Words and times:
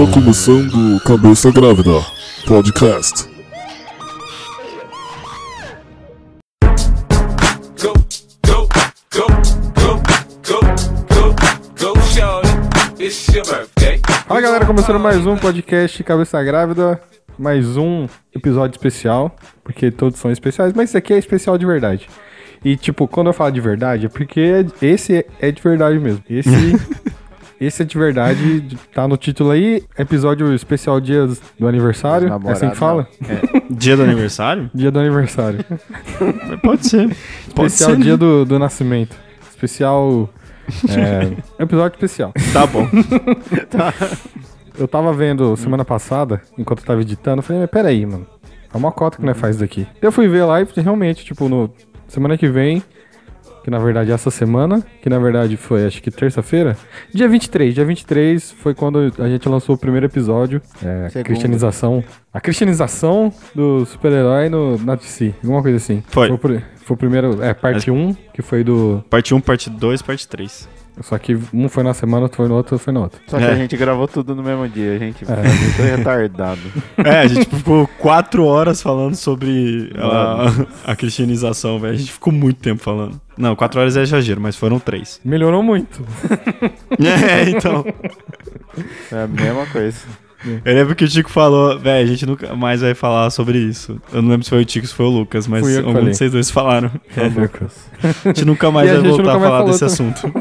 Está 0.00 0.14
começando 0.14 0.98
Cabeça 1.04 1.50
Grávida 1.50 2.00
Podcast. 2.46 3.28
Fala 14.26 14.40
galera, 14.40 14.64
começando 14.64 14.98
mais 14.98 15.26
um 15.26 15.36
podcast 15.36 16.02
Cabeça 16.02 16.42
Grávida, 16.42 16.98
mais 17.38 17.76
um 17.76 18.08
episódio 18.34 18.76
especial, 18.76 19.36
porque 19.62 19.90
todos 19.90 20.18
são 20.18 20.32
especiais, 20.32 20.72
mas 20.72 20.88
esse 20.88 20.96
aqui 20.96 21.12
é 21.12 21.18
especial 21.18 21.58
de 21.58 21.66
verdade. 21.66 22.08
E 22.64 22.74
tipo, 22.74 23.06
quando 23.06 23.26
eu 23.26 23.34
falo 23.34 23.52
de 23.52 23.60
verdade, 23.60 24.06
é 24.06 24.08
porque 24.08 24.64
esse 24.80 25.26
é 25.38 25.52
de 25.52 25.60
verdade 25.60 25.98
mesmo. 25.98 26.24
Esse, 26.26 26.50
esse 27.60 27.82
é 27.82 27.84
de 27.84 27.98
verdade, 27.98 28.78
tá 28.94 29.06
no 29.06 29.16
título 29.16 29.50
aí, 29.50 29.82
episódio 29.98 30.54
especial 30.54 31.00
dia 31.00 31.28
do 31.58 31.68
aniversário, 31.68 32.28
é 32.46 32.50
assim 32.52 32.70
que 32.70 32.76
fala? 32.76 33.06
Dia 33.70 33.96
do 33.96 34.02
aniversário? 34.02 34.70
Dia 34.74 34.90
do 34.90 34.98
aniversário. 34.98 35.64
Pode 36.62 36.86
ser. 36.86 37.16
Pode 37.54 37.72
especial 37.72 37.96
ser. 37.96 38.02
dia 38.02 38.16
do, 38.16 38.44
do 38.44 38.58
nascimento. 38.58 39.14
Especial... 39.50 40.30
É, 40.88 41.36
episódio 41.62 41.96
especial. 41.96 42.32
Tá 42.52 42.66
bom. 42.66 42.88
Eu 44.78 44.88
tava 44.88 45.12
vendo 45.12 45.54
semana 45.58 45.84
passada, 45.84 46.40
enquanto 46.56 46.78
eu 46.80 46.86
tava 46.86 47.02
editando, 47.02 47.40
eu 47.40 47.42
falei, 47.42 47.60
mas 47.60 47.70
peraí, 47.70 48.06
mano. 48.06 48.26
É 48.72 48.76
uma 48.78 48.90
cota 48.90 49.18
que 49.18 49.26
nós 49.26 49.36
faz 49.36 49.58
daqui. 49.58 49.86
Eu 50.00 50.10
fui 50.10 50.26
ver 50.26 50.44
lá 50.44 50.62
e 50.62 50.66
realmente, 50.76 51.22
tipo, 51.22 51.50
no 51.50 51.70
semana 52.08 52.38
que 52.38 52.48
vem, 52.48 52.82
que 53.62 53.70
na 53.70 53.78
verdade 53.78 54.10
é 54.10 54.14
essa 54.14 54.30
semana, 54.30 54.82
que 55.02 55.08
na 55.08 55.18
verdade 55.18 55.56
foi 55.56 55.86
acho 55.86 56.02
que 56.02 56.10
terça-feira, 56.10 56.76
dia 57.14 57.28
23. 57.28 57.74
Dia 57.74 57.84
23 57.84 58.52
foi 58.52 58.74
quando 58.74 59.12
a 59.18 59.28
gente 59.28 59.48
lançou 59.48 59.74
o 59.74 59.78
primeiro 59.78 60.06
episódio, 60.06 60.60
é, 60.82 61.08
Segundo. 61.08 61.26
cristianização. 61.26 62.04
A 62.32 62.40
cristianização 62.40 63.32
do 63.54 63.84
super-herói 63.86 64.48
no, 64.48 64.78
na 64.78 64.94
DC, 64.94 65.34
alguma 65.42 65.62
coisa 65.62 65.76
assim. 65.76 66.02
Foi. 66.08 66.36
pri- 66.38 66.62
foi 66.84 66.94
o 66.94 66.96
primeiro, 66.96 67.42
é, 67.42 67.52
parte 67.54 67.90
1, 67.90 68.14
que 68.34 68.42
foi 68.42 68.64
do. 68.64 69.04
Parte 69.10 69.34
1, 69.34 69.40
parte 69.40 69.70
2, 69.70 70.02
parte 70.02 70.26
3. 70.26 70.68
Só 71.02 71.18
que 71.18 71.38
um 71.52 71.68
foi 71.68 71.82
na 71.82 71.94
semana, 71.94 72.24
outro 72.24 72.36
foi 72.36 72.48
no 72.48 72.54
outro, 72.54 72.74
outro 72.74 72.84
foi 72.84 72.92
no 72.92 73.00
outro. 73.00 73.20
Só 73.26 73.38
que 73.38 73.44
É. 73.44 73.50
a 73.50 73.54
gente 73.54 73.76
gravou 73.76 74.06
tudo 74.06 74.34
no 74.34 74.42
mesmo 74.42 74.68
dia, 74.68 74.94
a 74.94 74.98
gente 74.98 75.24
É. 75.24 75.32
é 75.32 75.36
muito 75.36 75.82
retardado. 75.96 76.60
É, 76.98 77.18
a 77.20 77.26
gente 77.26 77.46
ficou 77.56 77.86
4 77.98 78.44
horas 78.44 78.82
falando 78.82 79.14
sobre 79.14 79.90
a, 79.96 80.92
a 80.92 80.96
cristianização, 80.96 81.78
velho. 81.78 81.94
A 81.94 81.96
gente 81.96 82.12
ficou 82.12 82.32
muito 82.32 82.58
tempo 82.60 82.82
falando. 82.82 83.20
Não, 83.38 83.56
4 83.56 83.80
horas 83.80 83.96
é 83.96 84.02
exagero, 84.02 84.40
mas 84.40 84.56
foram 84.56 84.78
3. 84.78 85.20
Melhorou 85.24 85.62
muito. 85.62 86.02
É, 87.00 87.50
então. 87.50 87.84
É 89.10 89.22
a 89.22 89.26
mesma 89.26 89.66
coisa. 89.66 89.98
Eu 90.64 90.74
lembro 90.74 90.94
que 90.96 91.04
o 91.04 91.08
Tico 91.08 91.30
falou, 91.30 91.78
velho, 91.78 92.02
a 92.02 92.06
gente 92.10 92.24
nunca 92.24 92.54
mais 92.56 92.80
vai 92.80 92.94
falar 92.94 93.28
sobre 93.30 93.58
isso. 93.58 94.00
Eu 94.12 94.22
não 94.22 94.30
lembro 94.30 94.44
se 94.44 94.50
foi 94.50 94.62
o 94.62 94.64
Tico 94.64 94.84
ou 94.84 94.88
se 94.88 94.94
foi 94.94 95.06
o 95.06 95.10
Lucas, 95.10 95.46
mas 95.46 95.76
algum 95.76 95.92
falei. 95.92 96.10
de 96.10 96.16
vocês 96.16 96.32
dois 96.32 96.50
falaram. 96.50 96.90
É, 97.16 97.24
Lucas. 97.40 97.86
A 98.24 98.28
gente 98.28 98.44
nunca 98.46 98.70
mais 98.70 98.88
E 98.90 98.94
vai 98.94 99.02
voltar 99.10 99.36
a 99.36 99.40
falar 99.40 99.62
desse 99.64 99.80
também. 99.80 99.92
assunto. 100.12 100.32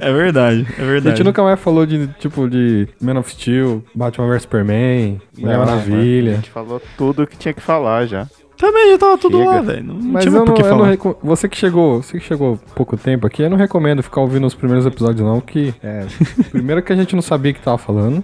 É 0.00 0.12
verdade, 0.12 0.66
é 0.78 0.82
A 0.82 0.84
verdade. 0.84 1.16
gente 1.16 1.24
nunca 1.26 1.42
mais 1.42 1.58
falou 1.58 1.84
de, 1.86 2.06
tipo, 2.18 2.48
de 2.48 2.86
Man 3.00 3.18
of 3.18 3.30
Steel, 3.30 3.82
Batman 3.94 4.28
vs 4.28 4.42
Superman, 4.42 5.20
Mulher 5.38 5.56
Não, 5.56 5.62
A 5.62 5.66
Maravilha. 5.66 6.34
gente 6.36 6.50
falou 6.50 6.80
tudo 6.96 7.26
que 7.26 7.36
tinha 7.36 7.52
que 7.54 7.60
falar 7.60 8.06
já. 8.06 8.26
Também 8.56 8.90
já 8.90 8.98
tava 8.98 9.16
tudo 9.16 9.38
Chega. 9.38 9.50
lá, 9.50 9.60
velho. 9.62 9.84
Não, 9.84 9.94
não 9.94 10.12
Mas 10.12 10.22
tinha 10.24 10.34
eu 10.34 10.38
mais 10.38 10.48
não, 10.48 10.54
que 10.54 10.62
eu 10.62 10.76
não 10.76 10.96
falar. 10.96 11.16
Você 11.22 11.48
que 11.48 11.56
chegou, 11.56 12.02
você 12.02 12.18
que 12.18 12.24
chegou 12.24 12.60
há 12.70 12.74
pouco 12.74 12.94
tempo 12.96 13.26
aqui, 13.26 13.42
eu 13.42 13.48
não 13.50 13.56
recomendo 13.56 14.02
ficar 14.02 14.20
ouvindo 14.20 14.46
os 14.46 14.54
primeiros 14.54 14.84
episódios, 14.84 15.26
não, 15.26 15.40
que 15.40 15.74
é. 15.82 16.04
primeiro 16.50 16.82
que 16.82 16.92
a 16.92 16.96
gente 16.96 17.14
não 17.14 17.22
sabia 17.22 17.52
o 17.52 17.54
que 17.54 17.60
tava 17.62 17.78
falando. 17.78 18.22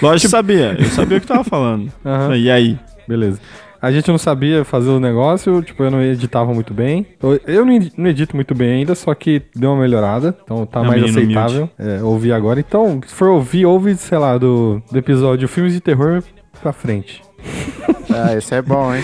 Lógico 0.00 0.26
que 0.26 0.28
sabia, 0.28 0.76
eu 0.78 0.84
sabia 0.86 1.18
o 1.18 1.20
que 1.20 1.26
tava 1.26 1.44
falando. 1.44 1.92
Aham. 2.04 2.36
E 2.36 2.50
aí? 2.50 2.78
Beleza. 3.06 3.40
A 3.80 3.92
gente 3.92 4.08
não 4.08 4.18
sabia 4.18 4.64
fazer 4.64 4.88
o 4.90 4.98
negócio, 4.98 5.62
tipo, 5.62 5.82
eu 5.84 5.90
não 5.90 6.02
editava 6.02 6.52
muito 6.52 6.74
bem. 6.74 7.06
Eu- 7.46 7.64
não 7.64 7.72
edi- 7.72 7.92
não 7.96 8.08
edito 8.10 8.34
muito 8.34 8.54
bem 8.54 8.70
ainda, 8.78 8.94
só 8.94 9.14
que 9.14 9.42
deu 9.54 9.70
uma 9.72 9.82
melhorada. 9.82 10.36
Então 10.42 10.66
tá 10.66 10.80
É 10.80 10.86
mais 10.86 11.02
aceitável 11.04 11.70
é, 11.78 12.02
ouvir 12.02 12.32
agora. 12.32 12.58
Então, 12.58 13.00
se 13.06 13.14
for 13.14 13.28
ouvir, 13.28 13.66
ouve, 13.66 13.94
sei 13.96 14.18
lá, 14.18 14.36
do, 14.36 14.82
do 14.90 14.98
episódio 14.98 15.46
Filmes 15.48 15.72
de 15.72 15.80
Terror 15.80 16.22
pra 16.60 16.72
frente. 16.72 17.22
Ah, 18.10 18.34
esse 18.34 18.54
é 18.54 18.62
bom, 18.62 18.92
hein? 18.94 19.02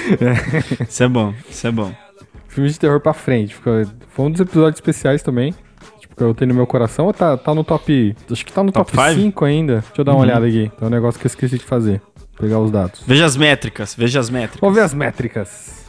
Isso 0.89 1.05
é 1.05 1.09
bom, 1.09 1.35
isso 1.49 1.67
é 1.67 1.71
bom. 1.71 1.93
Filmes 2.49 2.73
de 2.73 2.81
terror 2.81 2.99
pra 3.01 3.13
frente. 3.13 3.55
Ficou- 3.55 3.85
Foi 4.09 4.25
um 4.27 4.31
dos 4.31 4.41
episódios 4.41 4.77
especiais 4.77 5.23
também. 5.23 5.55
Tipo, 6.01 6.17
que 6.17 6.23
eu 6.23 6.35
tenho 6.35 6.49
no 6.49 6.55
meu 6.55 6.67
coração. 6.67 7.05
Ou 7.07 7.13
tá, 7.13 7.37
tá 7.37 7.55
no 7.55 7.63
top. 7.63 8.17
Acho 8.31 8.45
que 8.47 8.53
tá 8.53 8.63
no 8.63 8.73
top, 8.73 8.91
Top 8.91 9.07
five? 9.09 9.21
5 9.21 9.45
ainda. 9.45 9.75
Deixa 9.81 9.93
eu 9.99 10.05
dar 10.05 10.13
uma 10.13 10.19
Uhum. 10.21 10.25
olhada 10.25 10.47
aqui. 10.47 10.73
Tem 10.79 10.89
um 10.89 10.91
negócio 10.91 11.21
que 11.21 11.27
eu 11.27 11.29
esqueci 11.29 11.59
de 11.59 11.65
fazer. 11.65 12.01
Pegar 12.39 12.59
os 12.59 12.71
dados. 12.71 13.03
Veja 13.07 13.25
as 13.25 13.37
métricas, 13.37 13.95
veja 13.95 14.21
as 14.21 14.29
métricas. 14.31 14.61
Vamos 14.61 14.77
ver 14.77 14.83
as 14.83 14.95
métricas. 14.95 15.85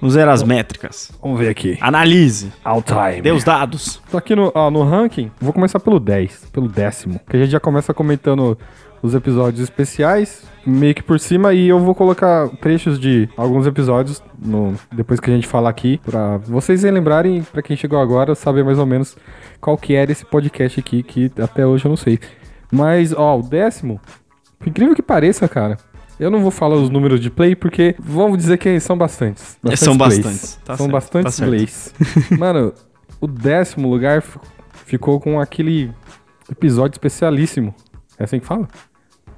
Vamos 0.00 0.14
ver 0.16 0.28
as 0.28 0.42
métricas. 0.42 1.12
Vamos 1.22 1.38
ver 1.38 1.48
aqui. 1.48 1.78
Analise, 1.80 2.52
All 2.64 2.82
time. 2.82 3.22
dê 3.22 3.30
os 3.32 3.44
dados. 3.44 4.02
Tô 4.10 4.18
aqui 4.18 4.34
no, 4.34 4.52
ó, 4.54 4.70
no 4.70 4.82
ranking. 4.82 5.30
Vou 5.40 5.52
começar 5.52 5.80
pelo 5.80 5.98
10. 5.98 6.46
Pelo 6.52 6.68
décimo. 6.68 7.20
Que 7.28 7.36
a 7.36 7.40
gente 7.40 7.50
já 7.50 7.60
começa 7.60 7.94
comentando 7.94 8.58
os 9.02 9.14
episódios 9.14 9.62
especiais. 9.62 10.44
Meio 10.66 10.94
que 10.94 11.02
por 11.02 11.18
cima. 11.18 11.54
E 11.54 11.68
eu 11.68 11.78
vou 11.78 11.94
colocar 11.94 12.48
trechos 12.60 12.98
de 12.98 13.28
alguns 13.36 13.66
episódios. 13.66 14.22
No, 14.38 14.74
depois 14.92 15.20
que 15.20 15.30
a 15.30 15.34
gente 15.34 15.46
falar 15.46 15.70
aqui. 15.70 15.98
Pra 16.04 16.38
vocês 16.38 16.82
lembrarem. 16.82 17.42
Pra 17.42 17.62
quem 17.62 17.76
chegou 17.76 17.98
agora. 18.00 18.34
Saber 18.34 18.64
mais 18.64 18.78
ou 18.78 18.86
menos 18.86 19.16
qual 19.60 19.76
que 19.78 19.94
era 19.94 20.12
esse 20.12 20.24
podcast 20.24 20.80
aqui. 20.80 21.02
Que 21.02 21.30
até 21.40 21.66
hoje 21.66 21.86
eu 21.86 21.90
não 21.90 21.96
sei. 21.96 22.18
Mas, 22.70 23.12
ó, 23.12 23.38
o 23.38 23.42
décimo. 23.42 24.00
Por 24.64 24.70
incrível 24.70 24.94
que 24.94 25.02
pareça, 25.02 25.46
cara. 25.46 25.76
Eu 26.18 26.30
não 26.30 26.40
vou 26.40 26.50
falar 26.50 26.76
os 26.76 26.88
números 26.88 27.20
de 27.20 27.28
play, 27.28 27.54
porque 27.54 27.94
vamos 27.98 28.38
dizer 28.38 28.56
que 28.56 28.80
são 28.80 28.96
bastantes. 28.96 29.58
São 29.76 29.96
plays. 29.96 30.16
bastantes, 30.18 30.54
tá 30.64 30.76
são 30.76 30.86
certo, 30.86 30.92
bastantes 30.92 31.36
tá 31.36 31.44
plays. 31.44 31.94
Mano, 32.38 32.72
o 33.20 33.26
décimo 33.26 33.90
lugar 33.90 34.22
fi- 34.22 34.38
ficou 34.86 35.20
com 35.20 35.38
aquele 35.38 35.90
episódio 36.50 36.94
especialíssimo. 36.94 37.74
É 38.18 38.24
assim 38.24 38.38
que 38.40 38.46
fala? 38.46 38.66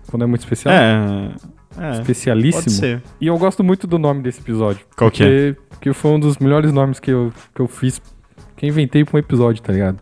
Quando 0.09 0.23
é 0.23 0.27
muito 0.27 0.43
especial? 0.43 0.73
É. 0.73 1.31
É. 1.79 1.93
Especialíssimo. 1.93 2.63
Pode 2.63 2.73
ser. 2.75 3.03
E 3.21 3.27
eu 3.27 3.37
gosto 3.37 3.65
muito 3.65 3.87
do 3.87 3.99
nome 3.99 4.23
desse 4.23 4.41
episódio. 4.41 4.87
Qual 4.97 5.11
que 5.11 5.23
é? 5.25 5.27
porque, 5.53 5.61
Porque 5.71 5.93
foi 5.93 6.11
um 6.13 6.21
dos 6.21 6.39
melhores 6.39 6.73
nomes 6.73 7.01
que 7.01 7.11
eu, 7.11 7.33
que 7.55 7.61
eu 7.61 7.67
fiz, 7.67 8.01
que 8.57 8.65
eu 8.65 8.69
inventei 8.69 9.05
pra 9.05 9.17
um 9.17 9.19
episódio, 9.19 9.61
tá 9.63 9.73
ligado? 9.73 9.99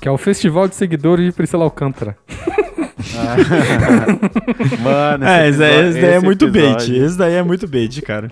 Que 0.00 0.08
é 0.08 0.10
o 0.10 0.18
Festival 0.18 0.66
de 0.68 0.74
Seguidores 0.74 1.24
de 1.24 1.32
Priscila 1.32 1.64
Alcântara. 1.64 2.18
Mano, 4.82 5.24
É, 5.24 5.48
esse 5.48 5.58
daí, 5.58 5.88
esse 5.88 6.00
daí 6.00 6.10
é 6.10 6.16
esse 6.16 6.24
muito 6.24 6.50
bait. 6.50 6.90
Esse 6.96 7.18
daí 7.18 7.34
é 7.34 7.42
muito 7.42 7.66
bait, 7.68 8.02
cara. 8.02 8.30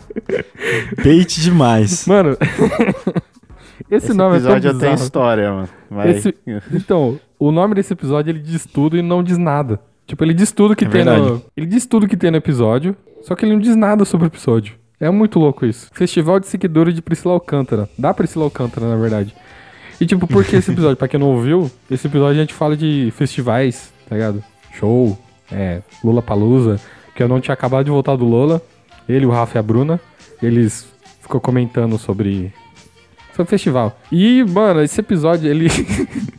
bait 1.02 1.40
demais. 1.40 2.06
Mano, 2.06 2.36
esse, 3.90 4.06
Esse 4.06 4.14
nome 4.14 4.34
é 4.34 4.38
episódio 4.38 4.70
tão 4.70 4.80
já 4.80 4.86
tem 4.86 4.94
história, 4.94 5.52
mano. 5.52 5.68
Vai. 5.90 6.10
Esse- 6.10 6.34
Então, 6.72 7.18
o 7.38 7.50
nome 7.50 7.74
desse 7.74 7.92
episódio 7.92 8.30
ele 8.30 8.40
diz 8.40 8.64
tudo 8.66 8.96
e 8.96 9.02
não 9.02 9.22
diz 9.22 9.38
nada. 9.38 9.80
Tipo, 10.06 10.24
ele 10.24 10.34
diz 10.34 10.50
tudo 10.52 10.74
que 10.74 10.84
É 10.84 10.88
tem 10.88 11.04
verdade. 11.04 11.26
no. 11.30 11.42
Ele 11.56 11.66
diz 11.66 11.86
tudo 11.86 12.08
que 12.08 12.16
tem 12.16 12.30
no 12.30 12.36
episódio, 12.36 12.96
só 13.22 13.34
que 13.34 13.44
ele 13.44 13.52
não 13.52 13.60
diz 13.60 13.76
nada 13.76 14.04
sobre 14.04 14.26
o 14.26 14.28
episódio. 14.28 14.74
É 14.98 15.08
muito 15.08 15.38
louco 15.38 15.64
isso. 15.64 15.88
Festival 15.92 16.38
de 16.40 16.46
seguidores 16.46 16.94
de 16.94 17.00
Priscila 17.00 17.32
Alcântara. 17.34 17.88
Da 17.98 18.12
Priscila 18.12 18.44
Alcântara, 18.44 18.86
na 18.88 18.96
verdade. 18.96 19.34
E 20.00 20.04
tipo, 20.06 20.26
por 20.26 20.44
que 20.44 20.56
esse 20.56 20.70
episódio? 20.70 20.96
pra 20.96 21.08
quem 21.08 21.18
não 21.20 21.28
ouviu, 21.28 21.70
esse 21.90 22.06
episódio 22.06 22.38
a 22.38 22.40
gente 22.42 22.52
fala 22.54 22.76
de 22.76 23.12
festivais, 23.16 23.92
tá 24.08 24.14
ligado? 24.16 24.42
Show, 24.72 25.18
é, 25.50 25.80
Lula 26.04 26.22
Palusa, 26.22 26.80
que 27.14 27.22
eu 27.22 27.28
não 27.28 27.40
tinha 27.40 27.54
acabado 27.54 27.84
de 27.84 27.90
voltar 27.90 28.16
do 28.16 28.24
Lola. 28.24 28.62
Ele, 29.08 29.26
o 29.26 29.30
Rafa 29.30 29.58
e 29.58 29.60
a 29.60 29.62
Bruna, 29.62 30.00
eles 30.42 30.86
ficou 31.20 31.40
comentando 31.40 31.98
sobre 31.98 32.52
sobre 33.32 33.42
o 33.42 33.46
festival. 33.46 33.98
E, 34.12 34.44
mano, 34.44 34.82
esse 34.82 35.00
episódio, 35.00 35.48
ele. 35.50 35.68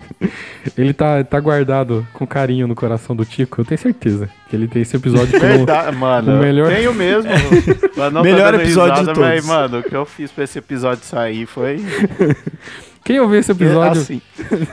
ele 0.77 0.93
tá, 0.93 1.23
tá 1.23 1.39
guardado 1.39 2.05
com 2.13 2.25
carinho 2.27 2.67
no 2.67 2.75
coração 2.75 3.15
do 3.15 3.25
Tico, 3.25 3.61
eu 3.61 3.65
tenho 3.65 3.79
certeza. 3.79 4.29
Que 4.49 4.55
ele 4.55 4.67
tem 4.67 4.81
esse 4.83 4.95
episódio 4.95 5.31
como. 5.39 5.51
Verdade, 5.51 5.95
mano. 5.97 6.35
o 6.35 6.39
melhor- 6.39 6.69
Tenho 6.73 6.93
mesmo. 6.93 7.29
Mas 7.97 8.13
Melhor 8.23 8.51
dando 8.51 8.61
episódio 8.61 8.93
de 8.93 8.99
risada, 9.01 9.19
mas, 9.19 9.43
todos. 9.43 9.45
mano, 9.45 9.79
o 9.79 9.83
que 9.83 9.95
eu 9.95 10.05
fiz 10.05 10.31
pra 10.31 10.43
esse 10.43 10.59
episódio 10.59 11.03
sair 11.03 11.45
foi. 11.45 11.77
Quem 13.03 13.19
ouvir 13.19 13.37
esse 13.37 13.51
episódio. 13.51 14.01
Assim. 14.01 14.21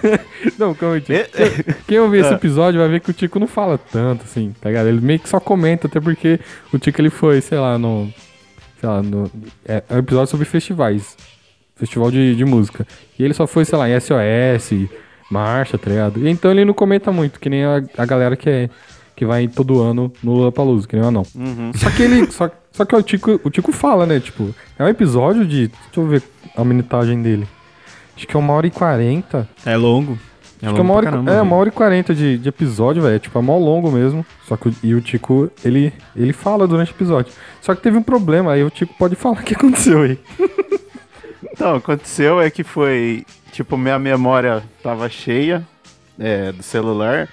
Não, 0.59 0.75
calma 0.75 0.97
aí, 0.97 1.01
Tico. 1.01 1.13
É- 1.13 1.75
Quem 1.87 1.99
ouvir 1.99 2.19
esse 2.21 2.31
Ah. 2.31 2.37
episódio 2.37 2.81
vai 2.81 2.89
ver 2.89 3.01
que 3.01 3.11
o 3.11 3.15
Tico 3.15 3.39
não 3.39 3.47
fala 3.47 3.79
tanto, 3.79 4.25
assim, 4.25 4.55
tá 4.61 4.69
ligado? 4.69 4.87
Ele 4.89 5.01
meio 5.01 5.19
que 5.19 5.29
só 5.29 5.41
comenta, 5.41 5.87
até 5.87 5.99
porque 6.01 6.39
o 6.73 6.79
Tico 6.79 7.01
ele 7.01 7.11
foi, 7.11 7.41
sei 7.41 7.59
lá, 7.59 7.79
no. 7.79 8.13
Sei 8.81 8.89
lá, 8.89 9.03
no. 9.03 9.31
É, 9.67 9.83
é 9.89 9.95
um 9.95 9.99
episódio 9.99 10.31
sobre 10.31 10.45
festivais. 10.45 11.17
Festival 11.77 12.11
de, 12.11 12.35
de 12.35 12.45
música. 12.45 12.87
E 13.19 13.25
ele 13.25 13.33
só 13.35 13.47
foi, 13.47 13.65
sei 13.65 13.79
lá, 13.79 13.89
em 13.89 13.99
SOS, 13.99 14.89
marcha, 15.31 15.79
tá 15.79 15.89
ligado? 15.91 16.19
E 16.25 16.29
então 16.29 16.51
ele 16.51 16.65
não 16.65 16.75
comenta 16.75 17.11
muito, 17.13 17.39
que 17.41 17.49
nem 17.49 17.65
a, 17.65 17.83
a 17.97 18.05
galera 18.07 18.37
que 18.37 18.49
é. 18.51 18.71
Que 19.17 19.25
vai 19.27 19.49
todo 19.49 19.81
ano 19.83 20.13
no 20.23 20.33
Lollapalooza, 20.35 20.87
que 20.87 20.95
nem 20.95 21.05
eu 21.05 21.11
não. 21.11 21.25
Uhum. 21.35 21.73
Só 21.75 21.91
que 21.91 22.03
ele. 22.03 22.31
Só, 22.31 22.49
Só 22.71 22.85
que 22.85 22.95
o 22.95 23.03
Tico, 23.03 23.41
o 23.43 23.51
Tico 23.51 23.73
fala, 23.73 24.07
né? 24.07 24.21
Tipo, 24.21 24.55
é 24.79 24.85
um 24.85 24.89
episódio 24.89 25.45
de. 25.45 25.69
Deixa 25.69 25.79
eu 25.97 26.07
ver 26.07 26.23
a 26.57 26.63
minutagem 26.65 27.21
dele. 27.23 27.49
Acho 28.19 28.26
que 28.26 28.37
é 28.37 28.38
uma 28.41 28.53
hora 28.53 28.67
e 28.67 28.70
quarenta. 28.70 29.49
É 29.65 29.76
longo. 29.76 30.19
É 30.61 30.67
Acho 30.67 30.75
que 30.75 30.81
é 30.81 30.82
uma 30.82 30.93
hora, 30.94 31.06
e- 31.09 31.31
é, 31.31 31.41
uma 31.41 31.55
hora 31.55 31.69
e 31.69 31.73
quarenta 31.73 32.12
de, 32.12 32.37
de 32.37 32.49
episódio, 32.49 33.00
velho. 33.00 33.19
Tipo, 33.20 33.38
é 33.38 33.43
mó 33.43 33.56
longo 33.56 33.93
mesmo. 33.93 34.26
Só 34.44 34.56
que 34.56 34.69
o, 34.69 34.75
e 34.82 34.93
o 34.93 35.00
Tico, 35.00 35.49
ele, 35.65 35.93
ele 36.17 36.32
fala 36.32 36.67
durante 36.67 36.91
o 36.91 36.94
episódio. 36.97 37.32
Só 37.61 37.75
que 37.76 37.81
teve 37.81 37.97
um 37.97 38.03
problema, 38.03 38.53
aí 38.53 38.65
o 38.65 38.70
Tico 38.70 38.93
pode 38.99 39.15
falar 39.17 39.41
o 39.41 39.44
que 39.44 39.55
aconteceu 39.55 40.03
aí. 40.03 40.19
Então, 41.53 41.76
aconteceu 41.76 42.41
é 42.41 42.50
que 42.50 42.65
foi. 42.65 43.25
Tipo, 43.53 43.76
minha 43.79 43.99
memória 43.99 44.62
tava 44.82 45.09
cheia 45.09 45.67
é, 46.19 46.50
do 46.53 46.62
celular. 46.62 47.29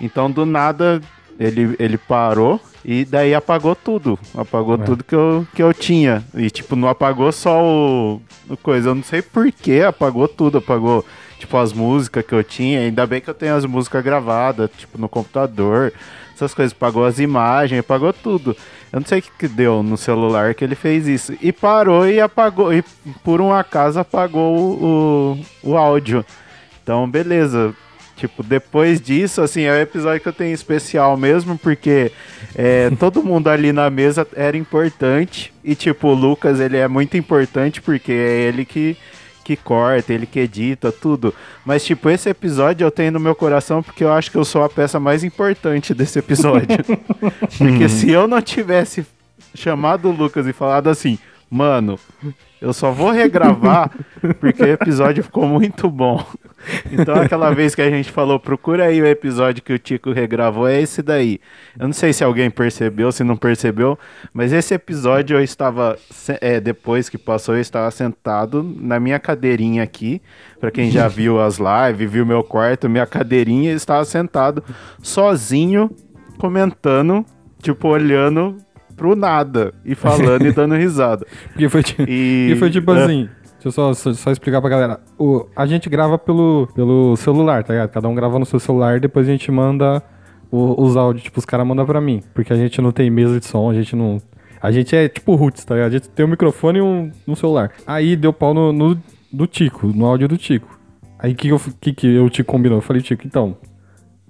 Então, 0.00 0.30
do 0.30 0.44
nada, 0.44 1.00
ele, 1.38 1.76
ele 1.78 1.98
parou 1.98 2.60
e 2.84 3.04
daí 3.04 3.34
apagou 3.34 3.74
tudo. 3.74 4.18
Apagou 4.36 4.74
É. 4.76 4.78
tudo 4.78 5.04
que 5.04 5.14
eu, 5.14 5.46
que 5.54 5.62
eu 5.62 5.72
tinha. 5.74 6.24
E, 6.34 6.48
tipo, 6.50 6.76
não 6.76 6.88
apagou 6.88 7.30
só 7.32 7.62
o, 7.62 8.20
o 8.48 8.56
coisa. 8.56 8.90
Eu 8.90 8.94
não 8.94 9.02
sei 9.02 9.22
por 9.22 9.50
que 9.50 9.82
apagou 9.82 10.28
tudo. 10.28 10.58
Apagou, 10.58 11.04
tipo, 11.38 11.56
as 11.56 11.72
músicas 11.72 12.24
que 12.24 12.32
eu 12.34 12.44
tinha. 12.44 12.80
Ainda 12.80 13.06
bem 13.06 13.20
que 13.20 13.28
eu 13.28 13.34
tenho 13.34 13.54
as 13.56 13.64
músicas 13.64 14.02
gravadas, 14.04 14.70
tipo, 14.78 14.98
no 14.98 15.08
computador. 15.08 15.92
Essas 16.34 16.54
coisas. 16.54 16.72
Apagou 16.72 17.04
as 17.04 17.18
imagens, 17.18 17.80
apagou 17.80 18.12
tudo. 18.12 18.56
Eu 18.92 19.00
não 19.00 19.06
sei 19.06 19.18
o 19.18 19.22
que, 19.22 19.30
que 19.40 19.48
deu 19.48 19.82
no 19.82 19.96
celular 19.96 20.54
que 20.54 20.62
ele 20.64 20.74
fez 20.76 21.08
isso. 21.08 21.34
E 21.42 21.50
parou 21.52 22.06
e 22.08 22.20
apagou. 22.20 22.72
E 22.72 22.84
por 23.24 23.40
um 23.40 23.52
acaso 23.52 23.98
apagou 23.98 24.56
o, 24.56 25.38
o, 25.64 25.70
o 25.72 25.76
áudio. 25.76 26.24
Então, 26.82 27.10
beleza. 27.10 27.74
Tipo, 28.16 28.42
depois 28.42 28.98
disso, 28.98 29.42
assim, 29.42 29.62
é 29.62 29.72
o 29.72 29.80
episódio 29.80 30.22
que 30.22 30.28
eu 30.28 30.32
tenho 30.32 30.54
especial 30.54 31.16
mesmo, 31.18 31.58
porque 31.58 32.10
é, 32.54 32.90
todo 32.98 33.22
mundo 33.22 33.48
ali 33.48 33.72
na 33.72 33.90
mesa 33.90 34.26
era 34.34 34.56
importante. 34.56 35.52
E, 35.62 35.74
tipo, 35.74 36.08
o 36.08 36.14
Lucas, 36.14 36.58
ele 36.58 36.78
é 36.78 36.88
muito 36.88 37.16
importante 37.16 37.82
porque 37.82 38.12
é 38.12 38.40
ele 38.42 38.64
que, 38.64 38.96
que 39.44 39.54
corta, 39.54 40.14
ele 40.14 40.24
que 40.24 40.40
edita, 40.40 40.90
tudo. 40.90 41.34
Mas, 41.62 41.84
tipo, 41.84 42.08
esse 42.08 42.30
episódio 42.30 42.86
eu 42.86 42.90
tenho 42.90 43.12
no 43.12 43.20
meu 43.20 43.34
coração 43.34 43.82
porque 43.82 44.02
eu 44.02 44.12
acho 44.12 44.30
que 44.30 44.38
eu 44.38 44.44
sou 44.46 44.64
a 44.64 44.68
peça 44.68 44.98
mais 44.98 45.22
importante 45.22 45.92
desse 45.92 46.18
episódio. 46.18 46.78
porque 47.58 47.86
se 47.86 48.10
eu 48.10 48.26
não 48.26 48.40
tivesse 48.40 49.04
chamado 49.54 50.08
o 50.08 50.12
Lucas 50.12 50.46
e 50.46 50.54
falado 50.54 50.88
assim, 50.88 51.18
mano, 51.50 52.00
eu 52.60 52.72
só 52.72 52.90
vou 52.90 53.10
regravar 53.10 53.90
porque 54.40 54.62
o 54.62 54.68
episódio 54.68 55.22
ficou 55.22 55.46
muito 55.46 55.90
bom. 55.90 56.24
Então 56.90 57.14
aquela 57.14 57.52
vez 57.52 57.74
que 57.74 57.82
a 57.82 57.90
gente 57.90 58.10
falou, 58.10 58.40
procura 58.40 58.86
aí 58.86 59.00
o 59.00 59.06
episódio 59.06 59.62
que 59.62 59.72
o 59.72 59.78
Tico 59.78 60.10
regravou, 60.10 60.66
é 60.66 60.80
esse 60.80 61.02
daí. 61.02 61.40
Eu 61.78 61.86
não 61.86 61.92
sei 61.92 62.12
se 62.12 62.24
alguém 62.24 62.50
percebeu, 62.50 63.12
se 63.12 63.22
não 63.22 63.36
percebeu, 63.36 63.98
mas 64.32 64.52
esse 64.52 64.74
episódio 64.74 65.36
eu 65.36 65.42
estava, 65.42 65.96
é, 66.40 66.58
depois 66.60 67.08
que 67.08 67.18
passou, 67.18 67.54
eu 67.54 67.60
estava 67.60 67.90
sentado 67.90 68.62
na 68.62 68.98
minha 68.98 69.18
cadeirinha 69.18 69.82
aqui. 69.82 70.20
Pra 70.58 70.70
quem 70.70 70.90
já 70.90 71.06
viu 71.06 71.40
as 71.40 71.58
lives, 71.58 72.10
viu 72.10 72.24
meu 72.24 72.42
quarto, 72.42 72.88
minha 72.88 73.06
cadeirinha, 73.06 73.70
eu 73.70 73.76
estava 73.76 74.04
sentado 74.04 74.64
sozinho, 75.02 75.90
comentando, 76.38 77.24
tipo, 77.62 77.88
olhando 77.88 78.56
pro 78.96 79.14
nada 79.14 79.72
e 79.84 79.94
falando 79.94 80.46
e 80.46 80.52
dando 80.52 80.74
risada. 80.74 81.26
Porque 81.52 81.68
foi, 81.68 81.82
ti- 81.82 81.96
E, 82.08 82.56
foi 82.58 82.70
tipo 82.70 82.92
é, 82.92 83.04
assim, 83.04 83.28
deixa 83.52 83.68
eu 83.68 83.72
só, 83.72 83.92
só, 83.94 84.12
só 84.14 84.30
explicar 84.30 84.60
pra 84.60 84.70
galera. 84.70 85.00
O, 85.18 85.46
a 85.54 85.66
gente 85.66 85.88
grava 85.88 86.18
pelo, 86.18 86.68
pelo 86.74 87.16
celular, 87.16 87.62
tá 87.64 87.72
ligado? 87.74 87.90
Cada 87.90 88.08
um 88.08 88.14
grava 88.14 88.38
no 88.38 88.46
seu 88.46 88.58
celular, 88.58 88.98
depois 89.00 89.28
a 89.28 89.30
gente 89.30 89.50
manda 89.52 90.02
o- 90.50 90.82
os 90.82 90.96
áudios, 90.96 91.24
tipo, 91.24 91.38
os 91.38 91.44
caras 91.44 91.66
mandam 91.66 91.84
pra 91.84 92.00
mim. 92.00 92.22
Porque 92.34 92.52
a 92.52 92.56
gente 92.56 92.80
não 92.80 92.92
tem 92.92 93.10
mesa 93.10 93.38
de 93.38 93.46
som, 93.46 93.68
a 93.70 93.74
gente 93.74 93.94
não. 93.94 94.20
A 94.62 94.72
gente 94.72 94.96
é 94.96 95.08
tipo 95.08 95.34
roots, 95.34 95.64
tá 95.64 95.74
ligado? 95.74 95.90
A 95.90 95.92
gente 95.92 96.08
tem 96.08 96.24
um 96.24 96.28
microfone 96.30 96.78
e 96.78 96.82
um, 96.82 97.10
um 97.28 97.34
celular. 97.36 97.70
Aí 97.86 98.16
deu 98.16 98.32
pau 98.32 98.54
no, 98.54 98.72
no 98.72 98.98
do 99.32 99.46
Tico, 99.46 99.86
no 99.88 100.06
áudio 100.06 100.26
do 100.28 100.38
Tico. 100.38 100.76
Aí 101.18 101.32
o 101.32 101.36
que, 101.36 101.48
que, 101.48 101.52
eu- 101.52 101.60
que, 101.80 101.92
que 101.92 102.06
eu 102.14 102.30
te 102.30 102.42
combinou? 102.42 102.78
Eu 102.78 102.82
falei, 102.82 103.02
Tico, 103.02 103.26
então. 103.26 103.56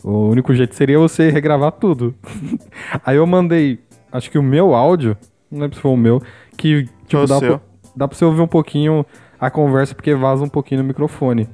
O 0.04 0.28
único 0.28 0.54
jeito 0.54 0.74
seria 0.74 0.98
você 0.98 1.30
regravar 1.30 1.72
tudo. 1.72 2.14
Aí 3.04 3.16
eu 3.16 3.26
mandei, 3.26 3.78
acho 4.16 4.30
que 4.30 4.38
o 4.38 4.42
meu 4.42 4.74
áudio, 4.74 5.16
não 5.50 5.60
lembro 5.60 5.76
se 5.76 5.82
foi 5.82 5.90
o 5.90 5.96
meu, 5.96 6.20
que 6.56 6.88
tipo, 7.06 7.22
o 7.22 7.26
dá, 7.26 7.38
seu. 7.38 7.58
pra- 7.58 7.66
dá 7.94 8.08
pra 8.08 8.16
você 8.16 8.24
ouvir 8.24 8.40
um 8.40 8.46
pouquinho 8.46 9.04
a 9.38 9.50
conversa, 9.50 9.94
porque 9.94 10.14
vaza 10.14 10.44
um 10.44 10.48
pouquinho 10.48 10.82
no 10.82 10.88
microfone. 10.88 11.48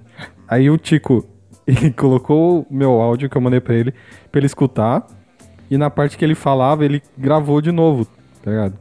Aí 0.48 0.70
o 0.70 0.76
Tico, 0.78 1.24
colocou 1.96 2.60
o 2.60 2.66
meu 2.74 3.00
áudio 3.00 3.28
que 3.28 3.36
eu 3.36 3.40
mandei 3.40 3.60
pra 3.60 3.74
ele, 3.74 3.92
pra 4.30 4.38
ele 4.38 4.46
escutar, 4.46 5.06
e 5.70 5.76
na 5.78 5.88
parte 5.90 6.16
que 6.18 6.24
ele 6.24 6.34
falava, 6.34 6.84
ele 6.84 7.02
gravou 7.16 7.60
de 7.60 7.72
novo, 7.72 8.06
tá 8.42 8.50
ligado? 8.50 8.74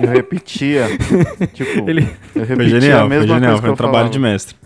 Eu 0.00 0.08
repetia. 0.10 0.84
tipo, 1.54 1.88
Ele- 1.88 2.08
eu 2.34 2.44
repetia 2.44 2.56
Foi 2.70 2.80
genial, 2.80 2.98
a 2.98 3.00
foi 3.00 3.08
mesma 3.08 3.26
genial. 3.34 3.50
coisa 3.52 3.62
Foi 3.62 3.70
um 3.70 3.76
trabalho 3.76 3.92
falava. 3.94 4.10
de 4.12 4.18
mestre. 4.18 4.56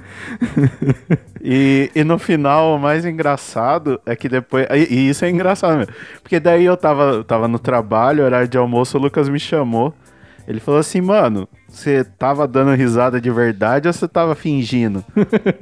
E, 1.43 1.91
e 1.95 2.05
no 2.05 2.19
final, 2.19 2.77
o 2.77 2.79
mais 2.79 3.05
engraçado 3.05 4.01
é 4.05 4.15
que 4.15 4.29
depois. 4.29 4.67
E, 4.71 4.95
e 4.95 5.09
isso 5.09 5.25
é 5.25 5.31
engraçado 5.31 5.79
mesmo. 5.79 5.93
Porque 6.23 6.39
daí 6.39 6.65
eu 6.65 6.77
tava, 6.77 7.25
tava 7.25 7.49
no 7.49 7.59
trabalho, 7.59 8.25
horário 8.25 8.49
de 8.49 8.59
almoço, 8.59 8.99
o 8.99 9.01
Lucas 9.01 9.29
me 9.29 9.39
chamou. 9.41 9.95
Ele 10.49 10.59
falou 10.59 10.81
assim, 10.81 11.01
mano, 11.01 11.49
você 11.69 12.03
tava 12.03 12.47
dando 12.49 12.75
risada 12.75 13.21
de 13.21 13.31
verdade 13.31 13.87
ou 13.87 13.93
você 13.93 14.09
tava 14.09 14.35
fingindo? 14.35 15.05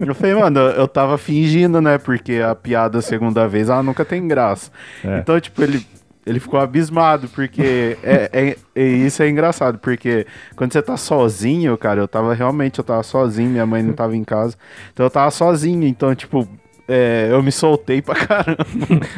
eu 0.01 0.15
falei, 0.15 0.35
mano, 0.35 0.59
eu, 0.61 0.71
eu 0.71 0.89
tava 0.89 1.19
fingindo, 1.19 1.81
né? 1.81 1.99
Porque 1.99 2.37
a 2.37 2.55
piada 2.55 2.99
a 2.99 3.03
segunda 3.03 3.47
vez, 3.47 3.69
ela 3.69 3.83
nunca 3.83 4.03
tem 4.05 4.27
graça. 4.27 4.71
É. 5.05 5.19
Então, 5.19 5.39
tipo, 5.39 5.63
ele, 5.63 5.85
ele 6.27 6.41
ficou 6.41 6.61
abismado, 6.61 7.29
porque 7.29 7.97
é, 8.03 8.31
é- 8.33 8.57
é- 8.75 8.83
isso 8.83 9.23
é 9.23 9.29
engraçado, 9.29 9.79
porque 9.79 10.27
quando 10.57 10.73
você 10.73 10.83
tá 10.83 10.97
sozinho, 10.97 11.77
cara, 11.79 12.01
eu 12.01 12.09
tava 12.09 12.35
realmente, 12.35 12.79
eu 12.79 12.85
tava 12.85 13.03
sozinho, 13.03 13.51
minha 13.51 13.67
mãe 13.67 13.83
não 13.83 13.93
tava 13.93 14.17
em 14.17 14.25
casa, 14.25 14.57
então 14.93 15.07
eu 15.07 15.11
tava 15.11 15.31
sozinho, 15.31 15.87
então, 15.87 16.15
tipo, 16.15 16.47
é, 16.91 17.29
eu 17.31 17.43
me 17.43 17.53
soltei 17.53 18.01
pra 18.01 18.15
caramba. 18.15 18.65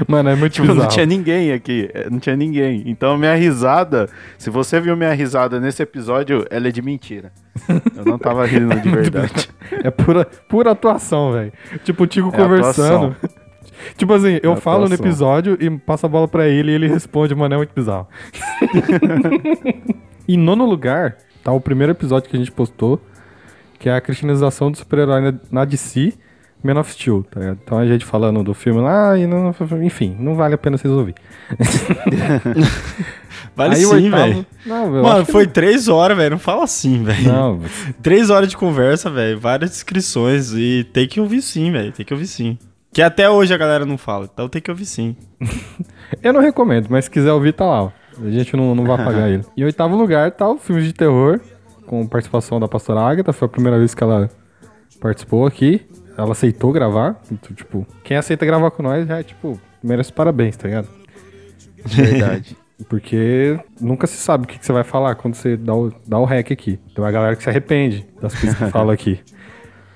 Mano, 0.09 0.29
é 0.29 0.35
muito 0.35 0.55
Tipo, 0.55 0.75
não 0.75 0.89
tinha 0.89 1.07
ninguém 1.07 1.53
aqui, 1.53 1.89
é, 1.95 2.11
não 2.11 2.19
tinha 2.19 2.35
ninguém. 2.35 2.83
Então, 2.85 3.17
minha 3.17 3.35
risada, 3.37 4.09
se 4.37 4.51
você 4.51 4.81
viu 4.81 4.97
minha 4.97 5.13
risada 5.13 5.61
nesse 5.61 5.81
episódio, 5.81 6.45
ela 6.51 6.67
é 6.67 6.73
de 6.73 6.83
mentira. 6.83 7.31
Eu 7.97 8.05
não 8.05 8.19
tava 8.19 8.45
rindo 8.45 8.75
de 8.81 8.89
verdade. 8.91 9.49
É 9.85 9.91
pura, 9.91 10.25
pura 10.49 10.73
atuação, 10.73 11.31
velho. 11.33 11.53
Tipo, 11.85 12.03
o 12.03 12.07
Tico 12.09 12.29
É 12.29 12.33
conversando. 12.33 13.15
Tipo 13.97 14.13
assim, 14.15 14.39
eu 14.43 14.53
É 14.53 14.57
falo 14.57 14.89
no 14.89 14.95
episódio 14.95 15.57
e 15.61 15.71
passo 15.79 16.07
a 16.07 16.09
bola 16.09 16.29
pra 16.29 16.49
ele 16.49 16.73
e 16.73 16.75
ele 16.75 16.89
responde, 16.89 17.35
mano, 17.35 17.55
é 17.55 17.57
muito 17.57 17.75
bizarro. 17.75 18.07
em 20.29 20.37
nono 20.37 20.65
lugar, 20.65 21.17
tá 21.43 21.53
o 21.53 21.61
primeiro 21.61 21.93
episódio 21.93 22.29
que 22.29 22.37
a 22.37 22.39
gente 22.39 22.53
postou, 22.53 23.01
que 23.79 23.89
é 23.89 23.95
a 23.95 24.01
cristianização 24.01 24.71
do 24.71 24.79
super-herói 24.79 25.21
na, 25.21 25.35
na 25.51 25.65
DC, 25.65 26.15
Man 26.63 26.79
of 26.79 26.93
Steel, 26.93 27.25
tá 27.31 27.41
ligado? 27.41 27.59
Então 27.65 27.79
a 27.79 27.87
gente 27.87 28.05
falando 28.05 28.43
do 28.43 28.53
filme 28.53 28.81
lá 28.81 29.17
e 29.17 29.27
não, 29.27 29.55
enfim, 29.83 30.17
não 30.19 30.35
vale 30.35 30.55
a 30.55 30.59
pena 30.59 30.77
vocês 30.77 30.93
ouvirem. 30.93 31.15
Vale 33.57 33.75
Aí 33.75 33.85
sim, 33.85 34.11
velho. 34.11 34.47
Mano, 35.03 35.27
que 35.27 35.33
foi 35.33 35.47
três 35.47 35.89
horas, 35.89 36.17
velho. 36.17 36.31
Não 36.31 36.39
fala 36.39 36.65
assim, 36.65 37.03
velho. 37.03 37.31
Não, 37.31 37.61
Três 38.03 38.31
horas 38.31 38.49
de 38.49 38.57
conversa, 38.57 39.11
velho. 39.11 39.39
Várias 39.39 39.71
descrições. 39.71 40.53
E 40.55 40.85
tem 40.93 41.07
que 41.07 41.21
ouvir 41.21 41.43
sim, 41.43 41.71
velho. 41.71 41.93
Tem 41.93 42.07
que 42.07 42.13
ouvir 42.15 42.27
sim. 42.27 42.59
Que 42.93 43.03
até 43.03 43.31
hoje 43.31 43.55
a 43.55 43.57
galera 43.57 43.87
não 43.87 43.97
fala. 43.97 44.29
Então 44.33 44.49
tem 44.49 44.61
que 44.61 44.71
ouvir 44.71 44.87
sim. 44.87 45.17
Eu 46.23 46.33
não 46.33 46.41
recomendo, 46.41 46.89
mas 46.91 47.05
se 47.05 47.11
quiser 47.11 47.33
ouvir, 47.33 47.53
tá 47.53 47.65
lá. 47.65 47.93
A 48.21 48.31
gente 48.31 48.57
não, 48.57 48.75
não 48.75 48.85
vai 48.85 49.01
apagar 49.01 49.29
ele. 49.31 49.45
Em 49.57 49.65
oitavo 49.65 49.97
lugar 49.97 50.33
tá 50.33 50.49
o 50.49 50.59
filme 50.59 50.83
de 50.83 50.93
terror, 50.93 51.41
com 51.87 52.07
participação 52.07 52.59
da 52.59 52.67
pastora 52.67 53.01
Agatha. 53.01 53.33
Foi 53.33 53.47
a 53.47 53.49
primeira 53.49 53.79
vez 53.79 53.95
que 53.95 54.03
ela 54.03 54.29
participou 55.01 55.47
aqui. 55.47 55.87
Ela 56.17 56.33
aceitou 56.33 56.73
gravar. 56.73 57.21
Então, 57.31 57.55
tipo, 57.55 57.87
quem 58.03 58.17
aceita 58.17 58.45
gravar 58.45 58.71
com 58.73 58.83
nós 58.83 59.07
já 59.07 59.19
é, 59.19 59.23
tipo, 59.23 59.59
merece 59.83 60.13
parabéns, 60.13 60.57
tá 60.57 60.67
ligado? 60.67 60.89
Verdade. 61.85 62.57
Porque 62.89 63.59
nunca 63.81 64.07
se 64.07 64.17
sabe 64.17 64.45
o 64.45 64.47
que, 64.49 64.59
que 64.59 64.65
você 64.65 64.73
vai 64.73 64.85
falar 64.85 65.15
quando 65.15 65.35
você 65.35 65.57
dá 65.57 65.75
o, 65.75 65.93
dá 66.07 66.19
o 66.19 66.25
hack 66.25 66.51
aqui. 66.51 66.79
Então 66.91 67.05
a 67.05 67.11
galera 67.11 67.37
que 67.37 67.43
se 67.43 67.49
arrepende 67.49 68.07
das 68.21 68.35
coisas 68.35 68.59
que 68.59 68.71
fala 68.71 68.93
aqui. 68.93 69.21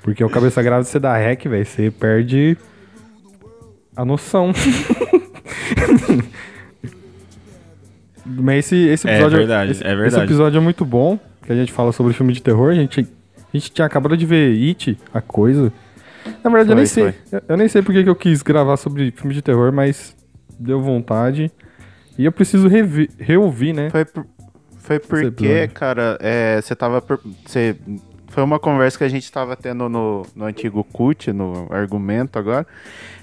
Porque 0.03 0.23
o 0.23 0.29
cabeça 0.29 0.63
grávida 0.63 0.85
você 0.85 0.99
dá 1.01 1.17
hack, 1.17 1.45
velho, 1.47 1.65
você 1.65 1.91
perde 1.91 2.59
a 3.97 4.05
noção. 4.05 4.53
Mas 8.27 8.67
esse, 8.67 8.77
esse 8.89 9.09
É 9.09 9.13
episódio. 9.15 9.39
verdade, 9.39 9.73
esse, 9.73 9.83
é 9.85 9.89
verdade. 9.89 10.09
Esse 10.09 10.19
episódio 10.25 10.57
é 10.59 10.61
muito 10.61 10.85
bom, 10.85 11.19
que 11.43 11.53
a 11.53 11.55
gente 11.55 11.73
fala 11.73 11.93
sobre 11.93 12.13
filme 12.15 12.33
de 12.33 12.43
terror. 12.43 12.71
A 12.71 12.75
gente, 12.75 13.01
a 13.01 13.57
gente 13.57 13.71
tinha 13.71 13.87
acabado 13.87 14.17
de 14.17 14.25
ver 14.25 14.51
It, 14.69 14.99
a 15.13 15.21
coisa. 15.21 15.73
Na 16.43 16.49
verdade, 16.51 16.71
eu 16.71 16.77
nem 16.77 16.87
Foi, 16.87 17.13
sei. 17.13 17.15
Eu, 17.31 17.43
eu 17.49 17.57
nem 17.57 17.69
sei 17.69 17.83
porque 17.83 18.03
que 18.03 18.09
eu 18.09 18.17
quis 18.17 18.41
gravar 18.43 18.77
sobre 18.79 19.11
filme 19.11 19.35
de 19.35 19.43
terror, 19.43 19.73
mas 19.73 20.17
deu 20.59 20.81
vontade. 20.81 21.53
E 22.19 22.25
eu 22.25 22.33
preciso 22.33 22.67
revi- 22.67 23.11
reouvir, 23.19 23.75
né? 23.75 23.91
Foi, 23.91 24.05
por- 24.07 24.27
foi 24.79 25.01
porque, 25.01 25.69
cara, 25.69 26.17
é, 26.21 26.61
você 26.63 26.75
tava. 26.75 27.03
per- 27.03 27.19
Você 27.45 27.77
foi 28.35 28.43
uma 28.43 28.59
conversa 28.59 28.99
que 28.99 29.05
a 29.05 29.09
gente 29.09 29.31
tava 29.31 29.55
tendo 29.57 29.89
no, 29.89 30.27
no 30.35 30.45
antigo 30.45 30.83
CUT, 30.83 31.33
no 31.33 31.69
argumento 31.71 32.37
agora. 32.39 32.67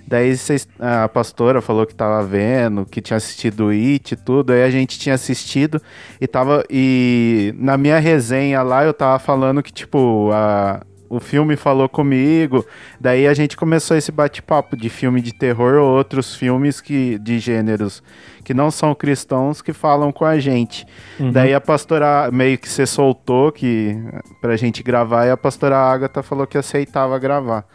Daí 0.08 0.36
vocês- 0.36 0.68
a 0.80 1.08
pastora 1.10 1.62
falou 1.62 1.86
que 1.86 1.94
tava 1.94 2.24
vendo, 2.26 2.86
que 2.86 3.02
tinha 3.02 3.18
assistido 3.18 3.70
It 3.70 4.14
e 4.14 4.18
tudo. 4.18 4.54
Aí 4.54 4.64
a 4.64 4.70
gente 4.72 4.98
tinha 4.98 5.14
assistido 5.16 5.82
e 6.20 6.28
tava. 6.28 6.64
E 6.70 7.54
na 7.58 7.78
minha 7.78 8.00
resenha 8.00 8.64
lá 8.64 8.84
eu 8.86 8.94
tava 8.94 9.20
falando 9.20 9.62
que, 9.62 9.72
tipo, 9.72 10.30
a, 10.34 10.82
o 11.12 11.20
filme 11.20 11.58
falou 11.58 11.90
comigo. 11.90 12.66
Daí 13.00 13.28
a 13.28 13.34
gente 13.34 13.58
começou 13.58 13.98
esse 13.98 14.12
bate-papo 14.14 14.78
de 14.78 14.90
filme 14.90 15.22
de 15.22 15.34
terror 15.34 15.74
ou 15.76 15.90
outros 15.98 16.34
filmes 16.34 16.80
que, 16.80 17.20
de 17.20 17.38
gêneros 17.38 18.02
que 18.46 18.54
não 18.54 18.72
são 18.72 18.96
cristãos 18.96 19.62
que 19.62 19.74
falam 19.74 20.12
com 20.12 20.24
a 20.26 20.40
gente. 20.40 20.86
Daí 21.34 21.54
a 21.54 21.60
pastora 21.62 22.30
meio 22.32 22.58
que 22.58 22.70
se 22.70 22.86
soltou 22.88 23.52
que 23.52 23.96
pra 24.42 24.56
gente 24.56 24.82
gravar 24.82 25.26
e 25.26 25.32
a 25.32 25.38
pastora 25.38 25.78
Agatha 25.78 26.24
falou 26.24 26.48
que 26.48 26.58
aceitava 26.58 27.20
gravar. 27.20 27.66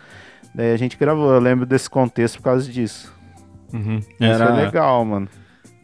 Daí 0.54 0.72
a 0.72 0.76
gente 0.78 0.96
gravou, 0.96 1.32
eu 1.32 1.38
lembro 1.40 1.66
desse 1.66 1.88
contexto 1.90 2.38
por 2.38 2.44
causa 2.44 2.70
disso. 2.72 3.12
Uhum. 3.72 3.98
Isso 3.98 4.08
é 4.18 4.26
Era, 4.26 4.54
legal, 4.54 5.04
mano. 5.04 5.28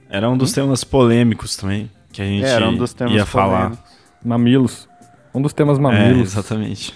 era 0.09 0.31
um 0.31 0.37
dos 0.39 0.53
temas 0.53 0.83
polêmicos 0.85 1.55
também, 1.57 1.91
que 2.11 2.23
a 2.23 2.25
gente 2.25 2.45
Era 2.47 2.67
um 2.69 2.77
dos 2.77 2.95
temas 2.95 3.13
ia 3.13 3.27
falar. 3.27 3.65
polêmicos. 3.71 3.93
Mamilos. 4.25 4.89
Um 5.35 5.41
dos 5.41 5.53
temas 5.53 5.79
É, 5.79 5.81
mamilos. 5.81 6.33
exatamente. 6.33 6.95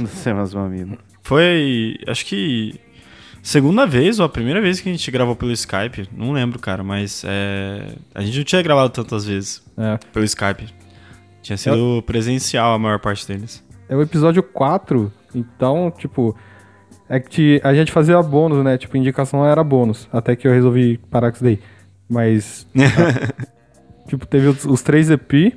Dos 0.00 0.22
temas 0.22 0.54
mamilos. 0.54 0.98
Foi, 1.22 1.96
acho 2.06 2.24
que 2.26 2.80
segunda 3.42 3.86
vez 3.86 4.18
ou 4.18 4.24
a 4.26 4.28
primeira 4.28 4.60
vez 4.60 4.80
que 4.80 4.88
a 4.88 4.92
gente 4.92 5.10
gravou 5.10 5.36
pelo 5.36 5.52
Skype, 5.52 6.08
não 6.16 6.32
lembro, 6.32 6.58
cara, 6.58 6.82
mas 6.82 7.22
é, 7.26 7.94
a 8.14 8.22
gente 8.22 8.38
não 8.38 8.44
tinha 8.44 8.62
gravado 8.62 8.90
tantas 8.90 9.26
vezes 9.26 9.62
É. 9.76 9.98
pelo 10.12 10.24
Skype. 10.24 10.66
Tinha 11.42 11.56
sido 11.58 12.02
presencial 12.06 12.74
a 12.74 12.78
maior 12.78 12.98
parte 12.98 13.26
deles. 13.28 13.62
É 13.86 13.94
o 13.94 14.00
episódio 14.00 14.42
4, 14.42 15.12
então, 15.34 15.92
tipo, 15.98 16.34
é 17.06 17.20
que 17.20 17.60
a 17.62 17.74
gente 17.74 17.92
fazia 17.92 18.20
bônus, 18.22 18.64
né? 18.64 18.78
Tipo, 18.78 18.96
indicação 18.96 19.44
era 19.44 19.62
bônus, 19.62 20.08
até 20.10 20.34
que 20.34 20.48
eu 20.48 20.52
resolvi 20.52 20.96
parar 21.10 21.30
com 21.30 21.34
isso 21.36 21.44
daí. 21.44 21.60
Mas, 22.08 22.66
a- 22.74 24.08
tipo, 24.08 24.24
teve 24.26 24.46
os, 24.46 24.64
os 24.64 24.80
três 24.80 25.10
EP, 25.10 25.52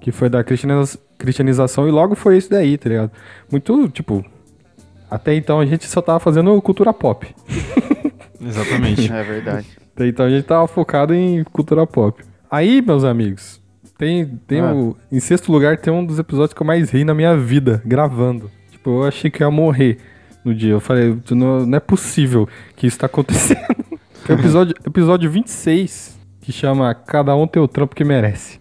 que 0.00 0.10
foi 0.10 0.30
da 0.30 0.42
cristianiza- 0.42 0.98
cristianização, 1.18 1.88
e 1.88 1.90
logo 1.90 2.14
foi 2.14 2.36
esse 2.36 2.50
daí, 2.50 2.76
tá 2.76 2.88
ligado? 2.88 3.10
Muito, 3.50 3.88
tipo, 3.88 4.24
até 5.10 5.34
então 5.34 5.60
a 5.60 5.66
gente 5.66 5.86
só 5.86 6.00
tava 6.02 6.20
fazendo 6.20 6.60
cultura 6.62 6.92
pop. 6.92 7.26
Exatamente. 8.40 9.12
É 9.12 9.22
verdade. 9.22 9.66
Até 9.94 10.08
então 10.08 10.26
a 10.26 10.30
gente 10.30 10.44
tava 10.44 10.66
focado 10.66 11.14
em 11.14 11.44
cultura 11.44 11.86
pop. 11.86 12.22
Aí, 12.50 12.82
meus 12.82 13.04
amigos, 13.04 13.60
tem, 13.96 14.26
tem 14.46 14.60
Ah. 14.60 14.74
o, 14.74 14.96
em 15.10 15.20
sexto 15.20 15.50
lugar 15.50 15.78
tem 15.78 15.92
um 15.92 16.04
dos 16.04 16.18
episódios 16.18 16.52
que 16.52 16.60
eu 16.60 16.66
mais 16.66 16.90
ri 16.90 17.04
na 17.04 17.14
minha 17.14 17.36
vida, 17.36 17.82
gravando. 17.84 18.50
Tipo, 18.70 18.90
eu 18.90 19.04
achei 19.04 19.30
que 19.30 19.42
eu 19.42 19.46
ia 19.48 19.50
morrer 19.50 19.98
no 20.44 20.54
dia. 20.54 20.72
Eu 20.72 20.80
falei, 20.80 21.16
não, 21.30 21.64
não 21.64 21.76
é 21.76 21.80
possível 21.80 22.48
que 22.76 22.86
isso 22.86 22.98
tá 22.98 23.06
acontecendo. 23.06 23.60
É 24.26 24.32
episódio, 24.32 24.74
episódio 24.86 25.30
26, 25.30 26.18
que 26.40 26.50
chama 26.50 26.94
Cada 26.94 27.36
um 27.36 27.46
tem 27.46 27.62
o 27.62 27.68
trampo 27.68 27.94
que 27.94 28.02
merece. 28.02 28.58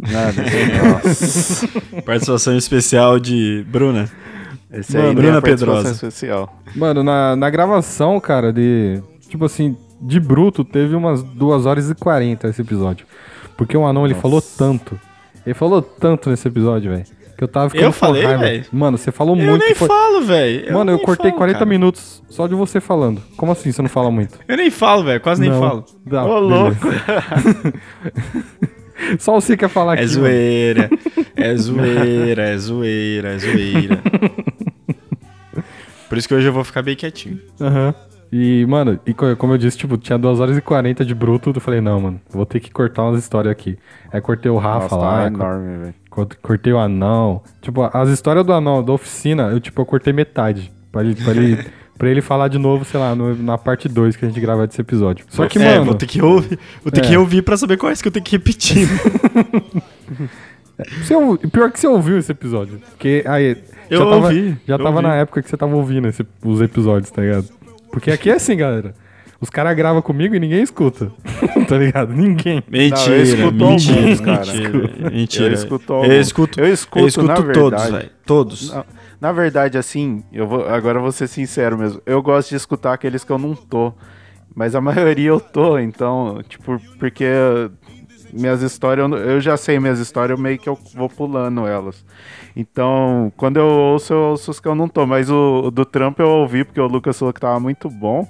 Nada. 0.00 0.42
Nossa. 1.04 1.68
Participação 2.04 2.56
especial 2.56 3.18
de 3.18 3.64
Bruna. 3.68 4.08
Esse 4.72 4.96
Mano, 4.96 5.08
aí 5.08 5.14
Bruna 5.14 5.40
Bruna 5.40 5.42
Pedrosa. 5.42 5.90
Especial. 5.90 6.62
Mano, 6.74 7.02
na, 7.02 7.36
na 7.36 7.50
gravação, 7.50 8.18
cara, 8.20 8.52
de. 8.52 9.02
Tipo 9.28 9.44
assim, 9.44 9.76
de 10.00 10.18
bruto, 10.20 10.64
teve 10.64 10.94
umas 10.94 11.22
2 11.22 11.66
horas 11.66 11.90
e 11.90 11.94
40 11.94 12.48
esse 12.48 12.62
episódio. 12.62 13.06
Porque 13.56 13.76
o 13.76 13.86
anão 13.86 14.04
ele 14.04 14.14
Nossa. 14.14 14.22
falou 14.22 14.42
tanto. 14.42 14.98
Ele 15.44 15.54
falou 15.54 15.82
tanto 15.82 16.30
nesse 16.30 16.46
episódio, 16.48 16.90
velho. 16.92 17.04
Que 17.36 17.44
eu 17.44 17.48
tava 17.48 17.70
ficando 17.70 17.86
Eu 17.86 17.92
falei, 17.92 18.26
velho? 18.26 18.64
Mano, 18.72 18.96
você 18.96 19.10
falou 19.10 19.36
Eu 19.36 19.44
muito. 19.44 19.64
nem 19.64 19.74
foi- 19.74 19.88
falo, 19.88 20.22
velho. 20.22 20.72
Mano, 20.72 20.90
eu 20.92 20.98
cortei 21.00 21.30
falo, 21.30 21.38
40 21.38 21.58
cara. 21.58 21.68
minutos 21.68 22.22
só 22.28 22.46
de 22.46 22.54
você 22.54 22.80
falando. 22.80 23.20
Como 23.36 23.50
assim 23.52 23.72
você 23.72 23.82
não 23.82 23.88
fala 23.88 24.10
muito? 24.10 24.38
Eu 24.46 24.56
nem 24.56 24.70
falo, 24.70 25.04
velho. 25.04 25.20
Quase 25.20 25.40
nem 25.40 25.50
Não. 25.50 25.58
falo. 25.60 25.84
Ô, 26.06 26.08
beleza. 26.08 26.38
louco. 26.38 26.76
Só 29.18 29.32
você 29.40 29.56
quer 29.56 29.68
falar 29.68 29.94
aqui. 29.94 30.02
É 30.02 30.06
zoeira. 30.06 30.90
É 31.36 31.56
zoeira, 31.56 32.42
é 32.42 32.56
zoeira, 32.58 33.28
é 33.34 33.38
zoeira. 33.38 33.98
Por 36.08 36.18
isso 36.18 36.28
que 36.28 36.34
hoje 36.34 36.46
eu 36.46 36.52
vou 36.52 36.64
ficar 36.64 36.82
bem 36.82 36.94
quietinho. 36.94 37.40
Aham. 37.60 37.94
E, 38.30 38.64
mano, 38.66 38.98
e 39.06 39.12
co- 39.12 39.36
como 39.36 39.52
eu 39.52 39.58
disse, 39.58 39.76
tipo, 39.76 39.98
tinha 39.98 40.18
2 40.18 40.40
horas 40.40 40.56
e 40.56 40.60
40 40.62 41.04
de 41.04 41.14
bruto. 41.14 41.52
Eu 41.54 41.60
falei, 41.60 41.80
não, 41.82 42.00
mano, 42.00 42.20
vou 42.30 42.46
ter 42.46 42.60
que 42.60 42.70
cortar 42.70 43.02
umas 43.04 43.18
histórias 43.22 43.52
aqui. 43.52 43.78
Aí 44.10 44.20
cortei 44.22 44.50
o 44.50 44.56
Rafa 44.56 44.84
Nossa, 44.84 44.96
lá. 44.96 45.20
tá 45.22 45.26
enorme, 45.26 45.76
velho. 45.78 45.94
co- 46.08 46.28
Cortei 46.40 46.72
o 46.72 46.78
anão. 46.78 47.42
Tipo, 47.60 47.82
as 47.92 48.08
histórias 48.08 48.44
do 48.46 48.52
anão, 48.52 48.82
da 48.82 48.92
oficina, 48.92 49.44
eu, 49.50 49.60
tipo, 49.60 49.80
eu 49.80 49.86
cortei 49.86 50.12
metade. 50.14 50.72
Pra 50.90 51.02
ele, 51.02 51.14
pra 51.14 51.32
ele, 51.32 51.58
pra 51.98 52.08
ele 52.08 52.20
falar 52.20 52.48
de 52.48 52.58
novo, 52.58 52.84
sei 52.84 52.98
lá, 52.98 53.14
no- 53.14 53.34
na 53.36 53.56
parte 53.56 53.88
2 53.88 54.16
que 54.16 54.24
a 54.24 54.28
gente 54.28 54.40
gravar 54.40 54.66
desse 54.66 54.80
episódio. 54.80 55.24
Só 55.28 55.46
que, 55.46 55.58
é, 55.58 55.74
mano. 55.74 55.84
vou 55.86 55.94
ter 55.94 56.06
que 56.06 56.20
ouvir, 56.22 56.58
vou 56.82 56.90
ter 56.92 57.04
É. 57.04 57.08
que 57.08 57.16
ouvir 57.16 57.42
pra 57.42 57.56
saber 57.56 57.76
quais 57.76 58.00
que 58.02 58.08
eu 58.08 58.12
tenho 58.12 58.24
que 58.24 58.32
repetir. 58.32 58.88
Você, 61.02 61.14
pior 61.48 61.70
que 61.70 61.78
você 61.78 61.86
ouviu 61.86 62.18
esse 62.18 62.32
episódio. 62.32 62.80
Porque 62.90 63.22
aí. 63.26 63.56
Eu 63.90 63.98
já 64.00 64.04
tava, 64.04 64.26
ouvi, 64.26 64.56
Já 64.66 64.74
eu 64.74 64.78
tava 64.78 64.90
ouvi. 64.96 65.02
na 65.02 65.14
época 65.16 65.42
que 65.42 65.48
você 65.48 65.56
tava 65.56 65.76
ouvindo 65.76 66.08
esse- 66.08 66.26
os 66.44 66.60
episódios, 66.60 67.10
tá 67.10 67.22
ligado? 67.22 67.46
Porque 67.92 68.10
aqui 68.10 68.30
é 68.30 68.34
assim, 68.34 68.56
galera. 68.56 68.94
Os 69.40 69.50
caras 69.50 69.76
gravam 69.76 70.00
comigo 70.00 70.34
e 70.34 70.40
ninguém 70.40 70.62
escuta. 70.62 71.12
tá 71.68 71.76
ligado? 71.76 72.12
Ninguém. 72.12 72.62
Mentira, 72.68 73.06
Não, 73.10 73.14
eu 73.16 73.22
escuto 73.22 73.52
mentira, 73.64 73.98
alguns, 74.00 74.20
cara. 74.20 74.38
mentira, 74.46 75.10
mentira. 75.10 75.46
Eu 75.46 75.52
escuto 75.52 75.92
eu 75.92 76.20
escuto, 76.20 76.60
Eu 76.60 76.72
escuto, 76.72 76.98
eu 77.04 77.06
escuto 77.08 77.26
na 77.28 77.34
todos, 77.34 77.56
verdade. 77.70 77.92
velho. 77.92 78.10
Todos. 78.24 78.70
Não, 78.72 78.84
na 79.22 79.30
verdade, 79.30 79.78
assim, 79.78 80.24
eu 80.32 80.48
vou, 80.48 80.68
agora 80.68 80.98
vou 80.98 81.12
ser 81.12 81.28
sincero 81.28 81.78
mesmo. 81.78 82.02
Eu 82.04 82.20
gosto 82.20 82.48
de 82.48 82.56
escutar 82.56 82.92
aqueles 82.92 83.22
que 83.22 83.30
eu 83.30 83.38
não 83.38 83.54
tô. 83.54 83.92
Mas 84.52 84.74
a 84.74 84.80
maioria 84.82 85.28
eu 85.28 85.38
tô, 85.38 85.78
então, 85.78 86.42
tipo, 86.48 86.76
porque 86.98 87.24
minhas 88.32 88.62
histórias, 88.62 89.08
eu 89.12 89.40
já 89.40 89.56
sei 89.56 89.78
minhas 89.78 90.00
histórias, 90.00 90.36
eu 90.36 90.42
meio 90.42 90.58
que 90.58 90.68
eu 90.68 90.76
vou 90.96 91.08
pulando 91.08 91.68
elas. 91.68 92.04
Então, 92.56 93.32
quando 93.36 93.58
eu 93.58 93.66
ouço, 93.66 94.12
eu 94.12 94.18
ouço 94.18 94.50
os 94.50 94.58
que 94.58 94.66
eu 94.66 94.74
não 94.74 94.88
tô. 94.88 95.06
Mas 95.06 95.30
o, 95.30 95.66
o 95.66 95.70
do 95.70 95.84
Trump 95.84 96.18
eu 96.18 96.28
ouvi, 96.28 96.64
porque 96.64 96.80
o 96.80 96.88
Lucas 96.88 97.16
falou 97.16 97.32
que 97.32 97.38
tava 97.40 97.60
muito 97.60 97.88
bom. 97.88 98.26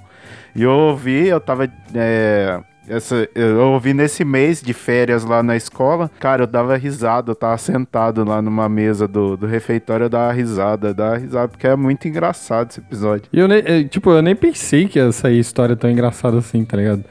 E 0.55 0.61
eu 0.61 0.69
ouvi, 0.69 1.27
eu 1.27 1.39
tava. 1.39 1.65
é, 1.95 2.61
essa, 2.87 3.27
eu 3.33 3.59
ouvi 3.71 3.93
nesse 3.93 4.25
mês 4.25 4.61
de 4.61 4.73
férias 4.73 5.23
lá 5.23 5.41
na 5.41 5.55
escola. 5.55 6.11
Cara, 6.19 6.43
eu 6.43 6.47
dava 6.47 6.75
risada, 6.75 7.31
eu 7.31 7.35
tava 7.35 7.57
sentado 7.57 8.23
lá 8.23 8.41
numa 8.41 8.67
mesa 8.67 9.07
do, 9.07 9.37
do 9.37 9.47
refeitório, 9.47 10.05
eu 10.05 10.09
dava 10.09 10.33
risada, 10.33 10.89
eu 10.89 10.93
dava 10.93 11.17
risada, 11.17 11.47
porque 11.47 11.67
é 11.67 11.75
muito 11.75 12.07
engraçado 12.07 12.71
esse 12.71 12.79
episódio. 12.79 13.25
E 13.31 13.39
eu 13.39 13.47
nem, 13.47 13.63
eh, 13.65 13.83
tipo, 13.83 14.11
eu 14.11 14.21
nem 14.21 14.35
pensei 14.35 14.87
que 14.87 14.99
ia 14.99 15.11
sair 15.11 15.39
história 15.39 15.75
tão 15.75 15.89
engraçada 15.89 16.37
assim, 16.37 16.63
tá 16.65 16.75
ligado? 16.77 17.03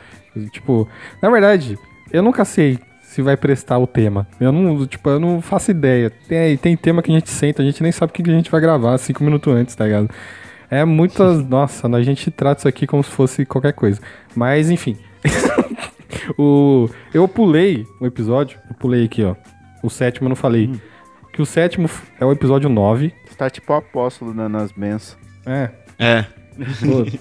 Tipo, 0.50 0.88
na 1.20 1.30
verdade, 1.30 1.78
eu 2.12 2.22
nunca 2.22 2.44
sei 2.44 2.78
se 3.02 3.20
vai 3.20 3.36
prestar 3.36 3.78
o 3.78 3.86
tema. 3.86 4.26
Eu 4.40 4.50
não, 4.52 4.86
tipo, 4.86 5.08
eu 5.08 5.20
não 5.20 5.42
faço 5.42 5.70
ideia. 5.70 6.10
Tem, 6.28 6.56
tem 6.56 6.76
tema 6.76 7.02
que 7.02 7.10
a 7.10 7.14
gente 7.14 7.30
senta, 7.30 7.62
a 7.62 7.64
gente 7.64 7.82
nem 7.82 7.92
sabe 7.92 8.10
o 8.10 8.14
que 8.14 8.22
que 8.22 8.30
a 8.30 8.34
gente 8.34 8.50
vai 8.50 8.60
gravar 8.60 8.96
cinco 8.98 9.22
minutos 9.22 9.52
antes, 9.52 9.74
tá 9.74 9.84
ligado? 9.84 10.08
É 10.70 10.84
muitas. 10.84 11.44
Nossa, 11.48 11.86
a 11.88 12.02
gente 12.02 12.30
trata 12.30 12.60
isso 12.60 12.68
aqui 12.68 12.86
como 12.86 13.02
se 13.04 13.10
fosse 13.10 13.44
qualquer 13.44 13.72
coisa. 13.72 14.00
Mas, 14.34 14.70
enfim. 14.70 14.96
o, 16.38 16.88
eu 17.12 17.26
pulei 17.28 17.86
o 18.00 18.06
episódio. 18.06 18.58
Eu 18.68 18.74
pulei 18.76 19.04
aqui, 19.04 19.22
ó. 19.24 19.34
O 19.82 19.90
sétimo 19.90 20.26
eu 20.26 20.30
não 20.30 20.36
falei. 20.36 20.70
Que 21.32 21.40
o 21.42 21.46
sétimo 21.46 21.88
é 22.20 22.24
o 22.26 22.32
episódio 22.32 22.68
9. 22.68 23.12
Você 23.26 23.34
tá 23.36 23.48
tipo 23.50 23.72
o 23.72 23.76
apóstolo 23.76 24.32
dando 24.34 24.56
as 24.58 24.70
bênçãos. 24.72 25.16
É, 25.46 25.70
É. 25.98 26.24
Tô, 26.80 27.18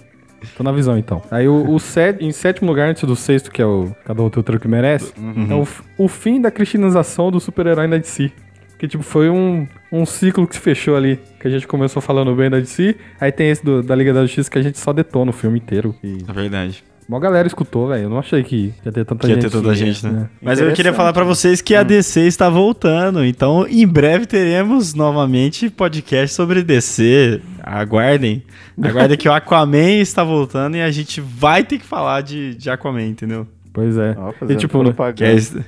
tô 0.58 0.64
na 0.64 0.72
visão, 0.72 0.98
então. 0.98 1.22
Aí 1.32 1.48
o, 1.48 1.70
o 1.74 1.80
sé- 1.80 2.18
em 2.20 2.32
sétimo 2.32 2.70
lugar, 2.70 2.90
antes 2.90 3.04
do 3.04 3.16
sexto, 3.16 3.50
que 3.52 3.62
é 3.62 3.66
o 3.66 3.96
Cada 4.06 4.22
um 4.22 4.30
tem 4.30 4.44
o 4.56 4.60
que 4.60 4.68
merece, 4.68 5.14
é 5.50 5.54
o, 5.56 5.66
o 5.98 6.08
fim 6.08 6.42
da 6.42 6.52
cristianização 6.52 7.32
do 7.32 7.40
super-herói 7.40 7.88
da 7.88 7.98
DC. 7.98 8.32
Que, 8.78 8.88
tipo, 8.88 9.04
foi 9.04 9.30
um, 9.30 9.68
um 9.92 10.06
ciclo 10.06 10.48
que 10.48 10.56
se 10.56 10.62
fechou 10.62 10.96
ali. 10.98 11.20
Que 11.40 11.48
a 11.48 11.52
gente 11.52 11.68
começou 11.68 12.02
falando 12.02 12.36
bem 12.36 12.50
da 12.50 12.60
DC. 12.60 12.96
Aí 13.20 13.32
tem 13.32 13.50
esse 13.52 13.64
do- 13.64 13.82
da 13.84 13.96
Liga 13.96 14.12
da 14.14 14.24
Justiça 14.24 14.50
que 14.52 14.58
a 14.58 14.62
gente 14.62 14.78
só 14.80 14.92
detona 14.92 15.30
o 15.30 15.34
filme 15.34 15.60
inteiro. 15.60 15.96
E 16.04 16.18
É 16.28 16.34
verdade. 16.34 16.84
Uma 17.12 17.20
galera 17.20 17.46
escutou, 17.48 17.88
velho. 17.90 18.04
Eu 18.04 18.10
não 18.10 18.20
achei 18.20 18.42
que 18.44 18.74
ia 18.86 18.92
ter 18.92 19.04
tanta 19.06 19.28
Que 19.28 19.28
ia 19.28 19.36
gente. 19.36 19.44
ter 19.44 19.50
tanta 19.52 19.76
gente, 19.76 20.06
né? 20.08 20.30
Mas 20.42 20.60
eu 20.60 20.72
queria 20.74 20.94
falar 20.94 21.12
pra 21.12 21.24
vocês 21.26 21.62
que 21.62 21.76
a 21.76 21.84
DC 21.84 22.22
está 22.22 22.50
voltando. 22.50 23.24
Então, 23.26 23.68
em 23.68 23.86
breve 23.86 24.26
teremos 24.26 24.94
novamente 24.94 25.70
podcast 25.70 26.34
sobre 26.36 26.64
DC. 26.64 27.42
Aguardem. 27.62 28.44
Aguardem 28.82 29.18
que 29.18 29.28
o 29.28 29.34
Aquaman 29.34 30.00
está 30.00 30.24
voltando 30.24 30.78
e 30.78 30.82
a 30.82 30.90
gente 30.90 31.20
vai 31.20 31.64
ter 31.64 31.78
que 31.80 31.86
falar 31.86 32.22
de, 32.22 32.56
de 32.56 32.70
Aquaman, 32.70 33.04
entendeu? 33.08 33.46
Pois 33.74 33.98
é. 33.98 34.16
Ó, 34.18 34.34
E, 34.50 34.56
tipo, 34.56 34.82
né? 34.84 34.94
É, 35.20 35.64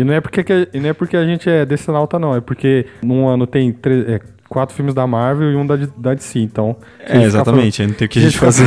E 0.00 0.04
não 0.04 0.12
é 0.14 0.20
porque, 0.20 0.42
que- 0.44 0.68
e 0.72 0.80
não 0.80 0.88
é 0.90 0.92
porque 0.92 1.16
a 1.16 1.24
gente 1.24 1.48
é 1.48 1.64
decenalta, 1.64 2.18
não. 2.18 2.34
É 2.36 2.40
porque 2.40 2.86
num 3.02 3.26
ano 3.28 3.46
tem 3.46 3.72
tre- 3.72 4.04
é, 4.14 4.20
quatro 4.48 4.74
filmes 4.74 4.94
da 4.94 5.06
Marvel 5.06 5.52
e 5.52 5.56
um 5.56 5.66
da, 5.66 5.76
da 5.96 6.14
DC. 6.14 6.38
Então. 6.40 6.76
é 7.00 7.22
exatamente. 7.22 7.82
Aí 7.82 7.88
não 7.88 7.94
tem 7.94 8.06
o 8.06 8.08
que 8.08 8.18
a 8.18 8.22
gente 8.22 8.38
fazer. 8.38 8.66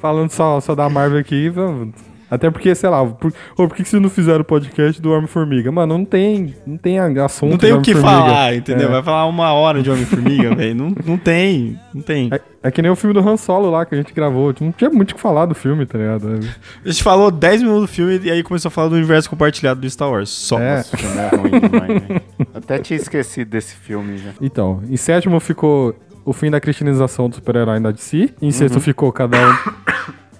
falando 0.00 0.30
só, 0.30 0.60
só 0.60 0.74
da 0.74 0.88
Marvel 0.88 1.18
aqui, 1.18 1.48
vamos- 1.48 1.94
Até 2.30 2.50
porque, 2.50 2.74
sei 2.74 2.88
lá, 2.88 3.04
por, 3.06 3.32
ou 3.56 3.68
por 3.68 3.76
que 3.76 3.84
vocês 3.84 4.00
não 4.02 4.10
fizeram 4.10 4.40
o 4.40 4.44
podcast 4.44 5.00
do 5.00 5.12
Homem-Formiga? 5.12 5.70
Mano, 5.70 5.98
não 5.98 6.04
tem, 6.04 6.54
não 6.66 6.76
tem 6.76 6.98
assunto 6.98 7.50
Não 7.50 7.58
tem 7.58 7.72
o 7.72 7.82
que 7.82 7.94
falar, 7.94 8.54
entendeu? 8.54 8.88
É. 8.88 8.92
Vai 8.92 9.02
falar 9.02 9.26
uma 9.26 9.52
hora 9.52 9.82
de 9.82 9.90
Homem-Formiga, 9.90 10.52
velho. 10.56 10.74
Não, 10.74 10.94
não 11.06 11.16
tem, 11.16 11.78
não 11.94 12.02
tem. 12.02 12.30
É, 12.32 12.40
é 12.62 12.70
que 12.70 12.82
nem 12.82 12.90
o 12.90 12.96
filme 12.96 13.14
do 13.14 13.20
Han 13.20 13.36
Solo 13.36 13.70
lá 13.70 13.84
que 13.84 13.94
a 13.94 13.98
gente 13.98 14.12
gravou. 14.12 14.54
Não 14.60 14.72
tinha 14.72 14.90
muito 14.90 15.12
o 15.12 15.14
que 15.14 15.20
falar 15.20 15.46
do 15.46 15.54
filme, 15.54 15.86
tá 15.86 15.98
ligado? 15.98 16.40
A 16.84 16.88
gente 16.88 17.02
falou 17.02 17.30
10 17.30 17.62
minutos 17.62 17.82
do 17.82 17.88
filme 17.88 18.20
e 18.24 18.30
aí 18.30 18.42
começou 18.42 18.68
a 18.68 18.72
falar 18.72 18.88
do 18.88 18.96
universo 18.96 19.28
compartilhado 19.28 19.80
do 19.80 19.90
Star 19.90 20.10
Wars. 20.10 20.30
Só. 20.30 20.58
É. 20.58 20.82
Filme 20.82 21.16
é 21.18 21.36
ruim 21.36 21.60
demais, 21.60 22.02
velho. 22.02 22.22
Até 22.54 22.78
tinha 22.78 22.96
esquecido 22.96 23.50
desse 23.50 23.74
filme 23.74 24.18
já. 24.18 24.30
Então, 24.40 24.82
em 24.88 24.96
sétimo 24.96 25.38
ficou 25.40 25.94
o 26.24 26.32
fim 26.32 26.50
da 26.50 26.60
cristianização 26.60 27.28
do 27.28 27.36
super-herói 27.36 27.78
da 27.80 27.90
DC. 27.90 28.30
Em 28.40 28.50
sexto 28.50 28.80
ficou 28.80 29.12
cada 29.12 29.36
um. 29.38 29.54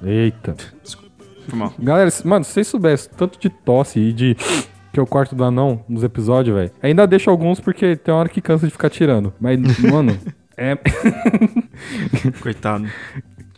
Eita. 0.09 0.57
Mal. 0.83 1.04
Galera, 1.79 2.11
mano, 2.25 2.45
se 2.45 2.53
vocês 2.53 2.67
soubessem 2.67 3.11
tanto 3.17 3.39
de 3.39 3.49
tosse 3.49 4.01
e 4.01 4.13
de. 4.13 4.37
Que 4.93 5.01
eu 5.01 5.07
corto 5.07 5.35
do 5.35 5.43
anão 5.43 5.85
nos 5.89 6.05
episódios, 6.05 6.57
velho. 6.57 6.71
Ainda 6.81 7.07
deixo 7.07 7.29
alguns 7.29 7.59
porque 7.59 7.97
tem 7.97 8.15
uma 8.15 8.21
hora 8.21 8.29
que 8.29 8.41
cansa 8.41 8.67
de 8.67 8.73
ficar 8.73 8.89
tirando. 8.89 9.33
Mas, 9.41 9.59
mano, 9.81 10.17
é. 10.57 10.79
Coitado. 12.41 12.87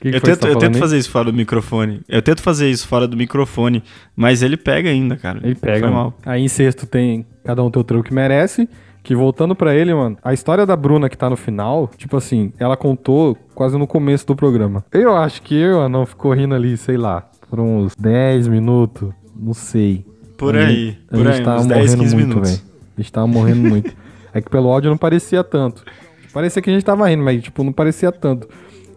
Que 0.00 0.10
que 0.10 0.16
Eu 0.16 0.20
tento, 0.20 0.40
tá 0.40 0.48
eu 0.48 0.56
tento 0.56 0.78
fazer 0.78 0.98
isso 0.98 1.10
fora 1.10 1.30
do 1.30 1.36
microfone. 1.36 2.02
Eu 2.08 2.22
tento 2.22 2.42
fazer 2.42 2.70
isso 2.70 2.86
fora 2.86 3.06
do 3.06 3.16
microfone, 3.16 3.82
mas 4.14 4.42
ele 4.42 4.56
pega 4.56 4.88
ainda, 4.88 5.16
cara. 5.16 5.40
Ele 5.42 5.54
pega. 5.54 5.80
Foi 5.80 5.90
mal. 5.90 6.14
Aí 6.24 6.42
em 6.42 6.48
sexto 6.48 6.86
tem 6.86 7.26
Cada 7.46 7.62
um 7.62 7.66
o 7.66 7.70
trampo 7.70 8.02
que 8.02 8.12
merece. 8.12 8.68
Que 9.04 9.14
voltando 9.14 9.54
pra 9.54 9.72
ele, 9.72 9.94
mano, 9.94 10.18
a 10.20 10.34
história 10.34 10.66
da 10.66 10.74
Bruna 10.74 11.08
que 11.08 11.16
tá 11.16 11.30
no 11.30 11.36
final, 11.36 11.88
tipo 11.96 12.16
assim, 12.16 12.52
ela 12.58 12.76
contou 12.76 13.38
quase 13.54 13.78
no 13.78 13.86
começo 13.86 14.26
do 14.26 14.34
programa. 14.34 14.84
Eu 14.90 15.16
acho 15.16 15.42
que 15.42 15.54
eu 15.54 15.88
não 15.88 16.04
ficou 16.04 16.32
rindo 16.32 16.56
ali, 16.56 16.76
sei 16.76 16.96
lá, 16.96 17.30
por 17.48 17.60
uns 17.60 17.94
10 17.96 18.48
minutos, 18.48 19.10
não 19.34 19.54
sei. 19.54 20.04
Por 20.36 20.56
A 20.56 20.60
aí, 20.60 20.74
gente- 20.90 20.98
a 21.10 21.16
por 21.16 21.24
gente 21.26 21.28
aí, 21.38 21.42
tava 21.44 21.60
uns 21.60 21.66
10, 21.66 21.80
morrendo 21.94 22.02
15 22.02 22.14
muito, 22.14 22.28
minutos. 22.28 22.50
velho. 22.50 22.62
A 22.96 23.00
gente 23.00 23.12
tava 23.12 23.26
morrendo 23.26 23.60
muito. 23.68 23.96
É 24.34 24.40
que 24.42 24.50
pelo 24.50 24.68
áudio 24.70 24.90
não 24.90 24.98
parecia 24.98 25.42
tanto. 25.42 25.82
Parecia 26.30 26.60
que 26.60 26.68
a 26.68 26.72
gente 26.74 26.84
tava 26.84 27.08
rindo, 27.08 27.22
mas 27.24 27.42
tipo, 27.42 27.64
não 27.64 27.72
parecia 27.72 28.12
tanto. 28.12 28.46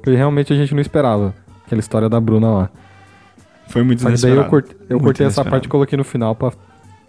Porque 0.01 0.13
realmente 0.13 0.51
a 0.51 0.55
gente 0.57 0.73
não 0.73 0.81
esperava 0.81 1.33
aquela 1.65 1.79
história 1.79 2.09
da 2.09 2.19
Bruna 2.19 2.49
lá. 2.51 2.69
Foi 3.69 3.81
muito 3.83 4.05
que 4.05 4.21
daí 4.21 4.31
eu, 4.31 4.37
eu 4.37 4.41
Muito 4.41 5.03
cortei 5.03 5.25
essa 5.25 5.45
parte 5.45 5.63
e 5.65 5.69
coloquei 5.69 5.95
no 5.95 6.03
final 6.03 6.35
pra 6.35 6.51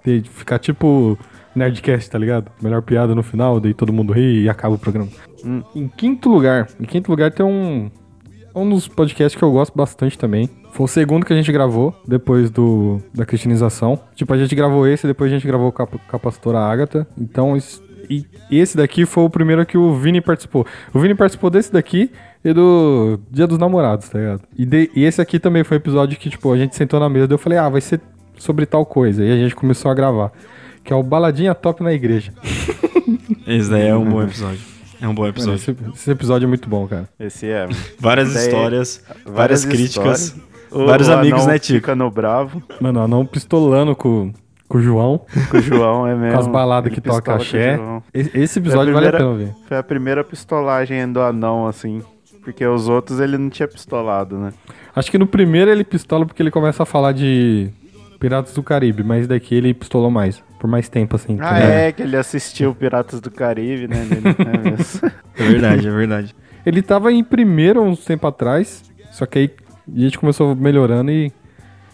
ter- 0.04 0.22
ficar 0.22 0.60
tipo 0.60 1.18
Nerdcast, 1.56 2.08
tá 2.08 2.16
ligado? 2.18 2.52
Melhor 2.62 2.82
piada 2.82 3.16
no 3.16 3.22
final, 3.24 3.58
daí 3.58 3.74
todo 3.74 3.92
mundo 3.92 4.12
ri 4.12 4.44
e 4.44 4.48
acaba 4.48 4.76
o 4.76 4.78
programa. 4.78 5.08
Hum. 5.44 5.62
Em 5.74 5.88
quinto 5.88 6.28
lugar, 6.28 6.68
em 6.78 6.84
quinto 6.84 7.10
lugar 7.10 7.32
tem 7.32 7.44
um 7.44 7.90
um 8.54 8.68
dos 8.70 8.86
podcasts 8.86 9.36
que 9.36 9.42
eu 9.44 9.50
gosto 9.50 9.74
bastante 9.76 10.16
também. 10.16 10.48
Foi 10.72 10.84
o 10.84 10.88
segundo 10.88 11.26
que 11.26 11.32
a 11.32 11.36
gente 11.36 11.50
gravou 11.52 11.94
depois 12.06 12.50
do 12.50 13.00
da 13.14 13.26
cristianização. 13.26 13.98
Tipo, 14.14 14.32
a 14.34 14.38
gente 14.38 14.54
gravou 14.54 14.86
esse, 14.86 15.06
depois 15.06 15.30
a 15.30 15.34
gente 15.34 15.46
gravou 15.46 15.70
com 15.72 15.82
a, 15.82 15.86
com 15.86 16.16
a 16.16 16.18
pastora 16.18 16.58
Agatha. 16.58 17.06
Então, 17.18 17.56
es- 17.56 17.82
e 18.08 18.24
esse 18.50 18.76
daqui 18.76 19.06
foi 19.06 19.24
o 19.24 19.30
primeiro 19.30 19.64
que 19.64 19.78
o 19.78 19.94
Vini 19.94 20.20
participou. 20.20 20.66
O 20.92 20.98
Vini 20.98 21.14
participou 21.14 21.48
desse 21.50 21.72
daqui 21.72 22.10
e 22.44 22.52
do 22.52 23.20
Dia 23.30 23.46
dos 23.46 23.58
Namorados, 23.58 24.08
tá 24.08 24.18
ligado? 24.18 24.42
E, 24.58 24.64
de- 24.64 24.90
e 24.96 25.04
esse 25.04 25.20
aqui 25.20 25.38
também 25.38 25.62
foi 25.62 25.76
um 25.76 25.80
episódio 25.80 26.18
que, 26.18 26.28
tipo, 26.30 26.52
a 26.52 26.56
gente 26.56 26.74
sentou 26.74 26.98
na 26.98 27.08
mesa 27.08 27.26
e 27.30 27.34
eu 27.34 27.38
falei, 27.38 27.58
ah, 27.58 27.68
vai 27.68 27.80
ser 27.80 28.00
sobre 28.38 28.64
tal 28.66 28.84
coisa. 28.86 29.24
E 29.24 29.30
a 29.30 29.36
gente 29.36 29.54
começou 29.54 29.90
a 29.90 29.94
gravar. 29.94 30.32
Que 30.82 30.92
é 30.92 30.96
o 30.96 31.02
Baladinha 31.02 31.54
Top 31.54 31.82
na 31.82 31.92
Igreja. 31.92 32.32
Esse 33.46 33.68
daí 33.70 33.86
é 33.88 33.94
um 33.96 34.08
bom 34.08 34.22
episódio. 34.22 34.60
É 35.00 35.08
um 35.08 35.14
bom 35.14 35.22
Mano, 35.22 35.32
episódio. 35.32 35.56
esse, 35.56 35.76
esse 35.94 36.10
episódio 36.10 36.46
é 36.46 36.48
muito 36.48 36.68
bom, 36.68 36.86
cara. 36.86 37.08
Esse 37.18 37.46
é. 37.46 37.66
Várias 37.98 38.34
Daí- 38.34 38.46
histórias, 38.46 39.04
várias, 39.24 39.64
críticas. 39.64 40.20
histórias. 40.20 40.49
O- 40.70 40.86
Vários 40.86 41.08
o 41.08 41.12
amigos, 41.12 41.40
anão 41.42 41.52
né, 41.52 41.58
Tico? 41.58 41.78
Fica 41.80 41.94
no 41.94 42.10
bravo. 42.10 42.62
Mano, 42.80 43.06
não 43.08 43.26
pistolando 43.26 43.94
com, 43.96 44.32
com 44.68 44.78
o 44.78 44.82
João, 44.82 45.20
Com 45.50 45.56
o 45.58 45.60
João 45.60 46.06
é 46.06 46.14
mesmo. 46.14 46.34
com 46.34 46.40
as 46.40 46.46
baladas 46.46 46.92
que 46.92 47.00
toca 47.00 47.34
axé. 47.34 47.78
Esse, 48.14 48.58
episódio 48.58 48.92
vale 48.94 49.08
a 49.08 49.12
pena 49.12 49.34
ver. 49.34 49.52
Foi 49.66 49.76
a 49.76 49.82
primeira 49.82 50.22
pistolagem 50.24 51.10
do 51.12 51.20
anão, 51.20 51.66
assim. 51.66 52.02
Porque 52.42 52.64
os 52.66 52.88
outros 52.88 53.20
ele 53.20 53.36
não 53.36 53.50
tinha 53.50 53.68
pistolado, 53.68 54.38
né? 54.38 54.52
Acho 54.96 55.10
que 55.10 55.18
no 55.18 55.26
primeiro 55.26 55.70
ele 55.70 55.84
pistola 55.84 56.24
porque 56.24 56.42
ele 56.42 56.50
começa 56.50 56.82
a 56.82 56.86
falar 56.86 57.12
de 57.12 57.68
Piratas 58.18 58.54
do 58.54 58.62
Caribe, 58.62 59.02
mas 59.04 59.26
daqui 59.26 59.54
ele 59.54 59.74
pistolou 59.74 60.10
mais. 60.10 60.42
Por 60.58 60.68
mais 60.68 60.88
tempo, 60.88 61.16
assim. 61.16 61.36
Ah, 61.40 61.54
ligado? 61.58 61.70
é, 61.72 61.92
que 61.92 62.02
ele 62.02 62.16
assistiu 62.16 62.74
Piratas 62.74 63.20
do 63.20 63.30
Caribe, 63.30 63.88
né? 63.88 64.06
É. 65.36 65.40
É 65.42 65.46
verdade, 65.48 65.88
é 65.88 65.90
verdade. 65.90 66.34
Ele 66.66 66.82
tava 66.82 67.10
em 67.12 67.24
primeiro 67.24 67.80
uns 67.82 68.04
tempo 68.04 68.26
atrás, 68.26 68.82
só 69.10 69.24
que 69.24 69.38
aí 69.38 69.50
a 69.94 69.98
gente 70.00 70.18
começou 70.18 70.54
melhorando 70.54 71.10
e 71.10 71.32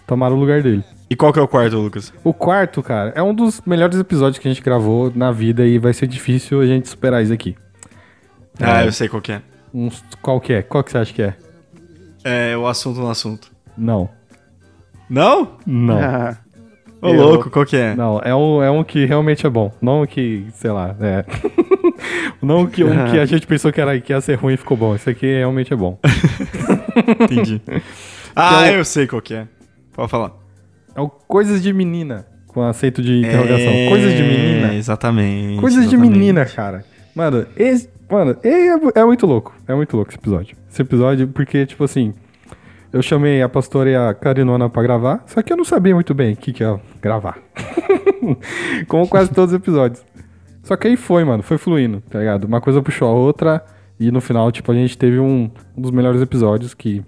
tomaram 0.06 0.36
o 0.36 0.40
lugar 0.40 0.62
dele. 0.62 0.84
E 1.08 1.14
qual 1.14 1.32
que 1.32 1.38
é 1.38 1.42
o 1.42 1.48
quarto, 1.48 1.76
Lucas? 1.76 2.12
O 2.24 2.32
quarto, 2.34 2.82
cara, 2.82 3.12
é 3.14 3.22
um 3.22 3.32
dos 3.34 3.60
melhores 3.64 3.98
episódios 3.98 4.38
que 4.38 4.48
a 4.48 4.50
gente 4.52 4.62
gravou 4.62 5.12
na 5.14 5.30
vida 5.30 5.64
e 5.64 5.78
vai 5.78 5.92
ser 5.92 6.06
difícil 6.06 6.60
a 6.60 6.66
gente 6.66 6.88
superar 6.88 7.22
isso 7.22 7.32
aqui. 7.32 7.56
Ah, 8.60 8.84
eu 8.84 8.92
sei 8.92 9.08
qual 9.08 9.20
que 9.22 9.32
é. 9.32 9.42
Uns, 9.72 10.02
qual 10.20 10.40
que 10.40 10.52
é? 10.52 10.62
Qual 10.62 10.82
que 10.82 10.90
você 10.90 10.98
acha 10.98 11.12
que 11.12 11.22
é? 11.22 11.34
É 12.24 12.56
o 12.56 12.66
assunto 12.66 12.98
no 12.98 13.08
assunto. 13.08 13.52
Não. 13.78 14.08
Não? 15.08 15.52
Não. 15.64 15.98
Ah, 15.98 16.36
Ô, 17.00 17.08
Eu- 17.08 17.14
louco, 17.22 17.50
qual 17.50 17.64
que 17.64 17.76
é? 17.76 17.94
Não, 17.94 18.18
é 18.24 18.34
um, 18.34 18.62
é 18.62 18.70
um 18.70 18.82
que 18.82 19.04
realmente 19.04 19.46
é 19.46 19.50
bom. 19.50 19.70
Não 19.80 20.02
um 20.02 20.06
que, 20.06 20.46
sei 20.54 20.70
lá, 20.70 20.96
é. 21.00 21.24
Não 22.42 22.66
que 22.66 22.82
um 22.82 23.10
que 23.10 23.18
a 23.18 23.24
gente 23.26 23.46
pensou 23.46 23.72
que, 23.72 23.80
era, 23.80 24.00
que 24.00 24.12
ia 24.12 24.20
ser 24.20 24.34
ruim 24.34 24.54
e 24.54 24.56
ficou 24.56 24.76
bom. 24.76 24.94
Esse 24.94 25.10
aqui 25.10 25.26
realmente 25.26 25.72
é 25.72 25.76
bom. 25.76 25.98
Entendi. 26.96 27.60
Ah, 28.38 28.66
é 28.66 28.72
o- 28.72 28.80
eu 28.80 28.84
sei 28.84 29.06
qual 29.06 29.22
que 29.22 29.32
é. 29.32 29.48
Pode 29.94 30.10
falar. 30.10 30.32
É 30.94 31.00
o 31.00 31.08
Coisas 31.08 31.62
de 31.62 31.72
Menina, 31.72 32.26
com 32.46 32.62
aceito 32.62 33.00
de 33.00 33.20
interrogação. 33.20 33.72
É, 33.72 33.88
Coisas 33.88 34.12
de 34.14 34.22
Menina. 34.22 34.74
Exatamente. 34.74 35.58
Coisas 35.58 35.80
de 35.88 35.94
exatamente. 35.94 36.18
Menina, 36.18 36.44
cara. 36.44 36.84
Mano, 37.14 37.46
esse, 37.56 37.88
mano 38.10 38.36
é, 38.42 38.68
é 39.00 39.04
muito 39.06 39.24
louco. 39.26 39.54
É 39.66 39.74
muito 39.74 39.96
louco 39.96 40.10
esse 40.10 40.18
episódio. 40.18 40.54
Esse 40.70 40.82
episódio, 40.82 41.28
porque, 41.28 41.64
tipo 41.64 41.82
assim, 41.82 42.12
eu 42.92 43.00
chamei 43.00 43.40
a 43.40 43.48
pastora 43.48 43.88
e 43.90 43.96
a 43.96 44.12
Carinona 44.12 44.68
pra 44.68 44.82
gravar, 44.82 45.22
só 45.26 45.40
que 45.40 45.50
eu 45.50 45.56
não 45.56 45.64
sabia 45.64 45.94
muito 45.94 46.12
bem 46.12 46.34
o 46.34 46.36
que, 46.36 46.52
que 46.52 46.62
ia 46.62 46.78
gravar. 47.00 47.38
Como 48.86 49.08
quase 49.08 49.30
todos 49.32 49.54
os 49.54 49.58
episódios. 49.58 50.04
Só 50.62 50.76
que 50.76 50.88
aí 50.88 50.96
foi, 50.96 51.24
mano, 51.24 51.42
foi 51.42 51.56
fluindo, 51.58 52.02
tá 52.10 52.18
ligado? 52.18 52.44
Uma 52.44 52.60
coisa 52.60 52.82
puxou 52.82 53.08
a 53.08 53.12
outra, 53.12 53.64
e 53.98 54.10
no 54.10 54.20
final, 54.20 54.52
tipo, 54.52 54.70
a 54.70 54.74
gente 54.74 54.96
teve 54.96 55.18
um, 55.18 55.50
um 55.76 55.80
dos 55.80 55.90
melhores 55.90 56.20
episódios 56.20 56.74
que, 56.74 57.02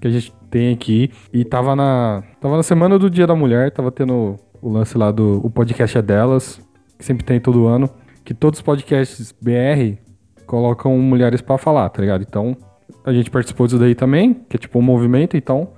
que 0.00 0.06
a 0.06 0.10
gente 0.10 0.32
tem 0.50 0.72
aqui. 0.72 1.10
E 1.32 1.44
tava 1.44 1.76
na. 1.76 2.22
Tava 2.40 2.56
na 2.56 2.62
semana 2.62 2.98
do 2.98 3.10
Dia 3.10 3.26
da 3.26 3.34
Mulher, 3.34 3.70
tava 3.70 3.90
tendo 3.90 4.36
o 4.60 4.70
lance 4.70 4.96
lá 4.96 5.10
do 5.10 5.40
o 5.44 5.50
podcast 5.50 5.96
é 5.96 6.02
delas, 6.02 6.60
que 6.98 7.04
sempre 7.04 7.24
tem 7.24 7.40
todo 7.40 7.66
ano. 7.66 7.88
Que 8.24 8.34
todos 8.34 8.58
os 8.58 8.62
podcasts 8.62 9.32
BR 9.40 9.98
colocam 10.46 10.96
mulheres 10.98 11.40
pra 11.40 11.58
falar, 11.58 11.88
tá 11.90 12.00
ligado? 12.00 12.22
Então, 12.22 12.56
a 13.04 13.12
gente 13.12 13.30
participou 13.30 13.66
disso 13.66 13.78
daí 13.78 13.94
também, 13.94 14.34
que 14.48 14.56
é 14.56 14.58
tipo 14.58 14.78
um 14.78 14.82
movimento, 14.82 15.36
então. 15.36 15.72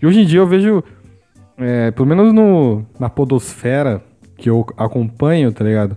E 0.00 0.06
hoje 0.06 0.20
em 0.20 0.24
dia 0.24 0.40
eu 0.40 0.46
vejo, 0.46 0.82
é, 1.56 1.90
pelo 1.90 2.06
menos 2.06 2.32
no, 2.32 2.84
na 2.98 3.08
podosfera 3.08 4.02
que 4.36 4.48
eu 4.48 4.64
acompanho, 4.76 5.52
tá 5.52 5.64
ligado? 5.64 5.96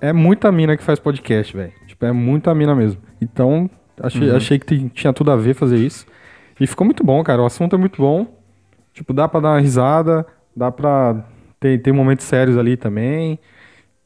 É 0.00 0.12
muita 0.12 0.52
mina 0.52 0.76
que 0.76 0.82
faz 0.82 0.98
podcast, 0.98 1.56
velho. 1.56 1.72
Tipo, 1.86 2.04
é 2.04 2.12
muita 2.12 2.54
mina 2.54 2.74
mesmo. 2.74 3.00
Então, 3.20 3.68
achei, 4.00 4.30
achei 4.30 4.58
que 4.58 4.66
tem- 4.66 4.88
tinha 4.88 5.12
tudo 5.12 5.30
a 5.30 5.36
ver 5.36 5.54
fazer 5.54 5.76
isso. 5.78 6.06
E 6.60 6.66
ficou 6.66 6.84
muito 6.84 7.04
bom, 7.04 7.22
cara. 7.22 7.42
O 7.42 7.46
assunto 7.46 7.74
é 7.76 7.78
muito 7.78 8.00
bom. 8.00 8.26
Tipo, 8.94 9.12
dá 9.12 9.28
pra 9.28 9.40
dar 9.40 9.48
uma 9.50 9.60
risada, 9.60 10.26
dá 10.56 10.70
pra 10.70 11.24
ter, 11.60 11.80
ter 11.82 11.92
momentos 11.92 12.24
sérios 12.26 12.56
ali 12.56 12.76
também. 12.76 13.38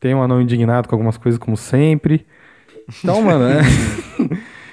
Tem 0.01 0.15
um 0.15 0.23
anão 0.23 0.41
indignado 0.41 0.89
com 0.89 0.95
algumas 0.95 1.17
coisas, 1.17 1.39
como 1.39 1.57
sempre. 1.57 2.27
Então, 3.03 3.23
mano, 3.23 3.45
é... 3.45 3.61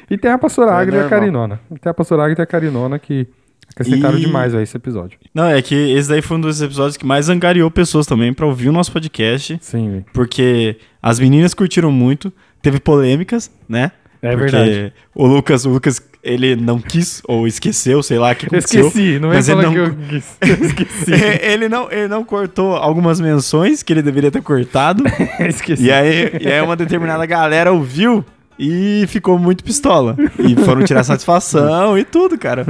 e 0.09 0.17
tem 0.17 0.31
a 0.31 0.37
pastora 0.37 0.71
É 0.71 0.73
Agra 0.75 0.95
e 0.95 0.99
a 0.99 1.01
normal. 1.03 1.19
Carinona. 1.19 1.59
E 1.71 1.77
tem 1.79 1.89
a 1.89 1.93
pastora 1.93 2.23
Agra 2.25 2.39
e 2.39 2.43
a 2.43 2.45
Carinona 2.47 2.97
que 2.97 3.27
acrescentaram 3.69 4.17
E- 4.17 4.21
demais 4.21 4.53
esse 4.55 4.75
episódio. 4.77 5.19
Não, 5.33 5.45
é 5.45 5.61
que 5.61 5.75
esse 5.75 6.09
daí 6.09 6.21
foi 6.21 6.37
um 6.37 6.41
dos 6.41 6.61
episódios 6.61 6.97
que 6.97 7.05
mais 7.05 7.29
angariou 7.29 7.69
pessoas 7.69 8.07
também 8.07 8.33
pra 8.33 8.45
ouvir 8.45 8.69
o 8.69 8.71
nosso 8.71 8.91
podcast. 8.91 9.57
Sim. 9.61 10.03
Porque 10.13 10.77
as 11.01 11.19
meninas 11.19 11.53
curtiram 11.53 11.91
muito, 11.91 12.31
teve 12.61 12.79
polêmicas, 12.79 13.51
né? 13.69 13.91
É 14.21 14.35
verdade. 14.35 14.93
O 15.13 15.25
Lucas, 15.27 15.65
o 15.65 15.69
Lucas, 15.69 16.01
ele 16.23 16.55
não 16.55 16.79
quis 16.79 17.21
ou 17.27 17.47
esqueceu, 17.47 18.01
sei 18.03 18.17
lá 18.17 18.31
o 18.31 18.35
que 18.35 18.45
Eu 18.45 18.47
aconteceu. 18.47 18.87
esqueci, 18.87 19.19
não 19.19 19.31
é 19.31 19.41
falar 19.41 19.63
não- 19.63 19.71
que 19.73 19.77
eu 19.79 19.95
quis. 20.09 20.37
Eu 20.41 20.65
esqueci. 20.65 21.11
ele, 21.41 21.69
não, 21.69 21.91
ele 21.91 22.07
não 22.07 22.23
cortou 22.23 22.75
algumas 22.75 23.19
menções 23.21 23.83
que 23.83 23.93
ele 23.93 24.01
deveria 24.01 24.31
ter 24.31 24.41
cortado. 24.41 25.03
esqueci. 25.47 25.83
e, 25.85 25.91
aí, 25.91 26.31
e 26.41 26.47
aí 26.51 26.61
uma 26.61 26.75
determinada 26.75 27.25
galera 27.25 27.71
ouviu 27.71 28.25
e 28.59 29.05
ficou 29.07 29.37
muito 29.37 29.63
pistola. 29.63 30.15
E 30.39 30.55
foram 30.65 30.83
tirar 30.83 31.03
satisfação 31.03 31.95
e 31.95 32.03
tudo, 32.03 32.39
cara. 32.39 32.65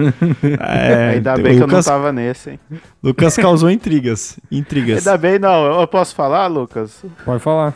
É, 0.59 1.11
Ainda 1.15 1.35
bem 1.35 1.43
que 1.43 1.49
eu 1.51 1.59
não 1.61 1.67
Lucas, 1.67 1.85
tava 1.85 2.11
nesse, 2.11 2.49
hein? 2.51 2.59
Lucas 3.01 3.35
causou 3.39 3.71
intrigas. 3.71 4.37
Intrigas. 4.51 4.97
Ainda 5.07 5.17
bem, 5.17 5.39
não. 5.39 5.79
Eu 5.79 5.87
posso 5.87 6.13
falar, 6.13 6.47
Lucas? 6.47 7.03
Pode 7.23 7.41
falar. 7.41 7.73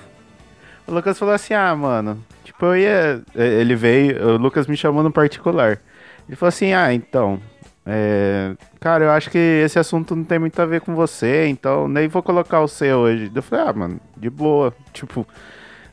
O 0.85 0.93
Lucas 0.93 1.17
falou 1.17 1.33
assim: 1.33 1.53
ah, 1.53 1.73
mano, 1.73 2.17
tipo, 2.61 2.65
eu 2.65 2.77
ia. 2.77 3.21
Ele 3.35 3.75
veio, 3.75 4.33
o 4.33 4.37
Lucas 4.37 4.67
me 4.67 4.77
chamou 4.77 5.03
no 5.03 5.11
particular. 5.11 5.79
Ele 6.27 6.35
falou 6.35 6.49
assim: 6.49 6.73
ah, 6.73 6.93
então, 6.93 7.39
é, 7.85 8.53
cara, 8.79 9.05
eu 9.05 9.11
acho 9.11 9.29
que 9.29 9.37
esse 9.37 9.79
assunto 9.79 10.15
não 10.15 10.23
tem 10.23 10.37
muito 10.37 10.59
a 10.61 10.65
ver 10.65 10.81
com 10.81 10.93
você, 10.93 11.47
então 11.47 11.87
nem 11.87 12.07
vou 12.07 12.21
colocar 12.21 12.61
o 12.61 12.67
seu 12.67 12.99
hoje. 12.99 13.31
Eu 13.33 13.41
falei, 13.41 13.65
ah, 13.67 13.73
mano, 13.73 13.99
de 14.15 14.29
boa. 14.29 14.73
Tipo, 14.93 15.25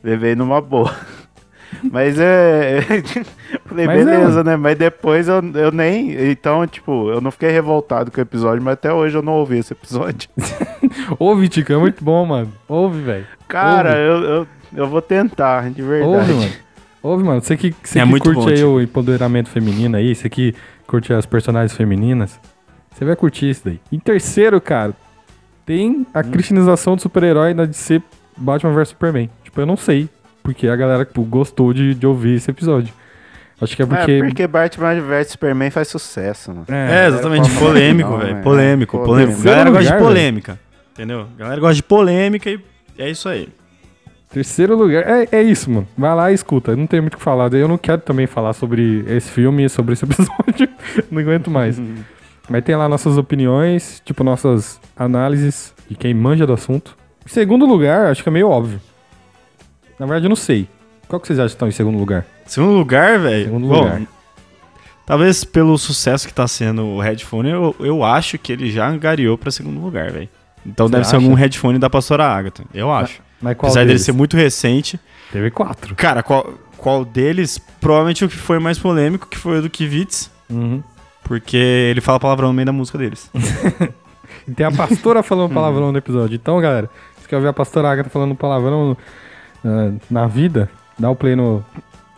levei 0.03 0.35
numa 0.35 0.61
boa. 0.61 0.93
Mas 1.91 2.19
é. 2.19 2.81
falei, 3.65 3.85
Mas 3.85 4.01
é, 4.01 4.05
beleza, 4.05 4.37
mano. 4.37 4.43
né? 4.43 4.55
Mas 4.57 4.77
depois 4.77 5.27
eu, 5.27 5.41
eu 5.53 5.71
nem. 5.71 6.11
Então, 6.31 6.65
tipo, 6.65 7.11
eu 7.11 7.21
não 7.21 7.29
fiquei 7.29 7.51
revoltado 7.51 8.09
com 8.09 8.17
o 8.19 8.23
episódio, 8.23 8.63
mas 8.63 8.73
até 8.73 8.91
hoje 8.91 9.15
eu 9.15 9.21
não 9.21 9.33
ouvi 9.33 9.59
esse 9.59 9.73
episódio. 9.73 10.31
Ouve, 11.19 11.47
Tico, 11.47 11.71
é 11.71 11.77
muito 11.77 12.03
bom, 12.03 12.25
mano. 12.25 12.51
Ouve, 12.67 13.01
velho. 13.03 13.27
Cara, 13.47 13.91
Ouve. 13.91 14.25
eu, 14.25 14.29
eu, 14.31 14.47
eu 14.75 14.87
vou 14.87 15.01
tentar, 15.01 15.69
de 15.71 15.81
verdade. 15.81 16.31
Ouve, 16.31 16.33
mano. 16.33 16.51
Ouve, 17.01 17.23
mano. 17.23 17.41
Você 17.41 17.55
que, 17.57 17.73
você 17.83 17.99
É 17.99 18.03
que 18.03 18.07
muito 18.09 18.23
curte 18.23 18.41
bom, 18.41 18.49
aí 18.49 18.55
Tico. 18.57 18.67
o 18.69 18.81
empoderamento 18.81 19.49
feminino 19.49 19.95
aí, 19.97 20.13
você 20.13 20.29
que 20.29 20.53
curte 20.85 21.13
as 21.13 21.25
personagens 21.25 21.73
femininas, 21.75 22.39
você 22.91 23.05
vai 23.05 23.15
curtir 23.15 23.49
isso 23.49 23.61
daí. 23.65 23.79
Em 23.91 23.99
terceiro, 23.99 24.59
cara, 24.59 24.93
tem 25.65 26.05
a 26.13 26.19
Hum. 26.19 26.23
cristianização 26.31 26.95
do 26.95 27.01
super-herói 27.01 27.53
na 27.53 27.65
DC 27.65 28.01
Batman 28.35 28.73
vs 28.73 28.89
Superman. 28.89 29.29
Tipo, 29.43 29.61
eu 29.61 29.65
não 29.65 29.77
sei 29.77 30.09
porque 30.43 30.67
a 30.67 30.75
galera 30.75 31.05
tipo, 31.05 31.21
gostou 31.23 31.73
de, 31.73 31.93
de 31.93 32.07
ouvir 32.07 32.35
esse 32.35 32.49
episódio. 32.49 32.93
Acho 33.61 33.75
que 33.75 33.83
é 33.83 33.85
porque... 33.85 34.11
É, 34.11 34.19
porque 34.23 34.47
Batman 34.47 34.99
vs 35.01 35.31
Superman 35.31 35.69
faz 35.69 35.87
sucesso, 35.89 36.49
mano. 36.51 36.65
É, 36.69 37.07
exatamente. 37.07 37.49
pode- 37.49 37.59
Polêmico, 37.59 38.09
Não, 38.09 38.17
velho. 38.19 38.37
é. 38.37 38.41
Polêmico, 38.41 38.97
Polêmico. 38.99 39.05
polêmico. 39.35 39.43
Galera 39.43 39.69
gosta 39.69 39.91
de 39.93 39.97
polêmica. 40.03 40.59
Entendeu? 40.93 41.27
Galera 41.37 41.59
gosta 41.61 41.75
de 41.75 41.83
polêmica 41.83 42.49
e 42.49 42.59
é 42.97 43.09
isso 43.09 43.27
aí. 43.29 43.49
Terceiro 44.31 44.75
lugar. 44.75 45.03
É, 45.07 45.27
é 45.31 45.41
isso, 45.41 45.69
mano. 45.71 45.87
Vai 45.97 46.15
lá 46.15 46.31
e 46.31 46.35
escuta. 46.35 46.75
Não 46.75 46.85
tem 46.85 47.01
muito 47.01 47.15
o 47.15 47.17
que 47.17 47.23
falar. 47.23 47.51
Eu 47.53 47.67
não 47.67 47.77
quero 47.77 48.01
também 48.01 48.27
falar 48.27 48.53
sobre 48.53 49.03
esse 49.07 49.31
filme 49.31 49.65
e 49.65 49.69
sobre 49.69 49.93
esse 49.93 50.05
episódio. 50.05 50.69
não 51.09 51.19
aguento 51.19 51.49
mais. 51.49 51.81
Mas 52.49 52.63
tem 52.63 52.75
lá 52.75 52.87
nossas 52.89 53.17
opiniões, 53.17 54.01
tipo, 54.05 54.23
nossas 54.23 54.79
análises 54.97 55.73
de 55.87 55.95
quem 55.95 56.13
manja 56.13 56.45
do 56.47 56.53
assunto. 56.53 56.95
Em 57.25 57.29
segundo 57.29 57.65
lugar, 57.65 58.07
acho 58.07 58.23
que 58.23 58.29
é 58.29 58.31
meio 58.31 58.49
óbvio. 58.49 58.79
Na 59.99 60.05
verdade, 60.05 60.25
eu 60.25 60.29
não 60.29 60.35
sei. 60.35 60.67
Qual 61.07 61.19
que 61.19 61.27
vocês 61.27 61.37
acham 61.39 61.47
que 61.49 61.55
estão 61.55 61.67
em 61.67 61.71
segundo 61.71 61.97
lugar? 61.97 62.25
Segundo 62.45 62.73
lugar, 62.73 63.19
velho. 63.19 63.45
Segundo 63.45 63.67
bom, 63.67 63.81
lugar. 63.83 64.01
Talvez 65.05 65.43
pelo 65.43 65.77
sucesso 65.77 66.27
que 66.27 66.33
tá 66.33 66.47
sendo 66.47 66.85
o 66.85 66.99
headphone, 66.99 67.49
eu, 67.49 67.75
eu 67.79 68.03
acho 68.03 68.37
que 68.37 68.51
ele 68.51 68.71
já 68.71 68.87
angariou 68.87 69.37
pra 69.37 69.49
segundo 69.51 69.79
lugar, 69.79 70.11
velho. 70.11 70.29
Então 70.65 70.87
Você 70.87 70.91
deve 70.91 71.03
ser 71.05 71.15
acha? 71.15 71.25
algum 71.25 71.33
headphone 71.35 71.79
da 71.79 71.89
pastora 71.89 72.25
Agatha. 72.25 72.63
Eu 72.73 72.91
acho. 72.91 73.21
Mas 73.41 73.55
qual 73.57 73.69
Apesar 73.69 73.81
dele 73.81 73.93
deles? 73.93 74.03
ser 74.03 74.11
muito 74.11 74.35
recente. 74.35 74.99
Teve 75.31 75.51
quatro. 75.51 75.95
Cara, 75.95 76.23
qual, 76.23 76.53
qual 76.77 77.05
deles? 77.05 77.57
Provavelmente 77.79 78.25
o 78.25 78.29
que 78.29 78.35
foi 78.35 78.59
mais 78.59 78.77
polêmico, 78.77 79.27
que 79.27 79.37
foi 79.37 79.59
o 79.59 79.61
do 79.61 79.69
Kivitz. 79.69 80.29
Uhum. 80.49 80.83
Porque 81.23 81.57
ele 81.57 82.01
fala 82.01 82.19
palavrão 82.19 82.47
no 82.47 82.53
meio 82.53 82.65
da 82.65 82.71
música 82.71 82.97
deles. 82.97 83.29
E 84.47 84.51
tem 84.55 84.65
a 84.65 84.71
pastora 84.71 85.21
falando 85.21 85.53
palavrão 85.53 85.91
no 85.91 85.97
episódio. 85.97 86.35
Então, 86.35 86.59
galera, 86.59 86.89
se 87.21 87.27
quer 87.27 87.35
ouvir 87.35 87.47
a 87.47 87.53
pastora 87.53 87.89
Agatha 87.89 88.09
falando 88.09 88.33
palavrão 88.35 88.97
ah, 89.63 89.91
na 90.09 90.25
vida, 90.25 90.69
dá 90.97 91.09
o 91.09 91.15
play 91.15 91.35
no, 91.35 91.63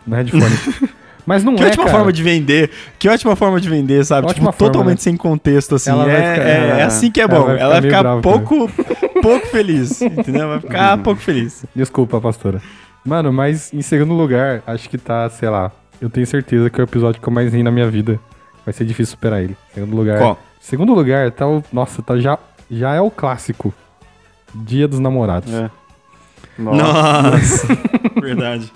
no 0.06 0.16
headphone. 0.16 0.44
Mas 1.24 1.44
não 1.44 1.54
Que 1.54 1.62
é, 1.62 1.66
ótima 1.66 1.84
cara. 1.84 1.96
forma 1.96 2.12
de 2.12 2.22
vender. 2.22 2.70
Que 2.98 3.08
ótima 3.08 3.36
forma 3.36 3.60
de 3.60 3.68
vender, 3.68 4.04
sabe? 4.04 4.26
Ótima 4.26 4.50
tipo, 4.50 4.58
forma, 4.58 4.72
totalmente 4.72 4.98
né? 4.98 5.02
sem 5.02 5.16
contexto, 5.16 5.74
assim. 5.76 5.90
Ela 5.90 6.04
vai 6.04 6.14
É, 6.16 6.34
ficar- 6.34 6.48
é- 6.48 6.80
é 6.80 6.82
assim 6.82 7.10
que 7.10 7.20
é 7.20 7.24
ela 7.24 7.34
bom. 7.34 7.44
vai 7.46 7.58
Ela 7.60 7.80
vai 7.80 7.82
ficar 7.82 7.82
meio 7.82 7.90
ficar 7.92 8.02
brava 8.02 8.20
pouco, 8.22 8.70
pouco 9.22 9.46
feliz. 9.46 10.02
Entendeu? 10.02 10.48
Vai 10.48 10.60
ficar 10.60 10.98
pouco 10.98 11.20
feliz. 11.20 11.64
Desculpa, 11.76 12.20
pastora. 12.20 12.60
Mano, 13.04 13.32
mas 13.32 13.72
em 13.72 13.82
segundo 13.82 14.14
lugar, 14.14 14.62
acho 14.66 14.88
que 14.90 14.98
tá, 14.98 15.28
sei 15.30 15.48
lá. 15.48 15.70
Eu 16.00 16.10
tenho 16.10 16.26
certeza 16.26 16.68
que 16.68 16.80
é 16.80 16.84
o 16.84 16.86
episódio 16.86 17.20
que 17.20 17.28
eu 17.28 17.32
mais 17.32 17.52
ri 17.52 17.62
na 17.62 17.70
minha 17.70 17.88
vida. 17.88 18.18
Vai 18.64 18.72
ser 18.72 18.84
difícil 18.84 19.12
superar 19.12 19.42
ele. 19.42 19.56
Segundo 19.74 19.94
lugar. 19.96 20.18
Qual? 20.18 20.38
Segundo 20.60 20.92
lugar, 20.94 21.30
tá 21.30 21.46
o. 21.46 21.62
Nossa, 21.72 22.02
tá 22.02 22.16
já, 22.18 22.38
já 22.70 22.94
é 22.94 23.00
o 23.00 23.10
clássico. 23.10 23.72
Dia 24.54 24.86
dos 24.88 24.98
namorados. 25.00 25.52
É. 25.52 25.70
Nossa. 26.58 26.82
Nossa. 27.30 27.66
verdade. 28.20 28.72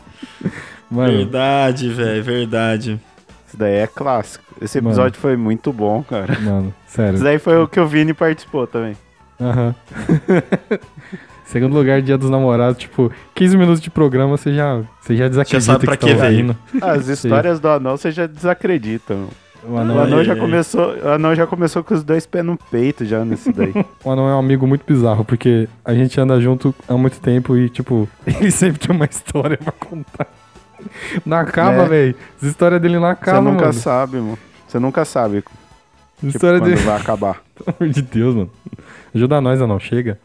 Mano, 0.91 1.13
Verdade, 1.13 1.89
velho. 1.91 2.23
Verdade. 2.23 3.01
Isso 3.47 3.57
daí 3.57 3.75
é 3.75 3.87
clássico. 3.87 4.45
Esse 4.61 4.81
Mano. 4.81 4.91
episódio 4.91 5.21
foi 5.21 5.37
muito 5.37 5.73
bom, 5.73 6.03
cara. 6.03 6.39
mano, 6.41 6.73
sério. 6.87 7.15
Isso 7.15 7.25
daí 7.25 7.39
foi 7.39 7.59
o 7.59 7.69
que 7.69 7.79
o 7.81 7.87
Vini 7.87 8.15
participou 8.15 8.67
também. 8.67 8.97
Aham. 9.41 9.75
Segundo 11.45 11.75
lugar, 11.75 12.03
dia 12.03 12.19
dos 12.19 12.29
namorados, 12.29 12.79
tipo, 12.79 13.11
15 13.35 13.57
minutos 13.57 13.81
de 13.81 13.89
programa, 13.89 14.37
você 14.37 14.53
já, 14.53 14.83
você 15.01 15.15
já 15.15 15.29
desacredita 15.29 15.61
Já 15.61 15.73
sabe 15.75 15.85
pra 15.85 15.97
que 15.97 16.07
que 16.07 16.15
tá 16.15 16.21
veio. 16.23 16.33
ouvindo. 16.33 16.57
As 16.83 17.07
histórias 17.07 17.61
do 17.61 17.69
anão 17.69 17.97
você 17.97 18.11
já 18.11 18.27
desacredita. 18.27 19.15
mano. 19.15 19.29
O 19.65 19.73
O 19.73 19.79
anão, 19.79 20.01
anão, 20.01 20.19
Ai, 20.19 20.25
já 20.25 20.35
começou, 20.37 20.95
o 20.97 21.09
anão 21.09 21.35
já 21.35 21.47
começou 21.47 21.83
com 21.85 21.95
os 21.95 22.03
dois 22.05 22.27
pés 22.27 22.45
no 22.45 22.57
peito 22.71 23.05
já 23.05 23.25
nesse 23.25 23.53
daí. 23.53 23.73
o 24.05 24.11
anão 24.11 24.29
é 24.29 24.35
um 24.35 24.39
amigo 24.41 24.67
muito 24.67 24.85
bizarro, 24.87 25.25
porque 25.25 25.69
a 25.85 25.93
gente 25.95 26.21
anda 26.21 26.41
junto 26.41 26.75
há 26.89 26.95
muito 26.95 27.21
tempo 27.21 27.57
e, 27.57 27.69
tipo, 27.69 28.09
ele 28.27 28.51
sempre 28.51 28.79
tem 28.81 28.95
uma 28.95 29.07
história 29.07 29.57
pra 29.57 29.73
contar. 29.73 30.27
Não 31.25 31.37
acaba, 31.37 31.83
Né? 31.83 31.89
velho. 31.89 32.15
As 32.37 32.49
histórias 32.49 32.81
dele 32.81 32.95
não 32.95 33.03
Você 33.09 33.13
acabam, 33.13 33.45
nunca 33.53 33.67
mano. 33.67 33.73
sabe, 33.73 34.17
mano. 34.19 34.39
Você 34.67 34.79
nunca 34.79 35.05
sabe 35.05 35.39
tipo, 35.43 35.51
histórias 36.29 36.61
quando 36.61 36.71
dele... 36.75 36.83
vai 36.87 36.97
acabar. 37.01 37.41
Pelo 37.55 37.77
amor 37.81 37.93
de 37.93 38.03
Deus, 38.03 38.35
mano. 38.35 38.51
Ajuda 39.15 39.41
nós, 39.41 39.61
anão. 39.63 39.79
Chega. 39.81 40.19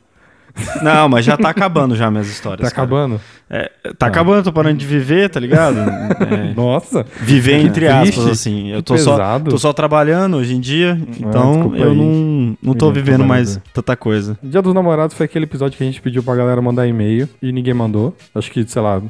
Não, 0.82 1.08
mas 1.08 1.24
já 1.24 1.38
tá 1.38 1.50
acabando 1.50 1.96
já 1.96 2.12
minhas 2.12 2.28
histórias. 2.28 2.68
Tá 2.68 2.76
cara. 2.76 2.86
acabando? 2.86 3.22
É, 3.50 3.72
tá 3.98 4.08
acabando, 4.08 4.44
tô 4.44 4.52
parando 4.52 4.78
de 4.78 4.86
viver, 4.86 5.30
tá 5.30 5.40
ligado? 5.40 5.78
É, 6.30 6.54
Nossa. 6.54 7.06
viver 7.22 7.54
entre 7.56 7.88
triste, 7.88 8.20
aspas, 8.20 8.28
assim. 8.28 8.68
Eu 8.70 8.84
tô 8.84 8.98
só, 8.98 9.40
tô 9.40 9.58
só 9.58 9.72
trabalhando 9.72 10.36
hoje 10.38 10.54
em 10.54 10.60
dia, 10.60 10.98
então 11.20 11.54
desculpa 11.54 11.78
eu 11.78 11.92
aí. 11.92 11.98
não, 11.98 12.58
não 12.62 12.74
tô 12.74 12.92
vivendo 12.92 13.24
mais 13.24 13.52
trabalhador. 13.52 13.74
tanta 13.74 13.96
coisa. 13.96 14.38
Dia 14.44 14.62
dos 14.62 14.74
Namorados 14.74 15.16
foi 15.16 15.26
aquele 15.26 15.46
episódio 15.46 15.78
que 15.78 15.84
a 15.84 15.88
gente 15.88 16.02
pediu 16.02 16.22
pra 16.22 16.36
galera 16.36 16.62
mandar 16.62 16.86
e-mail 16.86 17.30
e 17.42 17.52
ninguém 17.54 17.74
mandou. 17.74 18.14
Acho 18.36 18.52
que, 18.52 18.66
sei 18.68 18.82
lá, 18.82 19.02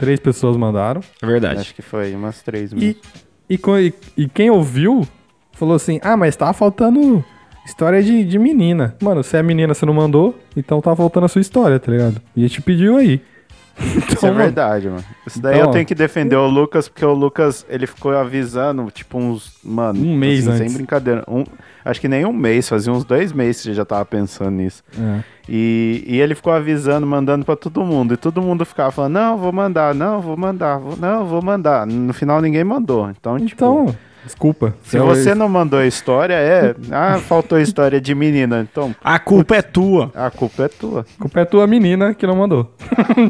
três 0.00 0.18
pessoas 0.18 0.56
mandaram. 0.56 1.00
É 1.22 1.26
verdade. 1.26 1.60
Acho 1.60 1.74
que 1.74 1.82
foi 1.82 2.12
umas 2.14 2.42
três 2.42 2.72
E, 2.72 2.74
mesmo. 2.74 3.00
e, 3.48 3.54
e- 3.56 3.94
e 4.24 4.28
quem 4.28 4.50
ouviu 4.50 5.06
falou 5.52 5.74
assim: 5.76 6.00
Ah, 6.02 6.16
mas 6.16 6.34
tava 6.34 6.52
faltando 6.52 7.24
história 7.66 8.02
de, 8.02 8.24
de 8.24 8.38
menina. 8.38 8.96
Mano, 9.00 9.22
se 9.22 9.36
é 9.36 9.42
menina, 9.42 9.74
você 9.74 9.86
não 9.86 9.94
mandou, 9.94 10.36
então 10.56 10.80
tá 10.80 10.96
faltando 10.96 11.26
a 11.26 11.28
sua 11.28 11.40
história, 11.40 11.78
tá 11.78 11.92
ligado? 11.92 12.20
E 12.34 12.44
a 12.44 12.48
gente 12.48 12.60
pediu 12.62 12.96
aí. 12.96 13.20
Isso 13.78 13.98
Então, 14.12 14.28
é 14.28 14.32
mano, 14.32 14.44
verdade, 14.44 14.88
mano. 14.88 15.04
Isso 15.26 15.40
daí 15.40 15.54
Então, 15.56 15.68
eu 15.68 15.72
tenho 15.72 15.86
que 15.86 15.94
defender 15.94 16.36
o 16.36 16.46
Lucas, 16.46 16.88
porque 16.88 17.04
o 17.04 17.12
Lucas, 17.14 17.64
ele 17.68 17.86
ficou 17.86 18.16
avisando, 18.16 18.90
tipo, 18.90 19.18
uns. 19.18 19.52
Mano, 19.64 20.00
Um 20.00 20.14
mês 20.16 20.46
assim, 20.46 20.56
antes. 20.58 20.72
Sem 20.72 20.76
brincadeira. 20.76 21.24
Um, 21.28 21.44
acho 21.84 22.00
que 22.00 22.08
nem 22.08 22.24
um 22.26 22.32
mês, 22.32 22.68
fazia 22.68 22.92
uns 22.92 23.04
dois 23.04 23.32
meses 23.32 23.62
que 23.62 23.68
você 23.68 23.74
já 23.74 23.84
tava 23.84 24.04
pensando 24.04 24.50
nisso. 24.50 24.82
é. 24.98 25.20
E, 25.52 26.04
e 26.06 26.20
ele 26.20 26.36
ficou 26.36 26.52
avisando, 26.52 27.04
mandando 27.06 27.44
pra 27.44 27.56
todo 27.56 27.82
mundo. 27.84 28.14
E 28.14 28.16
todo 28.16 28.40
mundo 28.40 28.64
ficava 28.64 28.92
falando: 28.92 29.14
não, 29.14 29.36
vou 29.36 29.50
mandar, 29.52 29.92
não, 29.94 30.20
vou 30.20 30.36
mandar, 30.36 30.78
vou- 30.78 30.96
não, 30.96 31.24
vou 31.26 31.42
mandar. 31.42 31.84
No 31.86 32.12
final 32.12 32.40
ninguém 32.40 32.62
mandou. 32.62 33.10
Então, 33.10 33.36
tipo. 33.44 33.92
Desculpa. 34.24 34.74
Se 34.82 34.98
você 34.98 35.34
não 35.34 35.48
mandou 35.48 35.78
a 35.78 35.86
história, 35.86 36.34
é. 36.34 36.74
Ah, 36.90 37.18
faltou 37.18 37.58
a 37.58 37.62
história 37.62 38.00
de 38.00 38.14
menina. 38.14 38.66
Então, 38.70 38.94
A 39.02 39.18
culpa 39.18 39.56
é 39.56 39.62
tua. 39.62 40.10
a 40.14 40.30
culpa 40.30 40.64
é 40.64 40.68
tua. 40.68 41.06
A 41.18 41.22
culpa 41.22 41.40
é 41.40 41.44
tua 41.44 41.66
menina 41.66 42.14
que 42.14 42.26
não 42.26 42.36
mandou. 42.36 42.70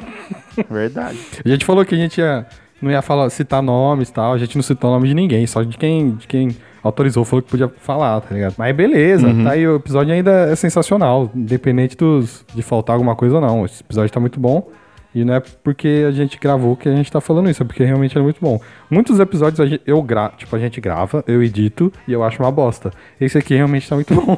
Verdade. 0.68 1.18
A 1.44 1.48
gente 1.48 1.64
falou 1.64 1.84
que 1.84 1.94
a 1.94 1.98
gente 1.98 2.18
ia, 2.18 2.46
não 2.80 2.90
ia 2.90 3.02
falar, 3.02 3.30
citar 3.30 3.62
nomes 3.62 4.08
e 4.08 4.12
tal. 4.12 4.32
A 4.32 4.38
gente 4.38 4.56
não 4.56 4.62
citou 4.62 4.90
o 4.90 4.94
nome 4.94 5.08
de 5.08 5.14
ninguém, 5.14 5.46
só 5.46 5.62
de 5.62 5.76
quem, 5.78 6.12
de 6.16 6.26
quem 6.26 6.56
autorizou, 6.82 7.24
falou 7.24 7.42
que 7.42 7.50
podia 7.50 7.70
falar, 7.78 8.20
tá 8.20 8.34
ligado? 8.34 8.54
Mas 8.58 8.74
beleza, 8.74 9.28
tá 9.44 9.50
aí. 9.52 9.66
O 9.66 9.76
episódio 9.76 10.12
ainda 10.12 10.50
é 10.50 10.56
sensacional, 10.56 11.30
independente 11.34 11.96
dos, 11.96 12.44
de 12.54 12.62
faltar 12.62 12.94
alguma 12.94 13.14
coisa 13.14 13.36
ou 13.36 13.40
não. 13.40 13.64
Esse 13.64 13.82
episódio 13.82 14.10
tá 14.12 14.20
muito 14.20 14.40
bom. 14.40 14.68
E 15.14 15.24
não 15.24 15.34
é 15.34 15.40
porque 15.40 16.04
a 16.06 16.10
gente 16.12 16.38
gravou 16.38 16.76
que 16.76 16.88
a 16.88 16.94
gente 16.94 17.10
tá 17.10 17.20
falando 17.20 17.50
isso, 17.50 17.62
é 17.62 17.66
porque 17.66 17.84
realmente 17.84 18.16
é 18.16 18.20
muito 18.20 18.40
bom. 18.40 18.60
Muitos 18.88 19.18
episódios 19.18 19.58
a 19.60 19.66
gente, 19.66 19.82
eu 19.86 20.00
gra, 20.02 20.32
tipo, 20.36 20.54
a 20.54 20.58
gente 20.58 20.80
grava, 20.80 21.24
eu 21.26 21.42
edito 21.42 21.92
e 22.06 22.12
eu 22.12 22.22
acho 22.22 22.40
uma 22.42 22.52
bosta. 22.52 22.92
Esse 23.20 23.36
aqui 23.36 23.54
realmente 23.54 23.88
tá 23.88 23.96
muito 23.96 24.14
bom. 24.14 24.36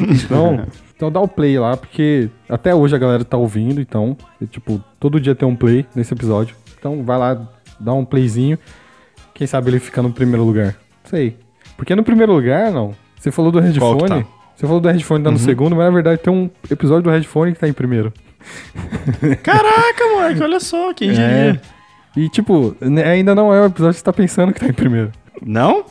então, 0.00 0.66
então 0.96 1.12
dá 1.12 1.20
o 1.20 1.28
play 1.28 1.58
lá, 1.58 1.76
porque 1.76 2.28
até 2.48 2.74
hoje 2.74 2.94
a 2.94 2.98
galera 2.98 3.24
tá 3.24 3.36
ouvindo, 3.36 3.80
então, 3.80 4.16
e, 4.40 4.46
tipo, 4.46 4.82
todo 4.98 5.20
dia 5.20 5.34
tem 5.34 5.46
um 5.46 5.56
play 5.56 5.86
nesse 5.94 6.12
episódio. 6.12 6.56
Então 6.78 7.02
vai 7.04 7.18
lá, 7.18 7.48
dá 7.78 7.92
um 7.92 8.04
playzinho. 8.04 8.58
Quem 9.32 9.46
sabe 9.46 9.70
ele 9.70 9.78
fica 9.78 10.02
no 10.02 10.12
primeiro 10.12 10.44
lugar. 10.44 10.76
Sei. 11.04 11.36
Porque 11.76 11.94
no 11.94 12.02
primeiro 12.02 12.32
lugar, 12.32 12.72
não. 12.72 12.94
Você 13.18 13.30
falou 13.30 13.52
do 13.52 13.60
headphone. 13.60 14.08
tá? 14.08 14.24
Você 14.56 14.66
falou 14.66 14.80
do 14.80 14.88
headphone 14.88 15.22
tá 15.22 15.30
no 15.30 15.38
segundo, 15.38 15.76
mas 15.76 15.84
na 15.84 15.90
verdade 15.90 16.20
tem 16.20 16.32
um 16.32 16.50
episódio 16.70 17.02
do 17.02 17.10
headphone 17.10 17.52
que 17.52 17.58
tá 17.58 17.68
em 17.68 17.72
primeiro. 17.72 18.12
Caraca, 19.42 20.04
moleque, 20.14 20.42
olha 20.42 20.60
só, 20.60 20.92
quem 20.94 21.10
diria. 21.10 21.60
E 22.16 22.28
tipo, 22.28 22.74
né, 22.80 23.04
ainda 23.04 23.34
não 23.34 23.52
é 23.52 23.60
o 23.60 23.66
episódio 23.66 23.92
que 23.94 23.98
você 23.98 24.04
tá 24.04 24.12
pensando 24.12 24.52
que 24.52 24.60
tá 24.60 24.66
em 24.66 24.72
primeiro. 24.72 25.12
Não? 25.44 25.84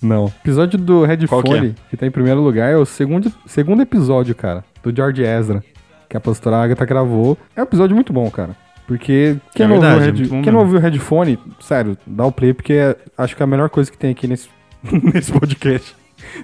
Não. 0.00 0.26
O 0.26 0.32
episódio 0.42 0.78
do 0.78 1.04
Qual 1.26 1.42
que 1.42 1.50
headphone, 1.50 1.68
é? 1.70 1.90
que, 1.90 1.96
tá 1.96 2.06
em 2.06 2.10
primeiro 2.10 2.40
lugar, 2.40 2.70
é 2.72 2.76
o 2.76 2.84
segundo, 2.84 3.32
segundo 3.46 3.82
episódio, 3.82 4.34
cara, 4.34 4.64
do 4.82 4.94
George 4.94 5.22
Ezra, 5.24 5.62
que 6.08 6.16
a 6.16 6.20
pastora 6.20 6.56
Agatha 6.62 6.84
gravou. 6.84 7.36
É 7.56 7.60
um 7.60 7.64
episódio 7.64 7.94
muito 7.96 8.12
bom, 8.12 8.30
cara. 8.30 8.56
Porque 8.86 9.36
quem, 9.54 9.64
É 9.64 9.68
não, 9.68 9.80
verdade, 9.80 10.08
ouviu, 10.08 10.24
o 10.24 10.26
é 10.26 10.28
bom 10.28 10.42
quem 10.42 10.52
não 10.52 10.60
ouviu 10.60 10.78
o 10.78 10.80
headphone, 10.80 11.38
sério, 11.60 11.96
dá 12.06 12.26
o 12.26 12.32
play, 12.32 12.52
porque 12.52 12.72
é- 12.74 12.96
acho 13.16 13.34
que 13.34 13.42
é 13.42 13.44
a 13.44 13.46
melhor 13.46 13.70
coisa 13.70 13.90
que 13.90 13.98
tem 13.98 14.10
aqui 14.10 14.26
nesse, 14.28 14.48
nesse 15.12 15.32
podcast. 15.32 15.94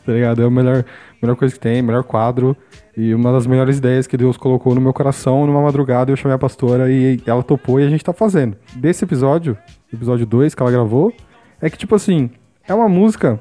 Tá 0.04 0.12
ligado? 0.12 0.42
É 0.42 0.46
a 0.46 0.50
melhor, 0.50 0.85
melhor 1.22 1.37
coisa 1.37 1.54
que 1.54 1.61
tem, 1.61 1.81
melhor 1.83 2.02
quadro. 2.02 2.57
E 3.00 3.14
uma 3.14 3.30
das 3.30 3.46
melhores 3.46 3.78
ideias 3.78 4.08
que 4.08 4.16
Deus 4.16 4.37
colocou 4.37 4.74
no 4.74 4.80
meu 4.80 4.92
coração 4.92 5.46
numa 5.46 5.62
madrugada. 5.62 6.11
Eu 6.11 6.16
chamei 6.16 6.34
a 6.34 6.38
pastora 6.38 6.90
e 6.90 7.22
ela 7.24 7.44
topou 7.44 7.78
e 7.78 7.87
a 7.87 7.88
gente 7.88 8.04
tá 8.04 8.12
fazendo. 8.12 8.56
Desse 8.74 9.04
episódio, 9.04 9.56
episódio 9.94 10.26
2 10.26 10.52
que 10.52 10.61
ela 10.61 10.72
gravou, 10.72 11.12
é 11.62 11.70
que 11.70 11.78
tipo 11.78 11.94
assim, 11.94 12.28
é 12.66 12.74
uma 12.74 12.88
música 12.88 13.38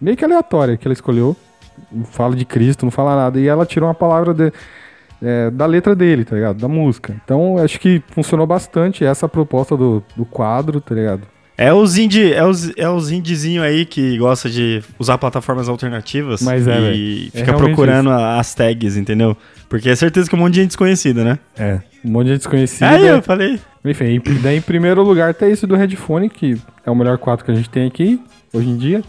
meio 0.00 0.16
que 0.16 0.24
aleatória 0.24 0.76
que 0.76 0.86
ela 0.86 0.92
escolheu. 0.92 1.34
Não 1.90 2.04
fala 2.04 2.36
de 2.36 2.44
Cristo, 2.44 2.86
não 2.86 2.92
fala 2.92 3.16
nada. 3.16 3.40
E 3.40 3.48
ela 3.48 3.66
tirou 3.66 3.88
uma 3.88 3.94
palavra 3.96 4.32
de- 4.32 4.52
é, 5.20 5.50
da 5.50 5.66
letra 5.66 5.96
dele, 5.96 6.24
tá 6.24 6.36
ligado? 6.36 6.60
Da 6.60 6.68
música. 6.68 7.16
Então, 7.24 7.58
acho 7.58 7.80
que 7.80 8.00
funcionou 8.10 8.46
bastante 8.46 9.04
essa 9.04 9.28
proposta 9.28 9.76
do, 9.76 10.04
do 10.14 10.24
quadro, 10.24 10.80
tá 10.80 10.94
ligado? 10.94 11.22
É 11.56 11.72
os 11.72 11.96
indie, 11.96 12.32
é 12.32 12.44
os, 12.44 12.72
é 12.76 12.88
os 12.88 13.10
indiezinho 13.12 13.62
aí 13.62 13.84
que 13.86 14.18
gosta 14.18 14.50
de 14.50 14.82
usar 14.98 15.18
plataformas 15.18 15.68
alternativas 15.68 16.42
Mas 16.42 16.66
é, 16.66 16.92
e. 16.92 17.26
É 17.32 17.38
fica 17.38 17.44
realmente 17.52 17.66
procurando 17.66 18.10
a- 18.10 18.38
as 18.40 18.54
tags, 18.54 18.96
entendeu? 18.96 19.36
Porque 19.68 19.88
é 19.88 19.94
certeza 19.96 20.28
que 20.28 20.34
é 20.34 20.38
um 20.38 20.42
monte 20.42 20.54
de 20.54 20.60
gente 20.60 20.68
desconhecida, 20.70 21.22
né? 21.24 21.38
É. 21.56 21.80
Um 22.04 22.10
monte 22.10 22.24
de 22.24 22.30
gente 22.32 22.38
desconhecida. 22.40 22.88
Aí 22.90 23.06
eu 23.06 23.22
falei. 23.22 23.60
Enfim, 23.84 24.04
em, 24.04 24.20
daí 24.42 24.56
em 24.56 24.60
primeiro 24.62 25.02
lugar 25.02 25.32
tem 25.34 25.50
esse 25.52 25.66
do 25.66 25.76
Headphone, 25.76 26.28
que 26.28 26.56
é 26.84 26.90
o 26.90 26.94
melhor 26.94 27.18
quadro 27.18 27.44
que 27.44 27.50
a 27.50 27.54
gente 27.54 27.68
tem 27.70 27.86
aqui, 27.86 28.20
hoje 28.52 28.68
em 28.68 28.76
dia. 28.76 29.02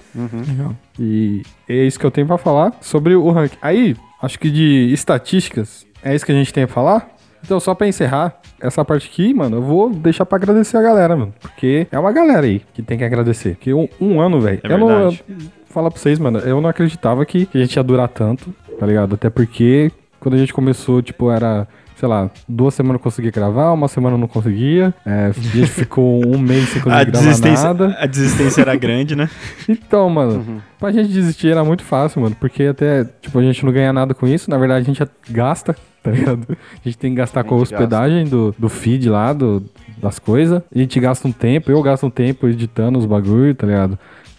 E 1.00 1.42
é 1.68 1.84
isso 1.86 2.00
que 2.00 2.06
eu 2.06 2.12
tenho 2.12 2.28
pra 2.28 2.38
falar 2.38 2.74
sobre 2.82 3.16
o 3.16 3.30
ranking. 3.32 3.58
Aí, 3.62 3.96
acho 4.22 4.38
que 4.40 4.50
de 4.50 4.92
estatísticas, 4.94 5.86
é 6.04 6.14
isso 6.16 6.26
que 6.26 6.32
a 6.32 6.36
gente 6.36 6.54
tem 6.54 6.66
pra 6.66 6.74
falar. 6.74 7.15
Então, 7.46 7.60
só 7.60 7.76
pra 7.76 7.88
encerrar 7.88 8.40
essa 8.60 8.84
parte 8.84 9.08
aqui, 9.08 9.34
mano, 9.34 9.58
eu 9.58 9.62
vou 9.62 9.90
deixar 9.92 10.26
pra 10.26 10.38
agradecer 10.38 10.78
a 10.78 10.82
galera, 10.82 11.16
mano. 11.16 11.34
Porque 11.40 11.88
é 11.92 12.00
uma 12.00 12.12
galera 12.12 12.46
aí 12.48 12.62
que 12.74 12.82
tem 12.82 12.98
que 12.98 13.04
agradecer. 13.04 13.56
Porque 13.56 13.74
um, 13.74 13.88
um 14.02 14.20
ano, 14.20 14.42
velho. 14.42 14.60
É 14.64 14.74
eu 14.74 14.78
não. 14.78 14.88
verdade. 14.88 15.24
eu- 15.30 15.36
falar 15.70 15.92
pra 15.92 16.00
vocês, 16.00 16.18
mano, 16.20 16.40
eu 16.40 16.60
não 16.62 16.70
acreditava 16.70 17.26
que 17.26 17.50
a 17.54 17.58
gente 17.58 17.76
ia 17.76 17.84
durar 17.84 18.08
tanto, 18.08 18.54
tá 18.80 18.86
ligado? 18.86 19.16
Até 19.16 19.30
porque 19.30 19.92
quando 20.22 20.36
a 20.36 20.38
gente 20.38 20.54
começou, 20.54 21.02
tipo, 21.02 21.30
era. 21.30 21.68
Sei 21.98 22.10
lá, 22.10 22.30
duas 22.48 22.74
semanas 22.74 23.00
eu 23.00 23.04
conseguia 23.04 23.32
gravar, 23.32 23.72
uma 23.72 23.88
semana 23.88 24.16
eu 24.16 24.20
não 24.20 24.28
conseguia. 24.28 24.94
É, 25.06 25.28
a 25.28 25.32
gente 25.32 25.68
ficou 25.68 26.26
um 26.28 26.38
mês 26.38 26.68
sem 26.70 26.82
A 26.92 27.06
conseguir 27.06 27.12
gravar 27.12 27.64
nada. 27.64 27.96
a 28.00 28.06
desistência 28.06 28.62
era 28.62 28.76
grande, 28.76 29.16
né? 29.16 29.30
Então, 29.70 30.10
mano, 30.10 30.62
pra 30.78 30.92
gente 30.92 31.08
desistir 31.08 31.52
era 31.52 31.64
muito 31.64 31.84
fácil, 31.84 32.22
mano. 32.22 32.36
Porque 32.38 32.64
até, 32.64 33.06
tipo, 33.22 33.40
a 33.40 33.42
gente 33.42 33.64
não 33.66 33.72
ganha 33.72 33.94
nada 33.94 34.14
com 34.14 34.28
isso. 34.28 34.50
Na 34.50 34.58
verdade, 34.58 34.82
a 34.84 34.94
gente 34.94 35.10
gasta, 35.30 35.74
tá 36.06 36.12
ligado? 36.12 36.46
A 36.52 36.82
gente 36.84 36.98
tem 37.00 37.12
que 37.12 37.18
gastar 37.18 37.44
com 37.44 37.56
a 37.56 37.58
hospedagem 37.58 38.26
do, 38.26 38.54
do 38.58 38.70
feed 38.70 39.10
lá, 39.10 39.34
do, 39.34 39.66
das 39.98 40.20
coisas. 40.20 40.62
A 40.74 40.78
gente 40.78 41.00
gasta 41.00 41.28
um 41.28 41.32
tempo, 41.32 41.72
eu 41.72 41.82
gasto 41.82 42.06
um 42.06 42.12
tempo 42.12 42.48
editando 42.48 43.00
os 43.00 43.06
bagulho, 43.08 43.56
tá 43.56 43.66
ligado? 43.66 43.98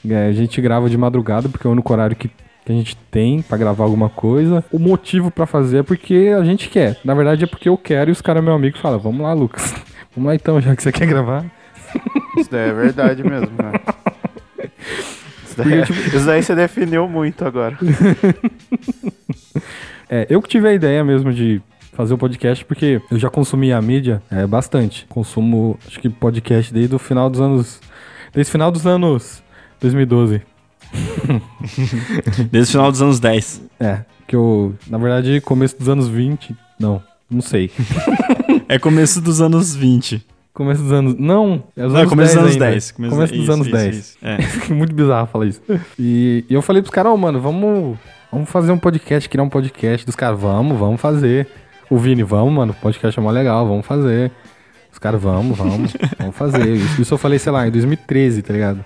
É, 0.09 0.29
a 0.29 0.33
gente 0.33 0.61
grava 0.61 0.89
de 0.89 0.97
madrugada, 0.97 1.49
porque 1.49 1.67
é 1.67 1.69
o 1.69 1.73
único 1.73 1.93
horário 1.93 2.15
que, 2.15 2.29
que 2.29 2.73
a 2.73 2.73
gente 2.73 2.97
tem 3.11 3.43
pra 3.43 3.59
gravar 3.59 3.83
alguma 3.83 4.09
coisa. 4.09 4.65
O 4.71 4.79
motivo 4.79 5.29
pra 5.29 5.45
fazer 5.45 5.79
é 5.79 5.83
porque 5.83 6.33
a 6.39 6.45
gente 6.45 6.69
quer. 6.69 6.99
Na 7.05 7.15
verdade, 7.15 7.43
é 7.43 7.47
porque 7.49 7.69
eu 7.69 7.77
quero 7.77 8.11
e 8.11 8.13
os 8.13 8.23
caras, 8.23 8.45
meu 8.45 8.55
amigo, 8.55 8.79
falam: 8.79 9.01
Vamos 9.01 9.23
lá, 9.23 9.33
Lucas. 9.33 9.75
Vamos 10.15 10.29
lá 10.29 10.35
então, 10.37 10.61
já 10.61 10.77
que 10.77 10.83
você 10.83 10.93
quer 10.93 11.07
gravar. 11.07 11.45
Isso 12.39 12.51
daí 12.51 12.71
é 12.71 12.73
verdade 12.73 13.25
mesmo, 13.25 13.51
né? 13.51 13.73
Isso 15.45 15.57
daí, 15.57 15.83
tipo, 15.85 16.17
isso 16.17 16.27
daí 16.27 16.43
você 16.43 16.55
definiu 16.55 17.09
muito 17.09 17.45
agora. 17.45 17.79
É, 20.09 20.27
eu 20.31 20.41
que 20.41 20.49
tive 20.49 20.69
a 20.69 20.73
ideia 20.73 21.03
mesmo 21.05 21.33
de 21.33 21.61
fazer 21.93 22.15
o 22.15 22.19
podcast, 22.19 22.65
porque 22.65 23.01
eu 23.11 23.19
já 23.19 23.31
consumi 23.31 23.73
a 23.73 23.81
mídia 23.81 24.23
é, 24.31 24.47
bastante. 24.47 25.07
Consumo, 25.09 25.79
acho 25.87 25.99
que 25.99 26.09
podcast 26.09 26.73
desde 26.73 26.95
o 26.95 26.99
final 26.99 27.31
dos 27.31 27.41
anos. 27.41 27.81
Desde 28.33 28.51
o 28.51 28.53
final 28.53 28.71
dos 28.71 28.87
anos 28.87 29.43
2012. 29.81 30.43
Desde 32.51 32.71
o 32.71 32.73
final 32.73 32.93
dos 32.93 33.03
anos 33.03 33.19
10. 33.19 33.63
É, 33.81 34.01
que 34.27 34.37
eu, 34.37 34.75
na 34.87 34.99
verdade, 34.99 35.41
começo 35.41 35.77
dos 35.79 35.89
anos 35.89 36.09
20. 36.09 36.57
Não, 36.79 37.03
não 37.31 37.41
sei. 37.41 37.71
É 38.69 38.81
começo 38.81 39.21
dos 39.21 39.41
anos 39.41 39.77
20. 39.77 40.27
Começo 40.53 40.83
dos 40.83 40.91
anos. 40.91 41.15
Não, 41.17 41.63
é 41.77 41.87
os 41.87 41.93
Não, 41.93 41.99
é 41.99 42.03
anos 42.03 42.11
começo 42.11 42.35
10 42.35 42.35
dos 42.35 42.37
anos 42.37 42.53
ainda. 42.53 42.71
10. 42.71 42.91
Começo, 42.91 43.17
dos 43.17 43.31
isso, 43.31 43.53
anos 43.53 43.67
isso, 43.69 43.77
10. 43.77 43.97
isso. 43.97 44.19
É. 44.23 44.39
Muito 44.75 44.93
bizarro 44.93 45.27
falar 45.29 45.47
isso. 45.47 45.63
E, 45.97 46.45
e 46.49 46.55
eu 46.55 46.61
falei 46.63 46.83
pros 46.83 46.91
caras, 46.91 47.13
ô, 47.13 47.17
mano, 47.17 47.41
vamos, 47.41 47.97
vamos 48.33 48.49
fazer 48.51 48.73
um 48.73 48.79
podcast, 48.79 49.29
criar 49.29 49.43
um 49.45 49.49
podcast 49.49 50.05
dos 50.07 50.17
caras, 50.17 50.39
vamos, 50.39 50.79
vamos 50.79 51.01
fazer. 51.01 51.47
O 51.89 51.97
Vini, 51.99 52.23
vamos, 52.23 52.53
mano, 52.53 52.73
o 52.73 52.75
podcast 52.75 53.19
é 53.19 53.23
mó 53.23 53.31
legal, 53.31 53.67
vamos 53.67 53.87
fazer. 53.87 54.31
Os 54.93 54.99
caras, 54.99 55.21
vamos, 55.21 55.57
vamos, 55.57 55.93
vamos 56.19 56.37
fazer. 56.37 56.67
Isso, 56.75 57.03
isso 57.03 57.15
eu 57.15 57.19
falei, 57.19 57.39
sei 57.39 57.53
lá, 57.53 57.67
em 57.67 57.71
2013, 57.71 58.43
tá 58.43 58.53
ligado? 58.53 58.85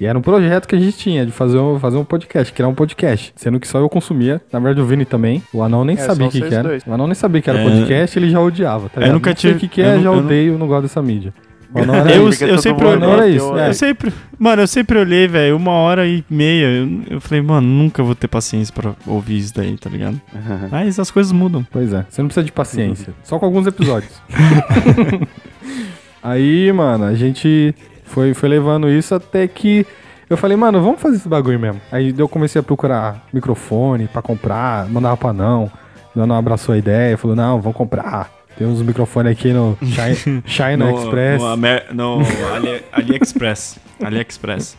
E 0.00 0.06
era 0.06 0.16
um 0.16 0.22
projeto 0.22 0.68
que 0.68 0.76
a 0.76 0.78
gente 0.78 0.96
tinha 0.96 1.26
de 1.26 1.32
fazer 1.32 1.58
um, 1.58 1.76
fazer 1.80 1.96
um 1.96 2.04
podcast, 2.04 2.52
criar 2.52 2.68
um 2.68 2.74
podcast. 2.74 3.32
Sendo 3.34 3.58
que 3.58 3.66
só 3.66 3.78
eu 3.80 3.88
consumia. 3.88 4.40
Na 4.52 4.60
verdade, 4.60 4.80
o 4.80 4.86
Vini 4.86 5.04
também. 5.04 5.42
O 5.52 5.60
Anão 5.60 5.84
nem 5.84 5.96
É, 5.96 6.00
sabia 6.00 6.28
o 6.28 6.30
que, 6.30 6.40
que 6.40 6.54
era. 6.54 6.68
dois. 6.68 6.84
O 6.86 6.92
Anão 6.94 7.06
nem 7.08 7.14
sabia 7.16 7.42
que 7.42 7.50
era 7.50 7.58
É. 7.58 7.64
podcast, 7.64 8.16
ele 8.16 8.30
já 8.30 8.40
odiava, 8.40 8.88
tá 8.88 9.00
Eu 9.00 9.00
ligado? 9.00 9.14
nunca 9.16 9.30
Não 9.30 9.36
sei 9.36 9.50
tive- 9.50 9.56
o 9.56 9.60
que, 9.60 9.74
que 9.74 9.80
eu 9.80 9.86
é, 9.86 9.96
nu- 9.96 10.02
já 10.04 10.08
eu 10.10 10.14
nu- 10.16 10.24
odeio, 10.24 10.56
não 10.58 10.68
gosto 10.68 10.82
dessa 10.82 11.02
mídia. 11.02 11.34
Era 11.74 12.10
Eu, 12.14 12.24
eu 12.30 12.58
sempre 12.58 12.86
olhei. 12.86 13.36
Isso, 13.36 13.46
eu- 13.46 13.58
é. 13.58 13.68
Eu 13.68 13.74
sempre, 13.74 14.12
mano, 14.38 14.62
eu 14.62 14.66
sempre 14.66 14.98
olhei, 14.98 15.28
velho, 15.28 15.56
uma 15.56 15.72
hora 15.72 16.06
e 16.06 16.24
meia. 16.30 16.64
Eu, 16.66 17.02
eu 17.16 17.20
falei, 17.20 17.42
mano, 17.42 17.66
nunca 17.66 18.02
vou 18.02 18.14
ter 18.14 18.26
paciência 18.28 18.72
pra 18.74 18.94
ouvir 19.06 19.38
isso 19.38 19.54
daí, 19.54 19.76
tá 19.76 19.90
ligado? 19.90 20.20
Mas 20.70 20.98
as 20.98 21.10
coisas 21.10 21.30
mudam. 21.32 21.66
Pois 21.70 21.92
é, 21.92 22.06
você 22.08 22.22
não 22.22 22.28
precisa 22.28 22.44
de 22.44 22.52
paciência. 22.52 23.12
Só 23.22 23.38
com 23.38 23.44
alguns 23.46 23.66
episódios. 23.66 24.12
Aí, 26.22 26.72
mano, 26.72 27.04
a 27.04 27.14
gente 27.14 27.74
foi, 28.04 28.34
foi 28.34 28.48
levando 28.48 28.88
isso 28.88 29.14
até 29.14 29.46
que 29.46 29.86
eu 30.28 30.36
falei, 30.36 30.56
mano, 30.56 30.82
vamos 30.82 31.00
fazer 31.00 31.16
esse 31.16 31.28
bagulho 31.28 31.58
mesmo. 31.58 31.80
Aí 31.92 32.14
eu 32.16 32.28
comecei 32.28 32.60
a 32.60 32.62
procurar 32.62 33.24
microfone 33.32 34.08
pra 34.08 34.20
comprar, 34.20 34.88
mandava 34.88 35.16
pra 35.16 35.32
não. 35.32 35.70
Não, 36.14 36.26
não 36.26 36.34
abraçou 36.36 36.74
a 36.74 36.78
ideia, 36.78 37.16
falou, 37.16 37.36
não, 37.36 37.60
vamos 37.60 37.76
comprar. 37.76 38.30
Tem 38.58 38.66
uns 38.66 38.82
microfones 38.82 39.30
aqui 39.32 39.52
no 39.52 39.78
China, 39.82 40.42
China 40.46 40.92
Express. 40.92 41.40
No, 41.40 41.46
Amer- 41.46 41.86
no 41.94 42.18
Ali, 42.54 42.82
AliExpress. 42.92 43.78
AliExpress. 44.02 44.76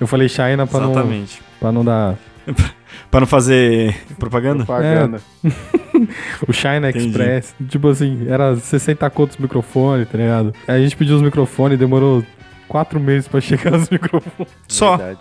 Eu 0.00 0.06
falei 0.08 0.28
China 0.28 0.66
pra 0.66 0.80
não, 0.80 0.90
Exatamente. 0.90 1.40
pra 1.60 1.70
não 1.72 1.84
dar. 1.84 2.16
Pra 3.10 3.20
não 3.20 3.26
fazer 3.28 3.94
propaganda? 4.18 4.64
Propaganda. 4.64 5.20
O 6.48 6.52
China 6.52 6.90
Entendi. 6.90 7.06
Express. 7.06 7.54
Tipo 7.68 7.88
assim, 7.88 8.26
era 8.28 8.56
60 8.56 9.08
contos 9.10 9.36
microfone, 9.36 10.04
tá 10.04 10.18
ligado? 10.18 10.52
Aí 10.66 10.80
a 10.80 10.82
gente 10.82 10.96
pediu 10.96 11.14
os 11.16 11.22
microfones, 11.22 11.78
demorou 11.78 12.24
quatro 12.66 12.98
meses 12.98 13.28
pra 13.28 13.40
chegar 13.40 13.74
os 13.74 13.88
microfones. 13.88 14.52
Só. 14.66 14.96
Verdade. 14.96 15.18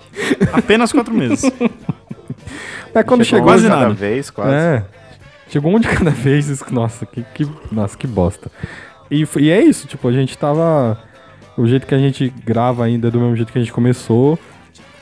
Apenas 0.51 0.91
quatro 0.91 1.13
meses. 1.13 1.51
Mas 2.93 3.05
quando 3.05 3.23
chegou. 3.23 3.45
quase 3.45 3.63
de 3.63 3.69
cada 3.69 3.81
nada. 3.81 3.93
vez, 3.93 4.29
quase. 4.31 4.53
É. 4.55 4.85
Chegou 5.53 5.75
um 5.75 5.79
de 5.79 5.87
cada 5.87 6.09
vez. 6.11 6.63
Nossa, 6.71 7.05
que, 7.05 7.23
que, 7.35 7.47
nossa, 7.71 7.95
que 7.95 8.07
bosta. 8.07 8.49
E, 9.11 9.23
e 9.37 9.51
é 9.51 9.61
isso, 9.61 9.87
tipo, 9.87 10.07
a 10.07 10.11
gente 10.11 10.35
tava. 10.35 10.99
O 11.55 11.67
jeito 11.67 11.85
que 11.85 11.93
a 11.93 11.99
gente 11.99 12.33
grava 12.43 12.83
ainda 12.83 13.09
é 13.09 13.11
do 13.11 13.19
mesmo 13.19 13.35
jeito 13.35 13.51
que 13.51 13.59
a 13.59 13.61
gente 13.61 13.71
começou. 13.71 14.39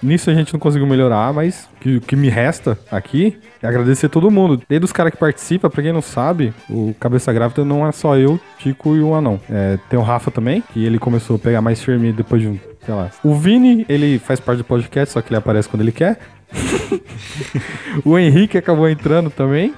Nisso 0.04 0.30
a 0.30 0.34
gente 0.34 0.52
não 0.52 0.60
conseguiu 0.60 0.88
melhorar, 0.88 1.32
mas 1.32 1.70
o 1.76 1.80
que, 1.80 2.00
que 2.02 2.16
me 2.18 2.28
resta 2.28 2.78
aqui 2.92 3.40
é 3.62 3.68
agradecer 3.68 4.10
todo 4.10 4.30
mundo. 4.30 4.62
Desde 4.68 4.84
os 4.84 4.92
caras 4.92 5.14
que 5.14 5.18
participam, 5.18 5.70
pra 5.70 5.82
quem 5.82 5.94
não 5.94 6.02
sabe, 6.02 6.54
o 6.70 6.94
Cabeça 7.00 7.32
Grávida 7.32 7.64
não 7.64 7.88
é 7.88 7.92
só 7.94 8.18
eu, 8.18 8.38
Tico 8.58 8.96
e 8.96 9.00
o 9.00 9.14
Anão. 9.14 9.40
É, 9.50 9.78
tem 9.90 9.98
o 9.98 10.02
Rafa 10.02 10.32
também, 10.32 10.62
que 10.74 10.84
ele 10.84 10.98
começou 10.98 11.36
a 11.36 11.40
pegar 11.40 11.62
mais 11.62 11.82
firme 11.82 12.12
depois 12.12 12.42
de 12.42 12.48
um, 12.48 12.60
sei 12.84 12.94
lá. 12.94 13.12
O 13.24 13.36
Vini, 13.36 13.86
ele 13.88 14.18
faz 14.18 14.40
parte 14.40 14.58
do 14.58 14.64
podcast, 14.66 15.14
só 15.14 15.22
que 15.22 15.30
ele 15.30 15.38
aparece 15.38 15.70
quando 15.70 15.84
ele 15.84 15.92
quer. 15.92 16.20
o 18.04 18.18
Henrique 18.18 18.58
acabou 18.58 18.90
entrando 18.90 19.30
também 19.30 19.74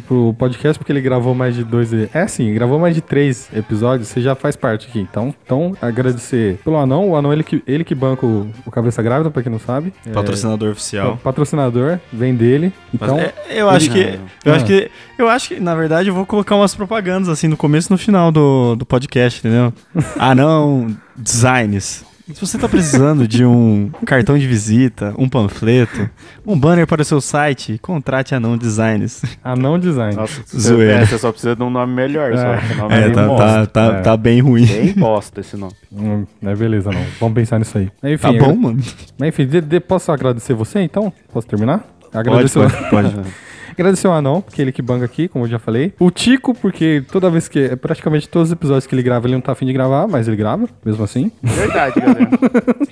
pro 0.00 0.34
podcast 0.38 0.78
porque 0.78 0.92
ele 0.92 1.00
gravou 1.00 1.34
mais 1.34 1.54
de 1.54 1.64
dois. 1.64 1.92
É 2.14 2.26
sim, 2.26 2.52
gravou 2.54 2.78
mais 2.78 2.94
de 2.94 3.00
três 3.00 3.48
episódios. 3.54 4.08
Você 4.08 4.20
já 4.20 4.34
faz 4.34 4.56
parte 4.56 4.88
aqui. 4.88 5.00
Então, 5.00 5.34
então 5.44 5.76
agradecer 5.80 6.58
pelo 6.64 6.76
anão. 6.76 7.10
O 7.10 7.16
anão 7.16 7.32
ele 7.32 7.42
que, 7.42 7.62
ele 7.66 7.84
que 7.84 7.94
banca 7.94 8.24
o, 8.26 8.48
o 8.66 8.70
Cabeça 8.70 9.02
Grávida, 9.02 9.30
pra 9.30 9.42
quem 9.42 9.52
não 9.52 9.58
sabe. 9.58 9.92
É, 10.06 10.10
Patrocinador 10.10 10.68
é, 10.68 10.72
oficial. 10.72 11.18
patrocinador, 11.22 11.98
vem 12.12 12.34
dele. 12.34 12.72
Mas 12.98 13.02
Então, 13.10 13.18
é- 13.20 13.32
eu 13.50 13.68
acho 13.68 13.90
que. 13.90 14.04
Não. 14.04 14.20
Eu 14.44 14.52
Ah. 14.52 14.56
acho 14.56 14.64
que. 14.64 14.90
Eu 15.18 15.28
acho 15.28 15.48
que, 15.48 15.60
na 15.60 15.74
verdade, 15.74 16.08
eu 16.08 16.14
vou 16.14 16.26
colocar 16.26 16.56
umas 16.56 16.74
propagandas 16.74 17.28
assim 17.28 17.46
no 17.48 17.56
começo 17.56 17.88
e 17.88 17.92
no 17.92 17.98
final 17.98 18.32
do, 18.32 18.74
do 18.76 18.84
podcast, 18.86 19.40
entendeu? 19.40 19.72
ah, 20.18 20.34
não. 20.34 20.94
Designs. 21.16 22.04
Se 22.32 22.40
você 22.40 22.56
tá 22.56 22.68
precisando 22.68 23.26
de 23.26 23.44
um 23.44 23.90
cartão 24.06 24.38
de 24.38 24.46
visita, 24.46 25.12
um 25.18 25.28
panfleto, 25.28 26.08
um 26.46 26.58
banner 26.58 26.86
para 26.86 27.02
o 27.02 27.04
seu 27.04 27.20
site, 27.20 27.78
contrate 27.82 28.34
a 28.34 28.38
Não 28.40 28.56
Designs. 28.56 29.22
anão 29.42 29.78
design. 29.78 30.14
Nossa, 30.14 30.40
Zoeira. 30.56 30.98
Você, 30.98 31.02
é, 31.02 31.06
você 31.06 31.18
só 31.18 31.32
precisa 31.32 31.56
de 31.56 31.62
um 31.62 31.68
nome 31.70 31.92
melhor, 31.92 32.32
só. 32.36 32.54
É. 32.54 32.58
que 32.60 32.72
o 32.74 32.76
nome 32.76 32.94
É, 32.94 33.00
bem 33.02 33.12
tá, 33.12 33.28
tá, 33.36 33.66
tá, 33.66 33.84
É. 33.86 34.00
tá 34.02 34.16
bem 34.16 34.40
ruim. 34.40 34.64
Bem 34.66 34.92
bosta 34.94 35.40
esse 35.40 35.56
nome. 35.56 35.74
Hum, 35.92 36.24
é 36.42 36.54
beleza, 36.54 36.90
não. 36.92 37.04
Vamos 37.18 37.34
pensar 37.34 37.58
nisso 37.58 37.76
aí. 37.76 37.90
Enfim, 38.04 38.38
Tá 38.38 38.44
bom, 38.44 38.54
mano? 38.56 38.80
Mas 39.18 39.28
enfim, 39.28 39.46
de- 39.46 39.60
de- 39.60 39.80
posso 39.80 40.12
agradecer 40.12 40.54
você 40.54 40.80
então? 40.80 41.12
Posso 41.32 41.46
terminar? 41.48 41.78
Pode, 42.12 42.16
Agradecer, 42.28 42.58
o- 42.60 42.70
pode, 42.70 42.90
pode. 42.90 43.14
agradecer 43.72 44.08
o 44.08 44.12
Anão, 44.12 44.42
que 44.42 44.60
é 44.60 44.64
ele 44.64 44.72
que 44.72 44.82
banca 44.82 45.04
aqui, 45.04 45.28
como 45.28 45.44
eu 45.44 45.48
já 45.48 45.58
falei. 45.58 45.92
O 45.98 46.10
Tico, 46.10 46.54
porque 46.54 47.02
toda 47.10 47.30
vez 47.30 47.48
que. 47.48 47.58
é 47.58 47.76
Praticamente 47.76 48.28
todos 48.28 48.48
os 48.48 48.52
episódios 48.52 48.86
que 48.86 48.94
ele 48.94 49.02
grava, 49.02 49.26
ele 49.26 49.34
não 49.34 49.40
tá 49.40 49.52
afim 49.52 49.66
de 49.66 49.72
gravar, 49.72 50.06
mas 50.06 50.28
ele 50.28 50.36
grava, 50.36 50.68
mesmo 50.84 51.04
assim. 51.04 51.30
Verdade, 51.42 52.00
galera. 52.00 52.30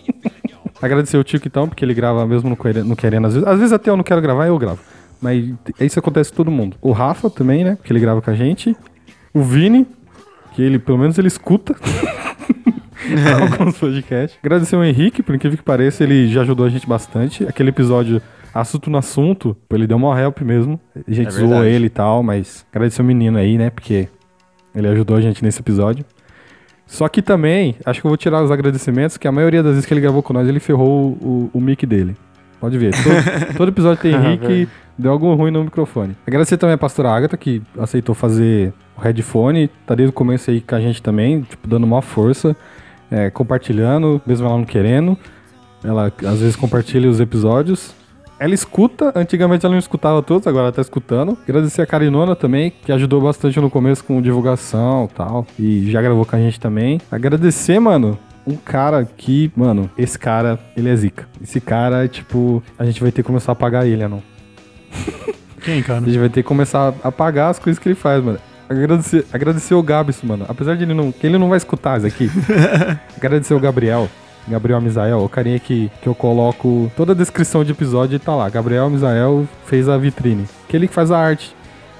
Agradecer 0.83 1.19
o 1.19 1.25
Tico 1.25 1.47
então, 1.47 1.69
porque 1.69 1.85
ele 1.85 1.93
grava 1.93 2.27
mesmo 2.27 2.49
no 2.49 2.97
querendo. 2.97 3.27
Às 3.27 3.35
vezes, 3.35 3.49
às 3.49 3.59
vezes 3.59 3.73
até 3.73 3.91
eu 3.91 3.97
não 3.97 4.05
quero 4.05 4.21
gravar, 4.21 4.47
eu 4.47 4.59
gravo. 4.59 4.81
Mas 5.21 5.53
isso 5.79 5.99
acontece 5.99 6.31
com 6.31 6.37
todo 6.37 6.51
mundo. 6.51 6.77
O 6.81 6.93
Rafa 6.93 7.29
também, 7.29 7.63
né? 7.63 7.77
Porque 7.77 7.93
ele 7.93 8.01
grava 8.01 8.23
com 8.23 8.31
a 8.31 8.35
gente. 8.35 8.75
O 9.35 9.43
Vini, 9.43 9.87
que 10.55 10.63
ele, 10.63 10.79
pelo 10.79 10.97
menos, 10.97 11.19
ele 11.19 11.29
escuta. 11.29 11.77
alguns 13.59 13.79
podcasts. 13.79 14.39
Agradecer 14.43 14.77
o 14.77 14.85
Henrique, 14.85 15.23
por 15.23 15.35
incrível 15.35 15.59
que 15.59 15.65
pareça, 15.65 16.05
ele 16.05 16.29
já 16.29 16.43
ajudou 16.43 16.67
a 16.67 16.69
gente 16.69 16.87
bastante. 16.87 17.45
Aquele 17.45 17.71
episódio 17.71 18.21
Assunto 18.53 18.91
no 18.91 18.99
Assunto, 18.99 19.57
ele 19.71 19.87
deu 19.87 19.97
uma 19.97 20.21
help 20.21 20.41
mesmo. 20.41 20.81
A 20.95 21.13
gente 21.13 21.29
É 21.29 21.31
zoou 21.31 21.65
ele 21.65 21.87
e 21.87 21.91
tal, 21.91 22.23
mas 22.23 22.67
agradecer 22.73 23.03
o 23.03 23.05
menino 23.05 23.39
aí, 23.39 23.57
né? 23.57 23.71
Porque 23.71 24.09
ele 24.75 24.89
ajudou 24.89 25.17
a 25.17 25.21
gente 25.21 25.43
nesse 25.43 25.61
episódio. 25.61 26.05
Só 26.87 27.09
que 27.09 27.23
também, 27.23 27.77
acho 27.87 28.01
que 28.01 28.07
eu 28.07 28.11
vou 28.11 28.17
tirar 28.17 28.43
os 28.43 28.51
agradecimentos, 28.51 29.17
que 29.17 29.29
a 29.29 29.33
maioria 29.33 29.63
das 29.63 29.73
vezes 29.73 29.87
que 29.87 29.95
ele 29.95 30.01
gravou 30.01 30.23
com 30.23 30.33
nós, 30.33 30.49
ele 30.49 30.59
ferrou 30.59 31.13
o, 31.13 31.51
o 31.53 31.61
mic 31.61 31.87
dele. 31.87 32.17
Pode 32.61 32.77
ver. 32.77 32.93
Todo, 32.93 33.55
todo 33.57 33.69
episódio 33.69 34.03
tem 34.03 34.13
Henrique, 34.13 34.69
deu 34.99 35.13
algo 35.13 35.33
ruim 35.35 35.53
no 35.53 35.63
microfone. 35.63 36.17
Agradecer 36.27 36.57
também 36.59 36.75
a 36.75 36.79
pastora 36.79 37.11
Agatha, 37.11 37.37
que 37.37 37.63
aceitou 37.79 38.15
fazer 38.15 38.73
o 38.99 39.01
headphone, 39.01 39.69
tá 39.87 39.95
desde 39.95 40.11
o 40.11 40.13
começo 40.13 40.51
aí 40.51 40.61
com 40.61 40.75
a 40.75 40.81
gente 40.81 41.01
também, 41.01 41.43
tipo, 41.43 41.69
dando 41.69 41.87
maior 41.87 42.03
força, 42.03 42.57
é, 43.11 43.31
compartilhando, 43.31 44.21
mesmo 44.27 44.47
ela 44.47 44.59
não 44.59 44.65
querendo. 44.65 45.17
Ela 45.83 46.13
às 46.27 46.41
vezes 46.41 46.57
compartilha 46.57 47.09
os 47.09 47.21
episódios. 47.21 47.95
Ela 48.41 48.55
escuta, 48.55 49.13
antigamente 49.15 49.67
ela 49.67 49.75
não 49.75 49.79
escutava 49.79 50.23
todos, 50.23 50.47
agora 50.47 50.65
ela 50.65 50.73
tá 50.73 50.81
escutando. 50.81 51.37
Agradecer 51.47 51.83
a 51.83 51.87
Carinona 51.87 52.35
também, 52.35 52.73
que 52.83 52.91
ajudou 52.91 53.21
bastante 53.21 53.61
no 53.61 53.69
começo 53.69 54.03
com 54.03 54.23
divulgação 54.23 55.07
e 55.11 55.15
tal. 55.15 55.47
E 55.59 55.91
já 55.91 56.01
gravou 56.01 56.25
com 56.25 56.35
a 56.35 56.39
gente 56.39 56.59
também. 56.59 56.99
Agradecer, 57.13 57.79
mano, 57.79 58.19
um 58.47 58.57
cara 58.57 59.05
que, 59.05 59.53
mano, 59.55 59.91
esse 59.99 60.19
cara, 60.19 60.59
ele 60.75 60.89
é 60.89 60.97
zica. 60.97 61.29
Esse 61.43 61.61
cara, 61.61 62.09
tipo, 62.09 62.63
a 62.79 62.87
gente 62.87 63.03
vai 63.03 63.13
ter 63.13 63.23
que 63.23 63.27
começar 63.27 63.53
a 63.53 63.55
pagar 63.55 63.87
ele, 63.87 64.09
não. 64.09 64.23
Quem, 65.63 65.83
cara? 65.83 66.01
A 66.01 66.03
gente 66.03 66.19
vai 66.19 66.31
ter 66.31 66.43
que 66.43 66.49
começar 66.49 66.95
a 67.05 67.13
pagar 67.13 67.51
as 67.51 67.59
coisas 67.59 67.79
que 67.79 67.89
ele 67.89 67.95
faz, 67.95 68.25
mano. 68.25 68.39
Agradecer, 68.71 69.27
agradecer 69.31 69.75
o 69.75 69.83
Gabs, 69.83 70.23
mano. 70.23 70.47
Apesar 70.49 70.79
de 70.79 70.85
ele 70.85 70.95
não. 70.95 71.13
que 71.13 71.27
ele 71.27 71.37
não 71.37 71.51
vai 71.51 71.59
escutar 71.59 71.99
isso 71.99 72.07
aqui. 72.07 72.31
agradecer 73.15 73.53
o 73.53 73.61
Gabriel. 73.61 74.09
Gabriel 74.51 74.81
Misael, 74.81 75.19
o 75.25 75.29
carinha 75.29 75.59
que, 75.59 75.91
que 76.03 76.09
eu 76.09 76.15
coloco 76.15 76.91
toda 76.97 77.13
a 77.13 77.15
descrição 77.15 77.65
de 77.65 77.73
episódio 77.73 78.19
tá 78.19 78.35
lá. 78.35 78.49
Gabriel 78.49 78.91
Misael 78.91 79.47
fez 79.67 79.89
a 79.89 79.97
vitrine. 79.97 80.45
Aquele 80.69 80.89
que 80.89 80.95
faz 80.95 81.11
a 81.11 81.19
arte 81.19 81.55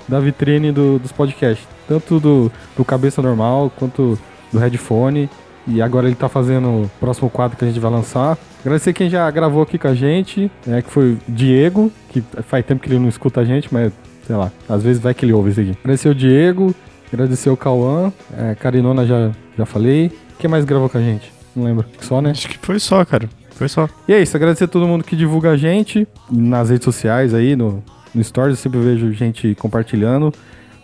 da 0.09 0.19
vitrine 0.21 0.73
do- 0.73 0.99
dos 0.99 1.13
podcasts. 1.13 1.67
Tanto 1.89 2.19
do, 2.21 2.53
do 2.77 2.85
Cabeça 2.85 3.23
Normal 3.23 3.71
quanto 3.79 4.19
do 4.53 4.59
headphone. 4.59 5.29
E 5.67 5.81
agora 5.81 6.07
ele 6.07 6.17
tá 6.17 6.29
fazendo 6.29 6.67
o 6.69 6.91
próximo 6.99 7.29
quadro 7.31 7.57
que 7.57 7.65
a 7.65 7.69
gente 7.69 7.79
vai 7.79 7.91
lançar. 7.91 8.37
Agradecer 8.61 8.93
quem 8.93 9.09
já 9.09 9.31
gravou 9.31 9.63
aqui 9.63 9.79
com 9.79 9.89
a 9.89 9.95
gente, 9.95 10.51
né, 10.67 10.83
que 10.83 10.91
foi 10.91 11.13
o 11.13 11.19
Diego, 11.29 11.93
que 12.09 12.23
faz 12.49 12.65
tempo 12.65 12.83
que 12.83 12.89
ele 12.89 12.99
não 12.99 13.09
escuta 13.09 13.41
a 13.41 13.45
gente, 13.45 13.73
mas 13.73 13.93
sei 14.27 14.35
lá, 14.37 14.51
às 14.69 14.83
vezes 14.83 15.01
vai 15.01 15.15
que 15.15 15.25
ele 15.25 15.33
ouve 15.33 15.51
isso 15.51 15.61
aqui. 15.61 15.77
Agradecer 15.83 16.09
o 16.09 16.15
Diego, 16.15 16.75
agradecer 17.13 17.51
o 17.51 17.57
Cauã, 17.57 18.13
é, 18.37 18.55
Carinona 18.55 19.07
já, 19.07 19.31
já 19.57 19.65
falei. 19.67 20.11
Quem 20.39 20.49
mais 20.51 20.65
gravou 20.65 20.89
com 20.89 20.99
a 20.99 21.01
gente? 21.01 21.31
Não 21.55 21.65
lembro. 21.65 21.87
Só, 22.01 22.21
né? 22.21 22.31
Acho 22.31 22.49
que 22.49 22.59
foi 22.59 22.79
só, 22.79 23.05
cara. 23.05 23.29
Foi 23.51 23.69
só. 23.69 23.89
E 24.09 24.13
é 24.13 24.23
isso, 24.23 24.37
agradecer 24.37 24.65
a 24.65 24.69
todo 24.69 24.87
mundo 24.87 25.05
que 25.05 25.15
divulga 25.15 25.51
a 25.51 25.57
gente 25.57 26.07
nas 26.31 26.71
redes 26.71 26.85
sociais 26.85 27.35
aí, 27.35 27.55
no, 27.55 27.83
no 28.15 28.25
Stories, 28.25 28.59
eu 28.59 28.63
sempre 28.63 28.81
vejo 28.81 29.13
gente 29.13 29.55
compartilhando. 29.57 30.33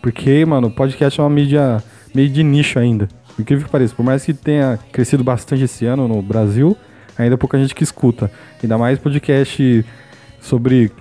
Porque, 0.01 0.45
mano, 0.45 0.67
o 0.67 0.71
podcast 0.71 1.19
é 1.19 1.23
uma 1.23 1.29
mídia 1.29 1.83
meio 2.13 2.29
de 2.29 2.43
nicho 2.43 2.77
ainda. 2.77 3.07
Por 3.35 3.41
incrível 3.41 3.65
que 3.65 3.71
pareça, 3.71 3.95
por 3.95 4.03
mais 4.03 4.23
que 4.23 4.33
tenha 4.33 4.79
crescido 4.91 5.23
bastante 5.23 5.63
esse 5.63 5.85
ano 5.85 6.07
no 6.07 6.21
Brasil, 6.21 6.77
ainda 7.17 7.35
é 7.35 7.37
pouca 7.37 7.57
gente 7.57 7.73
que 7.73 7.83
escuta. 7.83 8.31
Ainda 8.61 8.77
mais 8.77 8.99
podcast 8.99 9.85
sobre 10.39 10.91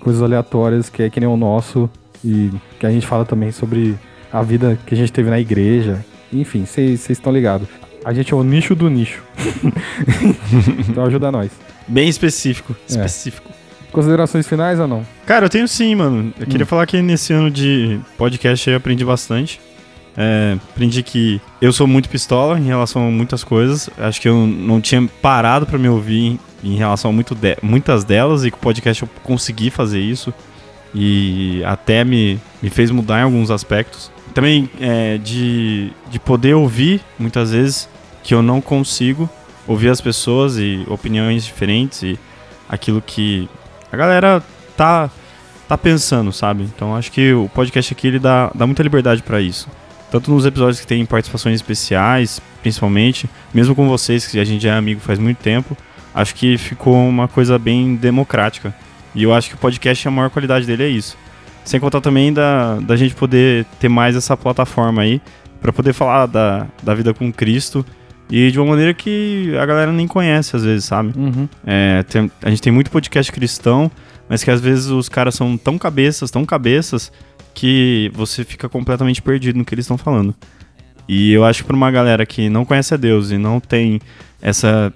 coisas 0.00 0.22
aleatórias, 0.22 0.88
que 0.88 1.02
é 1.02 1.10
que 1.10 1.20
nem 1.20 1.28
o 1.28 1.36
nosso, 1.36 1.88
e 2.24 2.50
que 2.78 2.86
a 2.86 2.90
gente 2.90 3.06
fala 3.06 3.24
também 3.24 3.52
sobre 3.52 3.94
a 4.32 4.42
vida 4.42 4.78
que 4.86 4.94
a 4.94 4.96
gente 4.96 5.12
teve 5.12 5.30
na 5.30 5.38
igreja. 5.38 6.04
Enfim, 6.32 6.64
vocês 6.64 7.08
estão 7.10 7.32
ligados. 7.32 7.68
A 8.04 8.12
gente 8.12 8.32
é 8.32 8.36
o 8.36 8.42
nicho 8.42 8.74
do 8.74 8.88
nicho. 8.88 9.22
então 10.88 11.04
ajuda 11.04 11.30
nós. 11.30 11.50
Bem 11.86 12.08
específico. 12.08 12.74
Específico. 12.88 13.50
Considerações 13.92 14.46
finais 14.46 14.78
ou 14.78 14.86
não? 14.86 15.04
Cara, 15.26 15.46
eu 15.46 15.50
tenho 15.50 15.66
sim, 15.66 15.94
mano. 15.94 16.32
Eu 16.38 16.46
queria 16.46 16.64
falar 16.66 16.86
que 16.86 17.00
nesse 17.02 17.32
ano 17.32 17.50
de 17.50 17.98
podcast 18.16 18.70
eu 18.70 18.76
aprendi 18.76 19.04
bastante. 19.04 19.60
É, 20.16 20.56
aprendi 20.72 21.02
que 21.02 21.40
eu 21.60 21.72
sou 21.72 21.86
muito 21.86 22.08
pistola 22.08 22.58
em 22.58 22.64
relação 22.66 23.08
a 23.08 23.10
muitas 23.10 23.42
coisas. 23.42 23.90
Acho 23.98 24.20
que 24.20 24.28
eu 24.28 24.46
não 24.46 24.80
tinha 24.80 25.08
parado 25.20 25.66
pra 25.66 25.78
me 25.78 25.88
ouvir 25.88 26.38
em 26.62 26.76
relação 26.76 27.10
a 27.10 27.34
de- 27.34 27.56
muitas 27.62 28.04
delas 28.04 28.44
e 28.44 28.50
com 28.50 28.56
o 28.58 28.60
podcast 28.60 29.02
eu 29.02 29.08
consegui 29.22 29.70
fazer 29.70 30.00
isso. 30.00 30.32
E 30.94 31.62
até 31.64 32.04
me, 32.04 32.38
me 32.62 32.70
fez 32.70 32.90
mudar 32.90 33.20
em 33.20 33.24
alguns 33.24 33.50
aspectos. 33.50 34.10
Também 34.34 34.70
é, 34.80 35.18
de, 35.18 35.92
de 36.10 36.18
poder 36.18 36.54
ouvir, 36.54 37.00
muitas 37.18 37.50
vezes, 37.50 37.88
que 38.22 38.34
eu 38.34 38.42
não 38.42 38.60
consigo 38.60 39.28
ouvir 39.66 39.88
as 39.88 40.00
pessoas 40.00 40.56
e 40.56 40.84
opiniões 40.88 41.44
diferentes 41.44 42.02
e 42.02 42.18
aquilo 42.68 43.02
que 43.02 43.48
a 43.90 43.96
galera 43.96 44.42
tá, 44.76 45.10
tá 45.68 45.76
pensando, 45.76 46.32
sabe? 46.32 46.62
Então 46.64 46.94
acho 46.94 47.10
que 47.10 47.32
o 47.32 47.48
podcast 47.48 47.92
aqui 47.92 48.06
ele 48.06 48.18
dá, 48.18 48.50
dá 48.54 48.66
muita 48.66 48.82
liberdade 48.82 49.22
pra 49.22 49.40
isso. 49.40 49.68
Tanto 50.10 50.30
nos 50.30 50.44
episódios 50.44 50.80
que 50.80 50.86
tem 50.86 51.04
participações 51.06 51.56
especiais, 51.56 52.40
principalmente, 52.62 53.28
mesmo 53.54 53.74
com 53.74 53.88
vocês, 53.88 54.26
que 54.26 54.40
a 54.40 54.44
gente 54.44 54.62
já 54.62 54.74
é 54.74 54.76
amigo 54.76 55.00
faz 55.00 55.18
muito 55.18 55.38
tempo, 55.38 55.76
acho 56.14 56.34
que 56.34 56.58
ficou 56.58 56.96
uma 56.96 57.28
coisa 57.28 57.58
bem 57.58 57.94
democrática. 57.94 58.74
E 59.14 59.22
eu 59.22 59.32
acho 59.32 59.48
que 59.48 59.54
o 59.54 59.58
podcast, 59.58 60.06
a 60.06 60.10
maior 60.10 60.30
qualidade 60.30 60.66
dele 60.66 60.84
é 60.84 60.88
isso. 60.88 61.16
Sem 61.64 61.78
contar 61.78 62.00
também 62.00 62.32
da, 62.32 62.76
da 62.80 62.96
gente 62.96 63.14
poder 63.14 63.64
ter 63.78 63.88
mais 63.88 64.16
essa 64.16 64.36
plataforma 64.36 65.02
aí, 65.02 65.20
pra 65.60 65.72
poder 65.72 65.92
falar 65.92 66.26
da, 66.26 66.66
da 66.82 66.94
vida 66.94 67.12
com 67.14 67.30
Cristo 67.32 67.84
e 68.30 68.50
de 68.50 68.58
uma 68.58 68.66
maneira 68.70 68.94
que 68.94 69.54
a 69.60 69.66
galera 69.66 69.92
nem 69.92 70.06
conhece 70.06 70.56
às 70.56 70.64
vezes, 70.64 70.84
sabe? 70.84 71.12
Uhum. 71.16 71.48
É, 71.66 72.02
tem- 72.04 72.30
a 72.42 72.48
gente 72.50 72.62
tem 72.62 72.72
muito 72.72 72.90
podcast 72.90 73.30
cristão, 73.30 73.90
mas 74.28 74.42
que 74.42 74.50
às 74.50 74.60
vezes 74.60 74.86
os 74.86 75.08
caras 75.08 75.34
são 75.34 75.56
tão 75.56 75.76
cabeças, 75.76 76.30
tão 76.30 76.44
cabeças, 76.44 77.12
que 77.52 78.10
você 78.14 78.44
fica 78.44 78.68
completamente 78.68 79.20
perdido 79.20 79.58
no 79.58 79.64
que 79.64 79.74
eles 79.74 79.84
estão 79.84 79.98
falando. 79.98 80.34
E 81.08 81.32
eu 81.32 81.44
acho 81.44 81.62
que 81.62 81.66
pra 81.66 81.76
uma 81.76 81.90
galera 81.90 82.24
que 82.24 82.48
não 82.48 82.64
conhece 82.64 82.94
a 82.94 82.96
Deus 82.96 83.30
e 83.32 83.36
não 83.38 83.58
tem 83.60 84.00
essa 84.40 84.92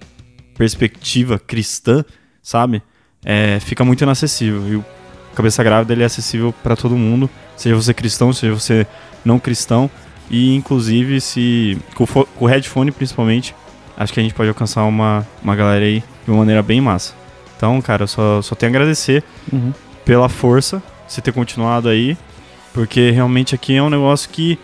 perspectiva 0.56 1.38
cristã, 1.38 2.04
sabe? 2.42 2.80
É, 3.24 3.58
fica 3.60 3.84
muito 3.84 4.02
inacessível. 4.04 4.62
E 4.68 4.76
o 4.76 4.84
Cabeça 5.34 5.62
Grávida 5.62 5.92
ele 5.92 6.02
é 6.02 6.06
acessível 6.06 6.54
pra 6.62 6.76
todo 6.76 6.96
mundo, 6.96 7.28
seja 7.56 7.74
você 7.74 7.92
cristão, 7.92 8.32
seja 8.32 8.54
você 8.54 8.86
não 9.24 9.38
cristão. 9.38 9.90
E 10.30 10.54
inclusive 10.54 11.20
se. 11.20 11.76
Com 11.94 12.06
o 12.40 12.46
headphone 12.46 12.90
principalmente, 12.90 13.54
acho 13.96 14.12
que 14.12 14.20
a 14.20 14.22
gente 14.22 14.34
pode 14.34 14.48
alcançar 14.48 14.84
uma, 14.84 15.26
uma 15.42 15.54
galera 15.54 15.84
aí 15.84 16.02
de 16.24 16.30
uma 16.30 16.38
maneira 16.38 16.62
bem 16.62 16.80
massa. 16.80 17.14
Então, 17.56 17.80
cara, 17.82 18.06
só, 18.06 18.40
só 18.42 18.54
tenho 18.54 18.72
a 18.72 18.74
agradecer 18.74 19.22
Uhum. 19.52 19.72
pela 20.04 20.28
força, 20.28 20.82
você 21.06 21.20
ter 21.20 21.32
continuado 21.32 21.88
aí, 21.88 22.16
porque 22.72 23.10
realmente 23.10 23.54
aqui 23.54 23.76
é 23.76 23.82
um 23.82 23.90
negócio 23.90 24.28
que 24.30 24.58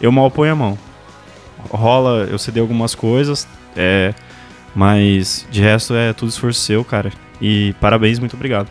eu 0.00 0.10
mal 0.12 0.30
ponho 0.30 0.52
a 0.52 0.56
mão. 0.56 0.78
Rola, 1.70 2.28
eu 2.30 2.38
cedei 2.38 2.60
algumas 2.60 2.94
coisas, 2.94 3.48
é, 3.76 4.12
mas 4.74 5.46
de 5.50 5.62
resto 5.62 5.94
é 5.94 6.12
tudo 6.12 6.28
esforço 6.28 6.60
seu, 6.60 6.84
cara. 6.84 7.10
E 7.40 7.72
parabéns, 7.80 8.18
muito 8.18 8.34
obrigado. 8.34 8.68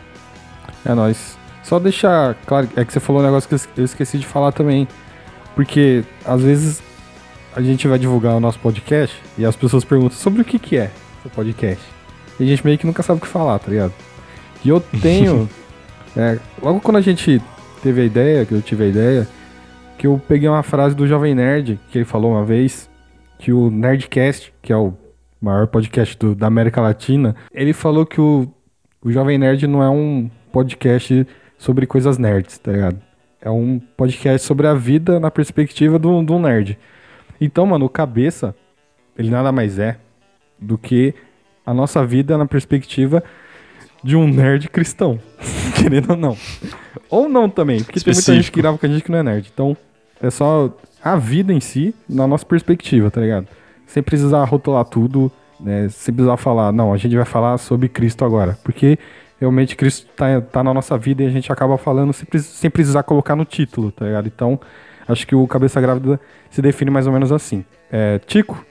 É 0.84 0.94
nóis. 0.94 1.36
Só 1.64 1.78
deixar 1.78 2.34
claro, 2.46 2.68
é 2.76 2.84
que 2.84 2.92
você 2.92 3.00
falou 3.00 3.20
um 3.20 3.24
negócio 3.24 3.48
que 3.48 3.54
eu 3.54 3.56
es- 3.56 3.68
eu 3.76 3.84
esqueci 3.84 4.18
de 4.18 4.26
falar 4.26 4.52
também. 4.52 4.86
Porque 5.54 6.04
às 6.24 6.42
vezes 6.42 6.82
a 7.54 7.60
gente 7.62 7.86
vai 7.88 7.98
divulgar 7.98 8.34
o 8.36 8.40
nosso 8.40 8.58
podcast 8.58 9.16
e 9.38 9.44
as 9.44 9.54
pessoas 9.56 9.84
perguntam 9.84 10.16
sobre 10.16 10.42
o 10.42 10.44
que, 10.44 10.58
que 10.58 10.76
é 10.76 10.90
o 11.24 11.30
podcast. 11.30 11.82
E 12.38 12.44
a 12.44 12.46
gente 12.46 12.64
meio 12.64 12.76
que 12.76 12.86
nunca 12.86 13.02
sabe 13.02 13.18
o 13.18 13.22
que 13.22 13.28
falar, 13.28 13.58
tá 13.60 13.70
ligado? 13.70 13.92
E 14.64 14.68
eu 14.68 14.80
tenho. 15.00 15.48
é, 16.16 16.38
logo 16.62 16.80
quando 16.80 16.96
a 16.96 17.00
gente 17.00 17.40
teve 17.82 18.00
a 18.00 18.04
ideia, 18.04 18.44
que 18.44 18.52
eu 18.52 18.60
tive 18.62 18.84
a 18.84 18.86
ideia, 18.88 19.28
que 19.96 20.06
eu 20.06 20.20
peguei 20.28 20.48
uma 20.48 20.62
frase 20.62 20.94
do 20.94 21.06
Jovem 21.06 21.34
Nerd, 21.34 21.78
que 21.90 21.98
ele 21.98 22.04
falou 22.04 22.32
uma 22.32 22.44
vez, 22.44 22.90
que 23.38 23.52
o 23.52 23.70
Nerdcast, 23.70 24.52
que 24.60 24.72
é 24.72 24.76
o 24.76 24.92
maior 25.40 25.66
podcast 25.68 26.16
do- 26.18 26.34
da 26.34 26.46
América 26.48 26.80
Latina, 26.80 27.36
ele 27.52 27.72
falou 27.72 28.04
que 28.04 28.20
o, 28.20 28.48
o 29.02 29.12
Jovem 29.12 29.38
Nerd 29.38 29.66
não 29.68 29.82
é 29.82 29.88
um 29.88 30.28
podcast 30.50 31.24
sobre 31.58 31.86
coisas 31.86 32.18
nerds, 32.18 32.58
tá 32.58 32.72
ligado? 32.72 32.98
É 33.40 33.50
um 33.50 33.78
podcast 33.78 34.46
sobre 34.46 34.66
a 34.66 34.74
vida 34.74 35.20
na 35.20 35.30
perspectiva 35.30 35.98
do, 35.98 36.22
do 36.22 36.38
nerd. 36.38 36.78
Então, 37.40 37.66
mano, 37.66 37.86
o 37.86 37.88
cabeça, 37.88 38.54
ele 39.18 39.30
nada 39.30 39.52
mais 39.52 39.78
é 39.78 39.98
do 40.58 40.78
que 40.78 41.14
a 41.66 41.74
nossa 41.74 42.04
vida 42.04 42.38
na 42.38 42.46
perspectiva 42.46 43.22
de 44.02 44.16
um 44.16 44.26
nerd 44.26 44.68
cristão. 44.68 45.18
Querendo 45.76 46.10
ou 46.10 46.16
não. 46.16 46.36
Ou 47.10 47.28
não 47.28 47.48
também, 47.48 47.82
porque 47.82 48.00
tem 48.00 48.12
muita 48.12 48.20
gente 48.20 48.20
Específico. 48.20 48.54
que 48.54 48.62
grava 48.62 48.78
com 48.78 48.86
a 48.86 48.88
gente 48.88 49.02
que 49.02 49.10
não 49.10 49.18
é 49.18 49.22
nerd. 49.22 49.50
Então, 49.52 49.76
é 50.22 50.30
só 50.30 50.74
a 51.02 51.16
vida 51.16 51.52
em 51.52 51.60
si, 51.60 51.94
na 52.08 52.26
nossa 52.26 52.46
perspectiva, 52.46 53.10
tá 53.10 53.20
ligado? 53.20 53.46
Sem 53.86 54.02
precisar 54.02 54.42
rotular 54.44 54.84
tudo 54.84 55.30
né, 55.60 55.88
se 55.88 56.12
precisar 56.12 56.36
falar, 56.36 56.72
não, 56.72 56.92
a 56.92 56.96
gente 56.96 57.16
vai 57.16 57.24
falar 57.24 57.58
sobre 57.58 57.88
Cristo 57.88 58.24
agora, 58.24 58.58
porque 58.64 58.98
realmente 59.44 59.76
Cristo 59.76 60.06
tá, 60.16 60.40
tá 60.40 60.64
na 60.64 60.72
nossa 60.72 60.96
vida 60.96 61.22
e 61.22 61.26
a 61.26 61.30
gente 61.30 61.52
acaba 61.52 61.76
falando 61.76 62.12
sem, 62.12 62.26
sem 62.40 62.70
precisar 62.70 63.02
colocar 63.02 63.36
no 63.36 63.44
título, 63.44 63.92
tá 63.92 64.06
ligado? 64.06 64.26
Então, 64.26 64.58
acho 65.06 65.26
que 65.26 65.34
o 65.34 65.46
Cabeça 65.46 65.80
Grávida 65.80 66.18
se 66.50 66.62
define 66.62 66.90
mais 66.90 67.06
ou 67.06 67.12
menos 67.12 67.30
assim. 67.30 67.64
É, 67.92 68.18
Tico, 68.26 68.64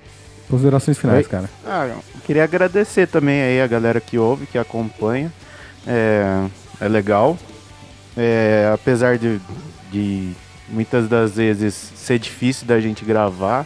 considerações 0.49 0.97
finais, 0.97 1.25
Oi. 1.25 1.31
cara. 1.31 1.49
Ah, 1.65 1.87
eu 1.87 2.01
queria 2.25 2.43
agradecer 2.43 3.07
também 3.07 3.41
aí 3.41 3.61
a 3.61 3.67
galera 3.67 4.01
que 4.01 4.17
ouve, 4.17 4.45
que 4.47 4.57
acompanha. 4.57 5.31
É, 5.87 6.45
é 6.81 6.87
legal. 6.87 7.37
É, 8.17 8.69
apesar 8.73 9.17
de, 9.17 9.39
de 9.91 10.31
muitas 10.69 11.07
das 11.07 11.35
vezes 11.35 11.73
ser 11.73 12.19
difícil 12.19 12.65
da 12.65 12.79
gente 12.79 13.05
gravar, 13.05 13.65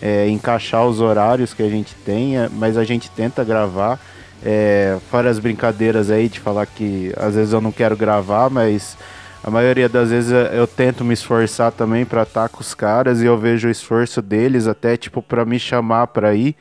é, 0.00 0.28
encaixar 0.28 0.86
os 0.86 1.00
horários 1.00 1.52
que 1.52 1.62
a 1.62 1.68
gente 1.68 1.94
tenha, 2.04 2.50
mas 2.52 2.76
a 2.76 2.84
gente 2.84 3.10
tenta 3.10 3.44
gravar. 3.44 4.00
É, 4.44 4.96
fora 5.10 5.28
as 5.28 5.38
brincadeiras 5.38 6.10
aí 6.10 6.28
de 6.28 6.38
falar 6.38 6.66
que 6.66 7.12
às 7.16 7.34
vezes 7.34 7.52
eu 7.52 7.60
não 7.60 7.72
quero 7.72 7.96
gravar, 7.96 8.48
mas 8.48 8.96
a 9.42 9.50
maioria 9.50 9.88
das 9.88 10.10
vezes 10.10 10.30
eu- 10.52 10.66
tento 10.66 11.04
me 11.04 11.14
esforçar 11.14 11.72
também 11.72 12.04
pra 12.04 12.22
estar 12.22 12.48
com 12.48 12.60
os 12.60 12.72
caras 12.74 13.20
e 13.20 13.26
eu 13.26 13.36
vejo 13.36 13.66
o 13.66 13.70
esforço 13.70 14.22
deles 14.22 14.66
até 14.66 14.96
tipo 14.96 15.20
pra 15.22 15.44
me 15.44 15.58
chamar 15.58 16.06
pra 16.08 16.34
ir. 16.34 16.54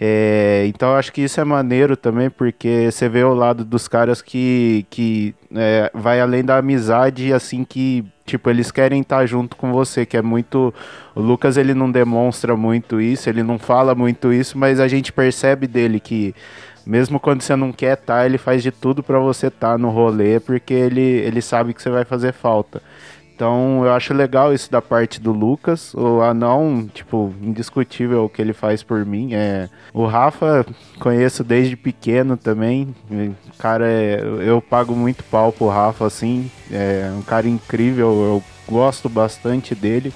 É, 0.00 0.64
então 0.68 0.94
acho 0.94 1.12
que 1.12 1.22
isso 1.22 1.40
é 1.40 1.44
maneiro 1.44 1.96
também, 1.96 2.30
porque 2.30 2.88
você 2.88 3.08
vê 3.08 3.24
o 3.24 3.34
lado 3.34 3.64
dos 3.64 3.88
caras 3.88 4.22
que, 4.22 4.86
que 4.88 5.34
é, 5.52 5.90
vai 5.92 6.20
além 6.20 6.44
da 6.44 6.58
amizade, 6.58 7.32
assim 7.32 7.64
que, 7.64 8.04
tipo, 8.24 8.48
eles 8.48 8.70
querem 8.70 9.00
estar 9.00 9.26
junto 9.26 9.56
com 9.56 9.72
você, 9.72 10.06
que 10.06 10.16
é 10.16 10.22
muito. 10.22 10.72
O 11.16 11.20
Lucas 11.20 11.56
ele 11.56 11.74
não 11.74 11.90
demonstra 11.90 12.56
muito 12.56 13.00
isso, 13.00 13.28
ele 13.28 13.42
não 13.42 13.58
fala 13.58 13.92
muito 13.92 14.32
isso, 14.32 14.56
mas 14.56 14.78
a 14.78 14.86
gente 14.86 15.12
percebe 15.12 15.66
dele 15.66 15.98
que 15.98 16.32
mesmo 16.88 17.20
quando 17.20 17.42
você 17.42 17.54
não 17.54 17.70
quer 17.70 17.98
estar, 17.98 18.24
ele 18.24 18.38
faz 18.38 18.62
de 18.62 18.70
tudo 18.70 19.02
pra 19.02 19.18
você 19.18 19.48
estar 19.48 19.78
no 19.78 19.90
rolê, 19.90 20.40
porque 20.40 20.72
ele, 20.72 21.02
ele 21.02 21.42
sabe 21.42 21.74
que 21.74 21.82
você 21.82 21.90
vai 21.90 22.02
fazer 22.02 22.32
falta. 22.32 22.80
Então 23.34 23.84
eu 23.84 23.92
acho 23.92 24.14
legal 24.14 24.54
isso 24.54 24.72
da 24.72 24.80
parte 24.80 25.20
do 25.20 25.30
Lucas. 25.30 25.92
O 25.92 26.22
anão, 26.22 26.88
tipo, 26.92 27.32
indiscutível 27.42 28.24
o 28.24 28.28
que 28.28 28.40
ele 28.40 28.54
faz 28.54 28.82
por 28.82 29.04
mim. 29.04 29.34
É... 29.34 29.68
O 29.92 30.06
Rafa 30.06 30.64
conheço 30.98 31.44
desde 31.44 31.76
pequeno 31.76 32.38
também. 32.38 32.94
Cara, 33.58 33.86
é... 33.86 34.22
eu 34.40 34.60
pago 34.62 34.96
muito 34.96 35.22
pau 35.24 35.52
pro 35.52 35.68
Rafa, 35.68 36.06
assim. 36.06 36.50
É 36.72 37.12
um 37.16 37.22
cara 37.22 37.46
incrível, 37.46 38.08
eu 38.08 38.42
gosto 38.66 39.10
bastante 39.10 39.74
dele. 39.74 40.10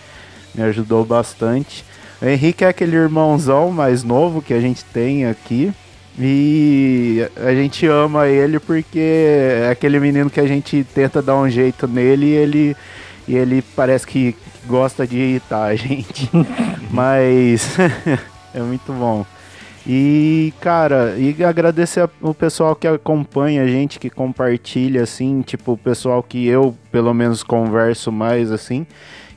Me 0.54 0.62
ajudou 0.62 1.04
bastante. 1.04 1.84
O 2.20 2.24
Henrique 2.24 2.64
é 2.64 2.68
aquele 2.68 2.96
irmãozão 2.96 3.70
mais 3.70 4.02
novo 4.02 4.40
que 4.40 4.54
a 4.54 4.60
gente 4.60 4.84
tem 4.86 5.26
aqui. 5.26 5.72
E 6.18 7.26
a 7.36 7.52
gente 7.54 7.86
ama 7.86 8.28
ele 8.28 8.58
porque 8.58 8.98
é 8.98 9.70
aquele 9.70 9.98
menino 9.98 10.28
que 10.28 10.40
a 10.40 10.46
gente 10.46 10.84
tenta 10.94 11.22
dar 11.22 11.36
um 11.36 11.48
jeito 11.48 11.88
nele 11.88 12.26
e 12.26 12.34
ele, 12.34 12.76
e 13.26 13.36
ele 13.36 13.62
parece 13.74 14.06
que 14.06 14.36
gosta 14.66 15.06
de 15.06 15.16
irritar 15.16 15.64
a 15.64 15.74
gente. 15.74 16.30
Mas 16.90 17.76
é 18.52 18.60
muito 18.60 18.92
bom. 18.92 19.24
E, 19.86 20.54
cara, 20.60 21.16
e 21.18 21.42
agradecer 21.42 22.08
o 22.20 22.32
pessoal 22.32 22.76
que 22.76 22.86
acompanha 22.86 23.62
a 23.62 23.66
gente, 23.66 23.98
que 23.98 24.08
compartilha, 24.08 25.02
assim, 25.02 25.42
tipo, 25.42 25.72
o 25.72 25.78
pessoal 25.78 26.22
que 26.22 26.46
eu, 26.46 26.76
pelo 26.92 27.12
menos, 27.12 27.42
converso 27.42 28.12
mais, 28.12 28.52
assim, 28.52 28.86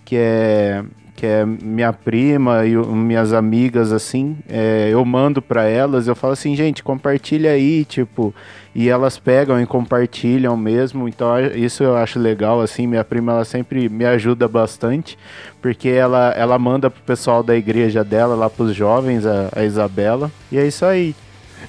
que 0.03 0.15
é, 0.15 0.83
que 1.15 1.25
é 1.25 1.45
minha 1.45 1.93
prima 1.93 2.65
e 2.65 2.75
o- 2.77 2.85
minhas 2.93 3.31
amigas, 3.31 3.91
assim, 3.93 4.35
é, 4.49 4.89
eu 4.91 5.03
mando 5.05 5.41
pra 5.41 5.63
elas, 5.63 6.07
eu 6.07 6.15
falo 6.15 6.33
assim, 6.33 6.55
gente, 6.55 6.83
compartilha 6.83 7.51
aí, 7.51 7.85
tipo, 7.85 8.35
e 8.75 8.89
elas 8.89 9.17
pegam 9.17 9.61
e 9.61 9.65
compartilham 9.65 10.57
mesmo, 10.57 11.07
então 11.07 11.29
isso 11.55 11.83
eu 11.83 11.95
acho 11.95 12.19
legal, 12.19 12.59
assim, 12.59 12.85
minha 12.85 13.03
prima, 13.03 13.31
ela 13.31 13.45
sempre 13.45 13.87
me 13.87 14.03
ajuda 14.05 14.45
bastante, 14.47 15.17
porque 15.61 15.87
ela, 15.87 16.31
ela 16.35 16.59
manda 16.59 16.89
pro 16.89 17.01
pessoal 17.03 17.41
da 17.41 17.55
igreja 17.55 18.03
dela, 18.03 18.35
lá 18.35 18.49
pros 18.49 18.75
jovens, 18.75 19.25
a, 19.25 19.49
a 19.55 19.63
Isabela, 19.63 20.29
e 20.51 20.57
é 20.57 20.67
isso 20.67 20.83
aí. 20.85 21.15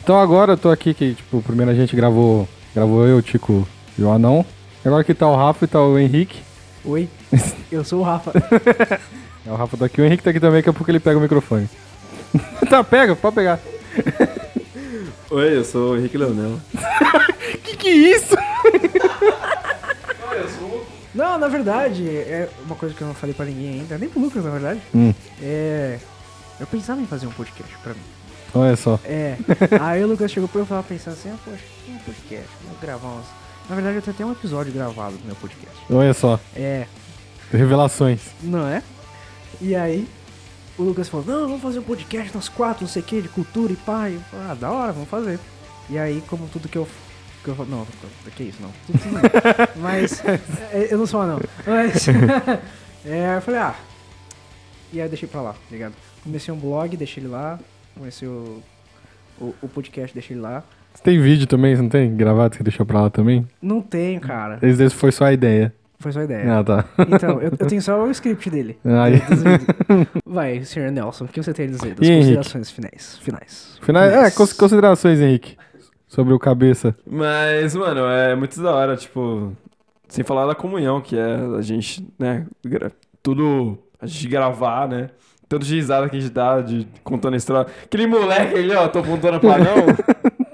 Então 0.03 0.19
agora 0.21 0.55
eu 0.55 0.59
tô 0.59 0.71
aqui 0.71 0.93
que, 0.93 1.15
tipo, 1.15 1.41
primeiro 1.43 1.71
a 1.71 1.75
gente 1.75 1.95
gravou, 1.95 2.49
gravou 2.75 3.07
eu, 3.07 3.19
o 3.19 3.23
Tico 3.23 3.67
e 3.99 4.03
o 4.03 4.11
Anão. 4.11 4.45
Agora 4.85 5.03
que 5.05 5.15
tá 5.15 5.29
o 5.29 5.35
Rafa 5.37 5.65
e 5.65 5.69
tá 5.69 5.81
o 5.83 5.99
Henrique. 5.99 6.41
Oi, 6.85 7.09
eu 7.73 7.85
sou 7.85 8.01
o 8.01 8.03
Rafa. 8.03 8.33
É, 9.47 9.51
O 9.51 9.55
Rafa 9.55 9.77
tá 9.77 9.87
aqui, 9.87 10.01
o 10.01 10.05
Henrique 10.05 10.23
tá 10.23 10.31
aqui 10.31 10.41
também, 10.41 10.59
daqui 10.59 10.71
a 10.71 10.73
pouco 10.73 10.91
ele 10.91 11.01
pega 11.01 11.19
o 11.19 11.23
microfone. 11.23 11.69
tá, 12.69 12.83
pega, 12.83 13.15
pode 13.15 13.35
pegar. 13.35 13.61
Oi, 15.31 15.57
eu 15.57 15.65
sou 15.65 15.93
o 15.93 15.97
Henrique 15.99 16.19
Leonel. 16.19 16.61
Que 17.63 17.77
que 17.77 17.89
é 17.89 17.93
isso? 17.93 18.35
Não, 21.15 21.39
na 21.39 21.49
verdade, 21.49 22.07
é 22.09 22.49
uma 22.67 22.75
coisa 22.75 22.95
que 22.95 23.01
eu 23.01 23.07
não 23.07 23.15
falei 23.15 23.35
pra 23.35 23.47
ninguém 23.47 23.81
ainda, 23.81 23.97
nem 23.97 24.09
pro 24.09 24.21
Lucas, 24.21 24.45
na 24.45 24.51
verdade. 24.51 24.81
Hum. 24.95 25.15
É. 25.41 25.99
Eu 26.61 26.67
pensava 26.67 27.01
em 27.01 27.07
fazer 27.07 27.27
um 27.27 27.31
podcast 27.31 27.73
pra 27.83 27.95
mim. 27.95 28.01
Olha 28.55 28.77
só. 28.77 28.99
É. 29.05 29.37
Aí 29.81 30.05
o 30.05 30.09
Lucas 30.09 30.31
chegou 30.31 30.49
pra 30.49 30.61
eu 30.61 30.65
e 30.65 30.69
tava 30.69 30.83
pensando 30.83 31.15
assim, 31.15 31.31
ah, 31.31 31.37
poxa, 31.45 31.63
um 31.89 31.99
podcast, 31.99 32.49
vou 32.69 32.77
gravar 32.83 33.09
uns. 33.09 33.27
Na 33.69 33.75
verdade, 33.75 33.97
eu 33.97 34.03
tenho 34.03 34.15
até 34.15 34.27
um 34.27 34.33
episódio 34.33 34.73
gravado 34.73 35.17
do 35.17 35.25
meu 35.25 35.37
podcast. 35.37 35.77
Olha 35.91 36.13
só. 36.13 36.39
É. 36.55 36.87
Revelações. 37.53 38.21
Não 38.43 38.67
é? 38.67 38.83
E 39.61 39.75
aí, 39.75 40.07
o 40.79 40.83
Lucas 40.83 41.09
falou, 41.09 41.27
não, 41.27 41.47
vamos 41.49 41.63
fazer 41.63 41.79
um 41.79 41.83
podcast 41.83 42.35
nós 42.35 42.49
quatro, 42.49 42.83
não 42.85 42.89
sei 42.89 43.03
o 43.03 43.05
que, 43.05 43.23
de 43.23 43.29
cultura 43.29 43.73
e 43.73 43.77
pai. 43.77 44.15
Eu 44.15 44.21
falei, 44.21 44.47
ah, 44.51 44.55
da 44.55 44.71
hora, 44.71 44.93
vamos 44.93 45.09
fazer. 45.09 45.39
E 45.89 45.99
aí, 45.99 46.23
como 46.29 46.47
tudo 46.49 46.69
que 46.69 46.77
eu. 46.79 46.87
Que 47.45 47.51
eu 47.51 47.55
falo- 47.55 47.69
não, 47.71 47.87
que 48.35 48.43
isso, 48.43 48.59
não. 48.61 48.71
Tudo, 48.87 48.99
tudo 48.99 49.13
não. 49.15 49.83
Mas. 49.83 50.23
é, 50.73 50.89
Eu 50.91 50.99
não 50.99 51.07
sou 51.07 51.21
anão. 51.21 51.41
Mas. 51.67 52.07
é, 53.07 53.37
eu 53.37 53.41
falei, 53.43 53.61
ah. 53.61 53.75
E 54.93 55.01
aí 55.01 55.07
eu 55.07 55.09
deixei 55.09 55.29
pra 55.29 55.41
lá, 55.41 55.53
tá 55.53 55.59
ligado? 55.71 55.95
Comecei 56.23 56.53
um 56.53 56.59
blog, 56.59 56.97
deixei 56.97 57.23
ele 57.23 57.31
lá. 57.31 57.59
Comecei 57.95 58.27
o. 58.29 58.63
O, 59.41 59.55
o 59.63 59.69
podcast, 59.69 60.15
deixei 60.15 60.35
ele 60.35 60.41
lá. 60.43 60.63
Você 60.95 61.03
tem 61.03 61.21
vídeo 61.21 61.47
também, 61.47 61.77
você 61.77 61.83
não 61.83 61.89
tem? 61.91 62.17
Gravado 62.17 62.51
que 62.51 62.57
você 62.57 62.63
deixou 62.63 62.87
pra 62.87 63.03
lá 63.03 63.11
também? 63.11 63.47
Não 63.61 63.83
tenho, 63.83 64.19
cara. 64.21 64.59
Esse 64.63 64.89
foi 64.91 65.13
só 65.13 65.27
a 65.27 65.33
ideia. 65.33 65.75
Foi 65.99 66.13
só 66.13 66.23
ideia. 66.23 66.59
Ah, 66.59 66.65
tá. 66.65 66.85
Então, 67.09 67.41
eu, 67.41 67.53
eu 67.59 67.67
tenho 67.67 67.81
só 67.81 68.03
o 68.05 68.11
script 68.11 68.51
dele. 68.51 68.79
Vídeos. 68.85 69.43
Vai, 70.27 70.63
senhor 70.65 70.91
Nelson, 70.91 71.25
o 71.25 71.29
que 71.29 71.43
você 71.43 71.53
tem 71.55 71.67
a 71.67 71.69
dizer 71.71 71.95
das 71.95 72.07
E 72.07 72.11
Henrique? 72.13 72.35
considerações 72.37 72.71
finais? 72.71 73.19
Finais. 73.23 73.79
É, 73.81 73.85
Finais. 73.87 74.35
cons- 74.35 74.53
considerações, 74.53 75.21
Henrique. 75.21 75.57
Sobre 76.07 76.33
o 76.35 76.39
cabeça. 76.39 76.95
Mas, 77.09 77.75
mano, 77.75 78.01
é 78.07 78.35
muito 78.37 78.61
da 78.63 78.73
hora, 78.75 78.97
tipo. 78.97 79.53
Sem 80.09 80.23
falar 80.23 80.47
da 80.47 80.55
comunhão, 80.55 81.01
que 81.01 81.19
é 81.19 81.37
a 81.59 81.63
gente, 81.63 82.07
né? 82.19 82.47
gra- 82.65 82.93
Tudo. 83.23 83.79
A 84.01 84.07
gente 84.07 84.29
gravar, 84.29 84.87
né? 84.89 85.11
Tanto 85.49 85.65
de 85.65 85.75
risada 85.77 86.09
que 86.09 86.17
a 86.17 86.21
gente 86.21 86.33
dá, 86.33 86.61
de 86.61 86.87
contando 87.03 87.35
a 87.35 87.37
história. 87.37 87.71
Aquele 87.85 88.07
moleque 88.07 88.55
ali, 88.57 88.73
ó, 88.75 88.87
tô 88.89 88.99
apontando 88.99 89.41
pra 89.41 89.57
não. 89.59 89.75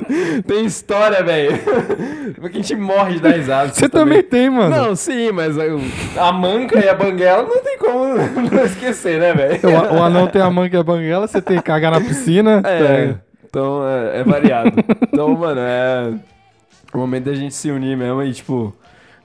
tem 0.46 0.64
história, 0.64 1.22
velho. 1.22 1.58
Porque 2.40 2.58
a 2.58 2.60
gente 2.60 2.74
morre 2.76 3.14
de 3.14 3.20
dar 3.20 3.30
risada. 3.32 3.72
Você 3.72 3.88
também 3.88 4.22
tem, 4.22 4.50
mano. 4.50 4.74
Não, 4.74 4.96
sim, 4.96 5.30
mas 5.32 5.56
a, 5.58 5.64
a 6.28 6.32
manca 6.32 6.78
e 6.78 6.88
a 6.88 6.94
banguela 6.94 7.42
não 7.42 7.62
tem 7.62 7.78
como 7.78 8.14
não 8.50 8.64
esquecer, 8.64 9.20
né, 9.20 9.32
velho? 9.32 9.60
O, 9.64 9.96
o 9.96 10.02
anão 10.02 10.26
tem 10.26 10.42
a 10.42 10.50
manga 10.50 10.76
e 10.76 10.80
a 10.80 10.82
banguela, 10.82 11.26
você 11.26 11.40
tem 11.40 11.56
que 11.58 11.62
cagar 11.62 11.90
na 11.92 12.00
piscina. 12.00 12.62
É, 12.64 13.12
Tá. 13.12 13.20
então 13.48 13.82
é, 13.88 14.20
é 14.20 14.24
variado. 14.24 14.72
então, 15.12 15.28
mano, 15.36 15.60
é 15.60 16.12
o 16.94 16.98
momento 16.98 17.24
da 17.24 17.34
gente 17.34 17.54
se 17.54 17.70
unir 17.70 17.96
mesmo 17.96 18.22
e, 18.22 18.32
tipo, 18.32 18.74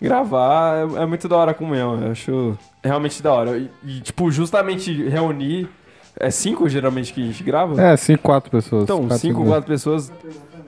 gravar 0.02 0.78
é, 0.78 1.04
é 1.04 1.06
muito 1.06 1.28
da 1.28 1.36
hora 1.38 1.52
a 1.52 1.54
comunhão. 1.54 2.02
Eu 2.02 2.12
acho 2.12 2.58
realmente 2.84 3.22
da 3.24 3.32
hora. 3.34 3.58
E, 3.58 3.70
e, 3.86 4.00
tipo, 4.02 4.30
justamente 4.32 4.92
reunir. 5.10 5.68
É 6.20 6.32
cinco 6.32 6.68
geralmente 6.68 7.14
que 7.14 7.22
a 7.22 7.26
gente 7.28 7.44
grava? 7.44 7.80
É, 7.80 7.96
cinco, 7.96 8.24
quatro 8.24 8.50
pessoas. 8.50 8.84
Então, 8.86 9.02
Quatro, 9.02 9.18
cinco, 9.20 9.40
cinco. 9.40 9.50
quatro 9.52 9.68
pessoas 9.68 10.12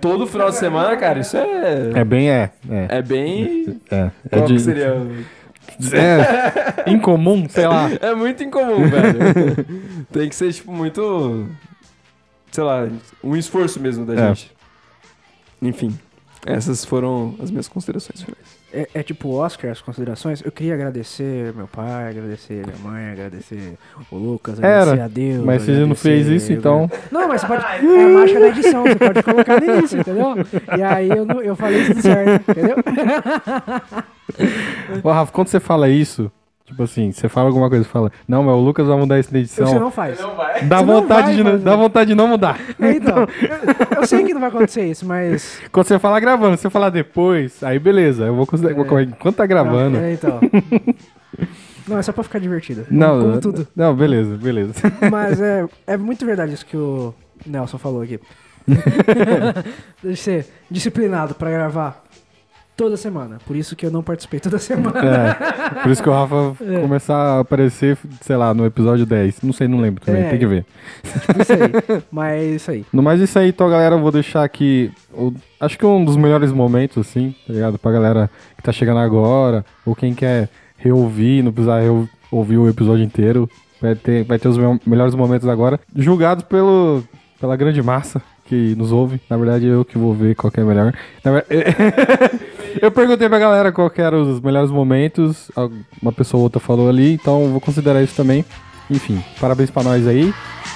todo 0.01 0.25
final 0.27 0.49
de 0.49 0.55
semana, 0.57 0.95
cara, 0.97 1.19
isso 1.19 1.35
é. 1.37 1.91
É 1.95 2.03
bem, 2.03 2.29
é. 2.29 2.49
É. 2.69 2.97
É 2.97 3.01
bem. 3.01 3.79
É, 3.91 4.09
é, 4.31 4.41
de- 4.41 4.53
que 4.53 4.59
seria? 4.59 4.95
é 5.93 6.89
incomum, 6.91 7.47
sei 7.49 7.67
lá. 7.67 7.89
É 8.01 8.13
muito 8.15 8.43
incomum, 8.43 8.87
velho. 8.89 9.65
Tem 10.11 10.27
que 10.29 10.35
ser, 10.35 10.51
tipo, 10.53 10.71
muito. 10.71 11.47
Sei 12.51 12.63
lá, 12.63 12.87
um 13.23 13.35
esforço 13.35 13.79
mesmo 13.79 14.05
da 14.05 14.13
É. 14.13 14.27
gente. 14.29 14.51
Enfim, 15.61 15.97
essas 16.45 16.83
foram 16.85 17.35
as 17.41 17.51
minhas 17.51 17.67
considerações 17.67 18.21
finais. 18.21 18.58
É, 18.71 18.87
é 18.93 19.03
tipo 19.03 19.31
Oscar, 19.33 19.71
as 19.71 19.81
considerações. 19.81 20.41
Eu 20.45 20.51
queria 20.51 20.75
agradecer 20.75 21.51
meu 21.55 21.67
pai, 21.67 22.09
agradecer 22.09 22.63
minha 22.65 22.77
mãe, 22.83 23.11
agradecer 23.11 23.77
o 24.11 24.15
Lucas, 24.15 24.59
agradecer 24.59 24.91
Era, 24.93 25.05
a 25.05 25.07
Deus. 25.07 25.43
Mas 25.43 25.63
você 25.63 25.71
não 25.85 25.95
fez 25.95 26.27
isso, 26.27 26.53
então. 26.53 26.89
Não, 27.11 27.27
mas 27.27 27.41
você 27.41 27.47
pode. 27.47 27.65
É 27.65 28.03
a 28.03 28.09
marcha 28.09 28.39
da 28.39 28.47
edição, 28.49 28.83
você 28.83 28.95
pode 28.95 29.23
colocar 29.23 29.63
início, 29.63 29.99
entendeu? 29.99 30.35
E 30.77 30.83
aí 30.83 31.09
eu, 31.09 31.25
não- 31.25 31.41
eu 31.41 31.55
falei 31.55 31.85
tudo 31.87 32.01
certo, 32.01 32.51
entendeu? 32.51 32.75
Ô, 35.03 35.11
Rafa, 35.11 35.31
quando 35.31 35.47
você 35.47 35.59
fala 35.59 35.89
isso, 35.89 36.31
Tipo 36.69 36.83
assim, 36.83 37.11
você 37.11 37.27
fala 37.27 37.47
alguma 37.47 37.67
coisa, 37.67 37.83
fala, 37.83 38.11
não, 38.27 38.43
mas 38.43 38.53
o 38.53 38.59
Lucas 38.59 38.85
vai 38.85 38.95
mudar 38.95 39.17
isso 39.19 39.33
na 39.33 39.39
edição. 39.39 39.65
Você 39.65 39.79
não 39.79 39.89
faz. 39.89 40.19
Dá 40.19 40.77
Você 40.77 40.85
não 40.85 41.01
vontade, 41.01 41.23
vai 41.27 41.35
de, 41.35 41.43
não- 41.43 41.59
dá 41.59 41.75
vontade 41.75 42.07
de 42.09 42.15
não 42.15 42.27
mudar. 42.27 42.59
É, 42.79 42.91
Então, 42.91 43.17
eu, 43.21 43.97
eu 44.01 44.05
sei 44.07 44.23
que 44.23 44.33
não 44.35 44.39
vai 44.39 44.49
acontecer 44.49 44.85
isso, 44.85 45.03
mas. 45.05 45.59
Quando 45.73 45.87
você 45.87 45.97
falar 45.97 46.19
gravando, 46.19 46.55
se 46.57 46.61
você 46.61 46.69
falar 46.69 46.91
depois, 46.91 47.63
aí 47.63 47.79
beleza, 47.79 48.25
eu 48.25 48.35
vou 48.35 48.45
considerar. 48.45 48.75
vou- 48.75 49.01
Enquanto 49.01 49.35
tá 49.35 49.45
gravando. 49.47 49.97
É, 49.97 50.13
então. 50.13 50.39
Não, 51.87 51.97
é 51.97 52.03
só 52.03 52.11
pra 52.11 52.23
ficar 52.23 52.37
divertido. 52.39 52.85
Não, 52.91 53.19
Como 53.19 53.41
tudo. 53.41 53.67
não, 53.75 53.95
beleza, 53.95 54.37
beleza. 54.37 54.73
Mas 55.11 55.41
é, 55.41 55.65
é 55.87 55.97
muito 55.97 56.23
verdade 56.23 56.53
isso 56.53 56.65
que 56.65 56.77
o 56.77 57.13
Nelson 57.47 57.79
falou 57.79 58.03
aqui. 58.03 58.19
de 60.03 60.15
ser 60.15 60.45
disciplinado 60.69 61.33
pra 61.33 61.49
gravar 61.49 62.03
toda 62.83 62.95
semana. 62.97 63.37
Por 63.45 63.55
isso 63.55 63.75
que 63.75 63.85
eu 63.85 63.91
não 63.91 64.01
participei 64.01 64.39
toda 64.39 64.57
semana. 64.57 64.99
É, 65.77 65.81
por 65.83 65.91
isso 65.91 66.01
que 66.01 66.09
o 66.09 66.13
Rafa 66.13 66.55
começar 66.81 67.15
a 67.15 67.39
aparecer, 67.41 67.97
sei 68.21 68.37
lá, 68.37 68.53
no 68.53 68.65
episódio 68.65 69.05
10. 69.05 69.41
Não 69.43 69.51
sei, 69.51 69.67
não 69.67 69.79
lembro 69.81 70.01
também, 70.03 70.23
É. 70.23 70.29
tem 70.29 70.39
que 70.39 70.47
ver. 70.47 70.65
Tipo 71.25 71.41
isso 71.41 71.53
aí. 71.53 72.03
Mas 72.09 72.31
é 72.41 72.45
isso 72.45 72.71
aí. 72.71 72.85
No 72.93 73.03
mais 73.03 73.19
isso 73.19 73.37
aí, 73.37 73.49
então, 73.49 73.69
galera, 73.69 73.95
eu 73.95 73.99
vou 73.99 74.11
deixar 74.11 74.43
aqui. 74.43 74.91
o- 75.13 75.33
acho 75.59 75.77
que 75.77 75.85
um 75.85 76.03
dos 76.05 76.15
melhores 76.15 76.51
momentos, 76.51 76.97
assim, 77.05 77.35
tá 77.45 77.51
ligado? 77.53 77.77
Pra 77.77 77.91
galera 77.91 78.29
que 78.55 78.63
tá 78.63 78.71
chegando 78.71 78.99
agora, 78.99 79.65
ou 79.85 79.93
quem 79.93 80.13
quer 80.13 80.47
reouvir, 80.77 81.43
não 81.43 81.51
precisar 81.51 81.81
ouvir 82.31 82.57
o 82.57 82.69
episódio 82.69 83.03
inteiro. 83.03 83.49
Vai 83.81 83.95
ter, 83.95 84.23
vai 84.23 84.39
ter 84.39 84.47
os 84.47 84.57
me- 84.57 84.79
melhores 84.85 85.13
momentos 85.15 85.47
agora, 85.47 85.79
julgados 85.95 86.43
pelo, 86.45 87.03
pela 87.39 87.55
grande 87.55 87.81
massa 87.81 88.21
que 88.49 88.75
nos 88.75 88.91
ouve. 88.91 89.21
Na 89.29 89.37
verdade, 89.37 89.65
eu 89.67 89.85
que 89.85 89.97
vou 89.97 90.13
ver 90.13 90.35
qual 90.35 90.51
é 90.57 90.61
melhor. 90.61 90.93
Na 91.23 91.31
ver- 91.31 91.45
eu 92.81 92.91
perguntei 92.91 93.29
pra 93.29 93.39
galera 93.39 93.71
qual 93.71 93.91
eram 93.95 94.23
os 94.33 94.41
melhores 94.41 94.71
momentos. 94.71 95.49
Uma 96.01 96.11
pessoa 96.11 96.39
ou 96.39 96.43
outra 96.45 96.59
falou 96.59 96.89
ali, 96.89 97.13
então 97.13 97.47
vou 97.51 97.61
considerar 97.61 98.01
isso 98.03 98.15
também. 98.15 98.43
Enfim, 98.89 99.23
parabéns 99.39 99.69
pra 99.69 99.83
nós 99.83 100.07
aí. 100.07 100.33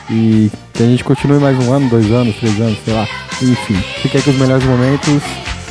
E 0.10 0.52
que 0.74 0.84
a 0.84 0.86
gente 0.86 1.04
continue 1.04 1.40
mais 1.40 1.58
um 1.68 1.74
ano, 1.74 1.90
dois 1.90 2.12
anos, 2.12 2.36
três 2.36 2.60
anos, 2.62 2.78
sei 2.86 2.94
lá. 2.94 3.08
Enfim, 3.42 3.76
fique 4.02 4.18
aí 4.18 4.24
com 4.24 4.30
os 4.32 4.38
melhores 4.38 4.64
momentos. 4.66 5.22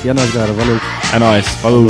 E 0.05 0.09
é 0.09 0.12
nóis, 0.12 0.32
galera. 0.32 0.53
Valeu. 0.53 0.80
É 1.14 1.18
nóis, 1.18 1.46
falou. 1.61 1.86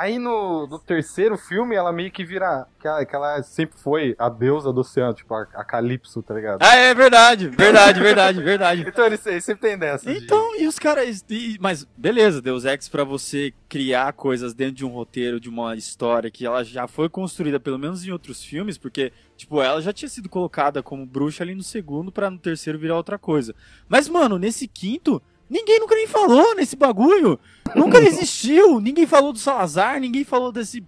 Aí 0.00 0.18
no, 0.18 0.66
no 0.66 0.78
terceiro 0.78 1.36
filme, 1.36 1.74
ela 1.76 1.92
meio 1.92 2.10
que 2.10 2.24
vira. 2.24 2.66
Que 2.80 2.88
ela, 2.88 3.04
que 3.04 3.14
ela 3.14 3.42
sempre 3.42 3.78
foi 3.78 4.16
a 4.18 4.30
deusa 4.30 4.72
do 4.72 4.80
oceano, 4.80 5.12
tipo 5.12 5.34
a, 5.34 5.42
a 5.54 5.62
Calypso, 5.62 6.22
tá 6.22 6.32
ligado? 6.32 6.62
Ah, 6.62 6.74
é 6.74 6.94
verdade, 6.94 7.48
verdade, 7.48 8.00
verdade, 8.00 8.42
verdade. 8.42 8.84
Então 8.88 9.04
eles, 9.04 9.20
sempre 9.20 9.56
tem 9.56 9.76
dessa. 9.76 10.10
de- 10.10 10.24
Então, 10.24 10.58
e 10.58 10.66
os 10.66 10.78
caras. 10.78 11.22
e- 11.28 11.58
Mas 11.60 11.86
beleza, 11.96 12.40
Deus 12.40 12.64
Ex 12.64 12.88
pra 12.88 13.04
você 13.04 13.52
criar 13.68 14.14
coisas 14.14 14.54
dentro 14.54 14.76
de 14.76 14.86
um 14.86 14.88
roteiro, 14.88 15.38
de 15.38 15.50
uma 15.50 15.76
história 15.76 16.30
que 16.30 16.46
ela 16.46 16.64
já 16.64 16.88
foi 16.88 17.10
construída, 17.10 17.60
pelo 17.60 17.78
menos 17.78 18.02
em 18.06 18.10
outros 18.10 18.42
filmes, 18.42 18.78
porque, 18.78 19.12
tipo, 19.36 19.60
ela 19.60 19.82
já 19.82 19.92
tinha 19.92 20.08
sido 20.08 20.30
colocada 20.30 20.82
como 20.82 21.04
bruxa 21.04 21.44
ali 21.44 21.54
no 21.54 21.62
segundo 21.62 22.10
pra 22.10 22.30
no 22.30 22.38
terceiro 22.38 22.78
virar 22.78 22.96
outra 22.96 23.18
coisa. 23.18 23.54
Mas, 23.86 24.08
mano, 24.08 24.38
nesse 24.38 24.66
quinto, 24.66 25.20
ninguém 25.50 25.80
nunca 25.80 25.94
nem 25.94 26.06
falou 26.06 26.54
nesse 26.54 26.76
bagulho. 26.76 27.38
Nunca 27.74 27.98
existiu. 28.02 28.80
Ninguém 28.80 29.06
falou 29.06 29.32
do 29.32 29.38
Salazar, 29.38 30.00
ninguém 30.00 30.24
falou 30.24 30.52
desse 30.52 30.82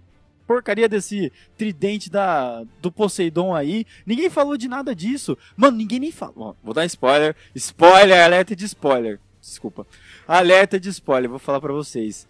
porcaria 0.47 0.89
desse 0.89 1.31
tridente 1.57 2.09
da 2.09 2.63
do 2.81 2.91
Poseidon 2.91 3.53
aí. 3.55 3.85
Ninguém 4.05 4.29
falou 4.29 4.57
de 4.57 4.67
nada 4.67 4.95
disso. 4.95 5.37
Mano, 5.55 5.77
ninguém 5.77 5.99
nem 5.99 6.11
falou. 6.11 6.55
Vou 6.63 6.73
dar 6.73 6.85
spoiler. 6.85 7.35
Spoiler, 7.55 8.23
alerta 8.23 8.55
de 8.55 8.65
spoiler. 8.65 9.19
Desculpa. 9.41 9.85
Alerta 10.27 10.79
de 10.79 10.89
spoiler, 10.89 11.29
vou 11.29 11.39
falar 11.39 11.59
pra 11.59 11.73
vocês. 11.73 12.27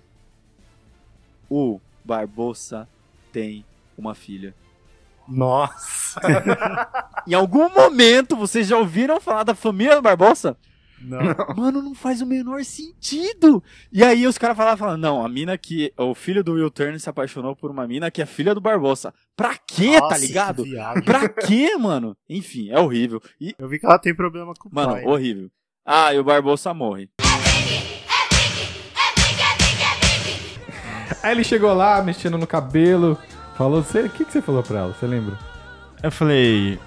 O 1.49 1.79
Barbosa 2.03 2.87
tem 3.31 3.63
uma 3.97 4.15
filha. 4.15 4.55
Nossa! 5.27 6.19
Em 7.27 7.33
algum 7.33 7.69
momento 7.69 8.35
vocês 8.35 8.67
já 8.67 8.77
ouviram 8.77 9.21
falar 9.21 9.43
da 9.43 9.55
família 9.55 9.95
do 9.95 10.01
Barbosa? 10.01 10.57
Não. 11.03 11.19
Mano, 11.55 11.81
não 11.81 11.93
faz 11.93 12.21
o 12.21 12.25
menor 12.25 12.63
sentido. 12.63 13.63
E 13.91 14.03
aí 14.03 14.25
os 14.25 14.37
caras 14.37 14.55
falavam, 14.57 14.77
falavam, 14.77 14.97
não, 14.97 15.25
a 15.25 15.29
mina 15.29 15.57
que. 15.57 15.93
O 15.97 16.13
filho 16.15 16.43
do 16.43 16.53
Will 16.53 16.69
Turner 16.71 16.99
se 16.99 17.09
apaixonou 17.09 17.55
por 17.55 17.69
uma 17.71 17.85
mina 17.87 18.09
que 18.09 18.21
é 18.21 18.25
filha 18.25 18.53
do 18.55 18.61
Barbosa. 18.61 19.13
Pra 19.35 19.55
quê, 19.57 19.99
tá 19.99 20.17
ligado? 20.17 20.63
Pra 21.03 21.27
quê, 21.29 21.75
mano? 21.77 22.15
Enfim, 22.29 22.69
é 22.69 22.79
horrível. 22.79 23.21
E, 23.39 23.53
Eu 23.57 23.67
vi 23.67 23.79
que 23.79 23.85
ela 23.85 23.99
tem 23.99 24.15
problema 24.15 24.53
com 24.57 24.69
o 24.69 24.73
mano, 24.73 24.93
pai. 24.93 25.05
horrível. 25.05 25.49
Ah, 25.85 26.13
e 26.13 26.19
o 26.19 26.23
Barbosa 26.23 26.73
morre. 26.73 27.09
Aí 31.21 31.31
ele 31.31 31.43
chegou 31.43 31.73
lá, 31.73 32.01
mexendo 32.01 32.37
no 32.37 32.47
cabelo. 32.47 33.17
Falou. 33.57 33.83
"Cê- 33.83 34.01
O 34.01 34.09
que, 34.09 34.25
que 34.25 34.31
você 34.31 34.41
falou 34.41 34.63
pra 34.63 34.79
ela? 34.79 34.93
Você 34.93 35.05
lembra? 35.07 35.37
Eu 36.01 36.11
falei, 36.11 36.77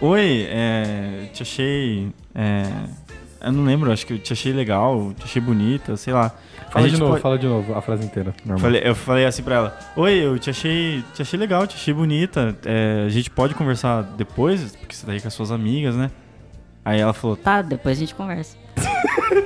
oi, 0.00 0.46
é, 0.48 1.28
te 1.34 1.42
achei. 1.42 2.10
É, 2.34 2.62
eu 3.44 3.52
não 3.52 3.64
lembro, 3.64 3.92
acho 3.92 4.06
que 4.06 4.12
eu 4.14 4.18
te 4.18 4.32
achei 4.32 4.52
legal, 4.52 5.12
te 5.18 5.24
achei 5.24 5.40
bonita, 5.42 5.96
sei 5.96 6.12
lá. 6.12 6.32
Fala 6.70 6.88
de 6.88 6.96
novo, 6.98 7.10
pode- 7.12 7.22
fala 7.22 7.38
de 7.38 7.46
novo 7.46 7.74
a 7.74 7.80
frase 7.80 8.04
inteira. 8.04 8.34
Falei- 8.58 8.82
eu 8.84 8.94
falei 8.94 9.24
assim 9.26 9.42
pra 9.42 9.54
ela: 9.56 9.78
Oi, 9.96 10.12
eu 10.14 10.38
te 10.38 10.50
achei, 10.50 11.04
te 11.14 11.22
achei 11.22 11.38
legal, 11.38 11.66
te 11.66 11.76
achei 11.76 11.94
bonita. 11.94 12.56
é, 12.64 13.04
a 13.06 13.08
gente 13.08 13.30
pode 13.30 13.54
conversar 13.54 14.02
depois, 14.02 14.74
porque 14.76 14.94
você 14.94 15.06
tá 15.06 15.12
aí 15.12 15.20
com 15.20 15.28
as 15.28 15.34
suas 15.34 15.50
amigas, 15.52 15.94
né? 15.94 16.10
Aí 16.84 16.98
ela 17.00 17.12
falou: 17.12 17.36
Tá, 17.36 17.62
depois 17.62 17.96
a 17.96 18.00
gente 18.00 18.14
conversa. 18.14 18.56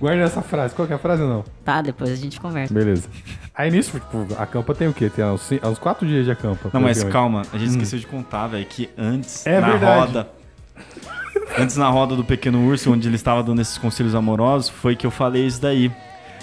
Guarda 0.00 0.22
essa 0.22 0.42
frase. 0.42 0.74
Qual 0.74 0.86
que 0.86 0.92
é 0.92 0.96
a 0.96 0.98
frase 0.98 1.22
ou 1.22 1.28
não? 1.28 1.44
Tá, 1.64 1.80
depois 1.80 2.10
a 2.10 2.16
gente 2.16 2.38
conversa. 2.40 2.74
Beleza. 2.74 3.08
Aí 3.54 3.70
nisso, 3.70 3.92
tipo, 3.92 4.26
a 4.38 4.44
campa 4.44 4.74
tem 4.74 4.88
o 4.88 4.92
quê? 4.92 5.08
Tem 5.08 5.24
uns, 5.24 5.50
uns 5.50 5.78
quatro 5.78 6.06
dias 6.06 6.24
de 6.24 6.30
acampa. 6.32 6.68
Não, 6.72 6.80
mas 6.80 7.02
calma, 7.04 7.42
a 7.52 7.56
gente 7.58 7.70
esqueceu 7.70 7.98
de 7.98 8.06
contar, 8.06 8.48
velho, 8.48 8.66
que 8.66 8.90
antes, 8.98 9.44
Hum. 9.46 9.50
É 9.50 9.60
na 9.60 9.70
verdade. 9.70 10.00
roda. 10.12 10.28
Antes 11.56 11.76
na 11.76 11.88
roda 11.88 12.16
do 12.16 12.24
Pequeno 12.24 12.66
Urso, 12.66 12.92
onde 12.92 13.08
ele 13.08 13.14
estava 13.14 13.42
dando 13.42 13.60
esses 13.60 13.78
conselhos 13.78 14.14
amorosos, 14.14 14.68
foi 14.68 14.96
que 14.96 15.06
eu 15.06 15.10
falei 15.10 15.46
isso 15.46 15.60
daí. 15.62 15.90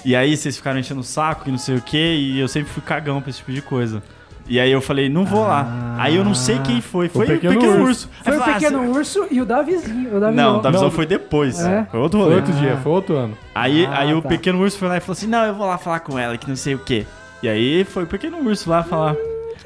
E 0.06 0.16
aí 0.16 0.36
vocês 0.36 0.56
ficaram 0.56 0.80
enchendo 0.80 1.02
o 1.02 1.04
saco 1.04 1.48
e 1.48 1.52
não 1.52 1.58
sei 1.60 1.76
o 1.76 1.82
que, 1.82 1.98
e 1.98 2.40
eu 2.40 2.48
sempre 2.48 2.70
fui 2.72 2.82
cagão 2.82 3.22
pra 3.22 3.30
esse 3.30 3.40
tipo 3.40 3.52
de 3.52 3.62
coisa. 3.62 4.02
E 4.48 4.60
aí 4.60 4.72
eu 4.72 4.82
falei, 4.82 5.08
não 5.08 5.24
vou 5.24 5.44
lá. 5.46 5.96
Aí 5.98 6.16
eu 6.16 6.24
não 6.26 6.34
sei 6.34 6.60
quem 6.60 6.82
foi. 6.82 7.08
Foi 7.08 7.26
o 7.26 7.30
Pequeno 7.30 7.54
Pequeno, 7.54 7.74
Urso. 7.84 7.84
Urso. 7.84 8.10
Foi 8.24 8.36
o 8.36 8.40
falei, 8.40 8.54
pequeno 8.56 8.80
ah, 8.80 8.88
urso 8.88 9.28
e 9.30 9.42
o 9.42 9.46
Davizinho. 9.46 10.18
O 10.18 10.20
Davi 10.20 10.36
Não, 10.36 10.58
o 10.58 10.62
Davizão 10.62 10.86
Não. 10.86 10.92
foi 10.92 11.06
depois. 11.06 11.60
É? 11.60 11.86
Foi 11.92 12.00
outro 12.00 12.20
Foi 12.22 12.36
outro 12.36 12.54
dia, 12.54 12.78
foi 12.78 12.92
outro 12.92 13.16
ano. 13.16 13.38
Aí, 13.54 13.86
Ah, 13.86 14.00
aí 14.00 14.14
o 14.14 14.22
tá. 14.22 14.30
pequeno 14.30 14.60
urso 14.60 14.78
foi 14.78 14.88
lá 14.88 14.98
e 14.98 15.00
falou 15.00 15.14
assim: 15.14 15.28
Não, 15.28 15.46
eu 15.46 15.54
vou 15.54 15.68
lá 15.68 15.78
falar 15.78 16.00
com 16.00 16.18
ela, 16.18 16.38
que 16.38 16.50
não 16.50 16.56
sei 16.56 16.74
o 16.76 16.80
quê. 16.80 17.06
E 17.44 17.48
aí 17.48 17.84
foi 17.84 18.04
o 18.04 18.08
pequeno 18.08 18.40
urso 18.40 18.70
lá 18.70 18.84
falar. 18.84 19.16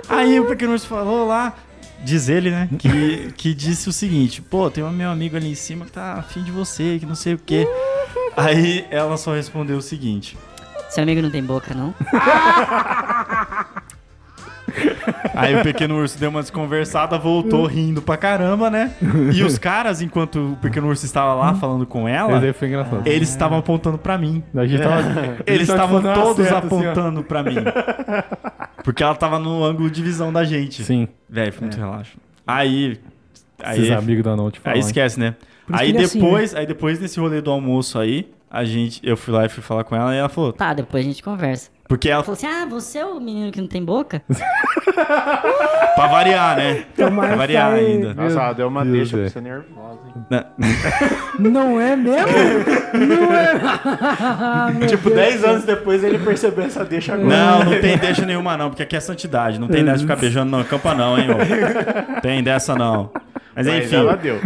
Aí 0.09 0.39
o 0.39 0.45
pequeno 0.45 0.73
urso 0.73 0.87
falou 0.87 1.25
lá, 1.25 1.53
diz 2.05 2.29
ele, 2.29 2.51
né? 2.51 2.69
Que, 2.79 3.33
que 3.35 3.53
disse 3.53 3.89
o 3.89 3.91
seguinte: 3.93 4.41
Pô, 4.41 4.69
tem 4.69 4.83
um 4.83 4.89
meu 4.91 5.09
amigo 5.09 5.35
ali 5.35 5.51
em 5.51 5.55
cima 5.55 5.85
que 5.85 5.91
tá 5.91 6.13
afim 6.13 6.43
de 6.43 6.51
você, 6.51 6.97
que 6.99 7.05
não 7.05 7.15
sei 7.15 7.33
o 7.33 7.37
quê. 7.37 7.67
Aí 8.37 8.85
ela 8.91 9.17
só 9.17 9.33
respondeu 9.33 9.77
o 9.77 9.81
seguinte: 9.81 10.37
Seu 10.89 11.03
amigo 11.03 11.21
não 11.21 11.29
tem 11.31 11.43
boca, 11.43 11.73
não? 11.73 11.93
Aí 15.33 15.55
o 15.55 15.63
pequeno 15.63 15.95
urso 15.97 16.17
deu 16.19 16.29
uma 16.29 16.41
desconversada, 16.41 17.17
voltou 17.17 17.65
rindo 17.65 18.01
pra 18.01 18.17
caramba, 18.17 18.69
né? 18.69 18.91
E 19.33 19.43
os 19.43 19.57
caras, 19.57 20.01
enquanto 20.01 20.53
o 20.53 20.55
pequeno 20.57 20.87
urso 20.87 21.05
estava 21.05 21.33
lá 21.33 21.53
falando 21.55 21.85
com 21.85 22.07
Esse 22.09 22.17
ela, 22.17 22.39
aí 22.39 22.53
foi 22.53 22.67
engraçado. 22.67 23.01
eles 23.05 23.29
estavam 23.29 23.57
apontando 23.59 23.97
pra 23.97 24.17
mim. 24.17 24.43
A 24.55 24.65
gente 24.65 24.81
tava, 24.81 25.37
Eles 25.45 25.67
tava 25.67 25.97
estavam 25.99 26.13
todos 26.13 26.45
assim, 26.47 26.53
ó. 26.55 26.57
apontando 26.57 27.23
pra 27.23 27.43
mim. 27.43 27.55
Porque 28.85 29.01
ela 29.03 29.15
tava 29.15 29.39
no 29.39 29.63
ângulo 29.63 29.89
de 29.89 30.01
visão 30.01 30.31
da 30.31 30.43
gente. 30.43 30.83
Sim, 30.83 31.07
Velho, 31.27 31.51
foi 31.51 31.61
muito 31.67 31.77
relaxo. 31.77 32.17
Aí. 32.45 32.99
esses 33.67 33.89
Aí, 33.89 33.91
amigos 33.91 34.23
da 34.23 34.35
Noite 34.35 34.59
aí 34.63 34.73
falam. 34.73 34.79
esquece, 34.79 35.19
né? 35.19 35.35
Aí 35.73 35.89
ele 35.89 35.97
é 35.97 36.01
assim, 36.03 36.19
depois, 36.19 36.53
aí 36.55 36.65
depois 36.67 36.99
desse 36.99 37.19
rolê 37.19 37.41
do 37.41 37.49
almoço 37.49 37.97
aí, 37.97 38.29
a 38.49 38.63
gente, 38.63 39.01
eu 39.03 39.17
fui 39.17 39.33
lá 39.33 39.43
e 39.45 39.49
fui 39.49 39.63
falar 39.63 39.83
com 39.83 39.95
ela 39.95 40.13
e 40.13 40.17
ela 40.19 40.29
falou, 40.29 40.53
Tá, 40.53 40.71
depois 40.73 41.03
a 41.03 41.07
gente 41.09 41.23
conversa. 41.23 41.71
Porque 41.87 42.09
ela, 42.09 42.23
Falou 42.23 42.35
assim: 42.35 42.47
ah, 42.47 42.65
você 42.65 42.97
é 42.97 43.05
o 43.05 43.19
menino 43.19 43.51
que 43.51 43.61
não 43.61 43.67
tem 43.67 43.83
boca? 43.83 44.21
pra 45.95 46.07
variar, 46.07 46.57
né? 46.57 46.85
Tomara 46.95 47.27
Pra 47.29 47.37
variar 47.37 47.73
ainda. 47.73 48.13
Nossa, 48.13 48.39
ela 48.39 48.53
deu 48.53 48.67
uma 48.67 48.83
Deus, 48.83 49.11
deixa 49.11 49.17
pra 49.17 49.29
você 49.29 49.41
nervosa, 49.41 49.99
hein? 50.07 50.15
Não 51.39 51.79
é 51.79 51.95
mesmo? 51.95 52.27
Tipo, 54.87 55.09
10 55.09 55.43
anos 55.43 55.63
depois 55.65 56.03
ele 56.03 56.17
percebeu 56.17 56.65
essa 56.65 56.83
deixa 56.85 57.13
agora. 57.13 57.27
Não, 57.27 57.63
não 57.65 57.81
tem 57.81 57.97
deixa 57.97 58.25
nenhuma 58.25 58.57
não, 58.57 58.69
porque 58.69 58.83
aqui 58.83 58.95
é 58.95 58.99
santidade. 58.99 59.59
Não 59.59 59.67
tem 59.67 59.83
dessa 59.83 59.97
de 59.97 60.03
ficar 60.03 60.15
beijando 60.15 60.49
não, 60.49 60.63
campa 60.63 60.95
não, 60.95 61.17
hein, 61.17 61.27
ô. 61.29 62.21
Tem 62.21 62.41
dessa 62.41 62.75
não. 62.75 63.11
Mas 63.55 63.67
Mas 63.67 63.85
enfim, 63.85 63.97
ela 63.97 64.15
deu. 64.15 64.39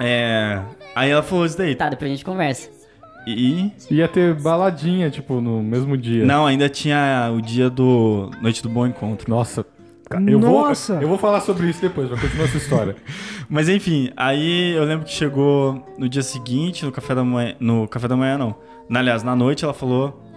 é... 0.00 0.60
Aí 0.94 1.10
ela 1.10 1.22
falou 1.22 1.46
isso 1.46 1.56
daí. 1.56 1.74
Tá, 1.76 1.88
depois 1.88 2.10
a 2.10 2.14
gente 2.14 2.24
conversa. 2.24 2.68
E. 3.28 3.72
Ia 3.90 4.08
ter 4.08 4.34
baladinha, 4.34 5.10
tipo, 5.10 5.40
no 5.40 5.62
mesmo 5.62 5.96
dia. 5.96 6.24
Não, 6.24 6.46
ainda 6.46 6.68
tinha 6.68 7.30
o 7.36 7.40
dia 7.40 7.68
do 7.68 8.30
Noite 8.40 8.62
do 8.62 8.68
Bom 8.68 8.86
Encontro. 8.86 9.28
Nossa. 9.28 9.64
Eu 10.26 10.40
vou, 10.40 10.66
Nossa. 10.66 10.94
eu 10.94 11.06
vou 11.06 11.18
falar 11.18 11.42
sobre 11.42 11.68
isso 11.68 11.82
depois, 11.82 12.08
vai 12.08 12.18
continuar 12.18 12.46
essa 12.46 12.56
história. 12.56 12.96
Mas 13.46 13.68
enfim, 13.68 14.10
aí 14.16 14.72
eu 14.72 14.84
lembro 14.84 15.04
que 15.04 15.12
chegou 15.12 15.84
no 15.98 16.08
dia 16.08 16.22
seguinte, 16.22 16.86
no 16.86 16.90
café 16.90 17.14
da 17.14 17.22
manhã. 17.22 17.54
No 17.60 17.86
café 17.86 18.08
da 18.08 18.16
manhã, 18.16 18.38
não. 18.38 18.54
Na, 18.88 19.00
aliás, 19.00 19.22
na 19.22 19.36
noite 19.36 19.64
ela 19.64 19.74
falou. 19.74 20.27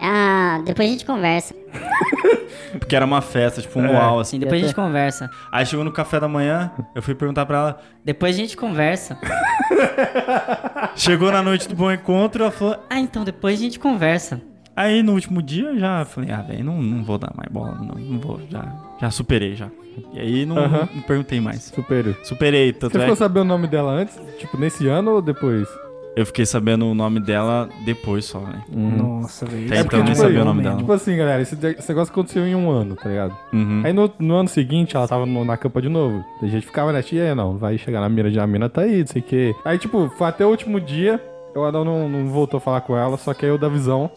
Ah, 0.00 0.62
depois 0.64 0.88
a 0.88 0.92
gente 0.92 1.04
conversa. 1.04 1.54
Porque 2.78 2.94
era 2.94 3.04
uma 3.04 3.20
festa, 3.20 3.60
tipo, 3.60 3.78
um 3.78 3.86
luau, 3.86 4.20
assim. 4.20 4.36
Sim, 4.36 4.40
depois 4.40 4.62
a 4.62 4.66
gente 4.66 4.74
conversa. 4.74 5.30
Aí 5.50 5.66
chegou 5.66 5.84
no 5.84 5.92
café 5.92 6.20
da 6.20 6.28
manhã, 6.28 6.70
eu 6.94 7.02
fui 7.02 7.14
perguntar 7.14 7.44
pra 7.46 7.58
ela. 7.58 7.80
Depois 8.04 8.34
a 8.34 8.38
gente 8.38 8.56
conversa. 8.56 9.18
Chegou 10.96 11.30
na 11.30 11.42
noite 11.42 11.68
do 11.68 11.74
bom 11.74 11.90
encontro, 11.90 12.42
ela 12.42 12.52
falou. 12.52 12.76
Ah, 12.88 12.98
então 12.98 13.24
depois 13.24 13.58
a 13.58 13.62
gente 13.62 13.78
conversa. 13.78 14.40
Aí 14.76 15.02
no 15.02 15.12
último 15.12 15.42
dia 15.42 15.64
eu 15.64 15.78
já 15.78 16.04
falei, 16.04 16.30
ah, 16.30 16.42
velho, 16.42 16.64
não, 16.64 16.80
não 16.80 17.04
vou 17.04 17.18
dar 17.18 17.32
mais 17.36 17.50
bola, 17.50 17.74
não, 17.74 17.94
não 17.94 18.18
vou, 18.18 18.40
já, 18.50 18.64
já 19.00 19.10
superei 19.10 19.54
já. 19.54 19.68
E 20.12 20.20
aí 20.20 20.46
não, 20.46 20.56
não 20.56 21.02
perguntei 21.06 21.40
mais. 21.40 21.64
Superior. 21.64 22.16
Superei, 22.22 22.72
tanto 22.72 22.92
Você 22.92 22.98
é 22.98 23.00
ficou 23.02 23.16
sabendo 23.16 23.42
o 23.42 23.48
nome 23.48 23.66
dela 23.66 23.92
antes? 23.92 24.18
Tipo, 24.38 24.56
nesse 24.56 24.86
ano 24.88 25.12
ou 25.12 25.22
depois? 25.22 25.68
Eu 26.16 26.26
fiquei 26.26 26.44
sabendo 26.44 26.86
o 26.86 26.94
nome 26.94 27.20
dela 27.20 27.68
depois 27.84 28.24
só, 28.24 28.40
né? 28.40 28.62
Nossa, 28.68 29.46
velho. 29.46 29.66
Até 29.66 29.76
isso 29.76 29.84
então 29.86 29.98
eu 29.98 30.02
é 30.02 30.06
nem 30.06 30.14
sabia 30.14 30.42
o 30.42 30.44
nome 30.44 30.62
dela. 30.62 30.76
Tipo 30.76 30.92
assim, 30.92 31.16
galera, 31.16 31.40
esse, 31.42 31.54
esse 31.54 31.88
negócio 31.88 32.12
aconteceu 32.12 32.46
em 32.46 32.54
um 32.54 32.70
ano, 32.70 32.96
tá 32.96 33.08
ligado? 33.08 33.36
Uhum. 33.52 33.82
Aí 33.84 33.92
no, 33.92 34.10
no 34.18 34.34
ano 34.34 34.48
seguinte 34.48 34.96
ela 34.96 35.06
tava 35.06 35.24
no- 35.24 35.44
na 35.44 35.56
campa 35.56 35.80
de 35.80 35.88
novo. 35.88 36.24
A 36.42 36.46
gente 36.46 36.66
ficava 36.66 36.92
e 36.98 37.20
aí, 37.20 37.34
não, 37.34 37.56
vai 37.56 37.78
chegar 37.78 38.00
na 38.00 38.08
mira 38.08 38.30
de 38.30 38.38
a 38.40 38.46
mina 38.46 38.68
tá 38.68 38.82
aí, 38.82 39.00
não 39.00 39.06
sei 39.06 39.22
o 39.22 39.24
quê. 39.24 39.54
Aí, 39.64 39.78
tipo, 39.78 40.08
foi 40.16 40.26
até 40.26 40.44
o 40.44 40.48
último 40.48 40.80
dia, 40.80 41.22
o 41.54 41.62
Adão 41.62 41.84
não, 41.84 42.08
não 42.08 42.26
voltou 42.28 42.58
a 42.58 42.60
falar 42.60 42.80
com 42.82 42.96
ela, 42.96 43.16
só 43.16 43.32
que 43.32 43.46
aí 43.46 43.52
o 43.52 43.58
da 43.58 43.68
visão, 43.68 44.10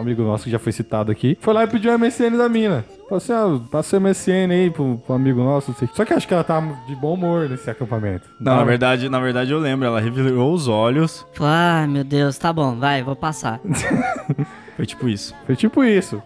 amigo 0.00 0.22
nosso 0.22 0.44
que 0.44 0.50
já 0.50 0.58
foi 0.58 0.72
citado 0.72 1.10
aqui, 1.10 1.36
foi 1.40 1.52
lá 1.54 1.64
e 1.64 1.66
pediu 1.66 1.92
o 1.94 1.98
MSN 1.98 2.36
da 2.36 2.48
mina. 2.48 2.84
Falou 3.08 3.16
assim, 3.16 3.32
ah, 3.32 3.60
passa 3.70 3.96
o 3.96 4.00
MSN 4.00 4.50
aí 4.50 4.70
pro, 4.70 4.98
pro 4.98 5.14
amigo 5.14 5.42
nosso, 5.42 5.70
não 5.70 5.78
sei 5.78 5.86
o 5.86 5.88
quê. 5.90 5.96
Só 5.96 6.04
que 6.04 6.12
eu 6.12 6.16
acho 6.16 6.28
que 6.28 6.34
ela 6.34 6.44
tava 6.44 6.74
de 6.86 6.94
bom 6.94 7.14
humor 7.14 7.48
nesse 7.48 7.68
acampamento. 7.70 8.28
Não, 8.40 8.56
na 8.56 8.64
verdade, 8.64 9.08
na 9.08 9.18
verdade 9.18 9.50
eu 9.50 9.58
lembro, 9.58 9.86
ela 9.86 10.00
revirou 10.00 10.52
os 10.52 10.68
olhos. 10.68 11.26
Falou, 11.32 11.52
ah, 11.52 11.86
meu 11.88 12.04
Deus, 12.04 12.36
tá 12.38 12.52
bom, 12.52 12.76
vai, 12.76 13.02
vou 13.02 13.16
passar. 13.16 13.60
Foi 14.76 14.86
tipo 14.86 15.08
isso. 15.08 15.34
Foi 15.46 15.56
tipo 15.56 15.82
isso. 15.82 16.22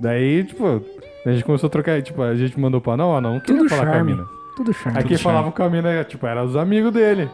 Daí, 0.00 0.44
tipo, 0.44 0.82
a 1.26 1.30
gente 1.30 1.44
começou 1.44 1.66
a 1.66 1.70
trocar, 1.70 2.00
tipo, 2.02 2.22
a 2.22 2.34
gente 2.34 2.58
mandou 2.58 2.80
pra 2.80 2.96
não, 2.96 3.16
ah, 3.16 3.20
não, 3.20 3.34
não 3.34 3.40
Tudo 3.40 3.68
falar 3.68 3.84
com 3.84 3.90
a 3.90 3.94
charme. 3.94 4.12
mina. 4.12 4.24
Tudo 4.56 4.72
charme. 4.72 4.98
Aí 4.98 5.04
quem 5.04 5.18
falava 5.18 5.52
com 5.52 5.62
a 5.62 5.68
mina, 5.68 6.04
tipo, 6.04 6.26
eram 6.26 6.44
os 6.44 6.56
amigos 6.56 6.92
dele. 6.92 7.28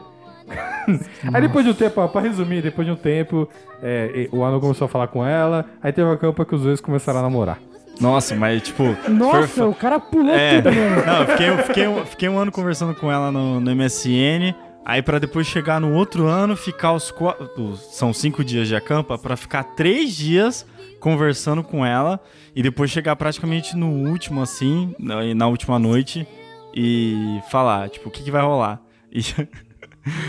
Aí 1.34 1.42
depois 1.42 1.64
de 1.64 1.70
um 1.70 1.74
tempo, 1.74 2.00
ó, 2.00 2.08
pra 2.08 2.20
resumir, 2.20 2.62
depois 2.62 2.86
de 2.86 2.92
um 2.92 2.96
tempo, 2.96 3.48
é, 3.82 4.28
o 4.32 4.44
Anão 4.44 4.60
começou 4.60 4.86
a 4.86 4.88
falar 4.88 5.08
com 5.08 5.24
ela, 5.24 5.64
aí 5.82 5.92
teve 5.92 6.06
uma 6.08 6.16
campa 6.16 6.44
que 6.44 6.54
os 6.54 6.62
dois 6.62 6.80
começaram 6.80 7.20
a 7.20 7.22
namorar. 7.22 7.58
Nossa, 8.00 8.34
mas 8.36 8.62
tipo. 8.62 8.84
Nossa, 9.08 9.48
foi- 9.48 9.66
o 9.68 9.74
cara 9.74 9.98
pulou 9.98 10.32
É, 10.34 10.60
tudo 10.62 10.72
mesmo. 10.74 11.02
não, 11.06 11.20
eu 11.22 11.26
fiquei, 11.26 11.48
eu 11.48 11.58
fiquei, 11.58 11.88
um- 11.88 12.06
fiquei 12.06 12.28
um 12.28 12.38
ano 12.38 12.52
conversando 12.52 12.94
com 12.94 13.10
ela 13.10 13.32
no, 13.32 13.60
no 13.60 13.70
MSN. 13.74 14.54
Aí 14.84 15.02
pra 15.02 15.18
depois 15.18 15.46
chegar 15.46 15.80
no 15.80 15.92
outro 15.94 16.26
ano, 16.26 16.56
ficar 16.56 16.92
os 16.92 17.10
quatro. 17.10 17.76
São 17.76 18.12
cinco 18.14 18.42
dias 18.44 18.68
de 18.68 18.74
acampa, 18.76 19.18
pra 19.18 19.36
ficar 19.36 19.62
três 19.74 20.14
dias 20.16 20.64
conversando 21.00 21.62
com 21.62 21.84
ela. 21.84 22.18
E 22.56 22.62
depois 22.62 22.90
chegar 22.90 23.14
praticamente 23.16 23.76
no 23.76 23.88
último, 24.08 24.40
assim, 24.40 24.94
na, 24.98 25.22
na 25.34 25.46
última 25.46 25.78
noite, 25.78 26.26
e 26.74 27.38
falar, 27.50 27.88
tipo, 27.90 28.08
o 28.08 28.12
que, 28.12 28.22
que 28.22 28.30
vai 28.30 28.42
rolar? 28.42 28.80
E 29.12 29.20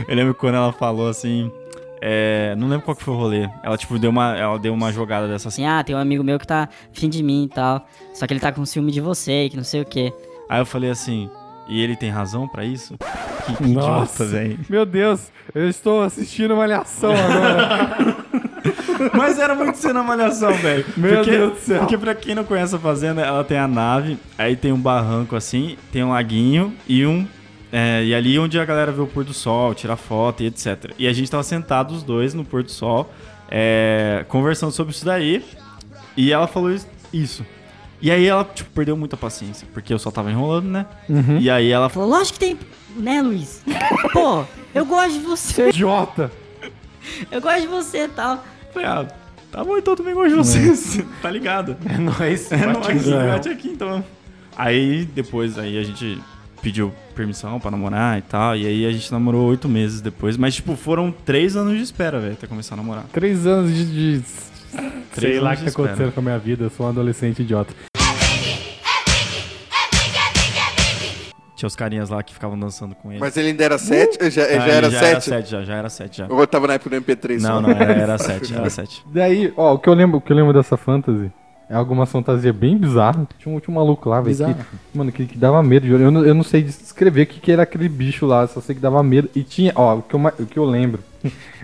eu 0.07 0.15
lembro 0.15 0.33
quando 0.35 0.55
ela 0.55 0.71
falou 0.73 1.07
assim. 1.09 1.51
é, 2.01 2.55
não 2.57 2.67
lembro 2.67 2.85
qual 2.85 2.95
que 2.95 3.03
foi 3.03 3.13
o 3.13 3.17
rolê. 3.17 3.49
Ela, 3.63 3.77
tipo, 3.77 3.97
deu 3.99 4.09
uma, 4.09 4.35
ela 4.37 4.57
deu 4.59 4.73
uma 4.73 4.91
jogada 4.91 5.27
dessa 5.27 5.49
assim. 5.49 5.65
Ah, 5.65 5.83
tem 5.83 5.95
um 5.95 5.99
amigo 5.99 6.23
meu 6.23 6.39
que 6.39 6.47
tá 6.47 6.69
afim 6.95 7.09
de 7.09 7.21
mim 7.23 7.43
e 7.45 7.49
tal. 7.49 7.85
Só 8.13 8.25
que 8.25 8.33
ele 8.33 8.39
tá 8.39 8.51
com 8.51 8.65
ciúme 8.65 8.91
de 8.91 9.01
você 9.01 9.45
e 9.45 9.49
que 9.49 9.57
não 9.57 9.63
sei 9.63 9.81
o 9.81 9.85
quê. 9.85 10.13
Aí 10.49 10.59
eu 10.61 10.65
falei 10.65 10.89
assim, 10.89 11.29
e 11.67 11.81
ele 11.81 11.95
tem 11.95 12.09
razão 12.09 12.47
pra 12.47 12.63
isso? 12.65 12.95
Que, 13.45 13.55
que 13.57 13.67
Nossa. 13.67 14.23
idiota, 14.23 14.25
velho. 14.25 14.59
Meu 14.69 14.85
Deus, 14.85 15.31
eu 15.53 15.67
estou 15.69 16.01
assistindo 16.03 16.55
Malhação 16.55 17.11
agora. 17.11 18.17
Mas 19.13 19.39
era 19.39 19.55
muito 19.55 19.77
cena 19.77 20.03
malhação, 20.03 20.51
velho. 20.53 20.85
Meu 20.97 21.15
Porque- 21.15 21.31
Deus 21.31 21.53
do 21.53 21.59
céu. 21.59 21.79
Porque 21.79 21.97
pra 21.97 22.13
quem 22.13 22.35
não 22.35 22.43
conhece 22.43 22.75
a 22.75 22.79
fazenda, 22.79 23.21
ela 23.21 23.43
tem 23.45 23.57
a 23.57 23.67
nave, 23.67 24.17
aí 24.37 24.55
tem 24.57 24.73
um 24.73 24.79
barranco 24.79 25.35
assim, 25.37 25.77
tem 25.91 26.03
um 26.03 26.09
laguinho 26.09 26.73
e 26.87 27.05
um. 27.05 27.25
É, 27.71 28.03
e 28.05 28.13
ali 28.15 28.37
onde 28.39 28.59
a 28.59 28.65
galera 28.65 28.91
vê 28.91 29.01
o 29.01 29.07
pôr 29.07 29.23
do 29.23 29.33
sol, 29.33 29.73
tira 29.73 29.95
foto 29.95 30.41
e 30.43 30.47
etc. 30.47 30.91
E 30.97 31.07
a 31.07 31.13
gente 31.13 31.29
tava 31.29 31.43
sentados 31.43 31.97
os 31.97 32.03
dois 32.03 32.33
no 32.33 32.43
pôr 32.45 32.63
do 32.63 32.71
sol, 32.71 33.11
é, 33.49 34.25
conversando 34.27 34.71
sobre 34.71 34.93
isso 34.93 35.05
daí. 35.05 35.45
E 36.17 36.31
ela 36.31 36.47
falou 36.47 36.71
is- 36.71 36.87
isso. 37.13 37.45
E 38.01 38.09
aí 38.11 38.25
ela, 38.25 38.43
tipo, 38.45 38.69
perdeu 38.71 38.95
muita 38.95 39.17
paciência, 39.17 39.67
porque 39.73 39.93
eu 39.93 39.99
só 39.99 40.09
tava 40.09 40.31
enrolando, 40.31 40.67
né? 40.67 40.85
E 41.39 41.49
aí 41.49 41.69
ela 41.69 41.89
falou. 41.89 42.09
Lógico 42.09 42.39
que 42.39 42.45
tem, 42.45 42.59
né, 42.95 43.21
Luiz? 43.21 43.61
Pô, 44.13 44.45
eu 44.73 44.85
gosto 44.85 45.13
de 45.13 45.19
você, 45.19 45.67
Idiota. 45.69 46.31
eu 47.31 47.41
gosto 47.41 47.61
de 47.61 47.67
você 47.67 48.05
e 48.05 48.07
tal. 48.07 48.43
Falei, 48.73 48.87
ah, 48.87 49.05
tá 49.51 49.63
bom, 49.63 49.77
então 49.77 49.93
eu 49.93 49.97
também 49.97 50.13
gosto 50.13 50.29
de 50.29 50.35
vocês. 50.35 51.03
tá 51.21 51.29
ligado? 51.29 51.75
É 51.85 51.97
nóis. 51.97 52.51
É 52.51 52.65
nóis, 52.65 53.07
É. 53.07 53.27
bate 53.31 53.49
aqui 53.49 53.67
então. 53.67 54.03
Aí 54.57 55.03
depois 55.05 55.57
aí 55.59 55.77
a 55.77 55.83
gente 55.83 56.21
pediu 56.61 56.93
permissão 57.15 57.59
pra 57.59 57.71
namorar 57.71 58.17
e 58.17 58.21
tal. 58.21 58.55
E 58.55 58.65
aí 58.65 58.85
a 58.85 58.91
gente 58.91 59.11
namorou 59.11 59.47
oito 59.49 59.67
meses 59.69 60.01
depois. 60.01 60.37
Mas, 60.37 60.55
tipo, 60.55 60.75
foram 60.75 61.11
três 61.11 61.55
anos 61.55 61.75
de 61.77 61.83
espera, 61.83 62.19
velho, 62.19 62.33
até 62.33 62.47
começar 62.47 62.75
a 62.75 62.77
namorar. 62.77 63.05
Três 63.11 63.45
anos 63.47 63.73
de. 63.73 63.85
de... 64.19 64.21
Sei 64.25 64.81
Três 65.15 65.41
lá 65.41 65.53
o 65.53 65.57
que 65.57 65.63
tá 65.63 65.69
acontecendo 65.71 66.11
com 66.11 66.19
a 66.19 66.23
minha 66.23 66.37
vida, 66.37 66.65
eu 66.65 66.69
sou 66.69 66.85
um 66.85 66.89
adolescente 66.89 67.41
idiota. 67.41 67.73
Tinha 71.55 71.67
os 71.67 71.75
carinhas 71.75 72.09
lá 72.09 72.23
que 72.23 72.33
ficavam 72.33 72.57
dançando 72.57 72.95
com 72.95 73.11
ele. 73.11 73.19
Mas 73.19 73.35
ele 73.35 73.49
ainda 73.49 73.63
era 73.65 73.77
7? 73.77 74.29
Já, 74.29 74.43
Ah, 74.43 74.47
já 74.47 74.51
era 74.67 74.89
já 74.89 74.97
era 74.99 75.19
7? 75.19 75.23
sete, 75.25 75.49
já, 75.51 75.61
já 75.63 75.75
era 75.75 75.89
sete 75.89 76.17
já. 76.19 76.27
Ou 76.29 76.39
eu 76.39 76.47
tava 76.47 76.67
na 76.67 76.75
época 76.75 76.89
do 76.91 76.95
MP3 77.05 77.41
Não, 77.41 77.55
só? 77.55 77.61
não, 77.61 77.69
era, 77.71 77.93
era 77.93 78.17
sete, 78.19 78.55
era 78.55 78.69
sete. 78.69 79.03
Daí, 79.11 79.51
ó, 79.57 79.73
o 79.73 79.79
que 79.79 79.89
eu 79.89 79.93
lembro, 79.93 80.19
o 80.19 80.21
que 80.21 80.31
eu 80.31 80.37
lembro 80.37 80.53
dessa 80.53 80.77
fantasy 80.77 81.29
é 81.69 81.75
algumas 81.75 82.11
fantasias 82.11 82.55
bem 82.55 82.75
bizarras. 82.77 83.27
Tinha 83.37 83.55
um, 83.55 83.59
tinha 83.59 83.71
um 83.73 83.79
maluco 83.79 84.09
lá, 84.09 84.19
velho, 84.21 84.55
mano, 84.93 85.11
que, 85.11 85.25
que 85.25 85.37
dava 85.37 85.61
medo. 85.61 85.85
de- 85.85 85.91
Eu 85.93 86.09
não, 86.11 86.25
eu 86.25 86.33
não 86.33 86.43
sei 86.43 86.63
descrever 86.63 87.23
o 87.23 87.27
que, 87.27 87.39
que 87.39 87.51
era 87.51 87.63
aquele 87.63 87.87
bicho 87.87 88.25
lá, 88.25 88.47
só 88.47 88.59
sei 88.59 88.73
que 88.75 88.81
dava 88.81 89.01
medo. 89.03 89.29
E 89.35 89.43
tinha, 89.43 89.71
ó, 89.75 89.97
o 89.97 90.01
que 90.01 90.15
eu, 90.15 90.19
o 90.39 90.45
que 90.45 90.57
eu 90.57 90.65
lembro, 90.65 91.01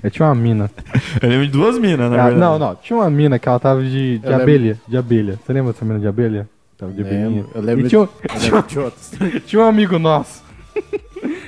eu 0.03 0.09
tinha 0.11 0.27
uma 0.27 0.35
mina. 0.35 0.69
Eu 1.21 1.29
lembro 1.29 1.45
de 1.47 1.51
duas 1.51 1.77
minas, 1.79 2.11
na 2.11 2.17
Ah, 2.17 2.29
verdade. 2.29 2.35
não, 2.39 2.59
não, 2.59 2.75
tinha 2.75 2.97
uma 2.97 3.09
mina 3.09 3.39
que 3.39 3.47
ela 3.49 3.59
tava 3.59 3.81
de, 3.81 4.19
de 4.19 4.25
Eu 4.25 4.29
lembro. 4.31 4.43
abelha, 4.43 4.79
de 4.87 4.97
abelha. 4.97 5.39
Você 5.43 5.53
lembra 5.53 5.71
dessa 5.73 5.85
mina 5.85 5.99
de 5.99 6.07
abelha? 6.07 6.47
Tava 6.77 6.91
de 6.91 7.01
abelhinha. 7.01 7.27
Lembro, 7.29 7.49
eu 7.55 7.61
lembro 7.61 7.85
E 7.85 7.89
tinha, 7.89 8.01
um- 8.01 8.03
Eu 8.03 8.41
lembro 8.41 8.63
de 8.67 8.79
outros. 8.79 9.11
tinha 9.47 9.61
um 9.61 9.65
amigo 9.65 9.97
nosso. 9.97 10.43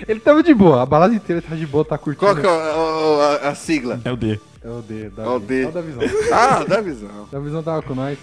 Ele 0.08 0.20
tava 0.22 0.42
de 0.42 0.54
boa, 0.54 0.82
a 0.82 0.86
balada 0.86 1.14
inteira 1.14 1.42
tava 1.42 1.58
de 1.58 1.68
boa, 1.68 1.84
tá 1.84 1.98
curtindo. 1.98 2.26
Qual 2.26 2.36
que 2.36 2.46
é 2.46 2.50
o- 2.50 3.18
o- 3.18 3.22
a, 3.22 3.50
a 3.50 3.56
sigla? 3.56 4.00
É 4.06 4.12
o 4.12 4.16
D. 4.16 4.40
É 4.64 4.70
o 4.70 4.82
D, 4.82 5.10
da, 5.10 5.24
É 5.24 5.28
o 5.28 5.40
D. 5.40 5.64
É 5.64 5.68
o 5.68 5.72
da 5.72 5.82
visão. 5.82 6.04
Ah, 6.34 6.64
dá 6.68 6.82
visão. 6.82 7.10
Da 7.32 7.40
visão 7.40 7.62
tava 7.62 7.82
com 7.82 7.94
nós. 7.94 8.18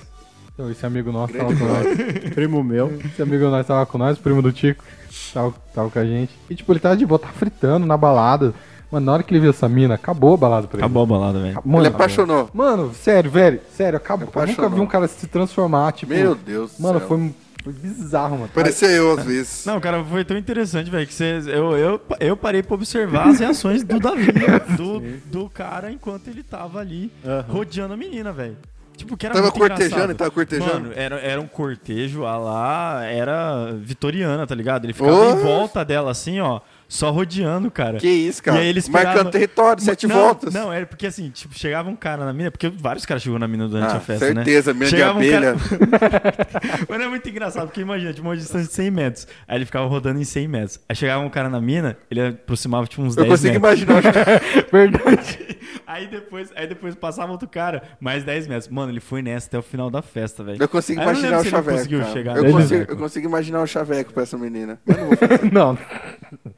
Então, 0.54 0.70
esse 0.70 0.86
amigo 0.86 1.10
nosso 1.10 1.32
tava 1.34 1.54
com 1.54 1.64
nós. 1.64 1.86
Primo 2.34 2.62
meu. 2.62 2.96
Esse 3.04 3.20
amigo 3.22 3.44
nosso 3.48 3.66
tava 3.66 3.84
com 3.86 3.98
nós, 3.98 4.16
primo 4.18 4.40
do 4.40 4.52
Tico. 4.52 4.84
Tava, 5.32 5.52
tava 5.74 5.90
com 5.90 5.98
a 5.98 6.04
gente. 6.04 6.32
E 6.48 6.54
tipo, 6.54 6.72
ele 6.72 6.78
tava 6.78 6.96
de 6.96 7.04
boa, 7.04 7.18
tava 7.18 7.32
fritando 7.32 7.84
na 7.84 7.96
balada. 7.96 8.54
Mano, 8.90 9.06
na 9.06 9.12
hora 9.14 9.22
que 9.24 9.32
ele 9.32 9.40
viu 9.40 9.50
essa 9.50 9.68
mina, 9.68 9.94
acabou 9.94 10.34
a 10.34 10.36
balada 10.36 10.68
pra 10.68 10.76
ele. 10.78 10.84
Acabou 10.84 11.02
a 11.02 11.06
balada, 11.06 11.40
velho. 11.40 11.60
Mano, 11.64 11.80
Ele 11.80 11.88
apaixonou. 11.88 12.48
Mano, 12.54 12.94
sério, 12.94 13.28
velho. 13.28 13.60
Sério, 13.76 13.96
acabou. 13.96 14.28
Eu 14.32 14.46
nunca 14.46 14.68
vi 14.68 14.80
um 14.80 14.86
cara 14.86 15.08
se 15.08 15.26
transformar, 15.26 15.90
tipo. 15.90 16.12
Meu 16.14 16.36
Deus 16.36 16.76
do 16.76 16.82
Mano, 16.82 17.00
céu. 17.00 17.08
foi, 17.08 17.34
foi 17.64 17.72
bizarro, 17.72 18.36
mano. 18.38 18.50
Parecia 18.54 18.88
eu 18.90 19.18
às 19.18 19.24
vezes. 19.24 19.64
Não, 19.66 19.80
cara, 19.80 20.04
foi 20.04 20.24
tão 20.24 20.38
interessante, 20.38 20.88
velho, 20.88 21.04
que 21.08 21.14
cê, 21.14 21.40
eu, 21.46 21.76
eu, 21.76 22.00
eu 22.20 22.36
parei 22.36 22.62
pra 22.62 22.74
observar 22.76 23.28
as 23.28 23.40
reações 23.40 23.82
do 23.82 23.98
Davi, 23.98 24.28
do, 24.76 25.00
do 25.26 25.50
cara, 25.50 25.90
enquanto 25.90 26.28
ele 26.28 26.44
tava 26.44 26.78
ali 26.78 27.10
rodeando 27.48 27.94
a 27.94 27.96
menina, 27.96 28.32
velho. 28.32 28.56
Tipo, 28.96 29.16
que 29.16 29.26
era 29.26 29.34
Tava 29.34 29.50
cortejando, 29.50 29.84
engraçado. 29.84 30.10
ele 30.10 30.14
tava 30.18 30.30
cortejando. 30.30 30.72
Mano, 30.72 30.92
era, 30.94 31.16
era 31.20 31.40
um 31.40 31.46
cortejo 31.48 32.24
a 32.24 32.36
lá, 32.38 33.04
era 33.04 33.72
vitoriana, 33.72 34.46
tá 34.46 34.54
ligado? 34.54 34.84
Ele 34.84 34.92
ficava 34.92 35.12
Oh. 35.14 35.30
em 35.32 35.36
volta 35.42 35.84
dela, 35.84 36.12
assim, 36.12 36.38
ó, 36.40 36.60
só 36.88 37.10
rodeando, 37.10 37.70
cara. 37.72 37.98
Que 37.98 38.06
isso, 38.08 38.40
cara. 38.42 38.58
E 38.58 38.60
aí 38.62 38.68
ele 38.68 38.78
esperava- 38.78 39.14
Marcando 39.16 39.32
território, 39.32 39.82
sete 39.82 40.06
não, 40.06 40.14
voltas. 40.16 40.54
Não, 40.54 40.72
era 40.72 40.86
porque 40.86 41.06
assim, 41.08 41.28
tipo, 41.30 41.58
chegava 41.58 41.90
um 41.90 41.96
cara 41.96 42.24
na 42.24 42.32
mina, 42.32 42.50
porque 42.52 42.68
vários 42.68 43.04
caras 43.04 43.22
chegou 43.22 43.38
na 43.38 43.48
mina 43.48 43.66
durante 43.66 43.92
Ah, 43.94 43.96
a 43.96 44.00
festa, 44.00 44.26
né? 44.32 44.44
certeza, 44.44 44.72
mina 44.72 44.84
de 44.84 44.90
Chegava 44.90 45.14
um 45.14 45.16
abelha. 45.16 45.56
Mas 46.88 47.00
é 47.00 47.08
muito 47.08 47.28
engraçado, 47.28 47.66
porque 47.66 47.80
imagina, 47.80 48.12
tipo, 48.12 48.26
uma 48.26 48.36
distância 48.36 48.68
de 48.68 48.72
100 48.74 48.90
metros. 48.92 49.26
Aí 49.48 49.58
ele 49.58 49.64
ficava 49.66 49.86
rodando 49.86 50.20
em 50.20 50.24
100 50.24 50.46
metros. 50.46 50.78
Aí 50.88 50.94
chegava 50.94 51.22
um 51.24 51.28
cara 51.30 51.48
na 51.48 51.60
mina, 51.60 51.96
ele 52.10 52.28
aproximava, 52.28 52.86
tipo, 52.86 53.02
uns 53.02 53.16
Eu 53.16 53.24
10 53.24 53.40
consigo 53.40 53.60
metros. 53.60 53.82
imaginar. 53.82 54.02
Verdade. 54.70 55.58
Aí 55.86 56.06
depois, 56.06 56.50
aí 56.56 56.66
depois 56.66 56.94
passava 56.94 57.32
outro 57.32 57.48
cara, 57.48 57.82
mais 58.00 58.24
10 58.24 58.46
metros. 58.46 58.68
Mano, 58.68 58.92
ele 58.92 59.00
foi 59.00 59.22
nessa 59.22 59.46
até 59.48 59.58
o 59.58 59.62
final 59.62 59.90
da 59.90 60.02
festa, 60.02 60.42
velho. 60.44 60.62
Eu 60.62 60.68
consigo 60.68 61.00
Aí 61.00 61.06
eu 61.06 61.10
imaginar 61.12 61.36
lembro 61.36 61.46
o 61.46 61.50
chaveco. 61.50 61.76
conseguiu 61.76 62.00
cara. 62.00 62.12
chegar 62.12 62.36
eu, 62.36 62.42
nele. 62.42 62.52
consigo, 62.54 62.92
eu 62.92 62.96
consigo 62.96 63.26
imaginar 63.28 63.62
o 63.62 63.66
chaveco 63.66 64.12
pra 64.12 64.22
essa 64.22 64.38
menina. 64.38 64.80
Mas 64.86 64.96
não 64.96 65.06
vou 65.08 65.16
fazer. 65.16 65.44
Não. 65.52 65.78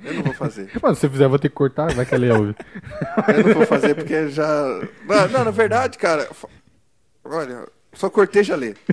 Eu 0.04 0.14
não 0.14 0.22
vou 0.22 0.34
fazer. 0.34 0.70
Mano, 0.82 0.94
se 0.94 1.00
você 1.02 1.08
fizer, 1.10 1.24
eu 1.24 1.30
vou 1.30 1.38
ter 1.38 1.48
que 1.48 1.54
cortar, 1.54 1.92
vai 1.92 2.06
que 2.06 2.14
ele 2.14 2.30
ouve. 2.30 2.54
Eu 3.36 3.44
não 3.46 3.54
vou 3.54 3.66
fazer 3.66 3.94
porque 3.94 4.28
já. 4.28 4.46
Não, 5.06 5.28
não, 5.28 5.44
na 5.44 5.50
verdade, 5.50 5.98
cara. 5.98 6.28
Olha, 7.24 7.66
só 7.92 8.08
cortei 8.08 8.42
já 8.44 8.56
lê. 8.56 8.74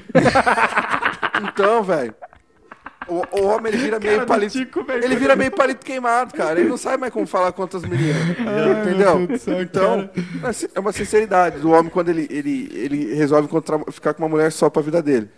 Então, 1.42 1.84
velho. 1.84 2.14
O, 3.08 3.22
o 3.42 3.46
homem 3.48 3.74
ele 3.74 3.84
vira 3.84 4.00
meio 4.00 4.26
palito. 4.26 4.58
Ele 5.04 5.16
vira 5.16 5.36
meio 5.36 5.52
palito 5.52 5.86
queimado, 5.86 6.34
cara. 6.34 6.60
Ele 6.60 6.70
não 6.70 6.78
sabe 6.78 6.98
mais 6.98 7.12
como 7.14 7.26
falar 7.28 7.52
com 7.52 7.62
outras 7.62 7.84
meninas. 7.84 8.16
entendeu? 8.82 9.28
Então, 9.62 10.10
assim, 10.44 10.68
é 10.74 10.80
uma 10.80 10.92
sinceridade 10.92 11.60
do 11.60 11.72
homem 11.72 11.90
quando 11.92 12.10
ele, 12.10 12.28
ele, 12.30 12.70
ele 12.74 13.14
resolve 13.16 13.46
encontrar, 13.48 13.80
ficar 13.92 14.14
com 14.14 14.24
uma 14.24 14.30
mulher 14.30 14.52
só 14.52 14.70
pra 14.70 14.82
vida 14.82 15.02
dele. 15.02 15.30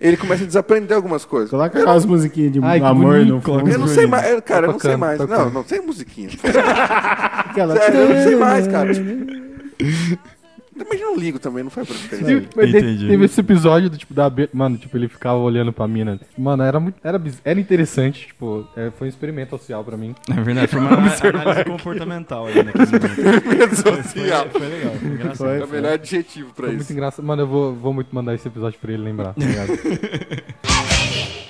Ele 0.00 0.16
começa 0.16 0.44
a 0.44 0.46
desaprender 0.46 0.96
algumas 0.96 1.26
coisas. 1.26 1.50
Coloca 1.50 1.78
aquelas 1.78 2.06
musiquinhas 2.06 2.52
de 2.52 2.60
Ai, 2.62 2.80
amor 2.80 3.16
bonito, 3.16 3.34
no 3.34 3.42
coloca 3.42 3.64
fundo. 3.64 3.74
Eu 3.74 3.78
não 3.80 3.86
sei 3.88 4.06
mais, 4.06 4.30
eu- 4.30 4.40
cara, 4.40 4.60
Tá 4.62 4.66
eu 4.68 4.72
não 4.72 4.80
sei 4.80 4.96
mais. 4.96 5.18
tá 5.18 5.26
Não, 5.26 5.50
não 5.50 5.64
sei 5.64 5.80
musiquinha. 5.80 6.30
Sério, 6.40 8.00
eu 8.00 8.08
não 8.08 8.22
sei 8.22 8.36
mais, 8.36 8.66
cara. 8.66 8.90
Mas 10.88 11.00
eu 11.00 11.06
não 11.08 11.16
ligo 11.16 11.38
também, 11.38 11.62
não 11.62 11.70
faz 11.70 11.86
pra 11.88 11.96
diferença. 11.96 12.48
Mas 12.56 12.70
te- 12.70 12.76
Entendi. 12.78 13.08
Teve 13.08 13.24
esse 13.24 13.40
episódio 13.40 13.90
do 13.90 13.96
tipo 13.98 14.14
da 14.14 14.28
be- 14.30 14.48
mano, 14.52 14.76
tipo 14.78 14.96
ele 14.96 15.08
ficava 15.08 15.38
olhando 15.38 15.72
pra 15.72 15.86
mina. 15.88 16.18
Mano, 16.36 16.62
era 16.62 16.78
muito 16.80 16.96
era, 17.02 17.18
biz- 17.18 17.40
era 17.44 17.58
interessante, 17.60 18.26
tipo, 18.28 18.66
é, 18.76 18.90
foi 18.90 19.06
um 19.06 19.10
experimento 19.10 19.50
social 19.50 19.84
pra 19.84 19.96
mim. 19.96 20.14
Na 20.28 20.36
verdade, 20.42 20.68
foi 20.68 20.80
uma 20.80 20.90
análise 20.96 21.64
comportamental 21.64 22.46
ali 22.46 22.62
naquele 22.62 22.86
momento. 22.86 23.76
social. 23.76 24.46
Foi 24.50 24.66
legal, 24.68 24.94
foi 24.94 25.08
engraçado. 25.08 25.50
É 25.50 25.64
o 25.64 25.68
melhor 25.68 25.92
adjetivo 25.92 26.48
pra 26.54 26.66
Foi 26.66 26.68
muito 26.74 26.82
isso. 26.82 26.92
engraçado. 26.92 27.24
Mano, 27.24 27.42
eu 27.42 27.46
vou, 27.46 27.74
vou 27.74 27.92
muito 27.92 28.14
mandar 28.14 28.34
esse 28.34 28.46
episódio 28.48 28.78
pra 28.80 28.92
ele 28.92 29.02
lembrar, 29.02 29.34
tá 29.34 29.44
ligado? 29.44 29.72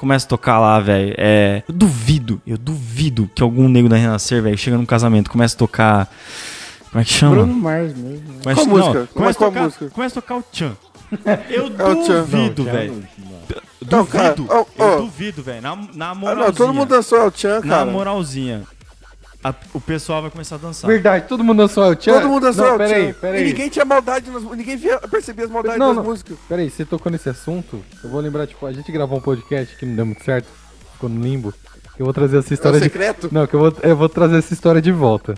Começa 0.00 0.24
a 0.24 0.28
tocar 0.30 0.58
lá, 0.58 0.80
velho. 0.80 1.14
É. 1.18 1.62
Eu 1.68 1.74
duvido, 1.74 2.40
eu 2.46 2.56
duvido 2.56 3.30
que 3.34 3.42
algum 3.42 3.68
nego 3.68 3.86
da 3.86 3.96
Renascer, 3.96 4.42
velho, 4.42 4.56
chega 4.56 4.78
num 4.78 4.86
casamento, 4.86 5.30
começa 5.30 5.54
a 5.54 5.58
tocar. 5.58 6.10
Como 6.90 7.02
é 7.02 7.04
que 7.04 7.12
chama? 7.12 7.34
Bruno 7.36 7.52
Mars 7.52 7.94
mesmo. 7.94 8.22
Começa, 8.42 8.54
Qual 8.54 8.66
não, 8.66 8.76
música? 8.78 9.08
Começa, 9.12 9.38
qual 9.38 9.50
tocar, 9.50 9.62
música? 9.64 9.90
começa 9.90 10.18
a 10.18 10.22
tocar 10.22 10.36
o 10.38 10.42
Tchan. 10.50 10.72
Eu 11.50 11.66
É 11.66 11.92
o 11.92 11.94
duvido, 12.24 12.64
Não, 12.64 12.72
velho. 12.72 13.04
Duvido. 13.82 14.48
Eu 14.78 14.96
duvido, 15.02 15.42
velho. 15.42 15.60
Na, 15.60 15.76
na 15.94 16.10
Ah, 16.10 16.14
moralzinha. 16.14 16.46
não, 16.46 16.52
todo 16.54 16.72
mundo 16.72 16.88
dançou 16.88 17.18
El 17.18 17.32
Chan, 17.34 17.60
Na 17.60 17.68
cara. 17.68 17.90
moralzinha. 17.90 18.62
A- 19.42 19.54
o 19.74 19.80
pessoal 19.80 20.22
vai 20.22 20.30
começar 20.30 20.56
a 20.56 20.58
dançar. 20.58 20.88
Verdade, 20.90 21.26
todo 21.28 21.42
mundo 21.42 21.58
dançou 21.58 21.84
El 21.84 22.00
Chan. 22.00 22.12
Todo 22.14 22.28
mundo 22.28 22.42
dançou 22.42 22.64
Não, 22.64 22.72
El 22.72 22.78
peraí, 22.78 23.06
Chan. 23.08 23.14
peraí. 23.20 23.40
E 23.42 23.44
ninguém 23.46 23.68
tinha 23.68 23.84
maldade, 23.84 24.30
nas, 24.30 24.42
ninguém 24.42 24.76
via, 24.76 24.98
percebia 25.00 25.44
as 25.46 25.50
maldades 25.50 25.78
Não, 25.78 25.88
das 25.88 25.96
não. 25.96 26.04
músicas. 26.04 26.36
Peraí, 26.48 26.68
você 26.70 26.84
tocou 26.84 27.10
nesse 27.10 27.28
assunto, 27.28 27.82
eu 28.04 28.10
vou 28.10 28.20
lembrar, 28.20 28.46
tipo, 28.46 28.64
a 28.66 28.72
gente 28.72 28.90
gravou 28.92 29.18
um 29.18 29.22
podcast 29.22 29.76
que 29.76 29.86
não 29.86 29.96
deu 29.96 30.06
muito 30.06 30.22
certo, 30.24 30.46
ficou 30.92 31.08
no 31.08 31.20
limbo. 31.22 31.52
que 31.96 32.00
Eu 32.02 32.04
vou 32.04 32.12
trazer 32.14 32.38
essa 32.38 32.48
É 32.48 32.52
o 32.52 32.54
história 32.54 32.78
de. 32.78 32.84
secreto? 32.84 33.28
Não, 33.32 33.46
que 33.46 33.54
eu 33.54 33.60
vou, 33.60 33.72
eu 33.82 33.96
vou 33.96 34.08
trazer 34.08 34.38
essa 34.38 34.52
história 34.54 34.80
de 34.82 34.92
volta. 34.92 35.34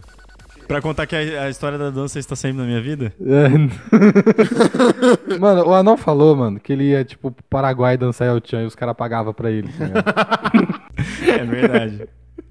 Pra 0.68 0.80
contar 0.80 1.06
que 1.06 1.14
a, 1.14 1.42
a 1.44 1.50
história 1.50 1.76
da 1.76 1.90
dança 1.90 2.18
está 2.18 2.34
sempre 2.36 2.58
na 2.58 2.64
minha 2.64 2.80
vida? 2.80 3.12
É. 3.20 3.48
mano, 5.38 5.66
o 5.68 5.74
Anão 5.74 5.96
falou, 5.96 6.34
mano, 6.36 6.58
que 6.60 6.72
ele 6.72 6.84
ia, 6.90 7.04
tipo, 7.04 7.30
pro 7.30 7.44
Paraguai 7.50 7.96
dançar 7.96 8.28
El 8.28 8.40
Chan 8.42 8.62
e 8.62 8.66
os 8.66 8.74
caras 8.74 8.96
pagavam 8.96 9.34
pra 9.34 9.50
ele. 9.50 9.68
ligado? 9.68 9.92
É 11.26 11.44
verdade. 11.44 12.08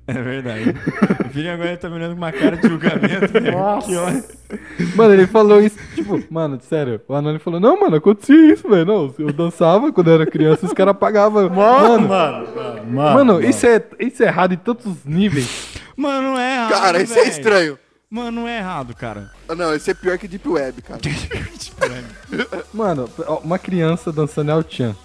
É 0.08 0.14
verdade. 0.14 0.76
O 1.26 1.30
filho 1.30 1.54
agora 1.54 1.78
tá 1.78 1.88
me 1.90 1.96
olhando 1.96 2.12
com 2.12 2.18
uma 2.18 2.32
cara 2.32 2.58
de 2.58 2.68
julgamento, 2.68 3.28
velho. 3.32 3.82
Que 3.82 3.96
ódio. 3.96 4.24
mano, 4.96 5.14
ele 5.14 5.28
falou 5.28 5.62
isso, 5.62 5.78
tipo, 5.96 6.22
mano, 6.30 6.60
sério, 6.62 7.00
o 7.08 7.30
ele 7.30 7.40
falou, 7.40 7.60
não, 7.60 7.80
mano, 7.80 7.96
acontecia 7.98 8.52
isso, 8.52 8.68
velho. 8.68 8.86
Não, 8.86 9.16
eu 9.18 9.32
dançava 9.32 9.92
quando 9.92 10.10
eu 10.10 10.16
era 10.16 10.26
criança, 10.26 10.66
os 10.66 10.74
caras 10.74 10.98
pagavam. 10.98 11.50
Mano, 11.50 12.08
mano, 12.08 12.86
Mano, 12.92 13.42
isso, 13.42 13.66
é, 13.66 13.82
isso 14.00 14.24
é 14.24 14.28
errado 14.28 14.54
em 14.54 14.58
tantos 14.58 15.06
níveis. 15.06 15.76
Mano, 15.96 16.30
não 16.30 16.40
é 16.40 16.56
errado. 16.56 16.70
Cara, 16.72 17.02
isso 17.02 17.14
é 17.14 17.18
velho. 17.18 17.30
estranho. 17.30 17.80
Mano, 18.10 18.42
não 18.42 18.48
é 18.48 18.58
errado, 18.58 18.94
cara. 18.94 19.32
Ah, 19.48 19.56
Não, 19.56 19.74
isso 19.74 19.90
é 19.90 19.94
pior 19.94 20.18
que 20.18 20.28
Deep 20.28 20.48
Web, 20.50 20.82
cara. 20.82 21.00
Mano, 22.74 23.10
ó, 23.26 23.38
uma 23.38 23.58
criança 23.58 24.12
dançando 24.12 24.52
El 24.52 24.66
Chan. 24.68 24.96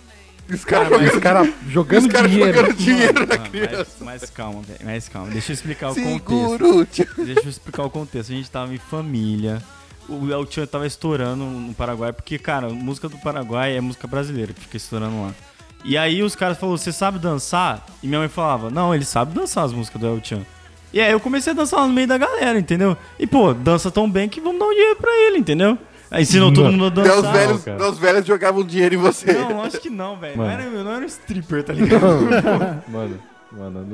Os 0.48 0.64
caras 0.64 1.12
os 1.14 1.18
caras 1.20 1.48
jogando 1.68 2.06
os 2.06 2.12
caras 2.12 2.30
dinheiro. 2.30 2.54
jogando 2.58 2.76
dinheiro 2.76 3.26
na 3.26 3.36
Mano, 3.36 3.50
criança. 3.50 3.86
mas, 4.00 4.20
mas 4.20 4.30
calma, 4.30 4.62
velho. 4.62 4.80
Mas 4.84 5.08
calma. 5.08 5.30
Deixa 5.30 5.50
eu 5.52 5.54
explicar 5.54 5.90
o 5.90 5.94
contexto. 5.94 6.12
Seguro, 6.12 6.84
tio. 6.86 7.06
Deixa 7.18 7.40
eu 7.40 7.48
explicar 7.50 7.82
o 7.84 7.90
contexto. 7.90 8.32
A 8.32 8.36
gente 8.36 8.50
tava 8.50 8.72
em 8.74 8.78
família. 8.78 9.60
O 10.08 10.30
El 10.30 10.46
Chan 10.48 10.66
tava 10.66 10.86
estourando 10.86 11.44
no 11.44 11.74
Paraguai, 11.74 12.12
porque, 12.12 12.38
cara, 12.38 12.68
música 12.68 13.08
do 13.08 13.18
Paraguai 13.18 13.76
é 13.76 13.80
música 13.80 14.06
brasileira 14.06 14.52
que 14.52 14.60
fica 14.60 14.76
estourando 14.76 15.20
lá. 15.20 15.34
E 15.84 15.98
aí 15.98 16.22
os 16.22 16.36
caras 16.36 16.58
falaram, 16.58 16.76
você 16.78 16.92
sabe 16.92 17.18
dançar? 17.18 17.84
E 18.02 18.06
minha 18.06 18.20
mãe 18.20 18.28
falava, 18.28 18.70
não, 18.70 18.94
ele 18.94 19.04
sabe 19.04 19.34
dançar 19.34 19.64
as 19.64 19.72
músicas 19.72 20.00
do 20.00 20.06
El 20.06 20.20
Chan. 20.22 20.42
E 20.92 21.00
aí 21.00 21.10
eu 21.10 21.18
comecei 21.18 21.52
a 21.52 21.56
dançar 21.56 21.80
lá 21.80 21.86
no 21.88 21.92
meio 21.92 22.06
da 22.06 22.16
galera, 22.16 22.56
entendeu? 22.58 22.96
E, 23.18 23.26
pô, 23.26 23.52
dança 23.52 23.90
tão 23.90 24.08
bem 24.08 24.28
que 24.28 24.40
vamos 24.40 24.60
dar 24.60 24.66
um 24.66 24.70
dinheiro 24.74 24.96
pra 24.96 25.10
ele, 25.26 25.38
entendeu? 25.38 25.76
Aí 26.16 26.22
ensinou 26.22 26.52
todo 26.52 26.72
mundo 26.72 26.86
a 26.86 26.90
dançar. 26.90 27.16
os 27.18 27.30
velhos, 27.30 27.64
cara. 27.64 27.78
daí 27.78 27.90
os 27.90 27.98
velhos 27.98 28.26
jogavam 28.26 28.64
dinheiro 28.64 28.94
em 28.94 28.98
você. 28.98 29.32
Não, 29.32 29.62
acho 29.62 29.78
que 29.80 29.90
não, 29.90 30.16
velho. 30.18 30.36
Não 30.36 30.44
Mano. 30.44 30.60
era, 30.60 30.70
eu 30.70 30.84
não 30.84 30.90
era 30.92 31.02
um 31.04 31.06
stripper, 31.08 31.62
tá 31.62 31.72
ligado? 31.72 32.02
Mano, 32.88 33.18
mano, 33.52 33.86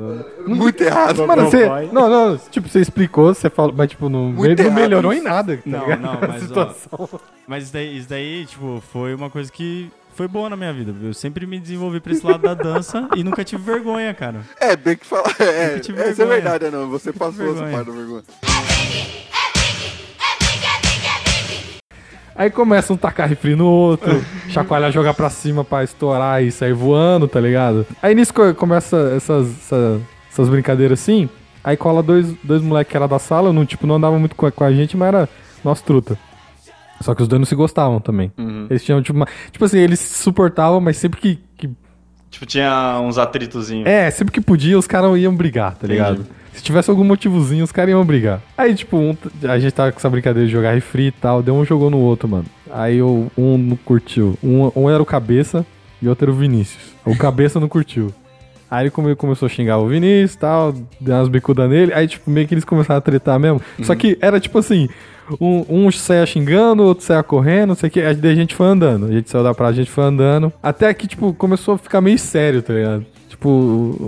não. 0.45 0.55
Muito 0.55 0.81
errado. 0.83 1.25
Mano, 1.27 1.43
você. 1.45 1.67
pai. 1.67 1.89
Não, 1.91 2.09
não, 2.09 2.37
tipo, 2.37 2.67
você 2.67 2.79
explicou, 2.79 3.33
você 3.33 3.49
falou, 3.49 3.73
mas 3.75 3.89
tipo, 3.89 4.09
não, 4.09 4.31
Muito 4.31 4.57
não 4.61 4.65
errado 4.69 4.79
melhorou 4.81 5.13
isso. 5.13 5.21
em 5.21 5.25
nada. 5.25 5.55
Tá 5.57 5.61
Não, 5.65 5.79
ligado? 5.81 6.01
não, 6.01 6.13
A 6.13 6.17
mas, 6.27 6.43
ó, 6.43 6.45
situação. 6.47 7.09
Mas 7.47 7.63
isso 7.65 7.73
daí, 7.73 7.97
isso 7.97 8.09
daí, 8.09 8.45
tipo, 8.45 8.81
foi 8.91 9.13
uma 9.13 9.29
coisa 9.29 9.51
que 9.51 9.89
foi 10.15 10.27
boa 10.27 10.49
na 10.49 10.55
minha 10.55 10.73
vida. 10.73 10.93
Eu 11.01 11.13
sempre 11.13 11.45
me 11.45 11.59
desenvolvi 11.59 11.99
pra 11.99 12.11
esse 12.13 12.25
lado 12.25 12.41
da 12.41 12.53
dança 12.53 13.07
e 13.15 13.23
nunca 13.23 13.43
tive 13.43 13.63
vergonha, 13.63 14.13
cara. 14.13 14.41
É, 14.59 14.75
bem 14.75 14.95
que 14.95 15.05
falar. 15.05 15.33
É, 15.39 15.79
tive 15.79 15.99
essa 16.01 16.23
é 16.23 16.25
vergonha. 16.25 16.41
verdade, 16.41 16.69
não. 16.75 16.89
Você 16.89 17.11
passou 17.13 17.45
essa 17.45 17.53
vergonha. 17.65 17.71
parte 17.71 17.87
da 17.87 17.93
vergonha. 17.95 18.23
Aí 22.35 22.49
começa 22.49 22.91
um 22.93 22.97
tacar 22.97 23.27
refri 23.29 23.55
no 23.55 23.65
outro, 23.67 24.23
chacoalhar, 24.49 24.91
jogar 24.91 25.13
pra 25.13 25.29
cima 25.29 25.63
pra 25.63 25.83
estourar 25.83 26.43
e 26.43 26.51
sair 26.51 26.73
voando, 26.73 27.27
tá 27.27 27.39
ligado? 27.39 27.85
Aí 28.01 28.15
nisso 28.15 28.33
co- 28.33 28.53
começa 28.55 29.13
essas, 29.15 29.47
essa- 29.59 30.01
essas 30.31 30.49
brincadeiras 30.49 30.99
assim. 30.99 31.29
Aí 31.63 31.77
cola 31.77 32.01
dois, 32.03 32.33
dois 32.43 32.61
moleques 32.61 32.91
que 32.91 32.97
era 32.97 33.07
da 33.07 33.19
sala, 33.19 33.53
não, 33.53 33.65
tipo, 33.65 33.85
não 33.87 33.95
andava 33.95 34.17
muito 34.19 34.35
com 34.35 34.45
a, 34.45 34.51
com 34.51 34.63
a 34.63 34.71
gente, 34.73 34.97
mas 34.97 35.07
era 35.09 35.29
nosso 35.63 35.83
truta. 35.83 36.17
Só 36.99 37.13
que 37.13 37.21
os 37.21 37.27
dois 37.27 37.39
não 37.39 37.45
se 37.45 37.55
gostavam 37.55 37.99
também. 37.99 38.31
Eles 38.69 38.83
tinham, 38.83 39.01
tipo, 39.01 39.17
uma, 39.17 39.27
tipo 39.51 39.63
assim, 39.63 39.77
eles 39.77 39.99
se 39.99 40.21
suportavam, 40.23 40.79
mas 40.81 40.97
sempre 40.97 41.19
que, 41.21 41.39
que 41.57 41.69
Tipo, 42.33 42.47
tinha 42.47 42.99
uns 42.99 43.19
atritozinhos. 43.19 43.85
É, 43.87 44.09
sempre 44.09 44.31
que 44.33 44.41
podia, 44.41 44.77
os 44.77 44.87
caras 44.87 45.15
iam 45.19 45.35
brigar, 45.35 45.75
tá 45.75 45.85
ligado? 45.85 46.25
Se 46.51 46.63
tivesse 46.63 46.89
algum 46.89 47.03
motivozinho, 47.03 47.63
os 47.63 47.71
caras 47.71 47.91
iam 47.91 48.03
brigar. 48.03 48.41
Aí, 48.57 48.73
tipo, 48.73 48.97
um- 48.97 49.15
a 49.47 49.59
gente 49.59 49.71
tava 49.71 49.91
com 49.91 49.99
essa 49.99 50.09
brincadeira 50.09 50.47
de 50.47 50.51
jogar 50.51 50.73
refri 50.73 51.07
e 51.07 51.11
tal, 51.11 51.43
deu 51.43 51.53
um 51.53 51.63
jogou 51.63 51.91
no 51.91 51.99
outro, 51.99 52.27
mano. 52.27 52.45
Aí 52.71 53.01
o- 53.03 53.27
um 53.37 53.55
não 53.57 53.75
curtiu. 53.75 54.35
Um, 54.43 54.71
um 54.75 54.89
era 54.89 55.01
o 55.01 55.05
cabeça 55.05 55.63
e 56.01 56.07
o 56.07 56.09
outro 56.09 56.25
era 56.25 56.31
o 56.31 56.35
Vinícius. 56.35 56.81
O 57.05 57.15
cabeça 57.15 57.59
não 57.59 57.67
curtiu. 57.69 58.11
Aí 58.69 58.83
ele 58.85 58.89
come- 58.89 59.15
começou 59.15 59.45
a 59.45 59.49
xingar 59.49 59.77
o 59.77 59.87
Vinícius 59.87 60.33
e 60.33 60.37
tal, 60.39 60.73
deu 60.99 61.15
umas 61.15 61.27
bicudas 61.27 61.69
nele. 61.69 61.93
Aí, 61.93 62.07
tipo, 62.07 62.31
meio 62.31 62.47
que 62.47 62.55
eles 62.55 62.65
começaram 62.65 62.97
a 62.97 63.01
tretar 63.01 63.39
mesmo. 63.39 63.61
Só 63.83 63.93
que 63.93 64.17
era 64.19 64.39
tipo 64.39 64.57
assim: 64.57 64.89
um, 65.39 65.65
um 65.85 65.91
saia 65.91 66.25
xingando, 66.25 66.83
outro 66.83 67.03
saia 67.05 67.23
correndo, 67.23 67.69
não 67.69 67.75
sei 67.75 67.89
o 67.89 67.91
que. 67.91 68.01
Aí 68.01 68.17
a 68.23 68.35
gente 68.35 68.55
foi 68.55 68.67
andando. 68.67 69.05
A 69.07 69.11
gente 69.11 69.29
saiu 69.29 69.43
da 69.43 69.53
praia, 69.53 69.71
a 69.71 69.75
gente 69.75 69.89
foi 69.91 70.03
andando. 70.03 70.51
Até 70.61 70.93
que, 70.93 71.07
tipo, 71.07 71.33
começou 71.33 71.75
a 71.75 71.77
ficar 71.77 72.01
meio 72.01 72.19
sério, 72.19 72.61
tá 72.61 72.73
ligado? 72.73 73.05
Tipo, 73.29 73.49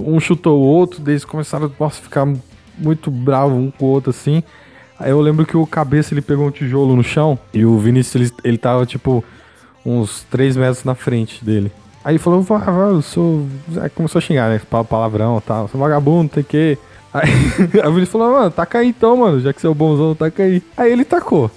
um 0.05 0.20
chutou 0.20 0.59
o 0.59 0.63
outro, 0.66 1.01
daí 1.01 1.13
eles 1.13 1.26
começaram 1.26 1.72
a 1.80 1.89
ficar 1.89 2.28
muito 2.78 3.09
bravo 3.09 3.55
um 3.55 3.72
com 3.72 3.86
o 3.86 3.89
outro 3.89 4.09
assim. 4.09 4.43
Aí 4.99 5.11
eu 5.11 5.20
lembro 5.20 5.45
que 5.45 5.57
o 5.57 5.66
cabeça 5.68 6.13
ele 6.13 6.22
pegou 6.22 6.47
um 6.47 6.51
tijolo 6.51 6.95
no 6.95 7.03
chão 7.03 7.38
e 7.53 7.66
o 7.66 7.78
Vinícius 7.78 8.16
ele, 8.16 8.32
ele 8.43 8.57
tava, 8.57 8.86
tipo, 8.86 9.24
uns 9.86 10.24
3 10.30 10.55
metros 10.55 10.84
na 10.84 10.95
frente 10.95 11.43
dele. 11.43 11.72
Aí 12.03 12.13
ele 12.13 12.20
falou, 12.20 12.41
vai, 12.41 12.59
vai, 12.59 12.91
eu 12.91 13.01
sou. 13.01 13.45
Aí 13.82 13.89
começou 13.89 14.20
a 14.20 14.22
xingar, 14.22 14.49
né? 14.49 14.61
pa- 14.70 14.84
Palavrão 14.84 15.38
e 15.38 15.41
tal, 15.41 15.68
sou 15.68 15.80
vagabundo, 15.82 16.24
não 16.24 16.30
sei 16.34 16.43
o 16.43 16.45
quê. 16.45 16.78
Aí 17.16 17.32
a 17.82 17.88
Vinícius 17.88 18.09
falou, 18.09 18.34
mano, 18.34 18.51
taca 18.51 18.80
aí 18.80 18.89
então, 18.89 19.16
mano, 19.16 19.39
já 19.39 19.53
que 19.53 19.61
você 19.61 19.68
é 19.68 19.70
o 19.70 19.74
bonzão, 19.74 20.13
taca 20.13 20.43
aí. 20.43 20.61
Aí 20.76 20.91
ele 20.91 21.05
tacou. 21.05 21.49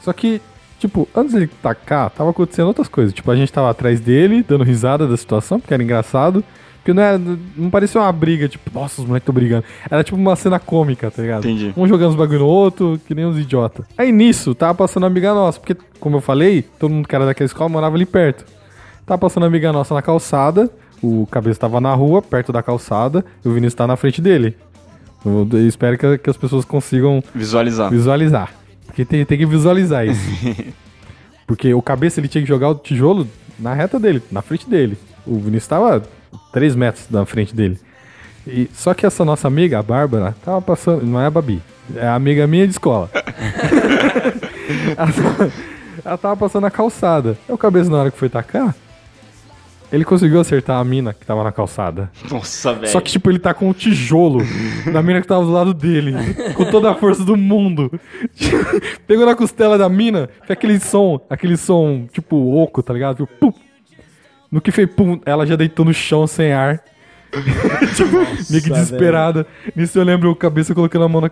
Só 0.00 0.10
que, 0.10 0.40
tipo, 0.78 1.06
antes 1.14 1.34
dele 1.34 1.50
tacar, 1.62 2.08
tava 2.10 2.30
acontecendo 2.30 2.68
outras 2.68 2.88
coisas. 2.88 3.12
Tipo, 3.12 3.30
a 3.30 3.36
gente 3.36 3.52
tava 3.52 3.68
atrás 3.68 4.00
dele, 4.00 4.42
dando 4.46 4.64
risada 4.64 5.06
da 5.06 5.16
situação, 5.16 5.60
porque 5.60 5.74
era 5.74 5.82
engraçado. 5.82 6.42
Porque 6.78 6.94
não, 6.94 7.02
era, 7.02 7.20
não 7.56 7.70
parecia 7.70 8.00
uma 8.00 8.10
briga, 8.10 8.48
tipo, 8.48 8.68
nossa, 8.74 9.02
os 9.02 9.06
moleques 9.06 9.26
tão 9.26 9.34
brigando. 9.34 9.64
Era 9.88 10.02
tipo 10.02 10.16
uma 10.16 10.34
cena 10.34 10.58
cômica, 10.58 11.10
tá 11.10 11.22
ligado? 11.22 11.44
Entendi. 11.44 11.72
Um 11.76 11.86
jogando 11.86 12.10
os 12.10 12.16
bagulho 12.16 12.40
no 12.40 12.46
outro, 12.46 12.98
que 13.06 13.14
nem 13.14 13.24
uns 13.26 13.38
idiotas. 13.38 13.86
Aí 13.96 14.10
nisso, 14.10 14.54
tava 14.54 14.74
passando 14.74 15.04
uma 15.04 15.08
amiga 15.08 15.32
nossa, 15.32 15.60
porque, 15.60 15.76
como 16.00 16.16
eu 16.16 16.20
falei, 16.20 16.62
todo 16.62 16.90
mundo 16.90 17.06
que 17.06 17.14
era 17.14 17.26
daquela 17.26 17.46
escola 17.46 17.68
morava 17.68 17.94
ali 17.94 18.06
perto. 18.06 18.44
Tava 19.06 19.18
passando 19.18 19.44
uma 19.44 19.48
amiga 19.48 19.72
nossa 19.72 19.94
na 19.94 20.02
calçada, 20.02 20.68
o 21.00 21.26
cabeça 21.30 21.60
tava 21.60 21.80
na 21.80 21.94
rua, 21.94 22.20
perto 22.20 22.50
da 22.50 22.62
calçada, 22.62 23.24
e 23.44 23.48
o 23.48 23.52
Vinícius 23.52 23.74
tá 23.74 23.86
na 23.86 23.94
frente 23.94 24.20
dele. 24.20 24.56
Eu, 25.24 25.48
eu 25.52 25.68
espero 25.68 25.96
que, 25.98 26.18
que 26.18 26.30
as 26.30 26.36
pessoas 26.36 26.64
consigam 26.64 27.22
Visualizar. 27.34 27.90
visualizar. 27.90 28.52
Porque 28.86 29.04
tem, 29.04 29.24
tem 29.24 29.38
que 29.38 29.46
visualizar 29.46 30.06
isso. 30.06 30.20
Porque 31.46 31.72
o 31.74 31.82
cabeça 31.82 32.20
ele 32.20 32.28
tinha 32.28 32.42
que 32.42 32.48
jogar 32.48 32.68
o 32.68 32.74
tijolo 32.74 33.26
na 33.58 33.74
reta 33.74 33.98
dele, 33.98 34.22
na 34.30 34.42
frente 34.42 34.68
dele. 34.68 34.96
O 35.26 35.38
Vinícius 35.38 35.66
tava 35.68 36.02
3 36.52 36.74
metros 36.74 37.06
na 37.10 37.24
frente 37.24 37.54
dele. 37.54 37.78
E, 38.46 38.68
só 38.74 38.92
que 38.94 39.06
essa 39.06 39.24
nossa 39.24 39.46
amiga, 39.46 39.78
a 39.78 39.82
Bárbara, 39.82 40.34
tava 40.44 40.60
passando. 40.60 41.04
Não 41.06 41.20
é 41.20 41.26
a 41.26 41.30
Babi, 41.30 41.62
é 41.94 42.06
a 42.06 42.14
amiga 42.14 42.46
minha 42.46 42.66
de 42.66 42.72
escola. 42.72 43.08
ela, 44.96 45.12
tava, 45.12 45.52
ela 46.04 46.18
tava 46.18 46.36
passando 46.36 46.66
a 46.66 46.70
calçada. 46.70 47.36
Aí 47.48 47.54
o 47.54 47.58
cabeça, 47.58 47.90
na 47.90 47.98
hora 47.98 48.10
que 48.10 48.18
foi 48.18 48.28
tacar, 48.28 48.74
ele 49.92 50.06
conseguiu 50.06 50.40
acertar 50.40 50.80
a 50.80 50.84
mina 50.84 51.12
que 51.12 51.26
tava 51.26 51.44
na 51.44 51.52
calçada. 51.52 52.10
Nossa, 52.30 52.72
velho. 52.72 52.88
Só 52.88 52.98
que, 52.98 53.10
tipo, 53.12 53.30
ele 53.30 53.38
tá 53.38 53.52
com 53.52 53.68
um 53.68 53.74
tijolo 53.74 54.40
na 54.90 55.02
mina 55.02 55.20
que 55.20 55.26
tava 55.26 55.44
do 55.44 55.52
lado 55.52 55.74
dele, 55.74 56.14
com 56.54 56.64
toda 56.64 56.90
a 56.90 56.94
força 56.94 57.22
do 57.22 57.36
mundo. 57.36 57.92
Pegou 59.06 59.26
na 59.26 59.34
costela 59.34 59.76
da 59.76 59.90
mina, 59.90 60.30
fez 60.46 60.50
aquele 60.50 60.80
som, 60.80 61.20
aquele 61.28 61.58
som, 61.58 62.06
tipo, 62.10 62.36
oco, 62.56 62.82
tá 62.82 62.94
ligado? 62.94 63.26
Tipo, 63.26 63.52
pum. 63.52 63.52
No 64.50 64.62
que 64.62 64.72
fez 64.72 64.88
pum, 64.90 65.20
ela 65.26 65.46
já 65.46 65.56
deitou 65.56 65.84
no 65.84 65.92
chão 65.92 66.26
sem 66.26 66.54
ar. 66.54 66.80
tipo, 67.94 68.16
meio 68.50 68.62
que 68.62 68.70
desesperada. 68.70 69.46
Nisso 69.76 69.98
eu 69.98 70.04
lembro 70.04 70.30
o 70.30 70.36
cabeça 70.36 70.74
colocando 70.74 71.04
a 71.04 71.08
mão 71.08 71.20
na. 71.20 71.30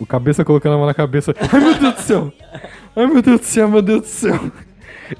O 0.00 0.06
cabeça 0.06 0.44
colocando 0.44 0.74
a 0.74 0.78
mão 0.78 0.86
na 0.86 0.94
cabeça. 0.94 1.34
Ai 1.52 1.60
meu 1.60 1.74
Deus 1.74 1.94
do 1.94 2.00
céu! 2.00 2.32
Ai 2.94 3.06
meu 3.06 3.20
Deus 3.20 3.40
do 3.40 3.46
céu, 3.46 3.68
meu 3.68 3.82
Deus 3.82 4.02
do 4.02 4.06
céu! 4.06 4.52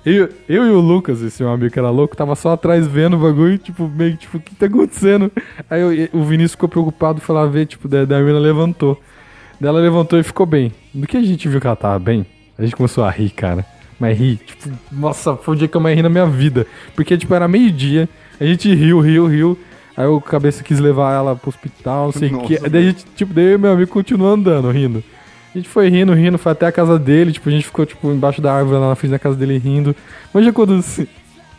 Eu, 0.05 0.29
eu 0.49 0.67
e 0.67 0.71
o 0.71 0.81
Lucas, 0.81 1.23
esse 1.23 1.43
meu 1.43 1.53
amigo 1.53 1.73
que 1.73 1.79
era 1.79 1.91
louco, 1.91 2.17
tava 2.17 2.35
só 2.35 2.53
atrás 2.53 2.87
vendo 2.87 3.17
o 3.17 3.21
bagulho, 3.21 3.57
tipo, 3.59 3.89
meio 3.89 4.13
que, 4.13 4.19
tipo, 4.19 4.37
o 4.37 4.41
que 4.41 4.55
tá 4.55 4.67
acontecendo? 4.67 5.31
Aí 5.71 5.81
eu- 5.81 6.21
o 6.21 6.25
Vinícius 6.25 6.53
ficou 6.53 6.69
preocupado, 6.69 7.21
foi 7.21 7.35
lá 7.35 7.47
ver, 7.47 7.67
tipo, 7.67 7.89
daí 7.89 8.05
daí 8.07 8.21
a 8.21 8.25
mina 8.25 8.39
levantou. 8.39 9.01
Daí 9.61 9.69
ela 9.69 9.81
levantou 9.81 10.19
e 10.19 10.23
ficou 10.23 10.47
bem. 10.47 10.73
No 10.95 11.07
que 11.07 11.17
a 11.17 11.23
gente 11.23 11.49
viu 11.49 11.61
que 11.61 11.67
ela 11.67 11.77
tava 11.77 11.99
bem, 11.99 12.25
a 12.59 12.63
gente 12.63 12.77
começou 12.77 13.05
a 13.05 13.11
rir, 13.11 13.31
cara. 13.31 13.65
Mas 13.99 14.17
rir, 14.19 14.37
tipo, 14.47 14.69
nossa, 14.93 15.37
foi 15.37 15.55
o 15.55 15.59
dia 15.59 15.67
que 15.67 15.77
eu 15.77 15.81
mais 15.81 15.97
ri 15.97 16.03
na 16.03 16.09
minha 16.09 16.27
vida. 16.27 16.67
Porque, 16.95 17.17
tipo, 17.19 17.35
era 17.35 17.49
meio-dia, 17.49 18.09
a 18.41 18.45
gente 18.45 18.73
riu, 18.75 19.01
riu, 19.01 19.27
riu. 19.27 19.59
Aí 19.97 20.07
o 20.07 20.21
cabeça 20.21 20.63
quis 20.63 20.79
levar 20.79 21.13
ela 21.13 21.35
pro 21.35 21.49
hospital, 21.49 22.05
não 22.07 22.13
sei 22.13 22.29
o 22.33 22.39
que. 22.43 22.69
Daí 22.69 22.83
a 22.85 22.87
gente, 22.91 23.05
tipo, 23.17 23.35
daí 23.35 23.47
eu 23.55 23.59
meu 23.59 23.73
amigo 23.73 23.91
continuou 23.91 24.33
andando, 24.33 24.71
rindo. 24.71 25.03
A 25.55 25.59
gente 25.59 25.69
foi 25.69 25.89
rindo, 25.89 26.13
rindo, 26.13 26.37
foi 26.39 26.53
até 26.53 26.67
a 26.67 26.73
casa 26.73 26.99
dele, 26.99 27.33
tipo, 27.33 27.49
a 27.49 27.53
gente 27.53 27.65
ficou, 27.65 27.85
tipo, 27.87 28.11
embaixo 28.11 28.41
da 28.41 28.53
árvore 28.53 28.79
lá 28.79 28.89
na 28.91 28.95
frente 28.95 29.11
da 29.13 29.19
casa 29.19 29.35
dele 29.37 29.59
rindo. 29.59 29.95
Mas 30.33 30.45
já 30.45 30.53
quando 30.53 30.81
você, 30.83 31.09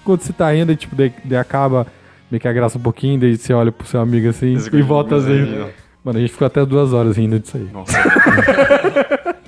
quando 0.06 0.22
você 0.22 0.32
tá 0.32 0.52
rindo, 0.52 0.70
aí, 0.72 0.76
tipo, 0.78 0.96
daí, 0.96 1.12
daí 1.26 1.40
acaba 1.40 1.88
meio 2.30 2.40
que 2.40 2.48
a 2.48 2.54
graça 2.54 2.78
um 2.78 2.82
pouquinho, 2.82 3.20
daí 3.20 3.36
você 3.36 3.52
olha 3.54 3.72
pro 3.72 3.88
seu 3.88 4.00
amigo 4.00 4.30
assim 4.30 4.54
Esse 4.54 4.74
e 4.76 4.82
volta 4.82 5.16
às 5.16 5.26
vezes. 5.26 5.50
né? 5.50 5.70
Mano, 6.04 6.18
a 6.20 6.22
gente 6.22 6.32
ficou 6.32 6.46
até 6.46 6.64
duas 6.66 6.94
horas 6.94 7.18
rindo 7.18 7.40
disso 7.40 7.58
aí. 7.58 7.68
Nossa, 7.74 7.98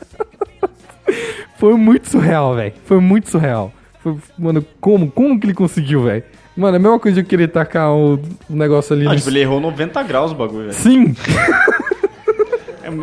Foi 1.57 1.75
muito 1.75 2.09
surreal, 2.09 2.55
velho. 2.55 2.73
Foi 2.85 2.99
muito 2.99 3.29
surreal. 3.29 3.71
Foi- 4.01 4.15
mano, 4.37 4.65
como? 4.79 5.11
Como 5.11 5.39
que 5.39 5.45
ele 5.45 5.53
conseguiu, 5.53 6.03
velho? 6.03 6.23
Mano, 6.57 6.75
é 6.75 6.79
a 6.79 6.81
mesma 6.81 6.99
coisa 6.99 7.15
de 7.15 7.21
eu 7.21 7.29
querer 7.29 7.47
tacar 7.49 7.91
o, 7.91 8.15
o 8.49 8.55
negócio 8.55 8.95
ali 8.95 9.05
Ah, 9.05 9.11
no... 9.11 9.15
tipo, 9.15 9.29
ele 9.29 9.39
errou 9.41 9.59
90 9.61 10.01
graus 10.03 10.31
o 10.31 10.35
bagulho, 10.35 10.63
velho. 10.63 10.73
Sim! 10.73 11.13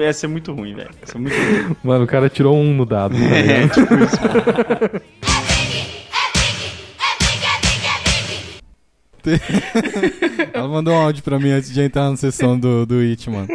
É, 0.00 0.06
ia 0.06 0.12
ser 0.12 0.26
muito 0.28 0.52
ruim, 0.52 0.74
velho. 0.74 0.90
Ia 1.00 1.06
ser 1.06 1.18
muito 1.18 1.34
ruim. 1.34 1.76
Mano, 1.82 2.04
o 2.04 2.06
cara 2.06 2.28
tirou 2.28 2.56
um 2.56 2.74
no 2.74 2.84
dado. 2.86 3.14
tá 3.16 3.24
É, 3.36 3.68
tipo 3.68 3.94
isso. 3.94 4.18
Ela 10.52 10.68
mandou 10.68 10.94
um 10.94 10.96
áudio 10.96 11.22
pra 11.22 11.38
mim 11.38 11.50
antes 11.50 11.72
de 11.72 11.80
entrar 11.80 12.10
na 12.10 12.16
sessão 12.16 12.58
do, 12.58 12.86
do 12.86 13.00
It, 13.00 13.28
mano. 13.30 13.48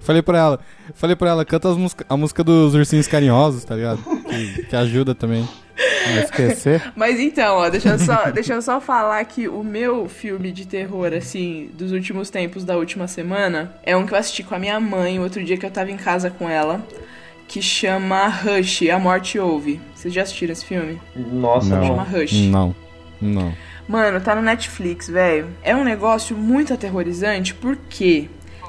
falei 0.00 0.22
pra 0.22 0.38
ela, 0.38 0.60
falei 0.94 1.16
pra 1.16 1.30
ela, 1.30 1.44
canta 1.44 1.68
música, 1.74 2.04
a 2.08 2.16
música 2.16 2.42
dos 2.44 2.74
ursinhos 2.74 3.06
carinhosos, 3.06 3.64
tá 3.64 3.74
ligado? 3.74 3.98
Que, 4.28 4.64
que 4.64 4.76
ajuda 4.76 5.14
também. 5.14 5.46
Não 6.06 6.22
esquecer. 6.22 6.92
Mas 6.94 7.18
então, 7.18 7.56
ó, 7.56 7.68
deixa 7.68 7.90
eu, 7.90 7.98
só, 7.98 8.30
deixa 8.30 8.54
eu 8.54 8.62
só 8.62 8.80
falar 8.80 9.24
que 9.24 9.48
o 9.48 9.64
meu 9.64 10.08
filme 10.08 10.52
de 10.52 10.66
terror, 10.66 11.12
assim, 11.12 11.70
dos 11.74 11.92
últimos 11.92 12.30
tempos 12.30 12.64
da 12.64 12.76
última 12.76 13.08
semana, 13.08 13.74
é 13.82 13.96
um 13.96 14.06
que 14.06 14.14
eu 14.14 14.18
assisti 14.18 14.42
com 14.42 14.54
a 14.54 14.58
minha 14.58 14.78
mãe, 14.78 15.18
outro 15.18 15.42
dia 15.42 15.56
que 15.56 15.66
eu 15.66 15.70
tava 15.70 15.90
em 15.90 15.96
casa 15.96 16.30
com 16.30 16.48
ela, 16.48 16.80
que 17.48 17.60
chama 17.60 18.28
Rush, 18.28 18.82
A 18.88 18.98
Morte 18.98 19.38
Ouve. 19.38 19.80
Vocês 19.94 20.12
já 20.14 20.22
assistiram 20.22 20.52
esse 20.52 20.64
filme? 20.64 21.00
Nossa, 21.16 21.70
Chama 21.70 22.02
Rush. 22.02 22.32
Não, 22.32 22.74
não. 23.20 23.52
Mano, 23.88 24.20
tá 24.20 24.34
no 24.34 24.42
Netflix, 24.42 25.08
velho. 25.08 25.48
É 25.62 25.74
um 25.76 25.84
negócio 25.84 26.36
muito 26.36 26.72
aterrorizante, 26.72 27.54
por 27.54 27.76
quê? 27.76 28.28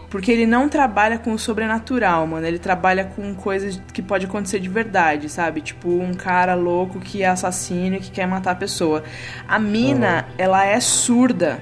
Porque 0.09 0.31
ele 0.31 0.45
não 0.45 0.69
trabalha 0.69 1.17
com 1.17 1.33
o 1.33 1.39
sobrenatural, 1.39 2.25
mano. 2.27 2.45
Ele 2.45 2.59
trabalha 2.59 3.03
com 3.03 3.33
coisas 3.33 3.81
que 3.91 4.01
pode 4.01 4.25
acontecer 4.25 4.59
de 4.59 4.69
verdade, 4.69 5.29
sabe? 5.29 5.61
Tipo, 5.61 5.89
um 5.89 6.13
cara 6.13 6.53
louco 6.53 6.99
que 6.99 7.23
é 7.23 7.27
assassino 7.27 7.97
e 7.97 7.99
que 7.99 8.11
quer 8.11 8.27
matar 8.27 8.51
a 8.51 8.55
pessoa. 8.55 9.03
A 9.47 9.59
mina, 9.59 10.25
ela 10.37 10.65
é 10.65 10.79
surda. 10.79 11.61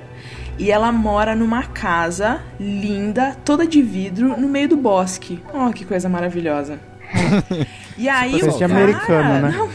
E 0.59 0.71
ela 0.71 0.91
mora 0.91 1.35
numa 1.35 1.63
casa 1.63 2.41
linda, 2.59 3.35
toda 3.43 3.65
de 3.65 3.81
vidro, 3.81 4.39
no 4.39 4.47
meio 4.47 4.69
do 4.69 4.77
bosque. 4.77 5.41
Oh, 5.51 5.71
que 5.71 5.83
coisa 5.83 6.07
maravilhosa. 6.07 6.79
E 7.97 8.09
aí 8.09 8.31
Coisa 8.31 8.49
o 8.49 8.53
de 8.53 8.59
cara... 8.59 8.73
americano, 8.73 9.41
né? 9.41 9.53
Não, 9.55 9.69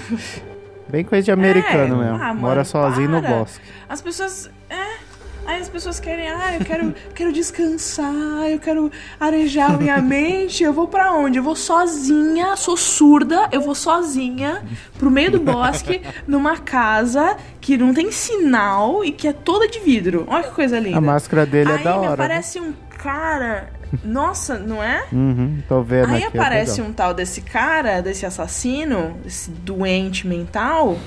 Bem 0.88 1.04
coisa 1.04 1.24
de 1.24 1.30
americano 1.32 2.02
É, 2.02 2.06
mesmo. 2.06 2.14
ah, 2.22 2.28
mano, 2.28 2.40
Mora 2.40 2.64
sozinho 2.64 3.08
no 3.10 3.20
para. 3.20 3.30
bosque. 3.38 3.64
As 3.88 4.00
pessoas. 4.00 4.50
É. 4.70 4.98
Aí 5.46 5.62
as 5.62 5.68
pessoas 5.70 5.98
querem, 5.98 6.28
ah, 6.28 6.56
eu 6.58 6.64
quero, 6.64 6.94
quero 7.14 7.32
descansar, 7.32 8.50
eu 8.50 8.58
quero 8.58 8.92
arejar 9.18 9.78
minha 9.78 9.96
mente. 10.02 10.62
Eu 10.62 10.74
vou 10.74 10.86
pra 10.88 11.12
onde? 11.12 11.38
Eu 11.38 11.42
vou 11.42 11.56
sozinha, 11.56 12.54
sou 12.54 12.76
surda, 12.76 13.48
eu 13.50 13.62
vou 13.62 13.74
sozinha 13.74 14.62
pro 14.98 15.10
meio 15.10 15.30
do 15.30 15.40
bosque, 15.40 16.02
numa 16.28 16.58
casa 16.58 17.34
que 17.62 17.78
não 17.78 17.94
tem 17.94 18.12
sinal 18.12 19.02
e 19.02 19.10
que 19.10 19.26
é 19.26 19.32
toda 19.32 19.66
de 19.66 19.78
vidro. 19.80 20.24
Olha 20.28 20.44
que 20.44 20.50
coisa 20.50 20.78
linda. 20.78 20.98
A 20.98 21.00
máscara 21.00 21.46
dele 21.46 21.70
é 21.72 21.76
Aí 21.76 21.84
da 21.84 21.92
me 21.98 22.06
hora. 22.06 22.12
aparece 22.24 22.60
um 22.60 22.74
cara. 22.98 23.70
Nossa, 24.04 24.58
não 24.58 24.82
é? 24.82 25.04
Uhum, 25.12 25.62
tô 25.68 25.82
vendo 25.82 26.10
Aí 26.10 26.24
aqui. 26.24 26.36
aparece 26.36 26.80
um 26.80 26.92
tal 26.92 27.14
desse 27.14 27.40
cara, 27.40 28.00
desse 28.00 28.26
assassino, 28.26 29.16
esse 29.24 29.50
doente 29.50 30.26
mental, 30.26 30.98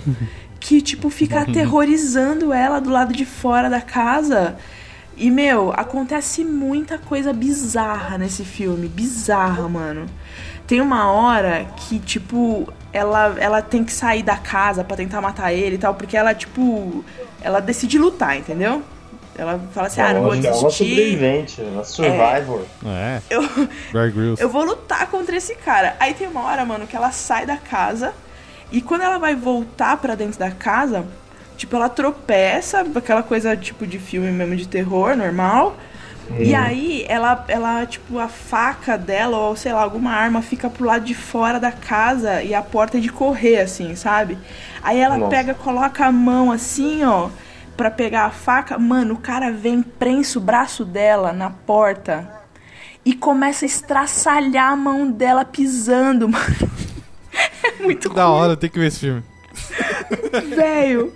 que, 0.59 0.81
tipo, 0.81 1.09
fica 1.09 1.41
aterrorizando 1.41 2.53
ela 2.53 2.79
do 2.79 2.89
lado 2.89 3.13
de 3.13 3.25
fora 3.25 3.69
da 3.69 3.81
casa. 3.81 4.55
E, 5.15 5.29
meu, 5.29 5.71
acontece 5.75 6.43
muita 6.43 6.97
coisa 6.97 7.33
bizarra 7.33 8.17
nesse 8.17 8.43
filme. 8.43 8.87
Bizarra, 8.87 9.67
mano. 9.67 10.05
Tem 10.65 10.79
uma 10.79 11.11
hora 11.11 11.67
que, 11.75 11.99
tipo, 11.99 12.71
ela, 12.93 13.35
ela 13.37 13.61
tem 13.61 13.83
que 13.83 13.91
sair 13.91 14.23
da 14.23 14.37
casa 14.37 14.83
pra 14.83 14.95
tentar 14.95 15.21
matar 15.21 15.51
ele 15.53 15.75
e 15.75 15.77
tal, 15.77 15.93
porque 15.93 16.15
ela, 16.15 16.33
tipo, 16.33 17.03
ela 17.41 17.59
decide 17.59 17.97
lutar, 17.97 18.37
entendeu? 18.37 18.81
Ela 19.41 19.59
fala 19.73 19.87
assim, 19.87 20.01
ah, 20.01 20.13
não 20.13 20.21
vou 20.21 20.29
Lógico, 20.29 20.47
ela 20.47 20.55
é 20.55 20.59
uma 20.59 20.69
desistir. 20.69 20.89
sobrevivente, 20.89 21.61
uma 21.61 21.83
survivor. 21.83 22.65
É. 22.85 23.21
Eu, 23.29 23.41
Bear 23.91 24.11
Grylls. 24.11 24.39
eu 24.41 24.47
vou 24.49 24.63
lutar 24.63 25.07
contra 25.07 25.35
esse 25.35 25.55
cara. 25.55 25.95
Aí 25.99 26.13
tem 26.13 26.27
uma 26.27 26.43
hora, 26.43 26.63
mano, 26.63 26.85
que 26.85 26.95
ela 26.95 27.11
sai 27.11 27.45
da 27.45 27.57
casa 27.57 28.13
e 28.71 28.81
quando 28.81 29.01
ela 29.01 29.17
vai 29.17 29.33
voltar 29.35 29.97
pra 29.97 30.13
dentro 30.15 30.39
da 30.39 30.51
casa, 30.51 31.05
tipo, 31.57 31.75
ela 31.75 31.89
tropeça, 31.89 32.85
aquela 32.95 33.23
coisa 33.23 33.57
tipo 33.57 33.87
de 33.87 33.97
filme 33.97 34.29
mesmo 34.31 34.55
de 34.55 34.67
terror, 34.67 35.15
normal. 35.15 35.75
E 36.39 36.55
aí 36.55 37.03
ela, 37.09 37.43
ela, 37.49 37.85
tipo, 37.85 38.17
a 38.17 38.27
faca 38.29 38.97
dela, 38.97 39.37
ou 39.37 39.55
sei 39.55 39.73
lá, 39.73 39.81
alguma 39.81 40.11
arma 40.11 40.41
fica 40.41 40.69
pro 40.69 40.85
lado 40.85 41.03
de 41.03 41.13
fora 41.13 41.59
da 41.59 41.71
casa 41.73 42.41
e 42.41 42.53
a 42.53 42.61
porta 42.61 42.97
é 42.97 43.01
de 43.01 43.09
correr, 43.09 43.59
assim, 43.59 43.95
sabe? 43.95 44.37
Aí 44.81 44.97
ela 44.99 45.17
Nossa. 45.17 45.29
pega, 45.29 45.53
coloca 45.53 46.05
a 46.05 46.11
mão 46.11 46.49
assim, 46.49 47.03
ó, 47.03 47.27
pra 47.75 47.91
pegar 47.91 48.25
a 48.25 48.31
faca. 48.31 48.77
Mano, 48.77 49.15
o 49.15 49.19
cara 49.19 49.51
vem, 49.51 49.81
prensa 49.81 50.39
o 50.39 50.41
braço 50.41 50.85
dela 50.85 51.31
na 51.31 51.49
porta 51.49 52.41
e 53.03 53.13
começa 53.13 53.65
a 53.65 53.67
estraçalhar 53.67 54.71
a 54.71 54.75
mão 54.75 55.11
dela 55.11 55.43
pisando, 55.43 56.27
mano. 56.29 56.71
É 57.63 57.81
muito 57.81 58.09
Da 58.09 58.27
hora, 58.29 58.57
tem 58.57 58.69
que 58.69 58.79
ver 58.79 58.87
esse 58.87 58.99
filme. 58.99 59.23
velho. 60.55 61.13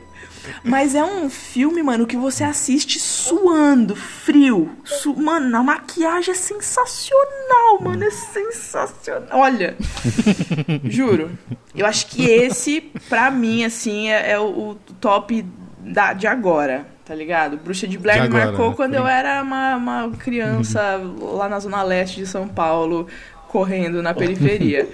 Mas 0.63 0.93
é 0.93 1.03
um 1.03 1.29
filme, 1.29 1.81
mano, 1.81 2.05
que 2.05 2.17
você 2.17 2.43
assiste 2.43 2.99
suando, 2.99 3.95
frio. 3.95 4.71
Su 4.83 5.15
mano, 5.15 5.55
a 5.57 5.63
maquiagem 5.63 6.31
é 6.31 6.35
sensacional, 6.35 7.81
mano. 7.81 8.03
É 8.03 8.11
sensacional. 8.11 9.29
Olha, 9.31 9.75
juro. 10.85 11.31
Eu 11.73 11.85
acho 11.85 12.07
que 12.07 12.23
esse, 12.29 12.81
pra 13.09 13.31
mim, 13.31 13.63
assim, 13.63 14.09
é, 14.09 14.31
é 14.31 14.39
o, 14.39 14.71
o 14.71 14.75
top 14.99 15.43
da, 15.85 16.13
de 16.13 16.25
agora, 16.25 16.85
tá 17.05 17.13
ligado? 17.13 17.57
Bruxa 17.57 17.87
de 17.87 17.97
Blair 17.97 18.23
De 18.23 18.29
me 18.29 18.35
agora, 18.35 18.51
marcou 18.51 18.69
né? 18.69 18.75
quando 18.75 18.93
eu 18.95 19.07
era 19.07 19.41
uma, 19.41 19.75
uma 19.75 20.09
criança 20.17 20.99
lá 21.19 21.47
na 21.47 21.59
zona 21.59 21.83
leste 21.83 22.17
de 22.17 22.27
São 22.27 22.47
Paulo, 22.47 23.07
correndo 23.47 24.01
na 24.01 24.13
periferia. 24.15 24.87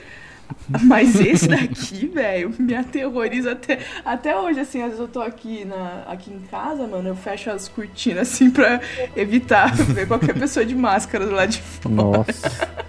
Mas 0.83 1.17
esse 1.19 1.47
daqui, 1.47 2.07
velho, 2.07 2.53
me 2.59 2.75
aterroriza 2.75 3.53
até, 3.53 3.79
até 4.03 4.37
hoje, 4.37 4.59
assim, 4.59 4.81
às 4.81 4.87
vezes 4.87 4.99
eu 4.99 5.07
tô 5.07 5.21
aqui, 5.21 5.63
na, 5.63 6.03
aqui 6.07 6.29
em 6.29 6.39
casa, 6.39 6.85
mano, 6.85 7.07
eu 7.07 7.15
fecho 7.15 7.49
as 7.49 7.69
cortinas, 7.69 8.27
assim, 8.27 8.51
pra 8.51 8.81
evitar 9.15 9.73
ver 9.95 10.07
qualquer 10.07 10.33
pessoa 10.33 10.65
de 10.65 10.75
máscara 10.75 11.25
do 11.25 11.31
lado 11.31 11.49
de 11.49 11.61
fora. 11.61 11.95
Nossa. 11.95 12.81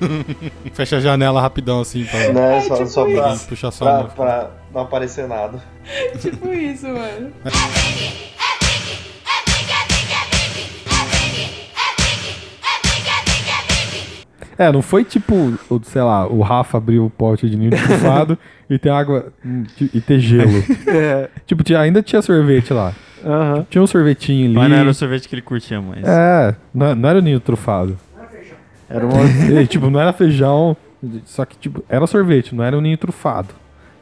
Fecha 0.72 0.96
a 0.96 1.00
janela 1.00 1.42
rapidão 1.42 1.80
assim 1.80 2.06
pra. 2.06 2.32
Né? 2.32 2.60
Só, 2.62 2.86
só 2.86 3.04
pra, 3.04 3.36
puxar 3.36 3.70
só 3.70 3.84
pra, 3.84 4.04
pra 4.04 4.50
não 4.72 4.82
aparecer 4.82 5.26
nada. 5.28 5.60
tipo 6.20 6.48
isso, 6.52 6.86
mano. 6.86 7.32
É, 14.58 14.70
não 14.70 14.82
foi 14.82 15.04
tipo, 15.04 15.34
o- 15.70 15.80
sei 15.82 16.02
lá, 16.02 16.26
o 16.26 16.42
Rafa 16.42 16.76
abriu 16.76 17.06
o 17.06 17.10
pote 17.10 17.48
de 17.48 17.56
ninho 17.56 17.70
trufado 17.70 18.36
e 18.68 18.78
tem 18.78 18.92
água 18.92 19.32
hum, 19.44 19.64
e 19.80 20.00
ter 20.02 20.20
gelo. 20.20 20.50
É. 20.86 21.30
Tipo, 21.46 21.62
tinha- 21.64 21.80
ainda 21.80 22.02
tinha 22.02 22.20
sorvete 22.20 22.72
lá. 22.74 22.92
Aham. 23.24 23.66
Tinha 23.70 23.82
um 23.82 23.86
sorvetinho 23.86 24.46
ali. 24.46 24.54
Mas 24.54 24.68
não 24.70 24.76
era 24.76 24.90
o 24.90 24.94
sorvete 24.94 25.28
que 25.28 25.34
ele 25.34 25.40
curtia 25.42 25.80
mais. 25.80 26.04
É, 26.06 26.54
não, 26.74 26.94
não 26.94 27.08
era 27.08 27.18
o 27.18 27.22
ninho 27.22 27.40
trufado. 27.40 27.98
Era 28.88 29.06
uma... 29.06 29.22
E, 29.62 29.66
tipo, 29.66 29.88
não 29.88 30.00
era 30.00 30.12
feijão, 30.12 30.76
só 31.24 31.44
que, 31.44 31.56
tipo, 31.56 31.82
era 31.88 32.06
sorvete, 32.08 32.54
não 32.54 32.64
era 32.64 32.76
um 32.76 32.80
ninho 32.80 32.98
trufado. 32.98 33.48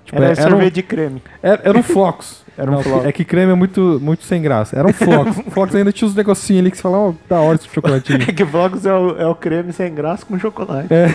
Tipo, 0.08 0.22
Era 0.22 0.32
um- 0.32 0.50
sorvete 0.50 0.74
de 0.74 0.82
creme. 0.82 1.22
Era, 1.42 1.60
era 1.64 1.78
um 1.78 1.82
flocos. 1.82 2.42
Era 2.58 2.68
um 2.70 2.74
Não, 2.74 2.82
flocos. 2.82 3.06
É 3.06 3.12
que 3.12 3.24
creme 3.24 3.52
é 3.52 3.54
muito, 3.54 4.00
muito 4.02 4.24
sem 4.24 4.42
graça. 4.42 4.76
Era 4.76 4.88
um 4.88 4.92
flocos. 4.92 5.36
flocos 5.52 5.76
ainda 5.76 5.92
tinha 5.92 6.08
uns 6.08 6.14
negocinhos 6.16 6.60
ali 6.60 6.70
que 6.72 6.76
você 6.76 6.82
fala, 6.82 6.98
ó, 6.98 7.12
da 7.28 7.38
hora 7.40 7.54
esse 7.56 7.68
chocolatinho. 7.68 8.18
É 8.28 8.32
que 8.32 8.42
Vlogos 8.42 8.84
é 8.84 8.92
o, 8.92 9.16
é 9.16 9.26
o 9.28 9.34
creme 9.36 9.72
sem 9.72 9.94
graça 9.94 10.26
com 10.26 10.36
chocolate. 10.40 10.88
É. 10.92 11.06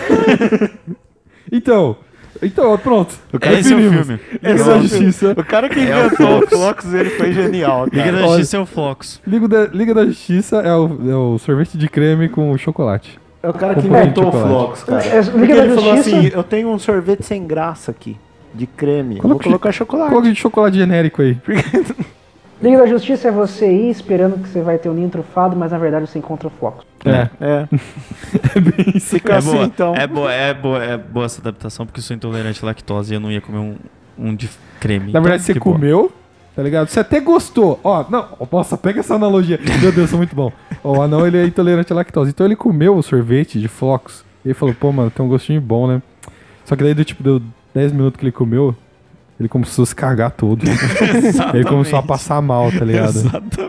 Então, 1.52 1.96
então, 2.42 2.76
pronto. 2.78 3.14
O 3.32 3.38
cara- 3.38 3.58
Esse 3.58 3.72
é 3.72 3.76
o 3.76 3.78
filme. 3.78 4.20
Liga 4.32 4.48
é 4.50 4.54
da 4.54 4.76
o 4.76 4.80
Justiça. 4.82 5.34
O 5.36 5.44
cara 5.44 5.68
que 5.68 5.78
É 5.80 5.96
o 5.96 6.06
inventou 6.06 6.26
o 6.26 6.30
Flocos. 6.46 6.48
Flocos, 6.58 6.94
ele 6.94 7.10
foi 7.10 7.32
genial. 7.32 7.84
Liga 7.86 8.04
cara. 8.04 8.16
da 8.16 8.22
Justiça 8.28 8.56
é 8.56 8.60
o 8.60 8.66
Flocos. 8.66 9.20
Liga 9.26 9.48
da, 9.48 9.66
Liga 9.66 9.94
da 9.94 10.06
Justiça 10.06 10.56
é 10.56 10.74
o, 10.74 11.10
é 11.10 11.14
o 11.14 11.38
sorvete 11.38 11.76
de 11.76 11.88
creme 11.88 12.28
com 12.28 12.56
chocolate. 12.56 13.18
É 13.42 13.48
o 13.48 13.52
cara 13.52 13.74
Com 13.74 13.82
que 13.82 13.86
um 13.88 13.90
inventou 13.90 14.28
o. 14.28 14.32
Flocos, 14.32 14.82
cara. 14.84 15.04
É, 15.04 15.22
Porque 15.22 15.38
Liga 15.38 15.54
da 15.56 15.64
ele 15.66 15.74
falou 15.74 15.96
Justiça- 15.96 16.16
assim, 16.16 16.30
eu 16.32 16.42
tenho 16.42 16.68
um 16.70 16.78
sorvete 16.78 17.22
sem 17.22 17.46
graça 17.46 17.90
aqui, 17.90 18.16
de 18.54 18.66
creme. 18.66 19.14
Vou 19.14 19.22
Coloca- 19.22 19.44
colocar 19.44 19.72
chocolate. 19.72 20.10
Coloca 20.10 20.28
de 20.32 20.34
chocolate 20.36 20.76
genérico 20.78 21.20
aí. 21.22 21.36
Liga 22.62 22.78
da 22.78 22.86
Justiça 22.86 23.28
é 23.28 23.30
você 23.30 23.70
ir 23.70 23.90
esperando 23.90 24.40
que 24.40 24.48
você 24.48 24.62
vai 24.62 24.78
ter 24.78 24.88
um 24.88 24.94
ninho 24.94 25.10
trufado, 25.10 25.54
mas 25.56 25.72
na 25.72 25.76
verdade 25.78 26.06
você 26.06 26.18
encontra 26.18 26.48
flocos. 26.48 26.86
É. 27.04 27.28
É. 27.40 27.68
é 28.56 28.60
bem 28.60 28.92
isso. 28.96 29.10
Fica 29.10 29.34
é 29.34 29.36
assim, 29.36 29.50
boa, 29.52 29.64
então. 29.64 29.94
É 29.94 30.06
boa, 30.06 30.32
é 30.32 30.54
boa, 30.54 30.82
é 30.82 30.96
boa 30.96 31.26
essa 31.26 31.40
adaptação, 31.42 31.84
porque 31.84 31.98
eu 31.98 32.02
sou 32.04 32.16
intolerante 32.16 32.60
à 32.62 32.66
lactose 32.66 33.12
e 33.12 33.16
eu 33.16 33.20
não 33.20 33.30
ia 33.30 33.40
comer 33.40 33.58
um, 33.58 33.74
um 34.16 34.34
de 34.34 34.48
creme. 34.80 35.12
Na 35.12 35.20
verdade, 35.20 35.42
Então, 35.42 35.46
você 35.46 35.52
que 35.54 35.60
boa. 35.60 35.74
comeu, 35.76 36.12
tá 36.56 36.62
ligado? 36.62 36.88
Você 36.88 37.00
até 37.00 37.20
gostou. 37.20 37.78
Ó, 37.84 38.04
não, 38.08 38.28
nossa, 38.50 38.78
pega 38.78 39.00
essa 39.00 39.14
analogia. 39.16 39.58
Meu 39.82 39.92
Deus, 39.92 40.12
é 40.14 40.16
muito 40.16 40.34
bom. 40.34 40.50
Ó, 40.82 40.98
o 40.98 41.02
anão, 41.02 41.26
ele 41.26 41.36
é 41.36 41.44
intolerante 41.44 41.92
à 41.92 41.96
lactose. 41.96 42.30
Então 42.30 42.46
ele 42.46 42.56
comeu 42.56 42.96
o 42.96 43.02
sorvete 43.02 43.60
de 43.60 43.68
flocos. 43.68 44.24
E 44.42 44.48
ele 44.48 44.54
falou, 44.54 44.74
pô, 44.74 44.90
mano, 44.92 45.10
tem 45.10 45.26
um 45.26 45.28
gostinho 45.28 45.60
bom, 45.60 45.86
né? 45.86 46.00
Só 46.64 46.76
que 46.76 46.82
daí, 46.82 46.94
do 46.94 47.04
tipo, 47.04 47.22
deu 47.22 47.42
10 47.74 47.92
minutos 47.92 48.18
que 48.18 48.24
ele 48.24 48.32
comeu, 48.32 48.74
ele 49.38 49.48
começou 49.48 49.82
a 49.82 49.86
se 49.86 49.94
cagar 49.94 50.30
todo. 50.30 50.64
ele 51.52 51.64
começou 51.64 51.98
a 51.98 52.02
passar 52.02 52.40
mal, 52.40 52.70
tá 52.70 52.84
ligado? 52.84 53.18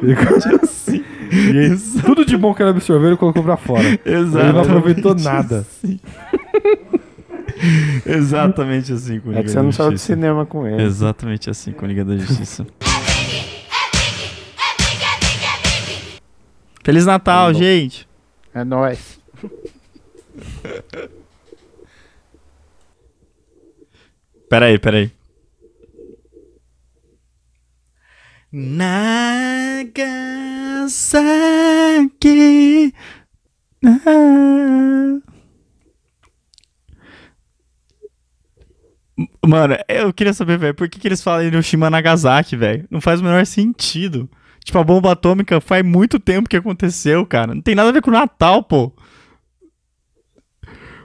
Ele 0.01 0.12
Exatamente 0.12 0.56
assim. 0.64 1.03
E 1.32 1.58
aí, 1.58 1.78
tudo 2.06 2.24
de 2.24 2.38
bom 2.38 2.53
que 2.53 2.62
ele 2.62 2.70
absorveu, 2.70 3.10
ele 3.10 3.18
colocou 3.18 3.41
pra 3.43 3.58
fora. 3.58 3.84
Ele 3.84 3.99
não 4.06 4.22
Exatamente 4.22 4.60
aproveitou 4.60 5.16
nada. 5.16 5.60
assim. 5.62 5.99
Exatamente 8.06 8.93
assim 8.93 9.20
com 9.20 9.30
o 9.30 9.32
É 9.32 9.38
Liga 9.38 9.43
que 9.45 9.49
você 9.49 9.56
da 9.56 9.64
não 9.64 9.72
saiu 9.72 9.91
Justiça. 9.91 10.14
cinema 10.14 10.45
com 10.45 10.68
ele. 10.68 10.84
Exatamente 10.84 11.49
assim 11.49 11.72
com 11.72 11.84
a 11.84 11.88
Liga 11.88 12.06
da 12.06 12.16
Justiça. 12.16 12.66
Feliz 16.84 17.08
Natal, 17.08 17.51
gente! 17.56 18.08
É 18.53 18.64
nóis. 18.64 19.20
Peraí, 24.50 24.80
peraí. 24.80 25.12
Nagasaki. 28.52 30.06
Mano, 39.46 39.76
eu 39.88 40.14
queria 40.14 40.34
saber, 40.34 40.58
velho, 40.58 40.74
por 40.74 40.89
que, 40.89 41.00
que 41.00 41.08
eles 41.08 41.22
falam 41.24 41.43
Hiroshima 41.46 41.89
Nagasaki, 41.89 42.56
velho? 42.56 42.86
Não 42.89 43.00
faz 43.02 43.22
o 43.22 43.24
menor 43.24 43.46
sentido. 43.46 44.30
Tipo, 44.64 44.80
a 44.80 44.84
bomba 44.84 45.12
atômica 45.12 45.62
faz 45.62 45.86
muito 45.86 46.20
tempo 46.20 46.50
que 46.50 46.58
aconteceu, 46.58 47.26
cara. 47.26 47.54
Não 47.54 47.62
tem 47.62 47.76
nada 47.76 47.89
a 47.89 47.91
ver 47.91 48.02
com 48.02 48.10
o 48.10 48.14
Natal, 48.14 48.64
pô. 48.64 48.91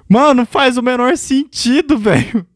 Mano, 0.08 0.46
faz 0.46 0.76
o 0.76 0.82
menor 0.82 1.16
sentido, 1.16 1.96
velho. 1.98 2.46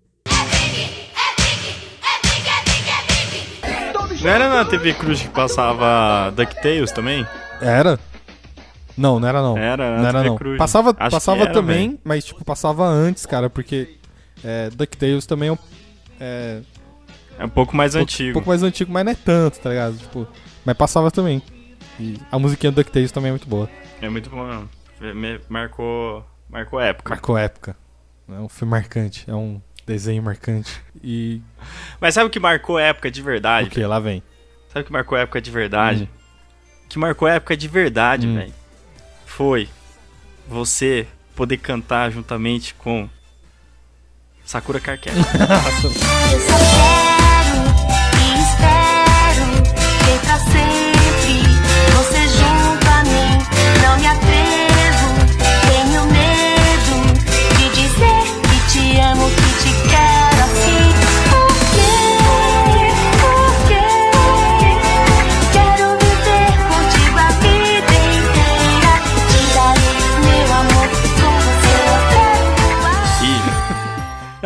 Não 4.24 4.30
era 4.30 4.48
na 4.48 4.64
TV 4.64 4.94
Cruz 4.94 5.20
que 5.22 5.28
passava 5.28 6.30
DuckTales 6.34 6.90
também? 6.92 7.26
Era? 7.60 7.98
Não, 8.96 9.20
não 9.20 9.28
era 9.28 9.42
não. 9.42 9.58
Era, 9.58 9.98
não 9.98 10.06
era 10.06 10.18
TV 10.18 10.28
não. 10.30 10.36
Cruz. 10.36 10.58
Passava, 10.58 10.94
Acho 10.98 11.10
passava 11.10 11.42
era, 11.42 11.52
também, 11.52 11.88
velho. 11.90 12.00
mas 12.04 12.24
tipo, 12.24 12.44
passava 12.44 12.84
antes, 12.86 13.26
cara, 13.26 13.50
porque 13.50 13.96
é, 14.42 14.70
DuckTales 14.70 15.26
também 15.26 15.48
é 15.50 15.52
um. 15.52 15.58
É, 16.18 16.60
É 17.38 17.44
um 17.44 17.48
pouco 17.48 17.76
mais 17.76 17.94
um 17.94 17.98
pouco- 17.98 18.12
antigo. 18.12 18.30
Um 18.30 18.32
pouco 18.34 18.48
mais 18.48 18.62
antigo, 18.62 18.92
mas 18.92 19.04
não 19.04 19.12
é 19.12 19.14
tanto, 19.14 19.60
tá 19.60 19.68
ligado? 19.70 19.96
Tipo, 19.98 20.26
mas 20.64 20.76
passava 20.76 21.10
também. 21.10 21.42
E 22.00 22.18
a 22.32 22.38
musiquinha 22.38 22.72
do 22.72 22.76
DuckTales 22.76 23.12
também 23.12 23.28
é 23.28 23.32
muito 23.32 23.48
boa. 23.48 23.68
É 24.00 24.08
muito 24.08 24.30
bom 24.30 24.44
mesmo. 24.46 24.68
Me- 25.14 25.40
Marcou, 25.48 26.24
marcou 26.48 26.80
época. 26.80 27.10
Marcou 27.10 27.36
época. 27.36 27.76
É 28.28 28.38
um 28.40 28.48
filme 28.48 28.70
marcante, 28.70 29.24
é 29.28 29.34
um 29.34 29.60
desenho 29.86 30.22
marcante. 30.22 30.80
E. 31.02 31.40
Mas 32.00 32.14
sabe 32.14 32.26
o 32.26 32.30
que 32.30 32.40
marcou 32.40 32.78
época 32.78 33.10
de 33.10 33.20
verdade? 33.22 33.68
O 33.68 33.70
que? 33.70 33.84
Lá 33.84 33.98
vem. 34.00 34.22
Sabe 34.72 34.82
o 34.82 34.84
que 34.86 34.92
marcou 34.92 35.16
época 35.18 35.40
de 35.40 35.50
verdade? 35.50 36.08
O 36.84 36.88
que 36.88 36.98
marcou 36.98 37.28
época 37.28 37.56
de 37.56 37.68
verdade, 37.68 38.26
Hum. 38.26 38.34
velho? 38.36 38.54
Foi 39.26 39.68
você 40.48 41.06
poder 41.34 41.56
cantar 41.58 42.10
juntamente 42.10 42.74
com 42.74 43.08
Sakura 44.44 44.78
Carquera. 44.80 45.16
Eu 45.16 45.22
só 45.24 46.58
quero 46.58 47.64
e 48.20 48.22
espero 48.40 49.62
ter 50.04 50.18
pra 50.20 50.38
sempre 50.38 50.73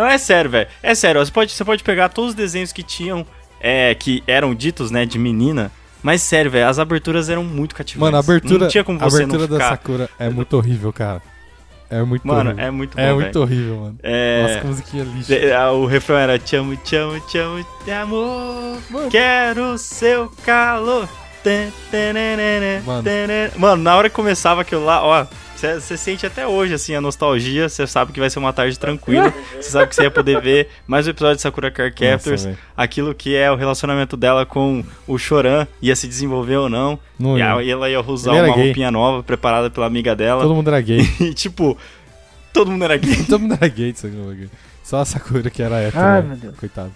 Não, 0.09 0.14
é 0.14 0.18
sério, 0.18 0.50
velho. 0.50 0.68
É 0.82 0.94
sério, 0.94 1.24
você 1.24 1.30
pode, 1.30 1.52
você 1.52 1.64
pode 1.64 1.84
pegar 1.84 2.09
todos 2.09 2.30
os 2.30 2.34
desenhos 2.34 2.72
que 2.72 2.82
tinham, 2.82 3.26
é, 3.61 3.94
que 3.94 4.22
eram 4.26 4.54
ditos, 4.54 4.90
né, 4.90 5.04
de 5.04 5.18
menina. 5.18 5.70
Mas 6.02 6.22
sério, 6.22 6.50
velho, 6.50 6.66
as 6.66 6.78
aberturas 6.78 7.28
eram 7.28 7.44
muito 7.44 7.74
cativantes. 7.74 8.00
Mano, 8.00 8.16
a 8.16 8.20
abertura, 8.20 8.61
Não 8.61 8.68
tinha 8.68 8.82
como 8.84 8.98
a 8.98 9.04
você 9.04 9.16
abertura 9.24 9.42
não 9.42 9.48
da 9.48 9.56
ficar... 9.56 9.68
Sakura 9.70 10.11
é 10.18 10.30
muito 10.30 10.56
horrível, 10.56 10.92
cara. 10.92 11.20
É 11.90 12.02
muito 12.02 12.26
Mano, 12.26 12.50
horrível. 12.50 12.64
é 12.66 12.70
muito 12.70 12.96
bom, 12.96 13.02
É 13.02 13.12
muito 13.12 13.40
horrível, 13.40 13.76
mano. 13.76 13.98
É... 14.02 14.42
Nossa, 14.42 14.61
que 14.61 14.66
musiquinha 14.66 15.04
lixa. 15.04 15.34
É, 15.34 15.48
é, 15.48 15.66
O 15.68 15.84
refrão 15.86 16.16
era 16.16 16.38
Te 16.38 16.56
amo, 16.56 16.76
te 16.76 16.96
amo, 16.96 17.20
te 17.20 17.38
amo, 17.38 17.66
te 17.84 17.90
amo. 17.90 18.78
Quero 19.11 19.76
seu 19.76 20.32
calor. 20.44 21.09
Mano. 22.84 23.04
Mano, 23.56 23.82
na 23.82 23.96
hora 23.96 24.09
que 24.11 24.16
começava 24.16 24.61
aquilo 24.62 24.84
lá, 24.84 25.02
ó. 25.02 25.26
Você 25.59 25.96
sente 25.96 26.24
até 26.24 26.46
hoje, 26.46 26.72
assim, 26.72 26.94
a 26.94 27.00
nostalgia. 27.00 27.68
Você 27.68 27.84
sabe 27.84 28.12
que 28.12 28.20
vai 28.20 28.30
ser 28.30 28.38
uma 28.38 28.52
tarde 28.52 28.78
tranquila. 28.78 29.34
Você 29.61 29.70
sabe 29.70 29.88
que 29.88 29.96
você 29.96 30.04
ia 30.04 30.11
poder 30.11 30.40
ver 30.40 30.68
mais 30.86 31.09
um 31.09 31.11
episódio 31.11 31.34
de 31.34 31.42
Sakura 31.42 31.68
Card 31.68 31.96
Captors. 31.96 32.48
aquilo 32.76 33.12
que 33.12 33.34
é 33.34 33.50
o 33.50 33.56
relacionamento 33.56 34.16
dela 34.16 34.46
com 34.46 34.84
o 35.04 35.18
Choran. 35.18 35.66
Ia 35.82 35.96
se 35.96 36.06
desenvolver 36.06 36.59
ou 36.59 36.68
não. 36.68 36.96
Não 37.18 37.36
e 37.36 37.40
ia. 37.40 37.72
ela 37.72 37.90
ia 37.90 38.00
usar 38.00 38.34
uma 38.34 38.54
gay. 38.54 38.66
roupinha 38.66 38.92
nova 38.92 39.20
preparada 39.24 39.68
pela 39.68 39.86
amiga 39.86 40.14
dela. 40.14 40.42
Todo 40.42 40.54
mundo 40.54 40.68
era 40.68 40.80
gay. 40.80 41.00
E 41.18 41.34
tipo, 41.34 41.76
todo 42.52 42.70
mundo 42.70 42.84
era 42.84 42.96
gay. 42.96 43.16
Todo 43.26 43.40
mundo 43.40 43.54
era 43.54 43.66
gay 43.66 43.90
de 43.90 43.98
Sakura. 43.98 44.34
gay. 44.36 44.50
Só 44.84 45.00
a 45.00 45.04
Sakura 45.04 45.50
que 45.50 45.61
era 45.61 45.80
hétero. 45.80 46.04
Ai, 46.04 46.22
né? 46.22 46.28
meu 46.28 46.36
Deus. 46.36 46.56
Coitado. 46.56 46.92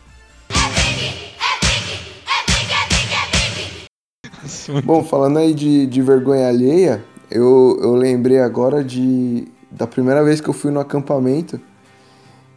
Bom, 4.84 5.02
falando 5.02 5.38
aí 5.40 5.52
de, 5.52 5.86
de 5.86 6.00
vergonha 6.00 6.48
alheia, 6.48 7.04
eu, 7.33 7.78
eu 7.83 7.95
lembrei 7.95 8.39
agora 8.39 8.85
de 8.85 9.49
da 9.70 9.87
primeira 9.87 10.22
vez 10.22 10.41
que 10.41 10.49
eu 10.49 10.55
fui 10.55 10.70
no 10.70 10.80
acampamento. 10.80 11.59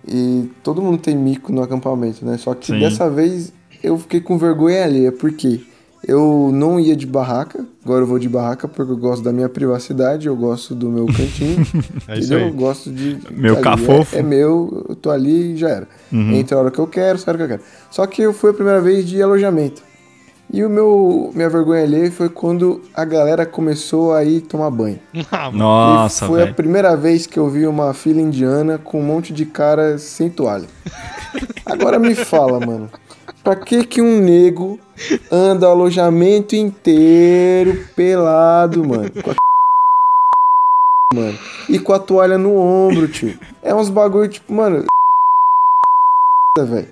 E 0.08 0.52
todo 0.62 0.82
mundo 0.82 1.00
tem 1.00 1.16
mico 1.16 1.52
no 1.52 1.64
acampamento, 1.64 2.24
né? 2.24 2.38
Só 2.38 2.54
que 2.54 2.68
Sim. 2.68 2.80
dessa 2.80 3.10
vez 3.10 3.52
eu 3.82 3.98
fiquei 3.98 4.22
com 4.22 4.38
vergonha 4.38 4.84
alheia, 4.84 5.12
porque 5.12 5.62
eu 6.08 6.52
não 6.54 6.80
ia 6.80 6.96
de 6.96 7.08
barraca, 7.08 7.66
agora 7.84 8.04
eu 8.04 8.08
vou 8.08 8.20
de 8.20 8.30
barraca 8.30 8.68
porque 8.68 8.92
eu 8.92 8.98
gosto 8.98 9.24
da 9.24 9.34
minha 9.34 9.50
privacidade, 9.50 10.28
eu 10.28 10.36
gosto 10.36 10.76
do 10.76 10.90
meu 10.90 11.08
cantinho. 11.08 11.66
É 12.08 12.20
isso 12.20 12.36
aí. 12.36 12.44
Eu 12.44 12.54
gosto 12.54 12.92
de. 12.92 13.18
Meu 13.32 13.56
ali, 13.56 13.64
cafofo. 13.64 14.16
É, 14.16 14.20
é 14.20 14.24
meu, 14.24 14.86
eu 14.90 14.96
tô 14.96 15.10
ali 15.10 15.54
e 15.54 15.58
já 15.58 15.70
era. 15.70 15.88
Uhum. 16.12 16.34
Entra 16.34 16.58
a 16.58 16.60
hora 16.62 16.72
que 16.72 16.78
eu 16.78 16.86
quero, 16.86 17.18
sai 17.18 17.34
a 17.34 17.38
hora 17.38 17.38
que 17.38 17.54
eu 17.54 17.58
quero. 17.58 17.70
Só 17.90 18.06
que 18.06 18.22
eu 18.22 18.34
fui 18.34 18.52
a 18.52 18.54
primeira 18.54 18.80
vez 18.80 19.08
de 19.08 19.22
alojamento. 19.24 19.82
E 20.54 20.64
o 20.64 20.70
meu 20.70 21.32
minha 21.34 21.50
vergonha 21.50 21.84
ali 21.84 22.10
foi 22.12 22.30
quando 22.30 22.82
a 22.94 23.04
galera 23.04 23.46
começou 23.46 24.14
a 24.14 24.24
ir 24.24 24.42
tomar 24.42 24.70
banho. 24.70 25.00
Nossa, 25.54 26.26
E 26.26 26.28
foi 26.28 26.42
a 26.42 26.46
velho. 26.46 26.56
primeira 26.56 26.96
vez 26.96 27.26
que 27.26 27.38
eu 27.38 27.50
vi 27.50 27.66
uma 27.68 27.94
fila 27.94 28.22
indiana 28.22 28.78
com 28.78 29.00
um 29.00 29.04
monte 29.04 29.34
de 29.34 29.46
cara 29.46 29.98
sem 29.98 30.30
toalha. 30.30 30.68
Agora 31.66 32.00
me 32.00 32.14
fala, 32.16 32.60
mano. 32.66 32.90
Pra 33.44 33.56
que 33.56 33.84
que 33.86 34.02
um 34.02 34.20
nego 34.22 34.80
anda 35.32 35.68
o 35.68 35.72
alojamento 35.72 36.56
inteiro 36.56 37.86
pelado, 37.96 38.84
mano? 38.88 39.10
Com 39.22 39.32
a 39.32 39.36
mano. 41.14 41.38
E 41.70 41.80
com 41.80 41.92
a 41.94 42.00
toalha 42.00 42.38
no 42.38 42.56
ombro, 42.56 43.08
tio. 43.08 43.38
É 43.62 43.74
uns 43.74 43.90
bagulho, 43.90 44.30
tipo, 44.30 44.54
mano. 44.54 44.86
velho. 46.58 46.88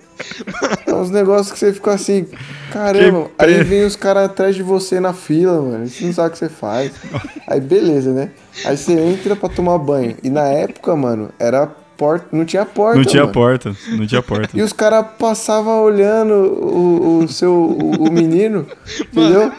Uns 1.04 1.10
negócios 1.10 1.52
que 1.52 1.60
você 1.60 1.74
fica 1.74 1.92
assim, 1.92 2.26
caramba. 2.72 3.30
Que 3.38 3.46
Aí 3.46 3.62
vem 3.64 3.84
os 3.84 3.98
caras 3.98 4.24
atrás 4.24 4.56
de 4.56 4.64
você 4.64 5.02
na 5.02 5.12
fila, 5.12 5.62
mano. 5.62 5.86
Você 5.86 6.06
não 6.06 6.14
sabe 6.14 6.30
o 6.30 6.32
que 6.32 6.38
você 6.38 6.48
faz. 6.48 6.94
Aí 7.46 7.60
beleza, 7.60 8.14
né? 8.14 8.32
Aí 8.64 8.78
você 8.78 8.94
entra 8.94 9.36
pra 9.36 9.50
tomar 9.50 9.78
banho. 9.80 10.16
E 10.24 10.30
na 10.30 10.46
época, 10.46 10.96
mano, 10.96 11.30
era 11.38 11.68
porta. 11.68 12.28
Não 12.32 12.46
tinha 12.46 12.66
porta. 12.66 12.98
Não 12.98 13.04
tinha 13.04 13.24
mano. 13.24 13.34
porta, 13.34 13.76
não 13.90 14.08
tinha 14.08 14.22
porta. 14.22 14.58
E 14.58 14.62
os 14.62 14.72
caras 14.72 15.06
passavam 15.20 15.84
olhando 15.84 16.34
o, 16.34 17.20
o 17.20 17.28
seu 17.28 17.54
o, 17.54 18.08
o 18.08 18.12
menino, 18.12 18.66
entendeu? 19.12 19.52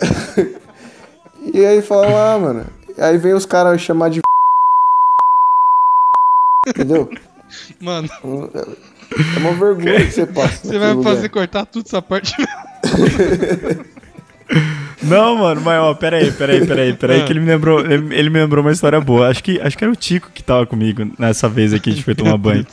e 1.52 1.66
aí 1.66 1.82
falavam, 1.82 2.16
ah, 2.16 2.38
mano. 2.38 2.66
Aí 2.98 3.18
vem 3.18 3.34
os 3.34 3.44
caras 3.44 3.78
chamar 3.80 4.08
de. 4.08 4.22
Entendeu? 6.66 7.10
Mano, 7.80 8.08
É 9.36 9.38
uma 9.38 9.52
vergonha 9.52 10.04
que 10.06 10.10
você 10.12 10.26
passa. 10.26 10.68
você 10.68 10.78
vai 10.78 10.92
lugar. 10.92 11.14
fazer 11.14 11.28
cortar 11.28 11.66
tudo 11.66 11.84
essa 11.86 12.00
parte. 12.02 12.34
Não, 15.02 15.36
mano, 15.38 15.60
mas 15.60 15.80
ó, 15.80 15.94
peraí, 15.94 16.30
peraí, 16.30 16.64
peraí, 16.64 16.92
peraí, 16.94 17.20
Ah. 17.22 17.24
que 17.24 17.32
ele 17.32 17.40
me 17.40 17.46
lembrou, 17.46 17.80
ele, 17.80 18.14
ele 18.14 18.30
me 18.30 18.38
lembrou 18.38 18.62
uma 18.62 18.70
história 18.70 19.00
boa. 19.00 19.28
Acho 19.28 19.42
que, 19.42 19.60
acho 19.60 19.76
que 19.76 19.82
era 19.82 19.92
o 19.92 19.96
Tico 19.96 20.30
que 20.32 20.42
tava 20.42 20.64
comigo 20.64 21.10
nessa 21.18 21.48
vez 21.48 21.72
aqui, 21.74 21.90
a 21.90 21.92
gente 21.92 22.04
foi 22.04 22.14
tomar 22.14 22.36
banho. 22.36 22.64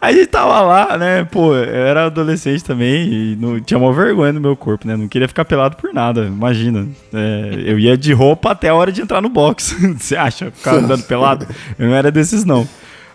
Aí 0.00 0.14
a 0.14 0.18
gente 0.18 0.26
tava 0.26 0.60
lá, 0.60 0.98
né, 0.98 1.24
pô, 1.24 1.54
eu 1.54 1.86
era 1.86 2.06
adolescente 2.06 2.62
também 2.62 3.10
e 3.10 3.36
não, 3.40 3.58
tinha 3.60 3.78
uma 3.78 3.92
vergonha 3.94 4.32
no 4.32 4.40
meu 4.40 4.54
corpo, 4.56 4.86
né, 4.86 4.94
não 4.96 5.08
queria 5.08 5.26
ficar 5.28 5.44
pelado 5.46 5.76
por 5.76 5.94
nada, 5.94 6.24
imagina. 6.26 6.86
É, 7.14 7.62
eu 7.64 7.78
ia 7.78 7.96
de 7.96 8.12
roupa 8.12 8.50
até 8.50 8.68
a 8.68 8.74
hora 8.74 8.92
de 8.92 9.00
entrar 9.00 9.22
no 9.22 9.28
box, 9.30 9.74
você 9.98 10.16
acha, 10.16 10.50
ficar 10.50 10.74
andando 10.74 11.02
pelado? 11.04 11.46
Eu 11.78 11.88
não 11.88 11.94
era 11.94 12.10
desses 12.10 12.44
não. 12.44 12.68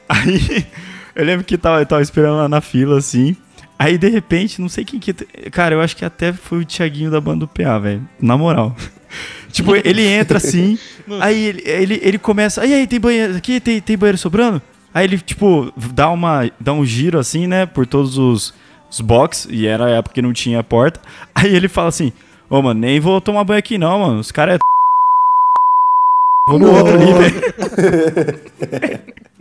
Aí, 0.09 0.65
eu 1.15 1.25
lembro 1.25 1.45
que 1.45 1.57
tava, 1.57 1.81
eu 1.81 1.85
tava 1.85 2.01
esperando 2.01 2.37
lá 2.37 2.49
na 2.49 2.61
fila, 2.61 2.97
assim, 2.97 3.35
Aí, 3.77 3.97
de 3.97 4.07
repente, 4.07 4.61
não 4.61 4.69
sei 4.69 4.85
quem 4.85 4.99
que. 4.99 5.13
Cara, 5.51 5.75
eu 5.75 5.81
acho 5.81 5.95
que 5.97 6.05
até 6.05 6.31
foi 6.31 6.59
o 6.59 6.65
Thiaguinho 6.65 7.11
da 7.11 7.19
banda 7.19 7.39
do 7.39 7.47
PA, 7.47 7.77
velho. 7.77 8.07
Na 8.21 8.37
moral. 8.37 8.75
tipo, 9.51 9.75
ele 9.75 10.01
entra 10.01 10.37
assim, 10.37 10.79
aí 11.19 11.43
ele, 11.43 11.61
ele, 11.65 11.99
ele 12.01 12.17
começa. 12.17 12.61
Aí, 12.61 12.73
aí, 12.73 12.87
tem 12.87 12.99
banheiro 12.99 13.35
aqui? 13.35 13.59
Tem, 13.59 13.81
tem 13.81 13.97
banheiro 13.97 14.17
sobrando? 14.17 14.61
Aí 14.93 15.03
ele, 15.05 15.19
tipo, 15.19 15.73
dá, 15.93 16.09
uma, 16.09 16.49
dá 16.59 16.71
um 16.71 16.85
giro 16.85 17.19
assim, 17.19 17.47
né? 17.47 17.65
Por 17.65 17.85
todos 17.85 18.17
os, 18.17 18.53
os 18.89 19.01
box, 19.01 19.45
e 19.51 19.67
era 19.67 19.87
a 19.87 19.89
época 19.89 20.15
que 20.15 20.21
não 20.21 20.31
tinha 20.31 20.63
porta. 20.63 21.01
Aí 21.35 21.53
ele 21.53 21.67
fala 21.67 21.89
assim: 21.89 22.13
Ô, 22.49 22.61
mano, 22.61 22.79
nem 22.79 22.97
vou 22.99 23.19
tomar 23.19 23.43
banho 23.43 23.59
aqui 23.59 23.77
não, 23.77 23.99
mano. 23.99 24.19
Os 24.19 24.31
caras 24.31 24.55
é. 24.55 24.59
Vou 26.47 26.59
no 26.59 26.71
outro 26.71 26.93
ali, 26.93 27.13
velho. 27.13 28.41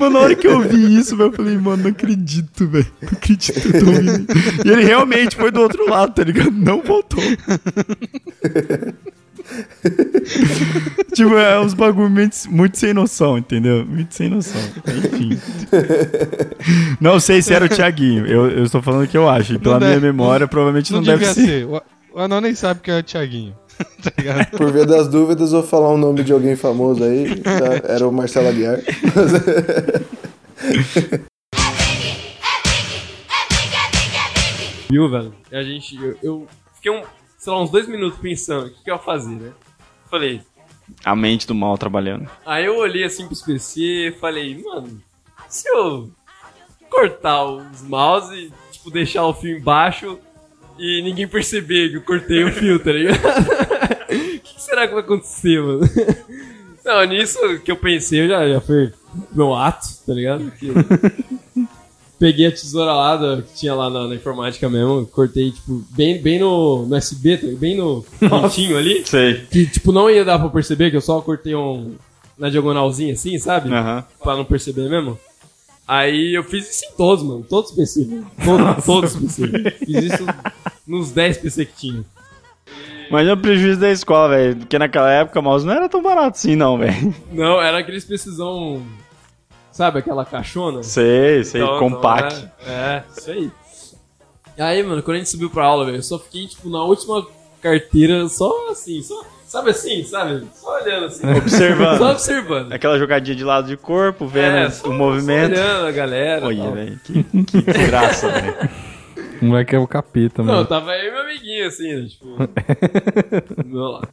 Mano, 0.00 0.14
na 0.14 0.20
hora 0.20 0.34
que 0.34 0.46
eu 0.46 0.60
vi 0.60 0.98
isso, 0.98 1.20
eu 1.20 1.32
falei, 1.32 1.56
mano, 1.58 1.82
não 1.84 1.90
acredito, 1.90 2.66
velho. 2.66 2.86
Não 3.02 3.08
acredito 3.10 3.60
que 3.60 3.68
eu 3.76 3.84
tô 3.84 3.90
ouvindo. 3.90 4.26
E 4.64 4.70
ele 4.70 4.84
realmente 4.84 5.36
foi 5.36 5.50
do 5.50 5.60
outro 5.60 5.88
lado, 5.88 6.14
tá 6.14 6.24
ligado? 6.24 6.50
Não 6.50 6.82
voltou. 6.82 7.20
tipo, 11.14 11.34
é 11.36 11.60
uns 11.60 11.74
bagulho 11.74 12.08
muito, 12.10 12.36
muito 12.50 12.78
sem 12.78 12.92
noção, 12.94 13.36
entendeu? 13.38 13.84
Muito 13.84 14.14
sem 14.14 14.28
noção. 14.28 14.60
Enfim. 14.86 15.38
Não 17.00 17.18
sei 17.20 17.42
se 17.42 17.52
era 17.52 17.64
o 17.64 17.68
Thiaguinho. 17.68 18.26
Eu, 18.26 18.50
eu 18.50 18.64
estou 18.64 18.82
falando 18.82 19.04
o 19.04 19.08
que 19.08 19.16
eu 19.16 19.28
acho. 19.28 19.54
E 19.54 19.58
pela 19.58 19.74
Não 19.78 19.86
minha 19.86 19.94
deve- 20.00 20.06
memória, 20.06 20.46
provavelmente 20.48 20.92
não, 20.92 21.02
deve 21.02 21.24
devia 21.26 21.34
ser. 21.34 21.66
O, 21.66 21.80
o 22.14 22.18
Anão 22.20 22.40
nem 22.40 22.54
sabe 22.54 22.80
que 22.80 22.90
é 22.90 22.98
o 22.98 23.02
Thiaguinho. 23.02 23.54
tá? 24.02 24.56
Por 24.56 24.72
via 24.72 24.86
das 24.86 25.08
dúvidas, 25.08 25.52
eu 25.52 25.60
vou 25.60 25.68
falar 25.68 25.88
o 25.88 25.96
nome 25.96 26.22
de 26.22 26.32
alguém 26.32 26.56
famoso 26.56 27.02
aí. 27.04 27.40
tá? 27.40 27.92
Era 27.92 28.08
o 28.08 28.12
Marcelo 28.12 28.48
Aguiar. 28.48 28.78
Viu, 34.90 35.08
velho? 35.08 35.34
A 35.50 35.62
gente. 35.62 35.96
Eu, 35.96 36.18
eu 36.22 36.46
fiquei 36.74 36.92
um, 36.92 37.02
sei 37.38 37.52
lá, 37.52 37.62
uns 37.62 37.70
dois 37.70 37.88
minutos 37.88 38.18
pensando 38.20 38.66
o 38.66 38.70
que, 38.70 38.84
que 38.84 38.90
eu 38.90 38.94
ia 38.96 39.00
fazer, 39.00 39.34
né? 39.34 39.52
Falei. 40.10 40.42
A 41.02 41.16
mente 41.16 41.46
do 41.46 41.54
mal 41.54 41.78
trabalhando. 41.78 42.28
Aí 42.44 42.66
eu 42.66 42.76
olhei 42.76 43.04
assim 43.04 43.26
pros 43.26 43.40
PC 43.40 43.80
e 43.80 44.12
falei, 44.12 44.62
mano, 44.62 45.00
se 45.48 45.66
eu 45.68 46.10
cortar 46.90 47.42
os 47.44 47.80
mouse 47.82 48.34
e, 48.34 48.52
tipo, 48.70 48.90
deixar 48.90 49.24
o 49.24 49.32
fio 49.32 49.56
embaixo 49.56 50.18
e 50.78 51.02
ninguém 51.02 51.26
perceber 51.28 51.90
que 51.90 51.96
eu 51.96 52.02
cortei 52.02 52.44
o 52.44 52.52
fio, 52.52 52.78
tá 52.78 52.92
ligado? 52.92 53.20
O 54.12 54.40
que, 54.44 54.60
será 54.62 54.86
que 54.86 54.92
vai 54.92 55.02
acontecer, 55.02 55.62
mano? 55.62 55.80
Não, 56.84 57.04
nisso 57.06 57.38
que 57.64 57.70
eu 57.70 57.76
pensei, 57.76 58.20
eu 58.22 58.28
já, 58.28 58.46
já 58.48 58.60
foi 58.60 58.92
meu 59.32 59.54
ato, 59.54 59.86
tá 60.06 60.12
ligado? 60.12 60.50
Que- 60.52 60.72
Peguei 62.18 62.46
a 62.46 62.50
tesoura 62.52 62.92
lá 62.92 63.16
da- 63.16 63.42
que 63.42 63.54
tinha 63.54 63.74
lá 63.74 63.88
na, 63.88 64.06
na 64.06 64.14
informática 64.14 64.68
mesmo, 64.68 65.06
cortei, 65.06 65.50
tipo, 65.50 65.82
bem, 65.90 66.20
bem 66.20 66.38
no, 66.38 66.84
no 66.86 66.94
SB, 66.96 67.36
tá 67.38 67.46
bem 67.58 67.76
no 67.76 68.04
cantinho 68.28 68.76
ali. 68.76 69.02
Sei. 69.06 69.44
Que, 69.50 69.66
tipo, 69.66 69.90
não 69.92 70.10
ia 70.10 70.24
dar 70.24 70.38
pra 70.38 70.48
perceber, 70.50 70.90
que 70.90 70.96
eu 70.96 71.00
só 71.00 71.20
cortei 71.20 71.54
um. 71.54 71.94
Na 72.38 72.48
diagonalzinha 72.48 73.12
assim, 73.14 73.38
sabe? 73.38 73.72
Aham. 73.72 74.04
Pra 74.22 74.36
não 74.36 74.44
perceber 74.44 74.88
mesmo. 74.88 75.18
Aí 75.86 76.34
eu 76.34 76.42
fiz 76.44 76.68
isso 76.70 76.84
em 76.86 76.96
todos, 76.96 77.24
mano. 77.24 77.44
Todos 77.48 77.70
os 77.70 77.76
PC. 77.76 78.04
mano. 78.06 78.26
Todos, 78.44 78.84
todos 78.84 79.14
os 79.14 79.20
PC. 79.36 79.70
Fiz 79.84 80.04
isso 80.12 80.26
nos 80.98 81.10
10 81.10 81.38
PC 81.38 81.64
que 81.66 81.72
tinha. 81.76 82.04
Mas 83.10 83.26
é 83.26 83.32
o 83.32 83.36
prejuízo 83.36 83.80
da 83.80 83.90
escola, 83.90 84.28
velho. 84.36 84.56
Porque 84.56 84.78
naquela 84.78 85.10
época 85.10 85.38
o 85.40 85.42
mouse 85.42 85.66
não 85.66 85.72
era 85.74 85.88
tão 85.88 86.02
barato 86.02 86.36
assim, 86.36 86.54
não, 86.56 86.78
velho. 86.78 87.14
Não, 87.32 87.60
era 87.60 87.78
aqueles 87.78 88.04
PCzão. 88.04 88.82
Sabe 89.70 89.98
aquela 89.98 90.24
caixona? 90.24 90.82
Sei, 90.82 91.42
sei, 91.44 91.62
compact. 91.78 92.46
era- 92.66 92.72
é, 92.72 93.02
isso 93.18 93.30
aí. 93.30 93.50
Aí, 94.58 94.82
mano, 94.82 95.02
quando 95.02 95.16
a 95.16 95.18
gente 95.18 95.30
subiu 95.30 95.48
pra 95.50 95.64
aula, 95.64 95.86
velho, 95.86 95.96
eu 95.96 96.02
só 96.02 96.18
fiquei, 96.18 96.46
tipo, 96.46 96.68
na 96.68 96.82
última 96.84 97.26
carteira, 97.60 98.28
só 98.28 98.70
assim, 98.70 99.02
só. 99.02 99.24
Sabe 99.46 99.70
assim, 99.70 100.02
sabe? 100.04 100.46
Só 100.54 100.74
olhando 100.82 101.06
assim. 101.06 101.26
Observando. 101.36 101.98
Só 101.98 102.10
observando. 102.12 102.72
Aquela 102.72 102.98
jogadinha 102.98 103.36
de 103.36 103.44
lado 103.44 103.66
de 103.68 103.76
corpo, 103.76 104.26
vendo 104.26 104.56
É, 104.56 104.70
só- 104.70 104.88
o 104.88 104.92
movimento. 104.94 105.54
só 105.56 105.60
olhando 105.62 105.86
a 105.86 105.90
galera. 105.90 106.46
Olha, 106.46 106.70
velho, 106.70 107.00
que, 107.04 107.22
que 107.44 107.62
desgraça, 107.62 108.28
velho. 108.30 108.70
O 109.42 109.46
moleque 109.46 109.74
é 109.74 109.78
o 109.78 109.88
capeta, 109.88 110.40
Não, 110.40 110.54
mano. 110.54 110.66
tava 110.66 110.92
aí 110.92 111.10
meu 111.10 111.20
amiguinho, 111.20 111.66
assim, 111.66 111.92
né? 111.94 112.06
Tipo. 112.06 112.26
meu 113.66 113.84
lá. 113.88 114.08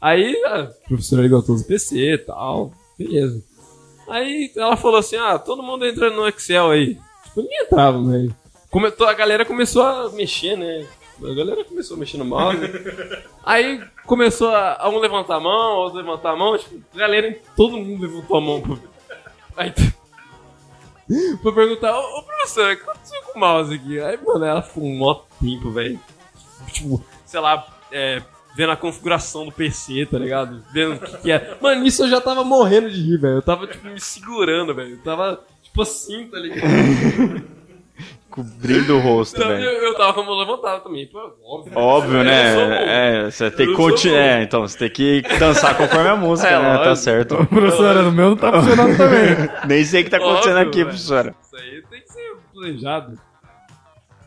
Aí, 0.00 0.34
a 0.46 0.70
professora 0.88 1.20
ligou 1.20 1.42
todos 1.42 1.60
os 1.60 1.66
PC 1.66 2.14
e 2.14 2.18
tal. 2.18 2.72
Beleza. 2.98 3.44
Aí 4.08 4.50
ela 4.56 4.76
falou 4.78 4.98
assim: 4.98 5.16
ah, 5.16 5.38
todo 5.38 5.62
mundo 5.62 5.84
entra 5.84 6.08
no 6.10 6.26
Excel 6.26 6.70
aí. 6.70 6.98
Tipo, 7.24 7.42
ninguém 7.42 7.60
entrava, 7.62 8.02
velho. 8.02 8.34
Comentou, 8.70 9.06
a 9.06 9.12
galera 9.12 9.44
começou 9.44 9.82
a 9.82 10.10
mexer, 10.10 10.56
né? 10.56 10.86
A 11.22 11.34
galera 11.34 11.62
começou 11.62 11.96
a 11.96 12.00
mexer 12.00 12.16
no 12.16 12.24
mouse. 12.24 12.58
aí 13.44 13.82
começou 14.06 14.48
a, 14.48 14.78
a 14.80 14.88
um 14.88 14.98
levantar 14.98 15.36
a 15.36 15.40
mão, 15.40 15.76
outro 15.76 15.98
levantar 15.98 16.30
a 16.30 16.36
mão. 16.36 16.56
Tipo, 16.56 16.80
a 16.94 16.98
galera, 16.98 17.38
todo 17.54 17.76
mundo 17.76 18.00
levantou 18.00 18.36
a 18.38 18.40
mão. 18.40 18.60
Pro... 18.62 18.80
Aí. 19.56 19.74
Pra 21.42 21.52
perguntar, 21.52 21.98
ô, 21.98 22.18
ô 22.18 22.22
professora, 22.22 22.72
o 22.72 22.76
que 22.76 22.82
aconteceu 22.82 23.22
com 23.22 23.38
o 23.38 23.40
mouse 23.40 23.74
aqui? 23.74 24.00
Aí, 24.00 24.18
mano, 24.24 24.44
ela 24.44 24.62
ficou 24.62 24.84
um 24.84 24.96
mó 24.96 25.22
tempo, 25.40 25.70
velho. 25.70 25.98
Tipo, 26.72 27.04
sei 27.26 27.40
lá, 27.40 27.66
é, 27.90 28.22
vendo 28.54 28.70
a 28.70 28.76
configuração 28.76 29.44
do 29.44 29.52
PC, 29.52 30.06
tá 30.06 30.18
ligado? 30.18 30.64
Vendo 30.72 30.94
o 30.94 31.00
que, 31.00 31.18
que 31.18 31.32
é. 31.32 31.56
Mano, 31.60 31.82
nisso 31.82 32.04
eu 32.04 32.08
já 32.08 32.20
tava 32.20 32.44
morrendo 32.44 32.90
de 32.90 33.00
rir, 33.00 33.18
velho. 33.18 33.36
Eu 33.36 33.42
tava, 33.42 33.66
tipo, 33.66 33.86
me 33.88 34.00
segurando, 34.00 34.74
velho. 34.74 34.92
Eu 34.92 35.02
tava, 35.02 35.44
tipo 35.62 35.82
assim, 35.82 36.28
tá 36.28 36.38
ligado? 36.38 37.50
Cobrindo 38.30 38.96
o 38.96 39.00
rosto, 39.00 39.36
Então, 39.36 39.48
velho. 39.48 39.64
eu, 39.64 39.82
eu 39.88 39.94
tava 39.96 40.14
com 40.14 40.20
a 40.20 40.24
mão 40.24 40.38
levantada 40.38 40.80
também. 40.80 41.06
Pô, 41.06 41.18
óbvio. 41.44 41.72
Óbvio, 41.78 42.18
bom. 42.18 42.24
né? 42.24 43.24
É, 43.26 43.30
você 43.30 43.50
tem 43.50 43.66
que 43.66 43.74
continuar. 43.74 44.18
É, 44.18 44.42
então, 44.42 44.60
você 44.62 44.78
tem 44.78 44.90
que 44.90 45.22
dançar 45.38 45.76
conforme 45.76 46.08
a 46.08 46.16
música, 46.16 46.48
É, 46.50 46.62
né? 46.62 46.78
Tá 46.78 46.94
certo. 46.94 47.34
Ô, 47.34 47.46
professora, 47.46 48.02
no 48.02 48.12
meu 48.12 48.30
não 48.30 48.36
tá 48.36 48.52
funcionando 48.52 48.96
também. 48.96 49.36
Nem 49.66 49.84
sei 49.84 50.02
o 50.02 50.04
que 50.04 50.10
tá 50.10 50.18
acontecendo 50.18 50.56
Óbvio, 50.56 50.68
aqui, 50.68 50.84
professora. 50.84 51.34
Isso 51.42 51.56
aí 51.56 51.82
tem 51.90 52.00
que 52.00 52.12
ser 52.12 52.36
planejado. 52.54 53.18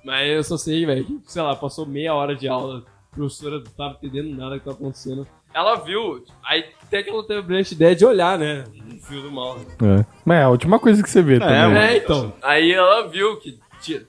Mas 0.04 0.28
eu 0.30 0.44
só 0.44 0.58
sei, 0.58 0.86
velho, 0.86 1.06
que, 1.06 1.22
sei 1.26 1.42
lá, 1.42 1.56
passou 1.56 1.86
meia 1.86 2.14
hora 2.14 2.36
de 2.36 2.48
aula 2.48 2.84
professora 3.14 3.58
não 3.58 3.64
tava 3.78 3.98
entendendo 4.02 4.36
nada 4.36 4.58
que 4.60 4.66
tava 4.66 4.76
acontecendo. 4.78 5.28
Ela 5.54 5.76
viu, 5.76 6.24
aí 6.44 6.66
até 6.82 7.04
que 7.04 7.12
ela 7.12 7.22
teve 7.26 7.40
a 7.40 7.44
brilhante 7.44 7.76
ideia 7.76 7.96
de 7.96 8.04
olhar, 8.04 8.40
né? 8.40 8.64
No 8.74 9.00
fio 9.00 9.22
do 9.22 9.32
mouse. 9.32 9.66
É. 9.84 10.04
Mas 10.26 10.40
é 10.40 10.44
a 10.44 10.50
última 10.50 10.80
coisa 10.80 11.04
que 11.04 11.10
você 11.10 11.22
vê 11.22 11.40
também. 11.40 11.78
É, 11.78 11.98
então. 11.98 12.34
Aí 12.42 12.72
ela 12.72 13.08
viu 13.08 13.38
que 13.38 13.60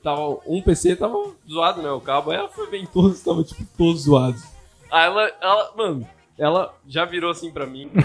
tava, 0.02 0.38
um 0.46 0.60
PC 0.62 0.96
tava 0.96 1.16
zoado, 1.50 1.82
né? 1.82 1.90
O 1.90 2.00
cabo. 2.00 2.30
Aí 2.30 2.38
ela 2.38 2.48
foi 2.48 2.68
ver 2.70 2.78
em 2.78 2.86
todos, 2.86 3.20
tava 3.20 3.42
tipo 3.42 3.64
todos 3.76 4.02
zoados. 4.02 4.42
Aí 4.90 5.06
ela, 5.06 5.30
ela, 5.40 5.72
mano, 5.76 6.06
ela 6.38 6.74
já 6.88 7.04
virou 7.04 7.30
assim 7.30 7.50
pra 7.50 7.66
mim. 7.66 7.90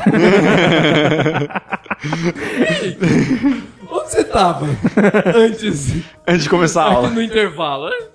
Onde 3.91 4.09
você 4.11 4.23
tava? 4.23 4.65
Antes. 5.35 6.03
Antes 6.27 6.43
de 6.43 6.49
começar 6.49 6.83
a 6.83 6.93
aula. 6.93 7.09
no 7.09 7.21
intervalo. 7.21 7.87
Aí, 7.87 8.07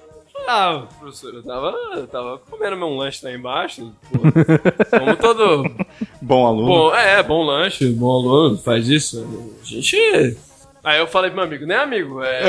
Ah, 0.46 0.82
professor, 1.00 1.34
eu 1.34 1.42
tava, 1.42 1.74
eu 1.96 2.06
tava 2.06 2.38
comendo 2.50 2.76
meu 2.76 2.90
lanche 2.90 3.24
lá 3.24 3.32
embaixo. 3.32 3.92
Pô, 4.12 4.18
como 4.98 5.16
todo. 5.16 5.64
Bom 6.20 6.46
aluno. 6.46 6.66
Bom, 6.66 6.94
é, 6.94 7.22
bom 7.22 7.42
lanche, 7.44 7.88
bom 7.92 8.10
aluno, 8.14 8.58
faz 8.58 8.88
isso. 8.88 9.26
A 9.62 9.64
gente. 9.64 10.36
Aí 10.84 10.98
eu 10.98 11.06
falei 11.06 11.30
pro 11.30 11.38
meu 11.38 11.46
amigo, 11.46 11.64
né, 11.64 11.76
amigo? 11.76 12.22
É. 12.22 12.42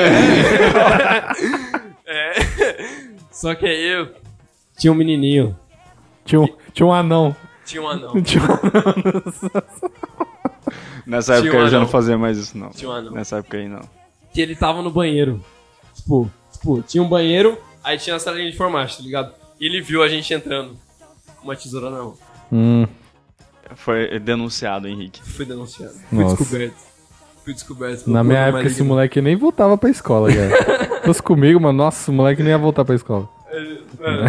é. 2.06 2.34
Só 3.32 3.54
que 3.54 3.64
aí 3.64 3.82
eu. 3.82 4.14
Tinha 4.78 4.92
um 4.92 4.96
menininho. 4.96 5.58
Tinha 6.24 6.42
um, 6.42 6.48
tinha 6.72 6.86
um 6.86 6.92
anão. 6.92 7.34
Tinha 7.64 7.80
um 7.80 7.88
anão. 7.88 8.12
Tinha 8.22 8.42
um 8.42 8.46
anão. 8.46 9.22
Nessa 11.06 11.36
época 11.36 11.56
um 11.56 11.60
eu 11.60 11.68
já 11.68 11.80
não 11.80 11.88
fazia 11.88 12.18
mais 12.18 12.36
isso, 12.36 12.58
não. 12.58 12.68
Tinha 12.70 12.90
um 12.90 12.94
anão. 12.94 13.12
Nessa 13.12 13.38
época 13.38 13.56
aí, 13.56 13.68
não. 13.68 13.80
que 14.34 14.40
ele 14.42 14.54
tava 14.54 14.82
no 14.82 14.90
banheiro. 14.90 15.42
Tipo, 15.94 16.30
tipo, 16.52 16.82
tinha 16.82 17.02
um 17.02 17.08
banheiro, 17.08 17.58
aí 17.82 17.96
tinha 17.96 18.16
a 18.16 18.18
salinha 18.18 18.48
de 18.48 18.54
informática, 18.54 18.98
tá 18.98 19.04
ligado? 19.04 19.32
E 19.58 19.64
ele 19.64 19.80
viu 19.80 20.02
a 20.02 20.08
gente 20.08 20.34
entrando 20.34 20.76
com 21.38 21.44
uma 21.44 21.56
tesoura 21.56 21.88
na 21.88 21.98
mão. 21.98 22.18
Hum. 22.52 22.86
Foi 23.76 24.18
denunciado, 24.18 24.86
Henrique. 24.86 25.22
Fui 25.22 25.46
denunciado. 25.46 25.94
Nossa. 26.12 26.36
descoberto. 26.36 26.95
Fui 27.46 27.54
descoberto. 27.54 28.10
Na 28.10 28.24
minha 28.24 28.40
época, 28.40 28.66
esse 28.66 28.82
moleque 28.82 29.20
nem 29.20 29.36
voltava 29.36 29.78
pra 29.78 29.88
escola, 29.88 30.28
cara. 30.34 30.96
Se 30.98 31.00
fosse 31.06 31.22
comigo, 31.22 31.60
mano, 31.60 31.78
nossa, 31.78 32.10
o 32.10 32.14
moleque 32.14 32.42
nem 32.42 32.50
ia 32.50 32.58
voltar 32.58 32.84
pra 32.84 32.96
escola. 32.96 33.28
Ele, 33.52 33.82
mano, 34.00 34.24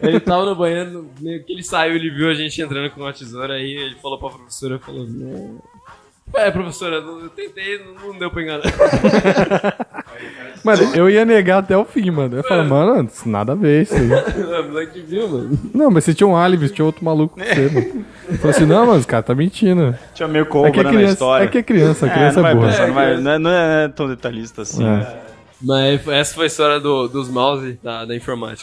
ele 0.00 0.20
tava 0.20 0.44
no 0.44 0.54
banheiro, 0.54 1.10
meio 1.20 1.42
que 1.42 1.52
ele 1.52 1.64
saiu, 1.64 1.96
ele 1.96 2.08
viu 2.08 2.30
a 2.30 2.34
gente 2.34 2.62
entrando 2.62 2.88
com 2.90 3.00
uma 3.00 3.12
tesoura, 3.12 3.54
aí 3.54 3.72
ele 3.72 3.96
falou 3.96 4.16
pra 4.16 4.30
professora, 4.30 4.78
falou, 4.78 5.04
"Não." 5.08 5.58
É, 6.34 6.50
professora, 6.50 6.96
eu 6.96 7.28
tentei, 7.30 7.80
não 8.02 8.18
deu 8.18 8.30
pra 8.30 8.42
enganar. 8.42 8.62
Mano, 10.64 10.94
eu 10.94 11.10
ia 11.10 11.24
negar 11.24 11.58
até 11.58 11.76
o 11.76 11.84
fim, 11.84 12.08
mano. 12.12 12.34
Eu 12.34 12.38
ia 12.38 12.44
falar, 12.48 12.62
mano, 12.62 13.08
isso 13.12 13.28
nada 13.28 13.50
a 13.50 13.54
ver 13.56 13.82
isso 13.82 13.94
aí. 13.96 14.06
Moleque 14.68 15.00
viu, 15.00 15.28
mano. 15.28 15.58
Não, 15.74 15.90
mas 15.90 16.04
você 16.04 16.14
tinha 16.14 16.26
um 16.26 16.36
álibi, 16.36 16.68
tinha 16.68 16.84
outro 16.84 17.04
maluco 17.04 17.34
com 17.36 17.44
você, 17.44 17.68
mano. 17.68 18.04
Falei 18.38 18.50
assim, 18.56 18.66
não, 18.66 18.86
mas 18.86 19.02
o 19.02 19.08
cara 19.08 19.24
tá 19.24 19.34
mentindo. 19.34 19.92
Tinha 20.14 20.28
meio 20.28 20.42
é 20.42 20.44
que 20.44 20.50
cobra 20.52 20.80
é 20.80 20.84
na 20.84 20.90
criança, 20.90 21.12
história. 21.14 21.44
É 21.44 21.48
que 21.48 21.58
é 21.58 21.62
criança, 21.64 22.06
a 22.06 22.08
É, 22.08 22.12
criança 22.12 22.40
não 22.40 22.48
é, 22.48 22.54
vai 22.54 22.54
burra. 22.54 22.70
pensar, 22.70 22.86
não, 22.86 22.94
vai- 22.94 23.16
não 23.20 23.30
é, 23.32 23.38
não 23.38 23.50
é 23.50 23.88
tão 23.88 24.06
detalhista 24.08 24.62
assim. 24.62 24.86
É. 24.86 25.16
Mas 25.60 26.06
essa 26.06 26.34
foi 26.34 26.44
a 26.44 26.46
história 26.46 26.78
do, 26.78 27.08
dos 27.08 27.28
mouse 27.28 27.76
da, 27.82 28.04
da 28.04 28.14
informática. 28.14 28.62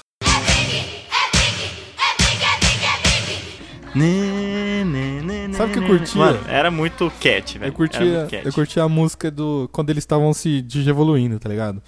Sabe 5.59 5.71
o 5.71 5.73
que 5.73 5.79
eu 5.79 5.87
curtia? 5.87 6.21
Mano, 6.21 6.39
era 6.47 6.71
muito 6.71 7.11
cat, 7.19 7.59
velho. 7.59 7.69
Eu 7.69 7.73
curtia, 7.73 8.27
eu 8.45 8.53
curtia 8.53 8.83
a 8.83 8.87
música 8.87 9.29
do. 9.29 9.69
Quando 9.73 9.89
eles 9.89 10.03
estavam 10.03 10.31
se 10.31 10.61
digievoluindo, 10.61 11.37
tá 11.37 11.49
ligado? 11.49 11.83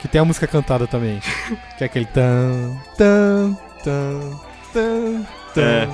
Que 0.00 0.06
tem 0.06 0.20
a 0.20 0.24
música 0.24 0.46
cantada 0.46 0.86
também. 0.86 1.18
que 1.76 1.82
é 1.82 1.86
aquele 1.86 2.04
tan, 2.06 2.76
tan, 2.96 3.58
tan, 3.82 4.36
tan, 4.72 5.26
tan. 5.52 5.88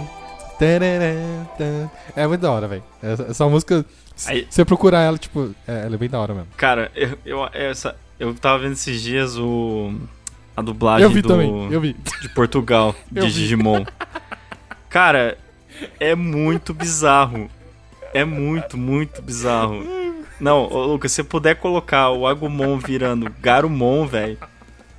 tan. 1.59 1.90
É 2.14 2.26
muito 2.26 2.42
da 2.42 2.52
hora, 2.52 2.68
velho. 2.68 2.84
Essa, 3.02 3.48
música. 3.48 3.86
Se 4.14 4.46
você 4.51 4.62
procurar 4.62 5.01
ela, 5.01 5.16
tipo, 5.16 5.55
é, 5.66 5.86
ela 5.86 5.94
é 5.94 5.98
bem 5.98 6.10
da 6.10 6.20
hora 6.20 6.34
mesmo. 6.34 6.48
Cara, 6.59 6.92
eu, 6.94 7.18
eu, 7.24 7.48
essa, 7.55 7.96
eu 8.20 8.34
tava 8.34 8.59
vendo 8.59 8.72
esses 8.72 9.01
dias 9.01 9.38
o. 9.38 9.94
A 10.55 10.60
dublagem 10.60 11.05
Eu 11.05 11.10
vi 11.10 11.22
do, 11.22 11.28
também, 11.28 11.72
eu 11.72 11.80
vi. 11.80 11.96
de 12.20 12.28
Portugal, 12.28 12.94
de. 13.10 13.22
Digimon. 13.22 13.82
Cara, 14.90 15.38
é 16.01 16.14
muito 16.14 16.72
bizarro. 16.74 17.48
É 18.12 18.24
muito, 18.24 18.76
muito 18.78 19.20
bizarro. 19.22 19.82
Não, 20.40 20.68
ô, 20.70 20.84
Lucas, 20.86 21.12
se 21.12 21.16
você 21.16 21.24
puder 21.24 21.56
colocar 21.56 22.10
o 22.10 22.26
Agumon 22.26 22.78
virando 22.78 23.30
Garumon, 23.40 24.06
velho, 24.06 24.38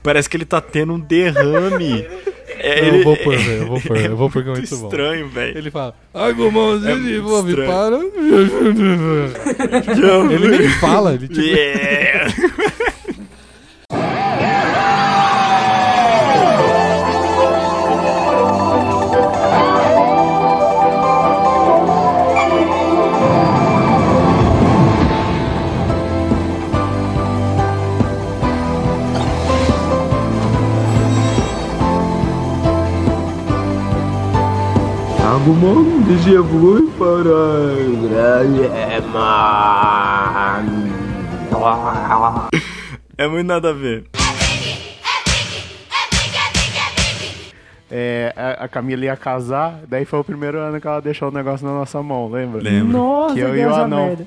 parece 0.03 0.29
que 0.29 0.37
ele 0.37 0.45
tá 0.45 0.59
tendo 0.61 0.93
um 0.93 0.99
derrame. 0.99 2.05
É, 2.57 2.81
Não, 2.81 2.87
ele- 2.87 2.99
eu 2.99 3.03
vou 3.03 3.17
pôr, 3.17 3.37
velho. 3.37 3.51
Eu 3.61 3.67
vou 3.67 3.81
pôr, 3.81 3.97
eu 3.97 4.17
vou 4.17 4.29
pôr 4.29 4.43
que 4.43 4.49
é 4.49 4.53
muito 4.53 4.77
bom. 4.77 4.85
estranho, 4.87 5.27
velho. 5.29 5.57
Ele 5.57 5.71
fala, 5.71 5.93
Agumãozinho 6.13 6.93
É 6.93 6.99
de 6.99 7.19
Bob 7.21 7.55
para. 7.55 7.97
ele 10.33 10.57
nem 10.57 10.69
fala, 10.79 11.13
ele 11.13 11.27
tipo. 11.27 11.41
Yeah. 11.41 12.33
Agumon 35.45 36.01
desevolui 36.07 36.89
para 36.97 38.01
É 43.15 43.27
muito 43.27 43.45
nada 43.45 43.69
a 43.69 43.73
ver. 43.73 44.05
É, 47.91 48.33
a, 48.35 48.63
a 48.63 48.67
Camila 48.67 49.05
ia 49.05 49.15
casar, 49.15 49.81
daí 49.87 50.03
foi 50.03 50.17
o 50.17 50.23
primeiro 50.23 50.57
ano 50.57 50.81
que 50.81 50.87
ela 50.87 50.99
deixou 50.99 51.29
o 51.29 51.31
negócio 51.31 51.63
na 51.67 51.73
nossa 51.73 52.01
mão, 52.01 52.27
lembra? 52.27 52.63
Lembro. 52.63 52.97
Nossa, 52.97 53.35
que 53.35 53.39
eu 53.41 53.49
e 53.49 53.59
deu 53.59 53.69
o 53.69 53.75
anão. 53.75 54.17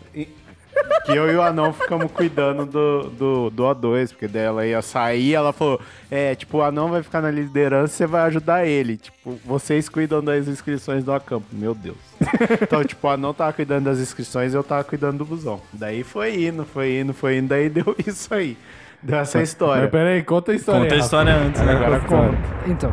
Que 1.04 1.12
eu 1.12 1.30
e 1.30 1.36
o 1.36 1.42
anão 1.42 1.72
ficamos 1.72 2.10
cuidando 2.12 2.66
do, 2.66 3.10
do, 3.10 3.50
do 3.50 3.62
O2, 3.62 4.10
porque 4.10 4.28
daí 4.28 4.42
ela 4.42 4.66
ia 4.66 4.82
sair, 4.82 5.34
ela 5.34 5.52
falou: 5.52 5.80
É, 6.10 6.34
tipo, 6.34 6.58
o 6.58 6.62
anão 6.62 6.90
vai 6.90 7.02
ficar 7.02 7.22
na 7.22 7.30
liderança 7.30 7.94
você 7.94 8.06
vai 8.06 8.22
ajudar 8.22 8.66
ele. 8.66 8.96
Tipo, 8.96 9.38
vocês 9.44 9.88
cuidam 9.88 10.22
das 10.22 10.46
inscrições 10.48 11.02
do 11.02 11.12
acampo. 11.12 11.46
Meu 11.52 11.74
Deus. 11.74 11.96
Então, 12.60 12.84
tipo, 12.84 13.06
o 13.06 13.10
anão 13.10 13.32
tava 13.32 13.52
cuidando 13.52 13.84
das 13.84 13.98
inscrições 13.98 14.52
e 14.52 14.56
eu 14.56 14.62
tava 14.62 14.84
cuidando 14.84 15.18
do 15.18 15.24
busão. 15.24 15.60
Daí 15.72 16.02
foi 16.02 16.44
indo, 16.44 16.64
foi 16.64 17.00
indo, 17.00 17.14
foi 17.14 17.38
indo, 17.38 17.48
daí 17.48 17.68
deu 17.68 17.96
isso 18.06 18.32
aí. 18.34 18.56
Deu 19.02 19.18
essa 19.18 19.40
história. 19.40 19.82
Mas 19.82 19.90
peraí, 19.90 20.22
conta 20.22 20.52
a 20.52 20.54
história 20.54 20.82
Conta 20.82 20.94
a 20.94 20.98
história 20.98 21.34
antes, 21.34 21.60
né? 21.62 21.72
Agora 21.72 22.00
conta. 22.00 22.38
Então. 22.66 22.92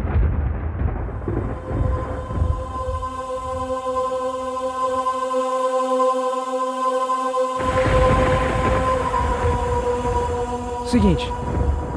Seguinte, 10.86 11.28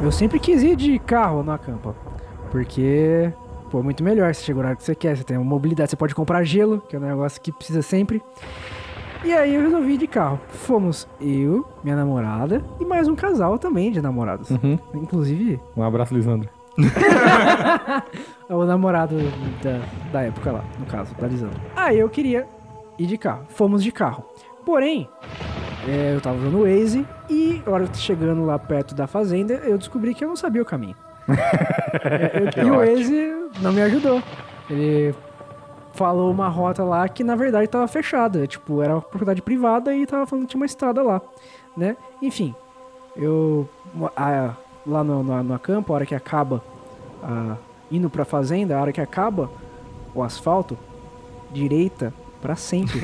eu 0.02 0.10
sempre 0.10 0.38
quis 0.38 0.62
ir 0.62 0.74
de 0.74 0.98
carro 0.98 1.42
no 1.42 1.52
acampa. 1.52 1.94
Porque, 2.50 3.30
pô, 3.70 3.80
é 3.80 3.82
muito 3.82 4.02
melhor. 4.02 4.34
Você 4.34 4.42
chega 4.44 4.58
o 4.58 4.60
horário 4.60 4.76
que 4.78 4.82
você 4.82 4.94
quer, 4.94 5.16
você 5.16 5.24
tem 5.24 5.36
uma 5.36 5.44
mobilidade, 5.44 5.90
você 5.90 5.96
pode 5.96 6.14
comprar 6.14 6.42
gelo, 6.44 6.80
que 6.88 6.96
é 6.96 6.98
um 6.98 7.02
negócio 7.02 7.40
que 7.40 7.52
precisa 7.52 7.82
sempre. 7.82 8.22
E 9.24 9.32
aí 9.32 9.54
eu 9.54 9.62
resolvi 9.62 9.94
ir 9.94 9.98
de 9.98 10.06
carro. 10.06 10.40
Fomos 10.48 11.06
eu, 11.20 11.66
minha 11.82 11.96
namorada 11.96 12.64
e 12.80 12.84
mais 12.84 13.08
um 13.08 13.14
casal 13.14 13.58
também 13.58 13.90
de 13.90 14.00
namorados. 14.00 14.50
Uhum. 14.50 14.78
Inclusive, 14.94 15.60
Um 15.76 15.82
abraço, 15.82 16.14
Lisandro. 16.14 16.48
é 18.48 18.54
o 18.54 18.64
namorado 18.64 19.16
da, 19.62 19.80
da 20.12 20.22
época 20.22 20.52
lá, 20.52 20.64
no 20.78 20.86
caso, 20.86 21.14
da 21.16 21.26
Lisandra. 21.26 21.60
Aí 21.76 21.98
eu 21.98 22.08
queria 22.08 22.46
ir 22.98 23.06
de 23.06 23.18
carro. 23.18 23.44
Fomos 23.48 23.82
de 23.82 23.90
carro. 23.90 24.24
Porém, 24.64 25.08
é, 25.88 26.14
eu 26.14 26.20
tava 26.20 26.36
usando 26.38 26.58
o 26.58 26.62
Waze 26.64 27.06
e, 27.30 27.62
a 27.66 27.70
hora 27.70 27.86
que 27.86 27.96
chegando 27.98 28.44
lá 28.44 28.58
perto 28.58 28.94
da 28.94 29.06
fazenda, 29.06 29.54
eu 29.54 29.78
descobri 29.78 30.14
que 30.14 30.24
eu 30.24 30.28
não 30.28 30.36
sabia 30.36 30.62
o 30.62 30.64
caminho. 30.66 30.96
É, 32.00 32.52
eu- 32.56 32.66
e 32.66 32.70
o. 32.70 32.76
Waze 32.78 33.34
não 33.62 33.72
me 33.72 33.80
ajudou. 33.82 34.22
Ele 34.68 35.14
falou 35.94 36.30
uma 36.30 36.48
rota 36.48 36.84
lá 36.84 37.08
que 37.08 37.24
na 37.24 37.34
verdade 37.34 37.66
tava 37.66 37.88
fechada. 37.88 38.46
Tipo, 38.46 38.82
era 38.82 38.94
uma 38.94 39.00
propriedade 39.02 39.40
privada 39.42 39.94
e 39.94 40.04
tava 40.06 40.26
falando 40.26 40.44
que 40.44 40.50
tinha 40.50 40.60
uma 40.60 40.66
estrada 40.66 41.02
lá, 41.02 41.20
né? 41.76 41.96
Enfim, 42.20 42.54
eu 43.16 43.68
a- 44.16 44.54
lá 44.86 45.02
no, 45.02 45.22
no, 45.22 45.42
no 45.42 45.54
acampo, 45.54 45.92
a 45.92 45.96
hora 45.96 46.06
que 46.06 46.14
acaba 46.14 46.62
a, 47.22 47.56
indo 47.90 48.08
pra 48.10 48.24
fazenda, 48.24 48.76
a 48.76 48.80
hora 48.80 48.92
que 48.92 49.00
acaba 49.00 49.50
o 50.14 50.22
asfalto, 50.22 50.76
direita 51.50 52.12
pra 52.40 52.54
sempre, 52.54 53.00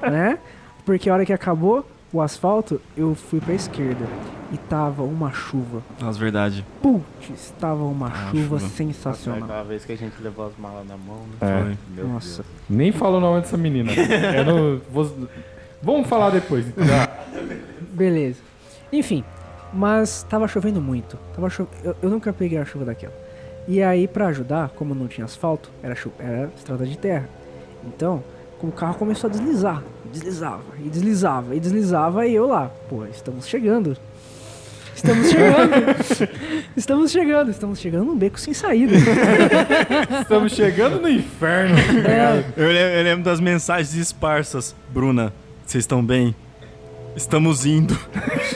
tá 0.00 0.08
né? 0.10 0.38
Porque 0.84 1.08
a 1.08 1.14
hora 1.14 1.24
que 1.26 1.32
acabou, 1.32 1.86
o 2.12 2.20
asfalto, 2.20 2.80
eu 2.96 3.14
fui 3.14 3.40
pra 3.40 3.54
esquerda. 3.54 4.04
E 4.52 4.56
tava 4.56 5.02
uma 5.02 5.32
chuva. 5.32 5.82
Nossa, 6.00 6.18
verdade. 6.18 6.64
Putz, 6.80 7.52
tava 7.58 7.82
uma 7.82 8.06
Ah, 8.08 8.28
chuva, 8.30 8.58
chuva. 8.58 8.60
sensacional. 8.60 9.44
Aquela 9.44 9.64
vez 9.64 9.84
que 9.84 9.92
a 9.92 9.96
gente 9.96 10.14
levou 10.22 10.46
as 10.46 10.52
malas 10.56 10.86
na 10.86 10.96
mão, 10.96 11.20
né? 11.40 11.72
É. 11.72 11.76
Meu 11.96 12.06
Nossa. 12.08 12.42
Deus. 12.42 12.46
Nem 12.68 12.92
fala 12.92 13.16
o 13.16 13.20
nome 13.20 13.40
dessa 13.40 13.56
menina. 13.56 13.90
Eu 13.92 14.44
não 14.44 14.80
vou- 14.90 15.28
Vamos 15.82 16.06
falar 16.08 16.30
depois. 16.30 16.66
então. 16.68 16.84
Beleza. 17.92 18.40
Enfim, 18.92 19.24
mas 19.72 20.22
tava 20.24 20.46
chovendo 20.46 20.80
muito. 20.80 21.18
Tava 21.34 21.48
cho... 21.50 21.66
eu, 21.82 21.96
eu 22.02 22.10
nunca 22.10 22.32
peguei 22.32 22.58
a 22.58 22.64
chuva 22.64 22.84
daquela. 22.84 23.14
E 23.66 23.82
aí, 23.82 24.06
pra 24.06 24.28
ajudar, 24.28 24.68
como 24.70 24.94
não 24.94 25.08
tinha 25.08 25.24
asfalto, 25.24 25.70
era, 25.82 25.94
chu... 25.96 26.12
era 26.18 26.50
estrada 26.56 26.86
de 26.86 26.96
terra. 26.96 27.28
Então, 27.84 28.22
o 28.62 28.70
carro 28.70 28.94
começou 28.94 29.28
a 29.28 29.32
deslizar. 29.32 29.82
Deslizava, 30.14 30.62
e 30.78 30.88
deslizava, 30.88 31.54
e 31.56 31.60
deslizava, 31.60 32.26
e 32.26 32.34
eu 32.36 32.46
lá. 32.46 32.70
Pô, 32.88 33.04
estamos 33.06 33.48
chegando. 33.48 33.96
Estamos 34.94 35.28
chegando. 35.28 35.72
estamos 36.76 37.10
chegando, 37.10 37.50
estamos 37.50 37.80
chegando 37.80 38.04
num 38.04 38.16
beco 38.16 38.38
sem 38.38 38.54
saída. 38.54 38.94
Estamos 40.22 40.52
chegando 40.52 41.00
no 41.00 41.08
inferno. 41.08 41.74
É. 41.76 42.44
Eu, 42.56 42.70
eu 42.70 43.02
lembro 43.02 43.24
das 43.24 43.40
mensagens 43.40 43.92
esparsas. 43.94 44.74
Bruna, 44.90 45.32
vocês 45.66 45.82
estão 45.82 46.02
bem? 46.02 46.32
Estamos 47.16 47.66
indo. 47.66 47.98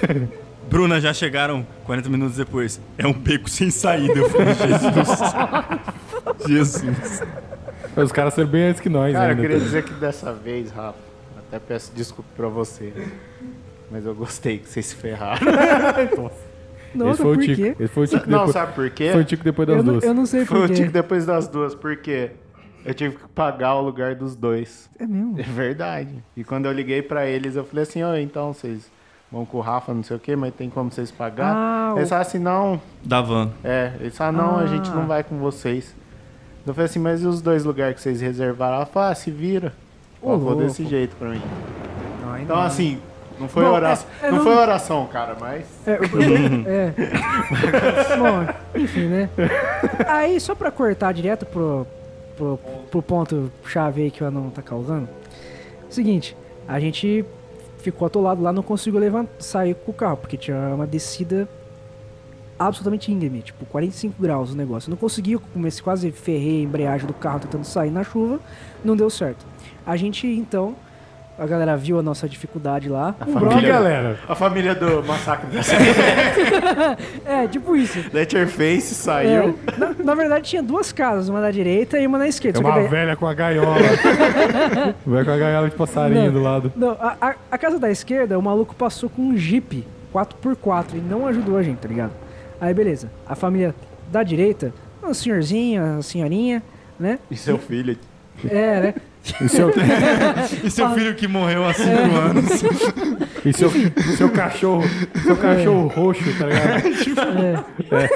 Bruna, 0.71 1.01
já 1.01 1.13
chegaram 1.13 1.67
40 1.85 2.09
minutos 2.09 2.37
depois. 2.37 2.81
É 2.97 3.05
um 3.05 3.13
beco 3.13 3.51
sem 3.51 3.69
saída. 3.71 4.17
Eu 4.17 4.31
falei, 4.31 4.55
Jesus. 4.55 5.19
Jesus. 6.47 7.23
Os 7.97 8.13
caras 8.13 8.35
são 8.35 8.47
bem 8.47 8.69
antes 8.69 8.81
que 8.81 8.89
nós, 8.89 9.13
Cara, 9.13 9.27
eu 9.27 9.31
ainda. 9.31 9.43
queria 9.43 9.59
dizer 9.59 9.83
que 9.83 9.93
dessa 9.95 10.33
vez, 10.33 10.71
Rafa, 10.71 11.08
até 11.49 11.59
peço 11.59 11.93
desculpa 11.95 12.29
pra 12.37 12.49
você. 12.49 12.93
Mas 13.91 14.05
eu 14.07 14.15
gostei 14.15 14.59
que 14.59 14.69
vocês 14.69 14.87
se 14.87 14.95
ferraram. 14.97 15.41
Nossa, 16.95 17.11
Esse 17.13 17.23
foi 17.23 17.33
o 17.33 17.35
por 17.35 17.43
Tico. 17.45 17.57
quê? 17.57 17.77
Esse 17.81 17.89
foi 17.93 18.05
o 18.05 18.07
Tico 18.07 18.31
Não, 18.31 18.39
depois- 18.39 18.53
sabe 18.53 18.73
por 18.75 18.91
quê? 18.91 19.11
Foi 19.13 19.21
o 19.21 19.25
Tico 19.25 19.45
depois 19.45 19.69
das 19.69 19.77
Eu 19.77 19.83
não- 19.83 19.93
duas. 19.93 20.05
eu 20.05 20.15
não 20.15 20.27
sei 20.27 20.45
Foi 20.45 20.59
por 20.59 20.65
o 20.65 20.69
quê. 20.69 20.75
Tico 20.75 20.93
depois 20.93 21.27
das 21.27 21.49
duas, 21.49 21.75
porque 21.75 22.31
eu 22.85 22.95
tive 22.95 23.17
que 23.17 23.29
pagar 23.29 23.75
o 23.75 23.83
lugar 23.83 24.15
dos 24.15 24.35
dois. 24.35 24.89
É 24.99 25.07
mesmo? 25.07 25.39
É 25.39 25.43
verdade. 25.43 26.23
E 26.37 26.43
quando 26.45 26.67
eu 26.67 26.73
liguei 26.73 27.03
pra 27.03 27.27
eles, 27.27 27.57
eu 27.57 27.65
falei 27.65 27.83
assim, 27.83 28.03
ó, 28.03 28.17
então 28.17 28.53
vocês 28.55 28.91
vão 29.31 29.45
com 29.45 29.59
o 29.59 29.61
Rafa, 29.61 29.93
não 29.93 30.03
sei 30.03 30.17
o 30.17 30.21
quê, 30.21 30.35
mas 30.35 30.55
tem 30.55 30.71
como 30.71 30.91
vocês 30.91 31.11
pagar? 31.11 31.55
Ah, 31.55 31.93
eles 31.97 32.07
o- 32.07 32.11
falaram 32.11 32.27
assim, 32.29 32.39
não. 32.39 32.81
Da 33.05 33.21
van. 33.21 33.51
É, 33.63 33.93
eles 34.01 34.17
falaram, 34.17 34.39
não, 34.39 34.59
a 34.59 34.67
gente 34.67 34.91
Ah. 34.91 34.95
não 34.95 35.07
vai 35.07 35.23
com 35.23 35.39
vocês. 35.39 35.95
Eu 36.67 36.73
falei 36.75 36.87
assim, 36.87 36.99
mas 36.99 37.23
e 37.23 37.27
os 37.27 37.41
dois 37.43 37.65
lugares 37.65 37.95
que 37.97 38.01
vocês 38.03 38.21
reservaram? 38.23 38.77
Ela 38.77 38.87
falou, 38.87 39.11
ah, 39.11 39.15
se 39.15 39.31
vira. 39.31 39.73
Ô, 40.21 40.31
Ela 40.31 40.39
falou 40.39 40.55
louco. 40.55 40.63
desse 40.67 40.85
jeito 40.85 41.17
pra 41.17 41.29
mim. 41.31 41.43
Ai, 42.31 42.43
Então, 42.43 42.57
não. 42.57 42.63
assim, 42.63 42.99
não 43.39 43.49
foi 43.49 43.65
Bom, 43.65 43.71
oração. 43.73 44.09
é- 44.23 44.27
é 44.27 44.31
não 44.31 44.39
não- 44.39 44.45
foi 44.45 44.55
oração, 44.57 45.07
cara, 45.07 45.37
mas. 45.41 45.65
É, 45.87 45.93
o- 45.95 46.03
é. 46.69 46.95
Bom, 48.17 48.81
enfim, 48.81 49.07
né? 49.07 49.31
Aí, 50.07 50.41
só 50.41 50.55
pra 50.55 50.71
cortar 50.71 51.13
direto 51.13 51.47
pro, 51.47 51.87
pro, 52.37 52.59
pro 52.91 53.03
ponto 53.03 53.51
chave 53.65 54.03
aí 54.03 54.11
que 54.11 54.23
o 54.23 54.27
anão 54.27 54.51
tá 54.51 54.63
causando. 54.63 55.09
Seguinte, 55.89 56.37
a 56.67 56.79
gente 56.81 57.25
ficou 57.79 58.07
atolado 58.07 58.43
lá, 58.43 58.53
não 58.53 58.63
conseguiu 58.63 58.99
levantar, 59.01 59.31
sair 59.39 59.75
com 59.75 59.91
o 59.93 59.95
carro, 59.95 60.17
porque 60.17 60.37
tinha 60.37 60.57
uma 60.75 60.87
descida 60.87 61.49
absolutamente 62.59 63.13
íngreme, 63.13 63.41
tipo 63.41 63.65
45 63.67 64.21
graus 64.21 64.53
o 64.53 64.57
negócio. 64.57 64.91
Não 64.91 64.97
conseguiu, 64.97 65.41
comecei 65.55 65.83
quase 65.83 66.11
ferrei 66.11 66.59
a 66.61 66.65
embreagem 66.65 67.07
do 67.07 67.15
carro 67.15 67.39
tentando 67.39 67.65
sair 67.65 67.91
na 67.91 68.03
chuva, 68.03 68.41
não 68.85 68.97
deu 68.97 69.09
certo. 69.09 69.47
A 69.89 69.97
gente 69.97 70.27
então, 70.27 70.75
a 71.39 71.47
galera 71.47 71.75
viu 71.75 71.99
a 71.99 72.03
nossa 72.03 72.29
dificuldade 72.29 72.91
lá. 72.91 73.15
um 73.27 73.33
brother- 73.33 74.17
A 74.29 74.35
família 74.35 74.75
do 74.75 75.03
massacre 75.03 75.47
da 75.51 75.63
é, 77.25 77.49
tipo 77.49 77.75
isso. 77.75 77.99
Letterface 78.13 78.95
saiu. 78.95 79.31
É, 79.67 79.79
na, 79.79 79.95
na 80.05 80.15
verdade 80.15 80.49
tinha 80.51 80.63
duas 80.63 80.93
casas, 80.93 81.31
uma 81.31 81.41
na 81.41 81.51
direita 81.51 81.99
e 81.99 82.07
uma 82.07 82.19
na 82.19 82.29
esquerda. 82.29 82.59
É 82.59 82.61
uma 82.63 82.75
daí- 82.75 82.89
velha 82.89 83.17
com 83.17 83.27
a 83.27 83.33
gaiola. 83.33 83.77
Vai 85.07 85.25
com 85.25 85.31
a 85.31 85.37
gaiola 85.39 85.71
de 85.71 85.75
passarinho 85.77 86.27
Não. 86.27 86.33
do 86.33 86.43
lado. 86.43 86.73
Não, 86.77 86.91
a, 87.01 87.17
a- 87.19 87.35
a 87.51 87.57
casa 87.57 87.79
da 87.79 87.91
esquerda, 87.91 88.39
o 88.39 88.43
maluco 88.43 88.75
passou 88.75 89.09
com 89.09 89.23
um 89.23 89.37
Jeep 89.37 89.87
4x4 90.13 90.95
e 90.95 90.99
não 90.99 91.27
ajudou 91.27 91.57
a 91.57 91.63
gente, 91.63 91.79
tá 91.79 91.89
ligado? 91.89 92.13
Aí 92.61 92.75
beleza, 92.75 93.11
a 93.27 93.35
família 93.35 93.75
da 94.13 94.23
direita, 94.23 94.73
um 95.03 95.15
senhorzinho, 95.15 95.83
uma 95.83 96.03
senhorinha, 96.03 96.63
né? 97.01 97.19
E 97.31 97.37
seu 97.37 97.57
filho. 97.59 97.97
É, 98.49 98.81
né? 98.81 98.95
E 99.41 99.49
seu, 99.49 99.71
E 100.65 100.71
seu 100.71 100.91
filho 100.91 101.15
que 101.15 101.27
morreu 101.29 101.65
há 101.67 101.73
5 101.75 101.89
É. 101.89 101.95
anos. 101.95 102.63
e 103.45 103.53
seu, 103.53 103.71
seu 104.17 104.31
cachorro. 104.31 104.85
Seu 105.23 105.37
cachorro 105.37 105.87
roxo, 105.89 106.25
tá 106.39 106.47
ligado? 106.47 107.65
É. 107.91 108.09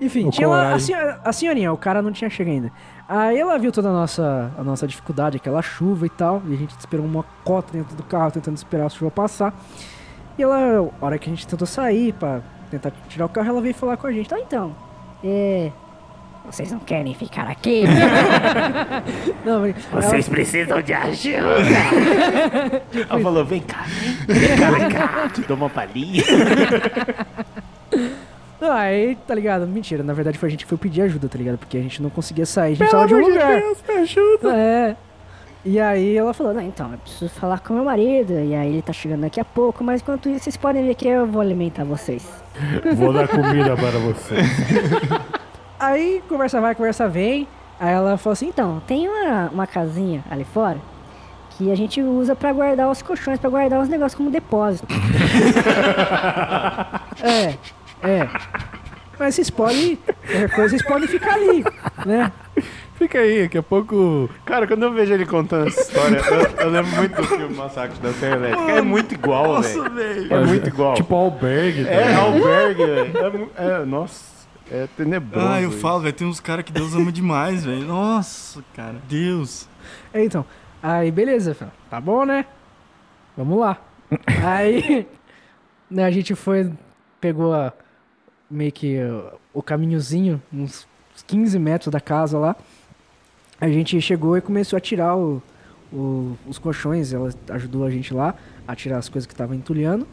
Enfim, 0.00 0.28
O 0.28 0.30
tinha 0.30 0.46
lá 0.46 0.60
a, 0.60 0.64
coragem. 0.66 0.86
senhora- 0.86 1.20
a 1.24 1.32
senhorinha, 1.32 1.72
o 1.72 1.76
cara 1.76 2.00
não 2.00 2.12
tinha 2.12 2.30
chegado 2.30 2.52
ainda. 2.54 2.72
Aí 3.08 3.38
ela 3.38 3.58
viu 3.58 3.72
toda 3.72 3.88
a 3.88 3.92
nossa, 3.92 4.52
a 4.56 4.62
nossa 4.62 4.86
dificuldade, 4.86 5.36
aquela 5.38 5.60
chuva 5.62 6.06
e 6.06 6.10
tal, 6.10 6.40
e 6.46 6.54
a 6.54 6.56
gente 6.56 6.70
esperou 6.78 7.04
uma 7.04 7.24
cota 7.44 7.72
dentro 7.72 7.96
do 7.96 8.02
carro, 8.04 8.30
tentando 8.30 8.56
esperar 8.56 8.86
a 8.86 8.88
chuva 8.88 9.10
passar. 9.10 9.52
E 10.38 10.42
ela, 10.42 10.88
a 11.00 11.04
hora 11.04 11.18
que 11.18 11.28
a 11.28 11.32
gente 11.32 11.46
tentou 11.46 11.66
sair 11.66 12.12
pra 12.12 12.40
tentar 12.70 12.92
tirar 13.08 13.26
o 13.26 13.28
carro, 13.28 13.48
ela 13.48 13.60
veio 13.60 13.74
falar 13.74 13.96
com 13.96 14.06
a 14.06 14.12
gente. 14.12 14.26
Então, 14.26 14.38
então, 14.38 14.76
é... 15.24 15.72
Vocês 16.50 16.72
não 16.72 16.78
querem 16.78 17.14
ficar 17.14 17.46
aqui? 17.46 17.84
Não, 19.44 19.60
mas 19.60 19.74
Vocês 19.92 20.28
precisam 20.28 20.80
de 20.80 20.94
ajuda. 20.94 21.38
Ela 23.08 23.20
falou, 23.20 23.44
vem 23.44 23.60
cá, 23.60 23.84
vem 24.26 24.56
cá, 24.56 24.70
vem 24.70 24.88
cá, 24.88 25.28
te 25.34 25.42
dou 25.42 25.56
uma 25.58 25.68
palhinha. 25.68 26.24
Não, 28.60 28.72
aí, 28.72 29.16
tá 29.26 29.34
ligado? 29.34 29.66
Mentira, 29.66 30.02
na 30.02 30.14
verdade 30.14 30.38
foi 30.38 30.48
a 30.48 30.50
gente 30.50 30.64
que 30.64 30.68
foi 30.68 30.78
pedir 30.78 31.02
ajuda, 31.02 31.28
tá 31.28 31.38
ligado? 31.38 31.58
Porque 31.58 31.76
a 31.76 31.82
gente 31.82 32.02
não 32.02 32.10
conseguia 32.10 32.46
sair, 32.46 32.72
a 32.72 32.74
gente 32.74 32.78
precisava 32.78 33.06
de 33.06 33.14
um 33.14 33.20
lugar. 33.20 33.62
me 33.86 33.94
ajuda. 33.94 34.56
É. 34.56 34.96
E 35.64 35.78
aí 35.78 36.16
ela 36.16 36.32
falou, 36.32 36.54
não, 36.54 36.62
então, 36.62 36.90
eu 36.92 36.98
preciso 36.98 37.30
falar 37.30 37.60
com 37.60 37.74
meu 37.74 37.84
marido, 37.84 38.32
e 38.32 38.54
aí 38.54 38.72
ele 38.72 38.82
tá 38.82 38.92
chegando 38.92 39.20
daqui 39.20 39.38
a 39.38 39.44
pouco, 39.44 39.84
mas 39.84 40.00
enquanto 40.00 40.28
isso, 40.28 40.44
vocês 40.44 40.56
podem 40.56 40.86
ver 40.86 40.94
que 40.94 41.06
eu 41.06 41.26
vou 41.26 41.42
alimentar 41.42 41.84
vocês. 41.84 42.26
Vou 42.96 43.12
dar 43.12 43.28
comida 43.28 43.76
para 43.76 43.98
você. 43.98 44.36
Aí, 45.78 46.22
conversa 46.28 46.60
vai, 46.60 46.74
conversa 46.74 47.08
vem. 47.08 47.46
Aí 47.80 47.92
ela 47.94 48.16
falou 48.16 48.32
assim, 48.32 48.48
Então, 48.48 48.82
tem 48.86 49.08
uma, 49.08 49.48
uma 49.52 49.66
casinha 49.66 50.24
ali 50.30 50.44
fora 50.44 50.78
que 51.58 51.72
a 51.72 51.74
gente 51.74 52.00
usa 52.00 52.36
pra 52.36 52.52
guardar 52.52 52.88
os 52.88 53.02
colchões, 53.02 53.40
pra 53.40 53.50
guardar 53.50 53.80
os 53.80 53.88
negócios 53.88 54.14
como 54.14 54.30
depósito. 54.30 54.86
É, 57.20 57.54
é. 58.08 58.28
Mas 59.18 59.34
vocês 59.34 59.50
podem. 59.50 59.96
Qualquer 59.96 60.50
coisa, 60.54 60.68
vocês 60.70 60.82
podem 60.82 61.08
ficar 61.08 61.34
ali, 61.34 61.64
né? 62.06 62.30
Fica 62.94 63.18
aí, 63.18 63.42
daqui 63.42 63.58
a 63.58 63.62
pouco. 63.62 64.30
Cara, 64.44 64.68
quando 64.68 64.84
eu 64.84 64.92
vejo 64.92 65.12
ele 65.12 65.26
contando 65.26 65.66
essa 65.66 65.80
história, 65.80 66.16
eu, 66.18 66.64
eu 66.64 66.70
lembro 66.70 66.92
muito 66.92 67.16
do 67.16 67.24
filme 67.24 67.52
Massacre 67.56 67.98
da 67.98 68.12
Serra 68.12 68.36
Elétrica. 68.36 68.70
É 68.70 68.80
muito 68.80 69.14
igual, 69.14 69.54
Nossa, 69.54 69.88
velho. 69.90 70.32
É 70.32 70.44
muito 70.44 70.68
igual. 70.68 70.94
Tipo 70.94 71.14
albergue. 71.16 71.84
tá 71.84 71.90
É, 71.90 72.14
albergue, 72.14 72.86
velho. 72.86 73.50
É, 73.56 73.82
é, 73.82 73.84
nossa, 73.84 74.37
é 74.70 74.88
tenebroso. 74.96 75.46
Ah, 75.46 75.60
eu 75.60 75.70
isso. 75.70 75.78
falo, 75.78 76.00
velho, 76.00 76.12
tem 76.14 76.26
uns 76.26 76.40
caras 76.40 76.64
que 76.64 76.72
Deus 76.72 76.94
ama 76.94 77.10
demais, 77.12 77.64
velho. 77.64 77.86
Nossa, 77.86 78.62
cara, 78.74 78.96
Deus. 79.08 79.68
É, 80.12 80.24
então. 80.24 80.44
Aí, 80.82 81.10
beleza. 81.10 81.54
falei, 81.54 81.72
Tá 81.90 82.00
bom, 82.00 82.24
né? 82.24 82.44
Vamos 83.36 83.58
lá. 83.58 83.78
Aí, 84.44 85.06
né, 85.90 86.04
a 86.04 86.10
gente 86.10 86.34
foi, 86.34 86.72
pegou 87.20 87.52
a, 87.54 87.72
meio 88.50 88.72
que 88.72 88.98
o 89.52 89.62
caminhozinho, 89.62 90.40
uns 90.52 90.86
15 91.26 91.58
metros 91.58 91.92
da 91.92 92.00
casa 92.00 92.38
lá. 92.38 92.56
A 93.60 93.68
gente 93.68 94.00
chegou 94.00 94.36
e 94.36 94.40
começou 94.40 94.76
a 94.76 94.80
tirar 94.80 95.16
o, 95.16 95.42
o- 95.92 96.36
os 96.46 96.58
colchões. 96.58 97.12
Ela 97.12 97.30
ajudou 97.50 97.84
a 97.84 97.90
gente 97.90 98.14
lá 98.14 98.34
a 98.66 98.76
tirar 98.76 98.98
as 98.98 99.08
coisas 99.08 99.26
que 99.26 99.32
estavam 99.32 99.54
entulhando. 99.56 100.06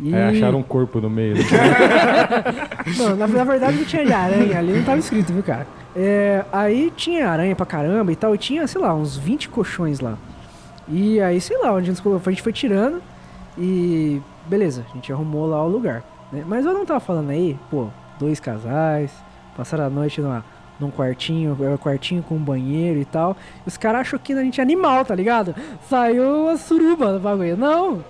E... 0.00 0.14
Aí 0.14 0.36
acharam 0.36 0.58
um 0.58 0.62
corpo 0.62 1.00
no 1.00 1.08
meio. 1.08 1.36
Não, 2.98 3.16
na, 3.16 3.26
na 3.26 3.44
verdade 3.44 3.78
não 3.78 3.84
tinha 3.84 4.04
de 4.04 4.12
aranha 4.12 4.58
ali, 4.58 4.72
não 4.74 4.84
tava 4.84 4.98
escrito, 4.98 5.32
viu, 5.32 5.42
cara? 5.42 5.66
É, 5.94 6.44
aí 6.52 6.92
tinha 6.94 7.28
aranha 7.28 7.56
pra 7.56 7.64
caramba 7.66 8.12
e 8.12 8.16
tal, 8.16 8.34
e 8.34 8.38
tinha, 8.38 8.66
sei 8.66 8.80
lá, 8.80 8.94
uns 8.94 9.16
20 9.16 9.48
colchões 9.48 10.00
lá. 10.00 10.16
E 10.88 11.20
aí, 11.20 11.40
sei 11.40 11.58
lá, 11.58 11.72
onde 11.72 11.90
a 11.90 11.94
gente 11.94 12.08
a 12.08 12.30
gente 12.30 12.42
foi 12.42 12.52
tirando 12.52 13.02
e 13.58 14.20
beleza, 14.46 14.84
a 14.90 14.94
gente 14.94 15.12
arrumou 15.12 15.46
lá 15.46 15.64
o 15.64 15.68
lugar. 15.68 16.02
né? 16.30 16.44
Mas 16.46 16.64
eu 16.64 16.72
não 16.72 16.84
tava 16.84 17.00
falando 17.00 17.30
aí, 17.30 17.58
pô, 17.70 17.88
dois 18.18 18.38
casais, 18.38 19.10
passaram 19.56 19.86
a 19.86 19.90
noite 19.90 20.20
numa, 20.20 20.44
num 20.78 20.90
quartinho, 20.90 21.56
é, 21.60 21.76
quartinho 21.76 22.22
com 22.22 22.36
um 22.36 22.42
banheiro 22.42 23.00
e 23.00 23.04
tal. 23.04 23.36
E 23.64 23.68
os 23.68 23.76
caras 23.76 24.02
acham 24.02 24.18
que 24.18 24.32
a 24.32 24.42
gente 24.42 24.60
é 24.60 24.62
animal, 24.62 25.04
tá 25.04 25.14
ligado? 25.14 25.54
Saiu 25.88 26.48
a 26.50 26.56
suruba 26.56 27.14
do 27.14 27.18
bagulho. 27.20 27.56
Não! 27.56 28.04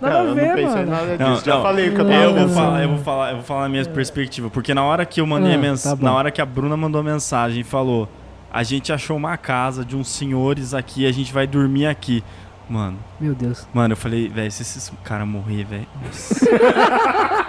Nada 0.00 0.14
Não, 0.14 0.20
a 0.20 0.24
eu 0.24 0.28
não 0.28 0.34
ver, 0.34 0.54
pensei 0.54 0.64
mano. 0.84 0.90
nada 0.90 1.16
Não, 1.18 1.32
disso. 1.32 1.44
Já 1.46 1.54
não, 1.54 1.62
falei 1.62 1.88
o 1.88 1.94
que 1.94 2.00
eu 2.00 2.10
eu, 2.10 2.34
tava 2.34 2.46
vou 2.46 2.54
falar, 2.54 2.82
eu 2.82 2.88
vou 2.90 2.98
falar, 2.98 3.30
eu 3.30 3.34
vou 3.36 3.44
falar 3.44 3.64
a 3.64 3.68
minha 3.68 3.84
perspectiva, 3.86 4.50
porque 4.50 4.74
na 4.74 4.84
hora 4.84 5.06
que 5.06 5.20
eu 5.20 5.26
mandei 5.26 5.52
Ah, 5.52 5.56
a 5.56 5.58
mensagem, 5.58 5.98
tá 5.98 6.04
na 6.04 6.12
hora 6.14 6.30
que 6.30 6.40
a 6.42 6.46
Bruna 6.46 6.76
mandou 6.76 7.00
a 7.00 7.04
mensagem 7.04 7.60
e 7.60 7.64
falou: 7.64 8.06
"A 8.52 8.62
gente 8.62 8.92
achou 8.92 9.16
uma 9.16 9.36
casa 9.38 9.84
de 9.84 9.96
uns 9.96 10.08
senhores 10.08 10.74
aqui, 10.74 11.06
a 11.06 11.12
gente 11.12 11.32
vai 11.32 11.46
dormir 11.46 11.86
aqui". 11.86 12.22
Mano. 12.68 12.98
Meu 13.20 13.32
Deus. 13.34 13.66
Mano, 13.72 13.92
eu 13.92 13.96
falei, 13.96 14.28
velho, 14.28 14.50
se 14.50 14.62
esse 14.62 14.90
cara 15.04 15.24
morrer, 15.24 15.64
velho. 15.64 15.86
nossa. 16.04 16.44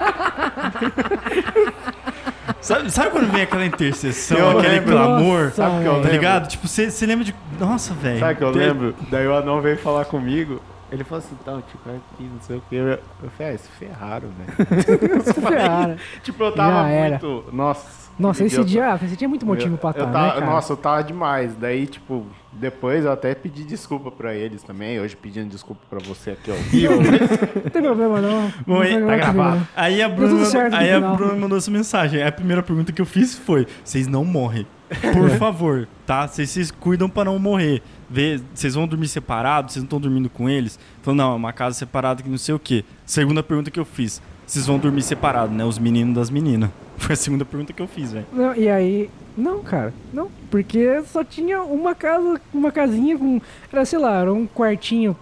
sabe, 2.61 2.91
sabe 2.91 3.11
quando 3.11 3.31
vem 3.31 3.41
aquela 3.41 3.65
intercessão, 3.65 4.37
Eu 4.37 4.59
aquele 4.59 4.73
lembro. 4.75 4.91
clamor? 4.95 5.43
Nossa, 5.45 5.55
Sabe 5.55 5.75
o 5.75 5.79
que 5.81 5.85
eu 5.85 5.91
tá 5.91 5.97
lembro? 5.97 6.11
ligado? 6.11 6.47
Tipo, 6.47 6.67
você 6.67 7.05
lembra 7.05 7.25
de. 7.25 7.35
Nossa, 7.59 7.93
velho. 7.93 8.19
Sabe 8.19 8.33
o 8.33 8.37
que 8.37 8.43
eu 8.43 8.51
Tem- 8.51 8.61
lembro? 8.61 8.95
Daí 9.09 9.27
o 9.27 9.35
anão 9.35 9.61
veio 9.61 9.77
falar 9.77 10.05
comigo. 10.05 10.61
Ele 10.91 11.03
falou 11.03 11.19
assim, 11.23 11.35
então, 11.41 11.61
tipo, 11.61 11.89
aqui, 11.89 12.23
não 12.23 12.41
sei 12.41 12.57
o 12.57 12.61
que. 12.69 12.75
Eu, 12.75 12.87
eu 12.87 12.99
falei, 13.37 13.55
ah, 13.55 13.57
se 13.57 13.67
ferraram, 13.71 14.29
velho. 14.37 15.21
Se 15.23 15.33
ferraram. 15.33 15.95
tipo, 16.23 16.43
eu 16.43 16.51
tava 16.53 16.83
muito. 16.87 17.45
Nossa. 17.51 18.07
Nossa, 18.17 18.43
esse 18.43 18.63
dia, 18.65 18.99
esse 19.03 19.15
dia 19.15 19.27
é 19.27 19.29
muito 19.29 19.45
motivo 19.45 19.75
eu- 19.75 19.77
pra 19.77 19.89
eu 19.89 19.91
estar, 19.91 20.11
tava- 20.11 20.25
né, 20.27 20.33
cara? 20.39 20.45
Nossa, 20.47 20.73
eu 20.73 20.77
tava 20.77 21.03
demais. 21.03 21.53
Daí, 21.55 21.85
tipo, 21.85 22.25
depois 22.51 23.05
eu 23.05 23.11
até 23.11 23.35
pedi 23.35 23.63
desculpa 23.63 24.09
pra 24.09 24.33
eles 24.33 24.63
também. 24.63 24.99
Hoje 24.99 25.15
pedindo 25.15 25.47
desculpa 25.51 25.81
pra 25.87 25.99
você 25.99 26.31
aqui 26.31 26.49
ao 26.49 26.57
vivo. 26.57 26.95
Não 26.95 27.69
tem 27.69 27.81
problema, 27.83 28.19
não. 28.19 28.51
Bom, 28.65 28.81
aí, 28.81 28.93
comigo, 28.99 29.33
não. 29.33 29.67
Aí 29.75 30.01
a 30.01 30.07
Deu 30.07 30.15
Bruna, 30.15 30.77
aí 30.77 30.91
a. 30.93 30.99
Bruna 30.99 31.35
mandou 31.35 31.59
essa 31.59 31.69
mensagem. 31.69 32.23
A 32.23 32.31
primeira 32.31 32.63
pergunta 32.63 32.91
que 32.91 32.99
eu 33.01 33.05
fiz 33.05 33.35
foi: 33.37 33.67
vocês 33.83 34.07
não 34.07 34.25
morrem. 34.25 34.65
Por 35.13 35.29
favor, 35.37 35.87
tá? 36.05 36.27
Vocês 36.27 36.49
se 36.49 36.73
cuidam 36.73 37.07
pra 37.07 37.25
não 37.25 37.37
morrer. 37.37 37.83
Vê, 38.09 38.39
vocês 38.53 38.73
vão 38.73 38.87
dormir 38.87 39.07
separados, 39.07 39.73
vocês 39.73 39.83
não 39.83 39.87
estão 39.87 39.99
dormindo 39.99 40.29
com 40.29 40.49
eles? 40.49 40.79
Falou, 41.01 41.15
não, 41.15 41.33
é 41.33 41.35
uma 41.35 41.53
casa 41.53 41.77
separada 41.77 42.23
que 42.23 42.29
não 42.29 42.37
sei 42.37 42.55
o 42.55 42.59
quê. 42.59 42.85
Segunda 43.05 43.43
pergunta 43.43 43.69
que 43.69 43.79
eu 43.79 43.85
fiz: 43.85 44.21
vocês 44.45 44.65
vão 44.65 44.77
dormir 44.79 45.01
separados, 45.01 45.55
né? 45.55 45.65
Os 45.65 45.77
meninos 45.77 46.15
das 46.15 46.29
meninas. 46.29 46.69
Foi 46.97 47.13
a 47.13 47.17
segunda 47.17 47.45
pergunta 47.45 47.73
que 47.73 47.81
eu 47.81 47.87
fiz, 47.87 48.13
velho. 48.13 48.25
Não, 48.33 48.55
e 48.55 48.67
aí, 48.69 49.09
não, 49.37 49.61
cara, 49.61 49.93
não, 50.11 50.31
porque 50.49 51.03
só 51.03 51.23
tinha 51.23 51.61
uma 51.61 51.93
casa, 51.93 52.41
uma 52.53 52.71
casinha 52.71 53.17
com, 53.17 53.39
era, 53.71 53.85
sei 53.85 53.99
lá, 53.99 54.21
era 54.21 54.33
um 54.33 54.47
quartinho 54.47 55.15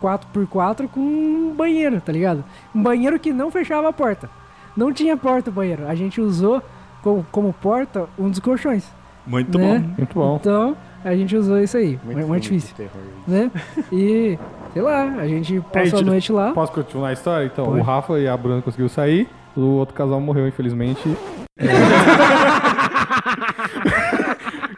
4x4 0.00 0.88
com 0.88 1.00
um 1.00 1.54
banheiro, 1.54 2.00
tá 2.00 2.12
ligado? 2.12 2.44
Um 2.74 2.82
banheiro 2.82 3.18
que 3.18 3.32
não 3.32 3.50
fechava 3.50 3.88
a 3.88 3.92
porta. 3.92 4.30
Não 4.76 4.92
tinha 4.92 5.16
porta 5.16 5.50
o 5.50 5.52
banheiro. 5.52 5.86
A 5.86 5.94
gente 5.94 6.20
usou 6.20 6.62
como, 7.02 7.26
como 7.30 7.52
porta 7.52 8.08
um 8.18 8.30
dos 8.30 8.38
colchões. 8.38 8.84
Muito 9.26 9.58
né? 9.58 9.78
bom. 9.78 9.94
Muito 9.98 10.14
bom. 10.14 10.36
Então, 10.36 10.76
a 11.04 11.14
gente 11.14 11.36
usou 11.36 11.58
isso 11.60 11.76
aí. 11.76 11.98
Muito 12.04 12.26
Muito, 12.26 12.46
filme 12.46 12.60
de 12.60 12.66
difícil. 12.66 12.76
terror. 12.76 13.02
Né? 13.26 13.50
E, 13.92 14.38
sei 14.72 14.82
lá, 14.82 15.04
a 15.04 15.26
gente 15.28 15.60
passou 15.72 16.00
a 16.00 16.02
noite 16.02 16.32
lá. 16.32 16.52
Posso 16.52 16.72
continuar 16.72 17.08
a 17.08 17.12
história? 17.12 17.46
Então, 17.46 17.66
Pode. 17.66 17.80
o 17.80 17.82
Rafa 17.82 18.18
e 18.18 18.26
a 18.28 18.36
Bruna 18.36 18.62
conseguiu 18.62 18.88
sair, 18.88 19.28
o 19.56 19.60
outro 19.60 19.94
casal 19.94 20.20
morreu, 20.20 20.46
infelizmente. 20.48 21.16
É. 21.58 21.66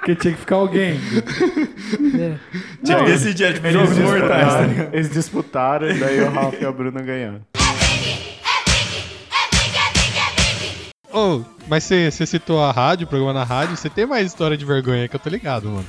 Porque 0.00 0.14
tinha 0.14 0.32
que 0.34 0.40
ficar 0.40 0.56
alguém. 0.56 0.98
É. 2.18 2.34
Tinha 2.84 2.98
que 2.98 3.04
decidir, 3.04 3.44
é 3.44 3.52
tipo 3.52 3.66
eles 3.66 3.80
jogos 3.80 3.98
mortais? 3.98 4.88
Eles 4.92 5.10
disputaram, 5.10 5.88
e 5.90 5.94
daí 5.98 6.20
o 6.22 6.30
Ralph 6.30 6.60
e 6.60 6.64
a 6.64 6.72
Bruna 6.72 7.02
ganharam. 7.02 7.40
Ô, 11.12 11.42
mas 11.68 11.84
você 11.84 12.10
você 12.10 12.24
citou 12.24 12.62
a 12.62 12.70
rádio, 12.70 13.04
o 13.04 13.08
programa 13.08 13.34
na 13.34 13.44
rádio, 13.44 13.76
você 13.76 13.90
tem 13.90 14.06
mais 14.06 14.26
história 14.26 14.56
de 14.56 14.64
vergonha 14.64 15.06
que 15.08 15.16
eu 15.16 15.20
tô 15.20 15.28
ligado, 15.28 15.68
mano. 15.68 15.84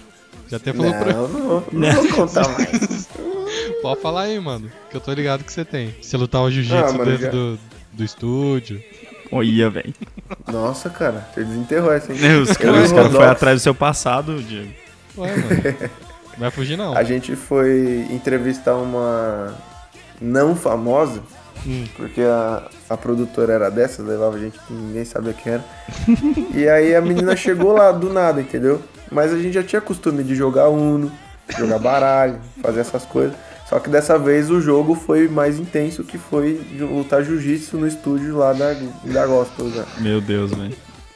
Já 0.52 0.58
até 0.58 0.74
falou 0.74 0.92
Não, 0.92 1.00
pra. 1.00 1.14
não 1.14 1.28
vou- 1.28 1.64
não 1.72 1.92
vou 1.94 2.08
contar 2.10 2.48
mais. 2.50 3.08
Pode 3.82 4.02
falar 4.02 4.24
aí, 4.24 4.40
mano, 4.40 4.70
que 4.90 4.98
eu 4.98 5.02
tô 5.02 5.12
ligado 5.14 5.44
que 5.44 5.52
você 5.52 5.66
tem. 5.66 5.96
Você 6.02 6.16
lutava 6.18 6.52
jiu-jitsu 6.52 6.76
Ah, 6.78 6.92
mano, 6.92 7.06
dentro 7.06 7.24
já- 7.26 7.32
do, 7.32 7.60
do 7.94 8.04
estúdio. 8.04 8.84
Olha, 9.32 9.70
velho. 9.70 9.94
Nossa, 10.52 10.90
cara, 10.90 11.26
você 11.34 11.44
desenterrou 11.44 11.92
essa, 11.94 12.12
hein? 12.12 12.20
Os 12.42 12.52
caras 12.58 12.92
caras 12.92 13.12
foram 13.12 13.30
atrás 13.32 13.60
do 13.60 13.64
seu 13.64 13.74
passado, 13.74 14.42
Diego. 14.44 14.70
Ué, 15.18 15.36
mano. 15.36 15.92
Não 16.34 16.40
vai 16.40 16.52
fugir, 16.52 16.78
não. 16.78 16.96
A 16.96 17.04
gente 17.04 17.36
foi 17.36 18.06
entrevistar 18.12 18.76
uma 18.76 19.56
não 20.22 20.56
famosa, 20.56 21.22
Hum. 21.66 21.86
porque 21.96 22.22
a, 22.22 22.64
a 22.90 22.98
produtora 22.98 23.54
era 23.54 23.70
dessas, 23.72 24.06
levava 24.06 24.38
gente 24.40 24.58
que 24.60 24.74
ninguém 24.74 25.06
sabia 25.06 25.32
quem 25.34 25.54
era. 25.54 25.64
e 26.56 26.68
aí 26.68 26.96
a 26.96 27.02
menina 27.02 27.36
chegou 27.36 27.72
lá 27.74 27.92
do 27.92 28.12
nada, 28.12 28.42
entendeu? 28.42 28.82
Mas 29.12 29.34
a 29.34 29.38
gente 29.38 29.54
já 29.54 29.64
tinha 29.64 29.82
costume 29.82 30.24
de 30.24 30.34
jogar 30.34 30.70
Uno, 30.70 31.12
jogar 31.58 31.80
baralho, 31.80 32.40
fazer 32.62 32.80
essas 32.80 33.04
coisas. 33.04 33.36
Só 33.68 33.80
que 33.80 33.90
dessa 33.90 34.18
vez 34.18 34.50
o 34.50 34.60
jogo 34.60 34.96
foi 34.96 35.28
mais 35.28 35.58
intenso, 35.60 36.04
que 36.04 36.18
foi 36.18 36.62
lutar 36.78 37.24
jiu-jitsu 37.24 37.78
no 37.78 37.88
estúdio 37.88 38.38
lá 38.38 38.54
da, 38.54 38.74
da 39.06 39.26
Gospel. 39.26 39.72
Já. 39.72 39.86
Meu 40.00 40.20
Deus, 40.20 40.52
velho. 40.52 40.76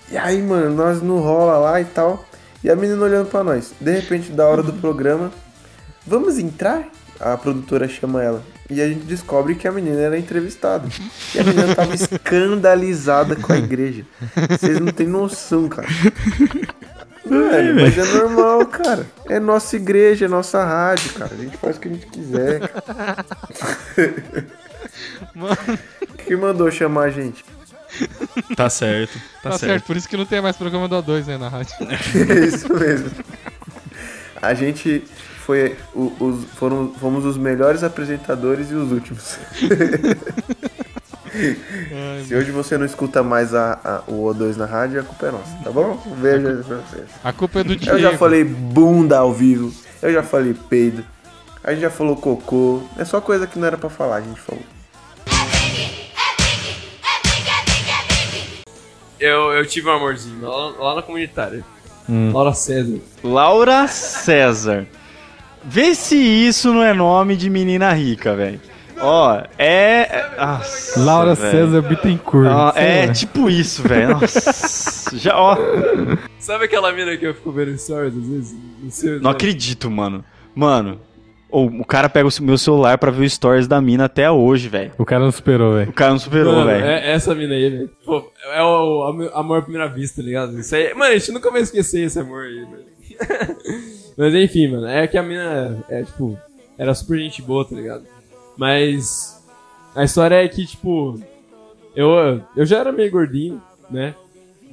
E 0.10 0.18
aí, 0.18 0.42
mano, 0.42 0.74
nós 0.74 1.02
no 1.02 1.20
rola 1.20 1.58
lá 1.58 1.82
e 1.82 1.86
tal. 1.86 2.26
E 2.64 2.70
a 2.70 2.76
menina 2.76 3.04
olhando 3.04 3.30
pra 3.30 3.44
nós. 3.44 3.74
De 3.80 3.92
repente, 3.92 4.32
da 4.32 4.46
hora 4.46 4.64
do 4.64 4.74
programa, 4.74 5.32
vamos 6.08 6.38
entrar? 6.40 6.88
A 7.20 7.38
produtora 7.38 7.88
chama 7.88 8.24
ela. 8.24 8.42
E 8.70 8.82
a 8.82 8.88
gente 8.88 9.06
descobre 9.06 9.56
que 9.56 9.68
a 9.68 9.72
menina 9.72 10.00
era 10.00 10.18
entrevistada. 10.18 10.88
E 11.34 11.40
a 11.40 11.44
menina 11.44 11.76
tava 11.76 11.94
escandalizada 11.96 13.36
com 13.36 13.54
a 13.54 13.58
igreja. 13.58 14.06
Vocês 14.50 14.80
não 14.80 14.92
têm 14.92 15.08
noção, 15.08 15.68
cara. 15.68 15.88
Velho, 17.26 17.76
mas 17.76 17.98
é 17.98 18.04
normal, 18.06 18.66
cara. 18.68 19.06
É 19.28 19.40
nossa 19.40 19.76
igreja, 19.76 20.26
é 20.26 20.28
nossa 20.28 20.64
rádio, 20.64 21.14
cara. 21.14 21.32
A 21.34 21.38
gente 21.42 21.58
faz 21.58 21.78
o 21.78 21.80
que 21.80 21.88
a 21.88 21.92
gente 21.92 22.06
quiser. 22.08 22.62
Quem 26.26 26.38
mandou 26.38 26.70
chamar 26.72 27.06
a 27.06 27.10
gente? 27.10 27.44
Tá 28.56 28.70
certo. 28.70 29.14
Tá, 29.42 29.52
Tá, 29.52 29.58
certo. 29.58 29.72
certo. 29.72 29.86
por 29.86 29.96
isso 29.98 30.08
que 30.10 30.18
não 30.18 30.26
tem 30.26 30.42
mais 30.42 30.56
programa 30.58 30.88
do 30.88 30.96
A2 31.02 31.26
né, 31.26 31.38
na 31.38 31.48
rádio. 31.50 31.74
Isso 32.46 32.72
mesmo. 32.74 33.10
A 34.42 34.54
gente 34.54 35.04
foi 35.46 35.76
o- 35.94 36.12
os, 36.20 36.46
foram, 36.56 36.94
fomos 37.00 37.24
os 37.26 37.38
melhores 37.38 37.84
apresentadores 37.84 38.70
e 38.72 38.76
os 38.76 38.92
últimos. 38.92 39.38
Se 42.26 42.34
hoje 42.36 42.52
você 42.52 42.78
não 42.78 42.86
escuta 42.86 43.22
mais 43.24 43.53
a, 43.53 43.80
a- 43.84 44.03
o 44.07 44.24
O2 44.34 44.56
na 44.56 44.66
rádio, 44.66 44.99
a 45.02 45.03
culpa 45.03 45.28
é 45.28 45.32
nossa, 45.32 45.57
tá 45.64 45.70
bom? 45.72 46.02
Veja 46.18 46.64
pra 46.68 46.78
vocês. 46.78 47.06
A 47.24 47.34
culpa 47.34 47.60
é 47.60 47.64
do 47.64 47.74
Eu 47.74 47.80
já 47.80 47.95
Diego. 47.98 48.18
falei 48.18 48.44
bunda 48.44 49.18
ao 49.18 49.34
vivo, 49.34 49.74
eu 50.02 50.12
já 50.14 50.24
falei 50.24 50.53
peido, 50.70 51.03
a 51.64 51.72
gente 51.72 51.82
já 51.82 51.90
falou 51.90 52.16
cocô. 52.16 52.82
É 52.98 53.03
só 53.06 53.20
coisa 53.22 53.45
que 53.48 53.57
não 53.60 53.68
era 53.68 53.78
pra 53.78 53.90
falar, 53.90 54.18
a 54.18 54.22
gente 54.22 54.40
falou. 54.40 54.64
Eu, 59.20 59.53
eu 59.53 59.66
tive 59.66 59.88
um 59.88 59.94
amorzinho 59.94 60.41
lá, 60.41 60.70
lá 60.78 60.95
na 60.95 61.02
comunitária. 61.02 61.64
Hum. 62.10 62.32
Laura 62.34 62.53
César. 62.53 62.99
Laura 63.24 63.88
César. 63.88 64.86
Vê 65.64 65.95
se 65.95 66.16
isso 66.16 66.72
não 66.74 66.84
é 66.84 66.94
nome 66.94 67.36
de 67.36 67.49
menina 67.49 67.91
rica, 67.94 68.36
velho. 68.36 68.60
Ó, 69.00 69.42
é. 69.58 70.30
Nossa, 70.38 71.00
Laura 71.00 71.36
velho. 71.36 71.52
César 71.52 71.82
Bittencourt. 71.82 72.48
Sei 72.74 72.84
é 72.84 73.06
lá. 73.08 73.14
tipo 73.14 73.50
isso, 73.50 73.84
velho. 73.84 74.20
Nossa. 74.20 75.18
Já, 75.18 75.38
ó. 75.38 75.58
Sabe 76.40 76.66
aquela 76.66 76.92
mina 76.92 77.16
que 77.18 77.26
eu 77.26 77.34
fico 77.34 77.52
vendo 77.52 77.78
stories 77.78 78.16
às 78.18 78.28
vezes? 78.28 78.56
Não, 78.82 78.90
sei, 78.92 79.20
Não 79.20 79.32
acredito, 79.32 79.90
mano. 79.92 80.24
Mano, 80.54 81.00
ou 81.50 81.68
o 81.68 81.86
cara 81.86 82.08
pega 82.10 82.28
o 82.28 82.44
meu 82.44 82.58
celular 82.58 82.98
pra 82.98 83.12
ver 83.12 83.26
os 83.26 83.34
stories 83.34 83.68
da 83.68 83.80
mina 83.82 84.06
até 84.06 84.30
hoje, 84.32 84.68
velho. 84.70 84.92
O 84.98 85.06
cara 85.06 85.24
não 85.24 85.32
superou, 85.32 85.76
velho. 85.76 85.90
O 85.90 85.94
cara 85.94 86.12
não 86.12 86.20
superou, 86.20 86.66
velho. 86.66 86.86
é 86.86 87.12
essa 87.12 87.36
mina 87.36 87.54
aí, 87.54 87.70
velho. 87.70 87.90
É 88.54 88.64
o 88.64 89.04
am- 89.08 89.32
amor 89.34 89.60
à 89.60 89.62
primeira 89.62 89.88
vista, 89.88 90.22
tá 90.22 90.26
ligado? 90.28 90.58
Isso 90.60 90.76
aí, 90.76 90.94
mano, 90.94 91.14
a 91.14 91.18
gente 91.18 91.32
nunca 91.32 91.52
vai 91.52 91.62
esquecer 91.62 92.02
esse 92.02 92.20
amor 92.20 92.44
aí, 92.46 92.66
velho. 92.66 92.96
Mas 94.18 94.34
enfim, 94.34 94.70
mano, 94.70 94.88
é 94.88 95.08
que 95.08 95.18
a 95.18 95.24
mina 95.24 95.84
é, 95.90 96.04
tipo, 96.04 96.38
era 96.78 96.94
super 96.94 97.18
gente 97.18 97.42
boa, 97.42 97.66
tá 97.66 97.76
ligado? 97.76 98.04
Mas 98.57 99.44
a 99.95 100.03
história 100.03 100.44
é 100.44 100.48
que, 100.48 100.65
tipo, 100.65 101.19
eu, 101.95 102.41
eu 102.56 102.65
já 102.65 102.80
era 102.80 102.91
meio 102.91 103.11
gordinho, 103.11 103.61
né? 103.90 104.14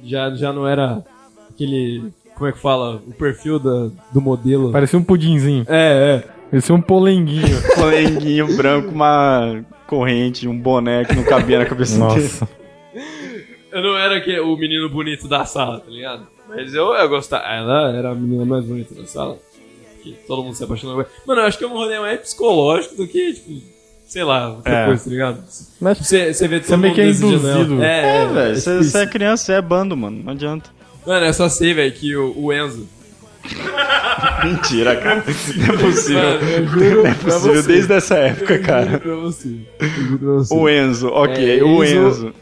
Já, 0.03 0.29
já 0.35 0.51
não 0.51 0.67
era 0.67 1.03
aquele. 1.49 2.11
Como 2.35 2.47
é 2.47 2.51
que 2.51 2.59
fala? 2.59 3.01
O 3.07 3.13
perfil 3.13 3.59
da, 3.59 3.89
do 4.11 4.19
modelo. 4.19 4.71
Parecia 4.71 4.99
um 4.99 5.03
pudinzinho. 5.03 5.65
É, 5.67 6.23
é. 6.25 6.33
Parecia 6.49 6.75
um 6.75 6.81
polenguinho. 6.81 7.61
Polenguinho 7.73 8.57
branco, 8.57 8.89
uma 8.89 9.63
corrente, 9.87 10.47
um 10.47 10.59
boné 10.59 11.05
que 11.05 11.15
não 11.15 11.23
cabia 11.23 11.59
na 11.59 11.65
cabeça 11.65 11.93
dele. 11.93 12.21
Nossa. 12.21 12.49
Eu 13.71 13.81
não 13.81 13.97
era 13.97 14.21
que, 14.21 14.39
o 14.39 14.55
menino 14.55 14.89
bonito 14.89 15.27
da 15.27 15.45
sala, 15.45 15.79
tá 15.79 15.89
ligado? 15.89 16.27
Mas 16.47 16.73
eu, 16.73 16.93
eu 16.93 17.09
gostava. 17.09 17.45
Ela 17.45 17.95
era 17.95 18.11
a 18.11 18.15
menina 18.15 18.45
mais 18.45 18.65
bonita 18.65 18.93
da 18.93 19.05
sala. 19.07 19.39
Que 20.03 20.13
todo 20.27 20.43
mundo 20.43 20.53
se 20.53 20.63
apaixonou. 20.63 20.97
por 20.97 21.05
ela. 21.05 21.11
Mano, 21.25 21.41
eu 21.41 21.45
acho 21.45 21.57
que 21.57 21.63
é 21.63 21.67
um 21.67 21.73
rolê 21.73 21.99
mais 21.99 22.19
psicológico 22.19 22.95
do 22.95 23.07
que, 23.07 23.33
tipo, 23.33 23.72
sei 24.13 24.23
lá, 24.23 24.49
outra 24.49 24.71
É. 24.71 24.85
coisa, 24.85 25.03
tá 25.05 25.09
ligado? 25.09 25.43
Mas 25.81 25.97
você, 25.97 26.31
você 26.33 26.47
vê 26.47 26.59
todo 26.59 26.67
você 26.67 26.77
meio 26.77 26.89
mundo 26.91 26.95
que 26.95 27.01
é 27.01 27.05
desejando 27.07 27.35
induzido. 27.49 27.83
É, 27.83 27.87
É, 27.87 28.15
é, 28.21 28.27
velho. 28.27 28.51
é 28.51 28.55
Você 28.55 28.77
você 28.77 28.97
é 28.99 29.07
criança, 29.07 29.43
você 29.45 29.53
é 29.53 29.61
bando, 29.61 29.97
mano. 29.97 30.21
Não 30.23 30.33
adianta. 30.33 30.69
Mano, 31.05 31.25
eu 31.25 31.33
só 31.33 31.49
sei, 31.49 31.73
velho, 31.73 31.91
que 31.91 32.15
o, 32.15 32.31
o 32.37 32.53
Enzo. 32.53 32.87
Mentira, 34.43 34.95
cara. 34.97 35.23
Não 35.57 35.73
é 35.73 35.77
possível. 35.77 36.21
Mano, 36.21 36.49
eu 36.49 36.67
juro 36.67 37.03
Não 37.03 37.07
é 37.07 37.13
pra 37.15 37.33
possível 37.33 37.55
você. 37.61 37.67
desde 37.67 37.93
essa 37.93 38.15
época, 38.15 38.53
Eu 38.53 38.61
cara. 38.61 38.85
juro 38.91 38.99
pra 38.99 39.15
você. 39.15 39.57
Eu 39.79 39.89
juro 39.89 40.17
pra 40.19 40.27
você. 40.33 40.53
O 40.53 40.69
Enzo, 40.69 41.07
ok, 41.09 41.59
É, 41.59 41.63
o 41.63 41.83
Enzo. 41.83 42.33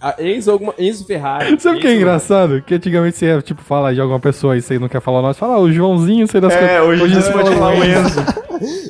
A 0.00 0.22
Enzo, 0.22 0.50
alguma, 0.50 0.74
Enzo 0.78 1.04
Ferrari. 1.04 1.58
Sabe 1.60 1.78
o 1.78 1.80
que 1.80 1.86
é 1.86 1.94
engraçado? 1.96 2.62
Que 2.62 2.74
antigamente 2.74 3.16
você 3.16 3.26
ia, 3.26 3.42
tipo, 3.42 3.62
falar 3.62 3.92
de 3.94 4.00
alguma 4.00 4.20
pessoa 4.20 4.56
e 4.56 4.62
você 4.62 4.78
não 4.78 4.88
quer 4.88 5.00
falar 5.00 5.18
o 5.18 5.22
nome, 5.22 5.34
você 5.34 5.40
fala, 5.40 5.54
ah, 5.54 5.60
o 5.60 5.72
Joãozinho, 5.72 6.26
sei 6.28 6.40
das 6.40 6.52
É, 6.52 6.80
coisas. 6.80 7.00
hoje 7.04 7.14
você 7.14 7.22
você 7.22 7.32
pode 7.32 7.48
fala 7.50 7.56
falar 7.56 7.74
o 7.74 7.80
o 7.80 7.84
Enzo. 7.84 8.20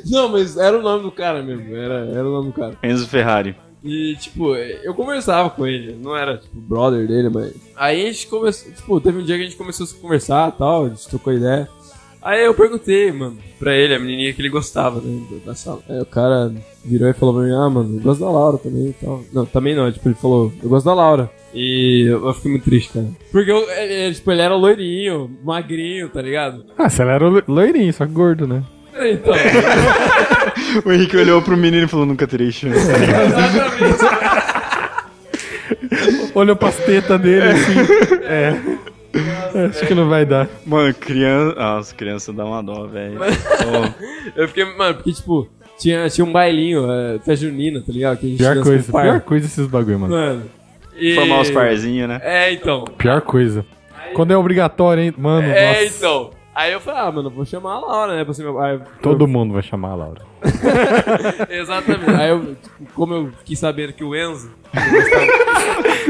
Não, 0.11 0.29
mas 0.29 0.57
era 0.57 0.77
o 0.77 0.81
nome 0.81 1.03
do 1.03 1.11
cara 1.11 1.43
mesmo. 1.43 1.75
Era, 1.75 2.05
era 2.09 2.27
o 2.27 2.31
nome 2.31 2.47
do 2.47 2.53
cara. 2.53 2.73
Enzo 2.83 3.07
Ferrari. 3.07 3.55
E, 3.83 4.15
tipo, 4.19 4.55
eu 4.55 4.93
conversava 4.93 5.49
com 5.51 5.65
ele. 5.65 5.95
Não 6.01 6.17
era, 6.17 6.37
tipo, 6.37 6.59
brother 6.59 7.07
dele, 7.07 7.29
mas. 7.29 7.53
Aí 7.77 8.07
a 8.07 8.11
gente 8.11 8.27
começou. 8.27 8.71
Tipo, 8.71 8.99
teve 8.99 9.19
um 9.19 9.23
dia 9.23 9.37
que 9.37 9.43
a 9.43 9.45
gente 9.45 9.55
começou 9.55 9.85
a 9.85 10.01
conversar 10.01 10.49
e 10.49 10.51
tal. 10.57 10.85
A 10.85 10.89
gente 10.89 11.07
trocou 11.07 11.31
ideia. 11.31 11.69
Aí 12.21 12.43
eu 12.45 12.53
perguntei, 12.53 13.11
mano, 13.11 13.37
pra 13.57 13.73
ele, 13.75 13.95
a 13.95 13.99
menininha 13.99 14.33
que 14.33 14.41
ele 14.41 14.49
gostava, 14.49 14.99
né, 15.01 15.21
da 15.45 15.55
sala. 15.55 15.79
Aí 15.87 15.99
o 16.01 16.05
cara 16.05 16.51
virou 16.83 17.09
e 17.09 17.13
falou 17.13 17.33
pra 17.35 17.43
mim, 17.43 17.51
ah, 17.53 17.69
mano, 17.69 17.97
eu 17.97 18.01
gosto 18.01 18.19
da 18.19 18.29
Laura 18.29 18.57
também 18.57 18.87
e 18.89 18.93
tal. 18.93 19.23
Não, 19.31 19.45
também 19.45 19.73
não, 19.75 19.89
tipo, 19.91 20.07
ele 20.07 20.15
falou, 20.15 20.51
eu 20.61 20.67
gosto 20.69 20.85
da 20.85 20.93
Laura. 20.93 21.31
E 21.53 22.05
eu, 22.07 22.27
eu 22.27 22.33
fiquei 22.33 22.51
muito 22.51 22.65
triste, 22.65 22.91
cara. 22.93 23.07
Porque 23.31 23.49
eu, 23.49 23.69
ele, 23.71 24.13
tipo, 24.13 24.31
ele 24.31 24.41
era 24.41 24.53
loirinho, 24.55 25.31
magrinho, 25.43 26.09
tá 26.09 26.21
ligado? 26.21 26.65
Ah, 26.77 26.89
você 26.89 27.01
era 27.03 27.25
lo- 27.27 27.43
loirinho, 27.47 27.93
só 27.93 28.05
que 28.05 28.11
gordo, 28.11 28.45
né? 28.47 28.63
Então. 29.01 29.33
O 30.85 30.91
Henrique 30.91 31.17
olhou 31.17 31.41
pro 31.41 31.57
menino 31.57 31.85
e 31.85 31.87
falou, 31.87 32.05
nunca 32.05 32.27
terei 32.27 32.51
chance. 32.51 32.77
Olhou 36.35 36.55
pras 36.55 36.75
tetas 36.77 37.19
dele 37.19 37.47
assim. 37.49 37.73
É. 38.23 38.59
Acho 39.69 39.85
que 39.87 39.93
não 39.95 40.09
vai 40.09 40.25
dar. 40.25 40.47
Mano, 40.65 40.93
criança. 40.93 41.55
Nossa, 41.55 41.95
criança 41.95 42.33
dá 42.33 42.45
uma 42.45 42.61
dó, 42.63 42.85
velho. 42.87 43.17
Eu 44.35 44.47
fiquei, 44.47 44.65
mano, 44.75 44.95
porque, 44.95 45.13
tipo, 45.13 45.47
tinha, 45.77 46.09
tinha 46.09 46.25
um 46.25 46.31
bailinho, 46.31 46.89
é, 46.91 47.19
festa 47.19 47.35
junina, 47.47 47.81
tá 47.81 47.91
ligado? 47.91 48.17
Que 48.17 48.25
a 48.25 48.29
gente 48.29 48.37
Pior 48.39 48.55
dança 48.55 48.63
com 48.63 48.69
coisa, 48.69 48.91
par. 48.91 49.03
pior 49.03 49.21
coisa 49.21 49.45
esses 49.45 49.67
bagulho, 49.67 49.99
mano. 49.99 50.13
Mano. 50.15 50.43
e- 50.97 51.15
Formar 51.15 51.41
os 51.41 51.49
parzinhos, 51.51 52.07
né? 52.09 52.19
É, 52.23 52.51
então. 52.53 52.83
Pior 52.97 53.21
coisa. 53.21 53.65
Quando 54.13 54.31
é 54.31 54.37
obrigatório, 54.37 55.03
hein? 55.03 55.13
Mano, 55.17 55.47
É, 55.47 55.83
nossa. 55.83 55.97
então. 55.97 56.31
Aí 56.59 56.73
eu 56.73 56.79
falei, 56.81 56.99
ah, 56.99 57.11
mano, 57.11 57.29
vou 57.29 57.45
chamar 57.45 57.73
a 57.75 57.79
Laura, 57.79 58.15
né? 58.15 58.25
Pra 58.25 58.33
ser 58.33 58.43
meu. 58.43 58.59
Aí, 58.59 58.75
eu- 58.75 58.81
Todo 59.01 59.27
mundo 59.27 59.53
vai 59.53 59.63
chamar 59.63 59.91
a 59.91 59.95
Laura. 59.95 60.21
Exatamente. 61.49 62.09
Aí 62.11 62.29
eu, 62.29 62.55
tipo, 62.55 62.93
como 62.93 63.13
eu 63.13 63.31
fiquei 63.39 63.55
sabendo 63.55 63.93
que 63.93 64.03
o 64.03 64.15
Enzo. 64.15 64.51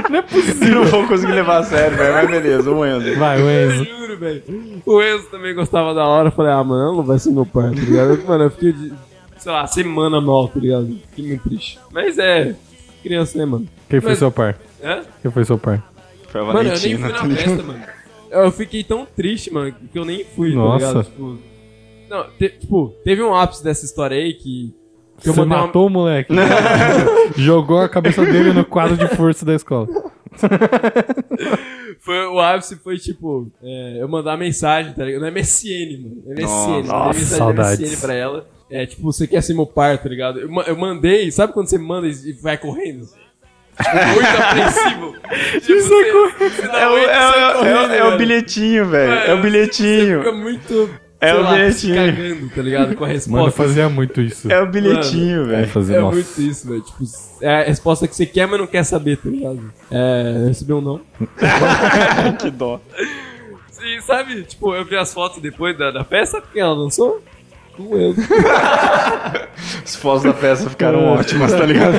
Não 0.09 0.19
é 0.19 0.21
possível. 0.21 0.75
Não 0.75 0.85
vou 0.85 1.07
conseguir 1.07 1.33
levar 1.33 1.57
a 1.59 1.63
sério, 1.63 1.95
velho. 1.97 2.13
Mas 2.13 2.29
beleza, 2.31 2.71
o 2.71 2.85
Enzo. 2.85 3.15
Vai, 3.19 3.41
o 3.41 3.49
Eu 3.49 3.71
Enzo. 3.71 3.83
juro, 3.85 4.17
velho. 4.17 4.43
O 4.85 5.01
Enzo 5.03 5.27
também 5.29 5.53
gostava 5.53 5.93
da 5.93 6.07
Laura. 6.07 6.29
Eu 6.29 6.31
falei, 6.31 6.51
ah, 6.51 6.63
mano, 6.63 6.97
não 6.97 7.03
vai 7.03 7.19
ser 7.19 7.29
meu 7.31 7.45
pai, 7.45 7.69
tá 7.69 7.81
ligado? 7.81 8.23
Mano, 8.27 8.43
eu 8.45 8.51
fiquei, 8.51 8.73
de, 8.73 8.93
sei 9.37 9.51
lá, 9.51 9.67
semana 9.67 10.19
mal, 10.19 10.47
tá 10.47 10.59
ligado? 10.59 10.87
Fiquei 11.09 11.27
muito 11.27 11.43
triste. 11.47 11.79
Mas 11.91 12.17
é. 12.17 12.55
Criança, 13.03 13.37
né, 13.37 13.45
mano? 13.45 13.67
Quem 13.89 14.01
foi 14.01 14.09
Mas- 14.11 14.19
seu 14.19 14.31
pai? 14.31 14.55
Hã? 14.83 15.01
Quem 15.21 15.31
foi 15.31 15.45
seu 15.45 15.57
pai? 15.57 15.81
Foi 16.29 16.41
a 16.41 16.43
Mano, 16.43 16.59
eu 16.59 16.63
nem 16.63 16.73
Valentina, 16.73 16.99
fui 17.07 17.13
tá 17.15 17.21
na 17.21 17.27
ligado? 17.27 17.45
festa, 17.45 17.63
mano. 17.63 17.98
Eu 18.31 18.51
fiquei 18.51 18.83
tão 18.83 19.05
triste, 19.05 19.51
mano, 19.53 19.73
que 19.91 19.97
eu 19.97 20.05
nem 20.05 20.23
fui, 20.23 20.53
Nossa. 20.53 20.79
tá 20.85 20.87
ligado? 20.93 21.05
Tipo, 21.05 21.37
não, 22.09 22.23
te- 22.37 22.49
tipo, 22.59 22.93
teve 23.03 23.21
um 23.23 23.33
ápice 23.35 23.63
dessa 23.63 23.85
história 23.85 24.17
aí 24.17 24.33
que. 24.33 24.73
que 25.19 25.29
eu 25.29 25.33
Você 25.33 25.41
uma- 25.41 25.57
matou 25.65 25.87
o 25.87 25.89
moleque. 25.89 26.33
Jogou 27.37 27.79
a 27.79 27.89
cabeça 27.89 28.25
dele 28.25 28.53
no 28.53 28.65
quadro 28.65 28.95
de 28.97 29.07
força 29.15 29.45
da 29.45 29.53
escola. 29.55 29.87
Foi, 31.99 32.25
o 32.27 32.39
ápice 32.39 32.75
foi 32.77 32.97
tipo, 32.97 33.51
é, 33.61 33.97
eu 34.01 34.07
mandar 34.07 34.37
mensagem, 34.37 34.93
tá 34.93 35.03
ligado? 35.03 35.21
No 35.21 35.31
MSN, 35.31 35.97
mano. 36.01 36.15
MSN, 36.27 36.41
Nossa, 36.43 36.67
mandei 36.69 37.19
mensagem 37.19 37.21
no 37.21 37.37
saudades. 37.37 37.79
MSN 37.79 38.01
pra 38.01 38.13
ela. 38.13 38.47
É, 38.71 38.85
tipo, 38.85 39.01
você 39.03 39.27
quer 39.27 39.41
ser 39.41 39.53
meu 39.53 39.65
par, 39.65 39.97
tá 40.01 40.07
ligado? 40.07 40.39
Eu, 40.39 40.49
eu 40.67 40.77
mandei, 40.77 41.31
sabe 41.31 41.53
quando 41.53 41.67
você 41.67 41.77
manda 41.77 42.07
e 42.07 42.31
vai 42.33 42.57
correndo? 42.57 43.05
Tipo, 43.81 43.95
muito 44.13 44.41
apreensivo. 44.41 45.19
Tipo, 45.61 45.81
você, 45.81 46.49
você 46.49 46.61
É 46.63 46.89
e 46.89 47.05
é, 47.05 47.13
sai 47.13 47.49
o- 47.51 47.53
correndo, 47.57 47.93
é 47.93 47.97
é 47.97 48.03
o 48.03 48.05
velho. 48.07 48.17
bilhetinho, 48.17 48.85
velho. 48.87 49.11
É 49.13 49.33
o 49.33 49.37
Você 49.37 49.41
bilhetinho. 49.43 50.17
fica 50.19 50.31
muito. 50.31 50.89
É 51.21 51.29
sei 51.31 51.37
o 51.39 51.43
lá, 51.43 51.51
bilhetinho. 51.53 51.95
cagando, 51.95 52.49
tá 52.49 52.61
ligado? 52.61 52.95
Com 52.95 53.03
a 53.03 53.07
resposta. 53.07 53.31
Mano, 53.31 53.47
eu 53.47 53.51
fazia 53.51 53.89
muito 53.89 54.21
isso. 54.21 54.51
É 54.51 54.61
o 54.61 54.65
bilhetinho, 54.65 55.45
velho. 55.45 55.63
É 55.63 55.99
nossa. 55.99 56.15
muito 56.15 56.41
isso, 56.41 56.67
velho. 56.67 56.81
Tipo, 56.81 57.03
é 57.41 57.61
a 57.61 57.63
resposta 57.65 58.07
que 58.07 58.15
você 58.15 58.25
quer, 58.25 58.47
mas 58.47 58.59
não 58.59 58.67
quer 58.67 58.83
saber, 58.83 59.17
tá 59.17 59.29
ligado? 59.29 59.59
É. 59.91 60.45
Recebeu 60.47 60.77
um 60.77 60.81
não. 60.81 61.01
que 62.39 62.49
dó. 62.49 62.79
E 63.83 64.01
sabe, 64.01 64.43
tipo, 64.43 64.73
eu 64.73 64.83
vi 64.85 64.95
as 64.97 65.13
fotos 65.13 65.41
depois 65.41 65.77
da, 65.77 65.91
da 65.91 66.03
festa, 66.03 66.41
porque 66.41 66.59
ela 66.59 66.73
lançou 66.73 67.21
com 67.77 67.95
eu. 67.97 68.13
As 69.83 69.95
fotos 69.95 70.23
da 70.23 70.33
peça 70.33 70.69
ficaram 70.69 70.99
É. 71.01 71.19
ótimas, 71.19 71.51
tá 71.53 71.65
ligado? 71.65 71.95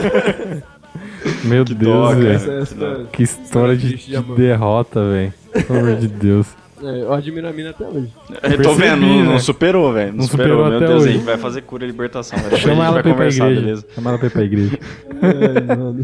Meu 1.44 1.64
Que 1.64 1.74
Deus, 1.74 1.92
dó, 1.92 2.08
cara. 2.08 2.16
velho. 2.20 2.30
Essa- 2.34 2.52
essa- 2.52 3.04
Que 3.12 3.22
história 3.22 3.76
de, 3.76 3.96
de 3.96 4.16
de 4.16 4.22
derrota, 4.34 5.08
velho. 5.10 5.32
Pelo 5.66 5.78
amor 5.80 5.96
de 5.96 6.08
Deus. 6.08 6.46
É, 6.82 7.02
eu 7.02 7.12
admiro 7.12 7.46
a 7.46 7.52
mina 7.52 7.70
até 7.70 7.84
hoje. 7.86 8.10
Eu 8.30 8.36
tô 8.36 8.40
Percebi, 8.56 8.74
vendo, 8.78 9.00
não, 9.02 9.24
não 9.24 9.32
né? 9.32 9.38
superou, 9.38 9.92
velho. 9.92 10.10
Não, 10.12 10.16
Não 10.18 10.24
superou, 10.24 10.56
superou 10.56 10.66
meu 10.68 10.76
até 10.78 10.86
Deus, 10.86 11.02
hoje. 11.02 11.10
a 11.10 11.12
gente 11.12 11.24
vai 11.26 11.36
fazer 11.36 11.60
cura 11.62 11.84
e 11.84 11.86
libertação. 11.88 12.38
Chama 12.56 12.82
a 12.84 12.86
ela 12.86 13.02
gente 13.02 13.14
pra 13.14 13.14
pra 13.26 13.46
beleza? 13.48 13.86
Chama 13.94 14.10
ela 14.10 14.18
pra 14.18 14.26
ir 14.28 14.30
pra 14.30 14.42
igreja. 14.42 14.78
É, 15.20 15.76
mano. 15.76 16.00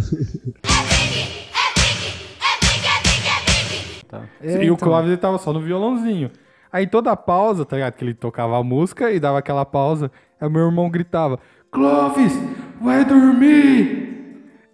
e 4.42 4.48
o 4.48 4.62
então. 4.62 4.76
Clóvis 4.76 5.08
ele 5.08 5.16
tava 5.16 5.38
só 5.38 5.52
no 5.52 5.60
violãozinho. 5.60 6.30
Aí 6.72 6.86
toda 6.86 7.16
pausa, 7.16 7.64
tá 7.64 7.76
ligado? 7.76 7.94
Que 7.94 8.04
ele 8.04 8.14
tocava 8.14 8.58
a 8.58 8.62
música 8.62 9.10
e 9.10 9.18
dava 9.18 9.38
aquela 9.38 9.64
pausa. 9.64 10.10
Aí 10.40 10.46
o 10.46 10.50
meu 10.50 10.66
irmão 10.66 10.90
gritava: 10.90 11.38
Clóvis, 11.70 12.32
vai 12.82 13.04
dormir! 13.04 14.05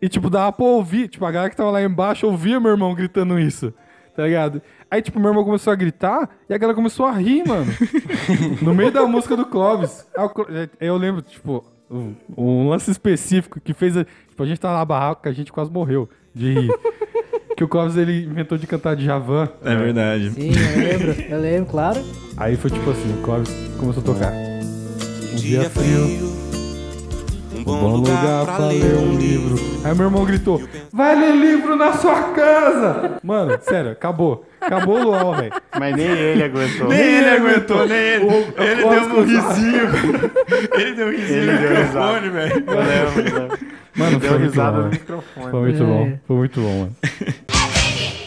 E 0.02 0.08
tipo, 0.08 0.28
dava 0.28 0.50
pra 0.52 0.64
ouvir. 0.66 1.06
Tipo, 1.08 1.24
a 1.24 1.30
galera 1.30 1.48
que 1.48 1.56
tava 1.56 1.70
lá 1.70 1.80
embaixo 1.82 2.26
ouvia 2.26 2.58
meu 2.58 2.72
irmão 2.72 2.92
gritando 2.94 3.38
isso. 3.38 3.72
Tá 4.16 4.24
ligado? 4.24 4.60
Aí, 4.90 5.00
tipo, 5.00 5.18
meu 5.18 5.30
irmão 5.30 5.44
começou 5.44 5.72
a 5.72 5.76
gritar 5.76 6.28
e 6.50 6.52
a 6.52 6.58
galera 6.58 6.74
começou 6.76 7.06
a 7.06 7.12
rir, 7.12 7.46
mano. 7.46 7.72
no 8.60 8.74
meio 8.74 8.90
da 8.90 9.06
música 9.06 9.34
do 9.36 9.46
Clóvis. 9.46 10.06
Aí 10.14 10.68
aí 10.80 10.88
eu 10.88 10.96
lembro, 10.98 11.22
tipo, 11.22 11.64
um, 12.36 12.68
lance 12.68 12.90
específico 12.90 13.60
que 13.60 13.72
fez. 13.72 13.96
a- 13.96 14.04
Tipo, 14.28 14.42
a 14.42 14.46
gente 14.46 14.60
tava 14.60 14.78
na 14.78 14.84
barraca, 14.84 15.30
a 15.30 15.32
gente 15.32 15.52
quase 15.52 15.70
morreu 15.70 16.08
de 16.34 16.52
rir. 16.52 16.70
que 17.56 17.62
o 17.62 17.68
Clóvis 17.68 17.96
ele 17.96 18.24
inventou 18.24 18.58
de 18.58 18.66
cantar 18.66 18.96
de 18.96 19.04
Javan. 19.04 19.48
É 19.64 19.76
verdade. 19.76 20.30
Sim, 20.30 20.50
eu 20.52 20.82
lembro, 20.88 21.22
eu 21.30 21.40
lembro, 21.40 21.70
claro. 21.70 22.00
Aí 22.36 22.56
foi 22.56 22.70
tipo 22.70 22.90
assim, 22.90 23.12
o 23.18 23.22
Clóvis 23.22 23.50
começou 23.78 24.02
a 24.02 24.06
tocar. 24.06 24.32
Um 24.32 25.36
dia 25.36 25.68
frio, 25.70 26.04
um 27.66 27.80
bom 27.80 27.96
lugar 27.96 28.44
pra 28.44 28.58
ler 28.68 28.94
um 28.96 29.16
livro. 29.16 29.56
Aí 29.84 29.94
meu 29.94 30.06
irmão 30.06 30.24
gritou, 30.24 30.62
vai 30.92 31.14
ler 31.18 31.34
livro 31.34 31.74
na 31.76 31.92
sua 31.94 32.22
casa! 32.34 33.18
Mano, 33.22 33.58
sério, 33.62 33.90
acabou. 33.92 34.44
Acabou 34.60 35.00
o 35.00 35.04
LOL, 35.10 35.34
velho. 35.34 35.52
Mas 35.78 35.96
nem 35.96 36.06
ele 36.06 36.44
aguentou. 36.44 36.88
Nem 36.88 37.00
ele 37.00 37.28
aguentou, 37.30 37.86
nem 37.86 37.96
ele. 37.98 38.26
Ele 38.62 38.82
deu 38.82 38.90
um 39.16 39.22
risinho. 39.24 39.90
Ele 40.74 40.92
deu 40.94 41.06
um 41.06 41.10
risinho 41.10 41.38
Ele 41.42 41.52
no 41.52 41.58
deu 41.58 41.70
microfone, 41.70 42.28
velho. 42.30 42.64
Eu 42.66 42.78
lembro, 42.78 43.28
eu 43.36 43.40
lembro. 43.40 43.58
Mano, 43.94 44.18
Deu 44.20 44.30
foi 44.30 44.38
muito 44.38 44.50
risada 44.50 44.70
bom, 44.70 44.76
no 44.76 44.82
mano. 44.84 44.90
microfone. 44.92 45.50
Foi 45.50 45.60
muito 45.60 45.82
É. 45.82 45.86
bom, 45.86 46.18
foi 46.26 46.36
muito 46.36 46.60
bom, 46.60 46.78
mano. 46.78 46.96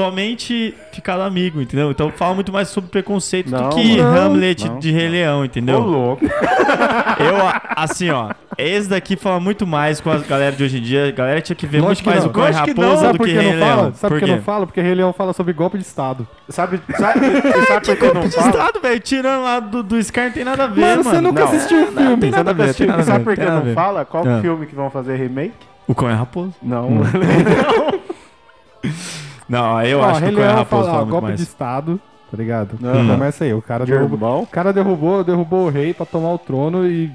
Somente 0.00 0.74
ficado 0.92 1.20
amigo, 1.22 1.60
entendeu? 1.60 1.90
Então 1.90 2.10
fala 2.10 2.34
muito 2.34 2.52
mais 2.52 2.68
sobre 2.68 2.90
preconceito 2.90 3.50
Não, 3.50 3.68
do 3.68 3.76
que 3.76 3.98
mano. 4.02 4.18
Hamlet 4.18 4.66
Não. 4.68 4.78
de 4.78 4.90
Rei 4.90 5.08
Leão, 5.08 5.44
entendeu? 5.44 5.78
Ô, 5.78 5.86
louco. 5.86 6.24
Eu, 7.20 7.36
assim, 7.76 8.08
ó, 8.10 8.30
esse 8.56 8.88
daqui 8.88 9.14
fala 9.16 9.38
muito 9.38 9.66
mais 9.66 10.00
com 10.00 10.10
a 10.10 10.16
galera 10.18 10.56
de 10.56 10.64
hoje 10.64 10.78
em 10.78 10.82
dia. 10.82 11.08
A 11.08 11.10
galera 11.10 11.40
tinha 11.42 11.54
que 11.54 11.66
ver 11.66 11.80
Lógico 11.82 12.08
muito 12.08 12.16
mais 12.16 12.24
o 12.24 12.26
não. 12.28 12.32
Cão 12.32 12.44
não. 12.44 12.52
Raposa 12.92 13.12
do 13.12 13.18
que 13.18 13.24
que 13.26 13.32
Rei 13.32 13.52
não? 13.52 13.58
Leão. 13.58 13.92
Sabe 13.94 14.14
por 14.14 14.20
que 14.24 14.30
não 14.30 14.40
fala? 14.42 14.66
Porque 14.66 14.80
Rei 14.80 14.94
Leão 14.94 15.12
fala 15.12 15.32
sobre 15.34 15.52
golpe 15.52 15.76
de 15.76 15.84
Estado. 15.84 16.26
Sabe, 16.48 16.80
sabe, 16.98 17.20
sabe 17.68 17.86
por 17.86 17.96
que 17.96 18.12
não 18.14 18.22
De 18.22 18.30
fala? 18.30 18.48
Estado, 18.50 18.80
velho, 18.80 19.00
tirando 19.00 19.42
lá 19.42 19.60
do, 19.60 19.82
do 19.82 20.02
Scar 20.02 20.26
não 20.26 20.32
tem 20.32 20.44
nada 20.44 20.64
a 20.64 20.66
ver, 20.66 20.80
Mano, 20.80 21.04
mano. 21.04 21.16
você 21.16 21.20
nunca 21.20 21.40
Não. 21.44 21.48
assistiu 21.48 21.82
o 21.82 21.86
filme. 21.92 22.16
tem 22.16 22.30
nada 22.30 22.50
a 22.50 22.54
ver, 22.54 22.74
tem 22.74 22.86
nada 22.86 23.00
a 23.00 23.02
E 23.02 23.06
sabe 23.06 23.18
ver, 23.18 23.24
por 23.24 23.34
que 23.36 23.44
não 23.50 23.62
ver. 23.62 23.74
fala? 23.74 24.04
Qual 24.04 24.24
Ah. 24.26 24.40
filme 24.40 24.66
que 24.66 24.74
vão 24.74 24.88
fazer 24.90 25.16
remake? 25.16 25.52
O 25.86 25.94
Cão 25.94 26.10
e 26.10 26.14
Raposa. 26.14 26.52
Não. 26.62 26.88
Hum. 26.88 27.02
Não, 29.50 29.82
eu 29.82 29.98
Ó, 29.98 30.04
acho 30.04 30.20
que 30.22 30.28
o 30.28 30.36
Leão 30.36 30.54
Raposa 30.54 30.66
fala, 30.66 30.84
fala 30.84 30.92
ó, 30.92 30.98
muito 31.00 31.10
golpe 31.10 31.26
mais. 31.26 31.36
de 31.38 31.42
Estado, 31.42 32.00
tá 32.30 32.36
ligado? 32.36 32.78
Hum. 32.80 33.08
Começa 33.08 33.44
aí, 33.44 33.52
o 33.52 33.60
cara 33.60 33.84
De 33.84 33.90
derrubou, 33.92 34.42
o 34.42 34.46
cara 34.46 34.72
derrubou, 34.72 35.24
derrubou 35.24 35.66
o 35.66 35.68
rei 35.70 35.92
pra 35.92 36.06
tomar 36.06 36.32
o 36.32 36.38
trono 36.38 36.86
e 36.86 37.10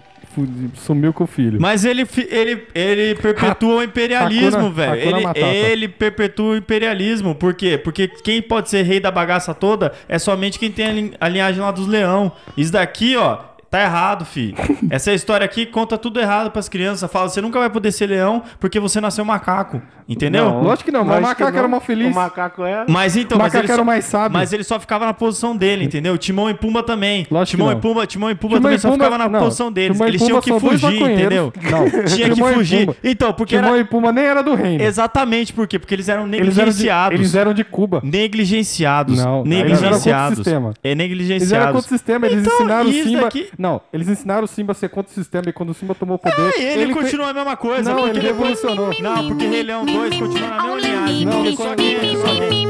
sumiu 0.73 1.13
com 1.13 1.23
o 1.23 1.27
filho. 1.27 1.61
Mas 1.61 1.85
ele, 1.85 2.05
ele, 2.29 2.67
ele 2.75 3.15
perpetua 3.15 3.75
o 3.75 3.83
imperialismo, 3.83 4.69
velho. 4.69 4.95
Ele, 4.95 5.39
ele 5.39 5.87
perpetua 5.87 6.53
o 6.53 6.57
imperialismo. 6.57 7.33
Por 7.33 7.53
quê? 7.53 7.77
Porque 7.77 8.07
quem 8.09 8.41
pode 8.41 8.69
ser 8.69 8.83
rei 8.83 8.99
da 8.99 9.09
bagaça 9.09 9.53
toda 9.53 9.93
é 10.09 10.19
somente 10.19 10.59
quem 10.59 10.69
tem 10.69 11.13
a 11.21 11.29
linhagem 11.29 11.61
lá 11.61 11.71
dos 11.71 11.87
leão. 11.87 12.33
Isso 12.57 12.73
daqui, 12.73 13.15
ó, 13.15 13.37
Tá 13.75 13.81
errado, 13.81 14.23
fi. 14.23 14.55
Essa 14.89 15.11
história 15.13 15.43
aqui 15.43 15.65
conta 15.65 15.97
tudo 15.97 16.17
errado 16.17 16.49
pras 16.49 16.69
crianças. 16.69 17.11
Fala, 17.11 17.27
você 17.27 17.41
nunca 17.41 17.59
vai 17.59 17.69
poder 17.69 17.91
ser 17.91 18.05
leão 18.07 18.41
porque 18.57 18.79
você 18.79 19.01
nasceu 19.01 19.25
macaco. 19.25 19.81
Entendeu? 20.07 20.45
Não, 20.45 20.61
lógico 20.61 20.85
que 20.85 20.91
não, 20.91 21.03
mas 21.03 21.17
o 21.17 21.21
macaco 21.23 21.57
era 21.57 21.67
mó 21.67 21.79
feliz. 21.79 22.11
O 22.11 22.15
macaco 22.15 22.63
é. 22.63 22.85
Mas 22.87 23.17
então, 23.17 23.37
O 23.37 23.41
mas 23.41 23.51
macaco 23.51 23.65
ele, 23.65 23.71
era 23.73 23.81
só, 23.81 23.83
mais 23.85 24.05
sábio. 24.05 24.37
mas 24.37 24.53
ele 24.53 24.63
só 24.63 24.79
ficava 24.79 25.03
na 25.05 25.13
posição 25.15 25.57
dele, 25.57 25.83
entendeu? 25.83 26.15
Timão 26.17 26.47
e 26.49 26.53
Pumba 26.53 26.83
também. 26.83 27.25
Lógico 27.29 27.57
Timão 27.57 27.67
que 27.69 27.71
e 27.71 27.75
não. 27.75 27.81
Pumba, 27.81 28.05
Timão 28.07 28.29
e 28.29 28.35
Pumba 28.35 28.55
Timão 28.57 28.61
também 28.61 28.77
e 28.77 28.79
só 28.79 28.89
Pumba- 28.91 29.03
ficavam 29.05 29.17
na 29.25 29.29
não, 29.29 29.43
posição 29.45 29.71
deles. 29.71 29.93
Timão 29.97 30.07
Eles 30.07 30.21
tinham 30.23 30.39
que 30.41 30.59
fugir, 30.59 31.01
entendeu? 31.01 31.51
Não, 31.71 31.89
Tinha 32.05 32.29
que 32.29 32.35
Timão 32.35 32.51
e 32.51 32.53
fugir. 32.53 32.95
Então, 33.03 33.33
porque 33.33 33.55
Timão 33.55 33.71
era... 33.71 33.79
e 33.79 33.83
Pumba 33.83 34.11
nem 34.13 34.23
era 34.25 34.43
do 34.43 34.53
reino. 34.53 34.83
Exatamente, 34.83 35.51
por 35.51 35.67
quê? 35.67 35.79
Porque 35.79 35.95
eles 35.95 36.07
eram 36.07 36.27
Eles 36.27 36.37
eram, 36.37 36.43
de, 36.49 36.55
negligenciados. 36.55 37.19
eles 37.19 37.35
eram 37.35 37.53
de 37.53 37.63
Cuba. 37.63 37.99
Negligenciados. 38.03 39.17
Não, 39.17 39.43
eles 39.43 39.51
eram 39.51 39.63
contra 39.63 39.65
o 39.65 39.69
negligenciados. 39.81 40.35
sistema. 40.37 40.73
É 40.83 40.87
Eles 40.89 40.97
negligenciados. 40.97 41.51
eram 41.51 41.73
contra 41.73 41.87
o 41.87 41.89
sistema, 41.89 42.25
eles 42.27 42.39
Então, 42.41 42.53
ensinaram 42.53 42.89
o 42.89 42.93
Simba. 42.93 43.29
Não, 43.65 43.81
eles 43.91 44.07
ensinaram 44.07 44.43
o 44.43 44.47
Simba 44.47 44.73
a 44.73 44.75
ser 44.75 44.89
contra 44.89 45.11
o 45.11 45.15
sistema 45.15 45.49
e 45.49 45.53
quando 45.53 45.71
o 45.71 45.73
Simba 45.73 45.95
tomou 45.95 46.17
o 46.17 46.19
poder. 46.19 46.53
É, 46.55 46.73
ele, 46.73 46.93
fe- 46.93 47.01
continua 47.01 47.29
a 47.29 47.33
mesma 47.33 47.57
coisa. 47.57 47.81
Não, 47.91 47.95
porque 48.03 48.09
ele 48.11 48.27
revolucionou. 48.27 48.93
Não, 49.01 49.27
porque 49.27 49.47
Rei 49.47 49.63
Leão 49.63 49.83
2 49.87 50.19
continua 50.19 50.49
na 50.49 50.63
mesma 50.63 50.79
linhagem. 50.79 51.25
Não, 51.25 51.45
ele 51.45 51.57
só 51.57 51.75
que 51.75 51.81
ele 51.83 52.17
só 52.17 52.27
que- 52.27 52.65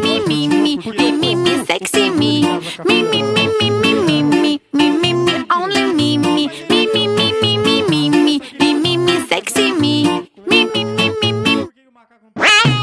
Me, 1.22 1.36
me, 1.36 1.66
sexy 1.66 2.10
me. 2.12 2.44
Me, 2.88 3.04
me, 3.04 3.24
me, 3.24 3.50
me, 3.60 4.24
me, 4.24 4.24
me, 4.24 4.90
me, 4.90 5.14
me, 5.14 5.46
only 5.54 5.94
me, 5.94 6.18
me, 6.18 6.48
me, 6.70 6.88
me, 6.94 7.08
me, 7.10 7.34
me, 7.42 7.84
me, 7.84 8.40
me, 8.60 8.74
me, 8.74 8.98
me, 8.98 9.28
sexy 9.28 9.74
me. 9.74 10.26
Me, 10.48 10.66
me, 10.66 10.86
me, 10.86 11.12
me, 11.22 11.34
me. 11.34 12.75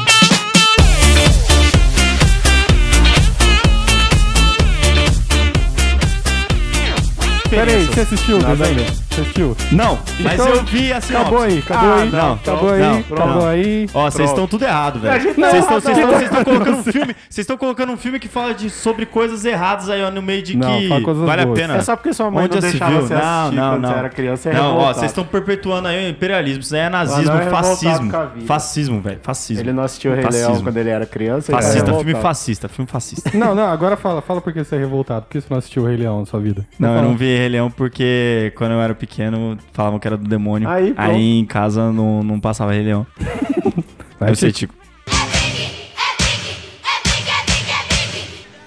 Peraí, 7.55 7.85
você 7.85 7.99
assistiu 8.01 8.37
o 8.37 8.55
Venom? 8.55 8.83
Você 9.13 9.21
assistiu? 9.21 9.55
Não, 9.71 9.99
mas 10.21 10.33
Então, 10.33 10.47
eu 10.47 10.63
vi 10.63 10.91
assim, 10.91 11.15
Acabou 11.15 11.43
aí, 11.43 11.59
acabou 11.59 11.93
aí. 11.93 12.09
Não, 12.09 12.33
acabou 12.33 12.69
aí, 12.71 12.81
não, 12.81 12.97
acabou 12.99 13.27
não. 13.41 13.47
aí. 13.47 13.87
Ó, 13.93 14.09
vocês 14.09 14.29
estão 14.29 14.47
tudo 14.47 14.65
errado, 14.65 14.99
velho. 14.99 15.21
gente 15.21 15.39
tá 15.39 15.49
Vocês 15.51 15.63
estão 15.63 15.79
vocês 15.81 15.97
vocês 15.97 16.29
colocando 16.29 16.71
um 16.77 16.83
filme, 16.83 17.15
vocês 17.29 17.43
estão 17.43 17.57
colocando 17.57 17.91
um 17.93 17.97
filme 17.97 18.19
que 18.19 18.27
fala 18.27 18.53
de 18.55 18.71
sobre 18.71 19.05
coisas 19.05 19.45
erradas 19.45 19.87
aí 19.89 20.01
ó, 20.01 20.09
no 20.09 20.21
meio 20.21 20.41
de 20.41 20.53
que 20.53 20.87
vale 20.87 21.45
boas. 21.45 21.59
a 21.59 21.61
pena. 21.61 21.75
É 21.77 21.81
só 21.81 21.95
porque 21.95 22.11
sua 22.11 22.31
mãe 22.31 22.45
Onde 22.45 22.55
não 22.55 22.61
deixava 22.61 23.01
você 23.01 23.13
Não, 23.13 23.21
assistir 23.21 23.55
não, 23.55 23.69
quando 23.73 23.81
não. 23.81 23.89
você 23.89 23.99
era 23.99 24.09
criança, 24.09 24.49
é 24.49 24.53
Não, 24.53 24.77
ó, 24.77 24.93
vocês 24.93 25.11
estão 25.11 25.23
perpetuando 25.23 25.87
aí 25.87 26.07
o 26.07 26.09
imperialismo, 26.09 26.61
isso 26.63 26.73
aí 26.73 26.81
é 26.81 26.89
nazismo, 26.89 27.31
Ah, 27.33 27.41
fascismo. 27.51 28.11
Fascismo, 28.47 28.99
velho, 29.01 29.19
fascismo. 29.21 29.63
Ele 29.63 29.73
não 29.73 29.83
assistiu 29.83 30.11
o 30.11 30.15
Rei 30.15 30.25
Leão 30.25 30.59
quando 30.59 30.77
ele 30.77 30.89
era 30.89 31.05
criança. 31.05 31.51
Fascista, 31.51 31.93
filme 31.93 32.15
fascista, 32.15 32.67
filme 32.67 32.89
fascista. 32.89 33.29
Não, 33.37 33.53
não, 33.53 33.67
agora 33.67 33.95
fala, 33.95 34.21
fala 34.23 34.41
por 34.41 34.51
que 34.51 34.63
você 34.63 34.75
é 34.75 34.79
revoltado. 34.79 35.25
Por 35.25 35.31
que 35.33 35.41
você 35.41 35.47
não 35.51 35.57
assistiu 35.59 35.83
o 35.83 35.85
Rei 35.85 35.97
Leão 35.97 36.21
na 36.21 36.25
sua 36.25 36.39
vida? 36.39 36.65
Não, 36.79 36.95
eu 36.95 37.01
não 37.03 37.15
vi 37.15 37.37
Rei 37.37 37.49
Leão 37.49 37.69
porque 37.69 38.51
quando 38.55 38.71
eu 38.71 38.81
era 38.81 39.02
pequeno 39.07 39.57
falavam 39.73 39.99
que 39.99 40.07
era 40.07 40.17
do 40.17 40.27
demônio. 40.27 40.69
Aí, 40.69 40.93
pronto. 40.93 41.11
em 41.11 41.45
casa 41.45 41.91
não, 41.91 42.23
não 42.23 42.39
passava 42.39 42.71
Rei 42.71 42.83
Leão. 42.83 43.05
Vai, 44.19 44.31
eu 44.31 44.35
sei. 44.35 44.51
Tico. 44.51 44.73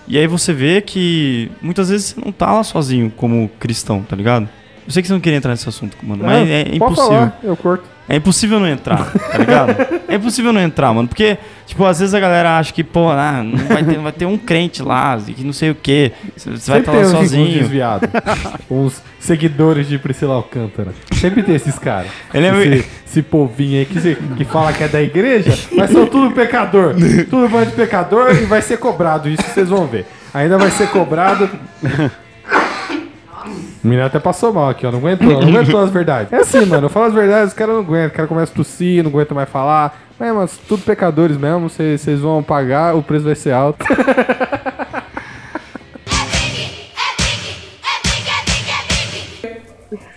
E 0.09 0.17
aí 0.17 0.27
você 0.27 0.53
vê 0.53 0.81
que 0.81 1.51
muitas 1.61 1.89
vezes 1.89 2.09
você 2.09 2.21
não 2.25 2.31
tá 2.31 2.53
lá 2.53 2.63
sozinho 2.63 3.11
como 3.17 3.49
cristão, 3.59 4.03
tá 4.03 4.15
ligado? 4.15 4.49
Eu 4.87 4.93
sei 4.93 5.03
que 5.03 5.09
você 5.09 5.15
não 5.15 5.21
queria 5.21 5.37
entrar 5.37 5.51
nesse 5.51 5.69
assunto, 5.69 5.97
mano, 6.03 6.23
mas 6.25 6.49
é 6.49 6.75
impossível. 6.75 7.07
falar, 7.07 7.39
eu 7.43 7.57
curto. 7.57 7.96
É 8.09 8.17
impossível 8.17 8.61
não 8.61 8.69
entrar, 8.69 9.05
tá 9.33 9.39
ligado? 9.39 9.75
é 10.09 10.15
impossível 10.15 10.53
não 10.53 10.61
entrar, 10.61 10.93
mano. 10.93 11.09
Porque, 11.09 11.37
tipo, 11.67 11.85
às 11.85 11.99
vezes 11.99 12.15
a 12.15 12.21
galera 12.21 12.57
acha 12.59 12.73
que, 12.73 12.85
pô, 12.85 13.11
ah, 13.11 13.43
não 13.43 13.59
vai 13.67 13.83
ter, 13.83 13.99
vai 13.99 14.13
ter 14.13 14.27
um 14.27 14.39
crente 14.39 14.81
lá, 14.83 15.19
que 15.19 15.43
não 15.43 15.53
sei 15.53 15.71
o 15.71 15.75
quê. 15.75 16.13
Você 16.37 16.71
vai 16.71 16.81
estar 16.81 16.93
tem 16.93 17.01
lá 17.03 17.07
uns- 17.09 17.13
uns 17.15 17.19
sozinho. 17.19 17.59
desviados. 17.59 18.09
uns 18.71 19.03
seguidores 19.19 19.89
de 19.89 19.99
Priscila 19.99 20.35
Alcântara. 20.35 20.93
Sempre 21.15 21.43
tem 21.43 21.57
esses 21.57 21.79
caras. 21.81 22.11
Ele 22.33 22.47
é 22.47 22.77
esse, 22.77 22.89
esse 23.07 23.23
povinho 23.23 23.81
aí 23.81 23.85
que, 23.85 24.01
se- 24.01 24.17
que 24.37 24.45
fala 24.45 24.73
que 24.73 24.85
é 24.85 24.89
da 24.89 25.03
igreja, 25.03 25.53
mas 25.73 25.91
são 25.91 26.07
tudo 26.07 26.33
pecador. 26.33 26.95
Tudo 27.29 27.49
bando 27.49 27.67
de 27.67 27.73
pecador 27.73 28.31
e 28.31 28.45
vai 28.45 28.63
ser 28.63 28.77
cobrado. 28.79 29.29
Isso 29.29 29.43
vocês 29.43 29.69
vão 29.69 29.85
ver. 29.87 30.07
Ainda 30.33 30.57
vai 30.59 30.71
ser 30.71 30.89
cobrado. 30.91 31.51
O 33.87 33.89
menino 33.89 34.05
até 34.05 34.19
passou 34.19 34.53
mal 34.53 34.69
aqui, 34.71 34.85
ó. 34.85 34.91
Não 34.91 34.99
aguentou, 34.99 35.29
não 35.29 35.61
aguentou 35.61 35.79
as 35.81 35.91
verdades. 35.91 36.33
É 36.33 36.39
assim, 36.39 36.67
mano. 36.67 36.87
Eu 36.87 36.91
falo 36.91 37.07
as 37.07 37.15
verdades, 37.15 37.51
os 37.51 37.55
caras 37.55 37.77
não 37.77 37.83
aguentam. 37.83 38.09
O 38.09 38.13
cara 38.15 38.27
começa 38.27 38.53
a 38.53 38.57
tossir, 38.57 39.01
não 39.05 39.13
aguenta 39.13 39.33
mais 39.33 39.49
falar. 39.49 39.97
Mas 40.19 40.59
tudo 40.59 40.83
pecadores 40.83 41.37
mesmo. 41.37 41.71
Vocês 41.71 42.01
vocês 42.01 42.19
vão 42.19 42.43
pagar, 42.43 42.97
o 42.97 43.03
preço 43.03 43.27
vai 43.27 43.37
ser 43.37 43.53
alto. 43.53 43.87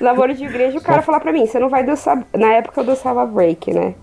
Namoro 0.01 0.33
de 0.33 0.45
igreja, 0.45 0.79
o 0.79 0.81
cara 0.81 1.03
falar 1.03 1.19
pra 1.19 1.31
mim, 1.31 1.45
você 1.45 1.59
não 1.59 1.69
vai 1.69 1.83
dançar. 1.83 2.17
Na 2.35 2.47
época 2.53 2.81
eu 2.81 2.85
dançava 2.85 3.23
break, 3.23 3.71
né? 3.71 3.93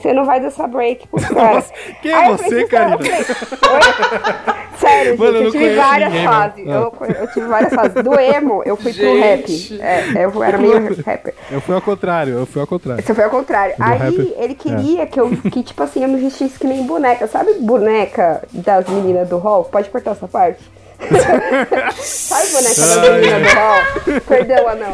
Você 0.00 0.12
não 0.12 0.24
vai 0.24 0.40
dançar 0.40 0.68
break 0.68 1.08
pros 1.08 1.24
caras. 1.26 1.72
Quem 2.02 2.12
é 2.12 2.14
Aí 2.14 2.28
eu 2.30 2.36
você, 2.36 2.64
Karina? 2.66 2.96
eu? 3.00 4.78
Sério, 4.78 5.18
Mano, 5.18 5.38
eu 5.38 5.44
gente, 5.44 5.56
eu 5.56 5.60
não 5.62 5.68
tive 5.68 5.74
várias 5.74 6.12
ninguém, 6.12 6.28
fases. 6.28 6.66
Eu, 6.66 6.92
eu 7.18 7.26
tive 7.32 7.46
várias 7.46 7.74
fases. 7.74 8.02
Do 8.04 8.20
emo, 8.20 8.62
eu 8.66 8.76
fui 8.76 8.92
pro 8.92 9.18
rap. 9.18 9.46
Gente. 9.50 9.80
É, 9.80 10.24
eu 10.24 10.42
era 10.42 10.58
meio 10.58 10.94
rapper. 11.04 11.34
Eu 11.50 11.60
fui 11.62 11.74
ao 11.74 11.80
contrário, 11.80 12.34
eu 12.34 12.46
fui 12.46 12.60
ao 12.60 12.66
contrário. 12.66 13.02
Você 13.02 13.14
foi 13.14 13.24
ao 13.24 13.30
contrário. 13.30 13.74
Do 13.76 13.82
Aí 13.82 13.98
rapper. 13.98 14.34
ele 14.36 14.54
queria 14.54 15.06
que 15.06 15.18
eu, 15.18 15.30
que 15.30 15.62
tipo 15.62 15.82
assim, 15.82 16.02
eu 16.02 16.08
me 16.08 16.20
vestisse 16.20 16.58
que 16.58 16.66
nem 16.66 16.84
boneca. 16.86 17.26
Sabe 17.26 17.54
boneca 17.54 18.42
das 18.52 18.86
meninas 18.88 19.28
do 19.28 19.38
hall? 19.38 19.64
Pode 19.64 19.88
cortar 19.88 20.10
essa 20.12 20.28
parte? 20.28 20.62
Sabe 21.96 22.48
boneca 22.52 22.74
das 22.74 22.98
Ai, 22.98 23.10
meninas 23.20 23.32
ai. 23.32 23.54
do 23.54 23.58
hall? 23.58 24.20
Perdão, 24.28 24.68
Anão. 24.68 24.92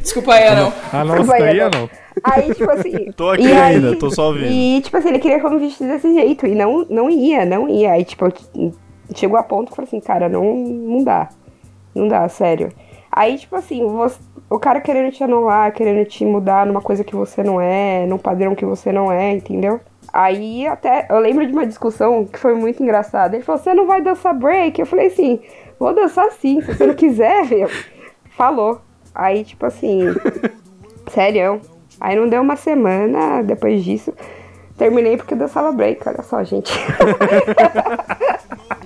Desculpa 0.00 0.34
aí, 0.34 0.48
Anão. 0.48 0.72
Ah, 0.92 1.04
não, 1.04 1.14
Desculpa 1.16 1.36
isso 1.38 1.44
aí, 1.46 1.58
é 1.58 1.62
Anão. 1.62 1.90
Aí, 2.24 2.54
tipo 2.54 2.70
assim. 2.70 3.12
Tô 3.16 3.30
aqui 3.30 3.42
e 3.44 3.52
aí- 3.52 3.74
ainda, 3.76 3.96
tô 3.96 4.10
só 4.10 4.28
ouvindo. 4.28 4.46
E, 4.50 4.80
tipo 4.80 4.96
assim, 4.96 5.08
ele 5.10 5.18
queria 5.18 5.38
que 5.38 5.46
eu 5.46 5.50
me 5.50 5.58
vestisse 5.58 5.84
desse 5.86 6.12
jeito. 6.12 6.46
E 6.46 6.54
não, 6.54 6.84
não 6.88 7.10
ia, 7.10 7.44
não 7.44 7.68
ia. 7.68 7.92
Aí, 7.92 8.04
tipo, 8.04 8.24
chegou 9.14 9.38
a 9.38 9.42
ponto 9.42 9.66
que 9.66 9.72
eu 9.72 9.76
falei 9.76 9.88
assim, 9.88 10.00
cara, 10.00 10.28
não, 10.28 10.54
não 10.54 11.04
dá. 11.04 11.28
Não 11.94 12.08
dá, 12.08 12.28
sério. 12.28 12.70
Aí, 13.12 13.36
tipo 13.38 13.54
assim, 13.54 13.86
você- 13.86 14.18
o 14.50 14.58
cara 14.58 14.80
querendo 14.80 15.12
te 15.12 15.22
anular, 15.22 15.72
querendo 15.72 16.04
te 16.06 16.24
mudar 16.24 16.66
numa 16.66 16.80
coisa 16.80 17.04
que 17.04 17.14
você 17.14 17.42
não 17.42 17.60
é, 17.60 18.06
num 18.06 18.18
padrão 18.18 18.54
que 18.54 18.64
você 18.64 18.90
não 18.90 19.12
é, 19.12 19.32
entendeu? 19.32 19.80
Aí 20.12 20.66
até, 20.66 21.06
eu 21.10 21.18
lembro 21.18 21.46
de 21.46 21.52
uma 21.52 21.66
discussão 21.66 22.24
que 22.24 22.38
foi 22.38 22.54
muito 22.54 22.82
engraçada. 22.82 23.36
Ele 23.36 23.44
falou, 23.44 23.60
você 23.60 23.74
não 23.74 23.86
vai 23.86 24.00
dançar 24.02 24.34
break? 24.34 24.80
Eu 24.80 24.86
falei 24.86 25.06
assim, 25.08 25.40
vou 25.78 25.94
dançar 25.94 26.30
sim, 26.32 26.60
se 26.60 26.74
você 26.74 26.86
não 26.86 26.94
quiser, 26.94 27.44
meu. 27.50 27.68
Falou. 28.36 28.80
Aí, 29.14 29.44
tipo 29.44 29.64
assim, 29.66 30.00
sério. 31.10 31.60
Aí 32.00 32.16
não 32.16 32.28
deu 32.28 32.42
uma 32.42 32.56
semana 32.56 33.42
depois 33.42 33.84
disso. 33.84 34.12
Terminei 34.76 35.16
porque 35.16 35.34
eu 35.34 35.38
dançava 35.38 35.72
break, 35.72 36.00
olha 36.06 36.22
só, 36.22 36.42
gente. 36.42 36.72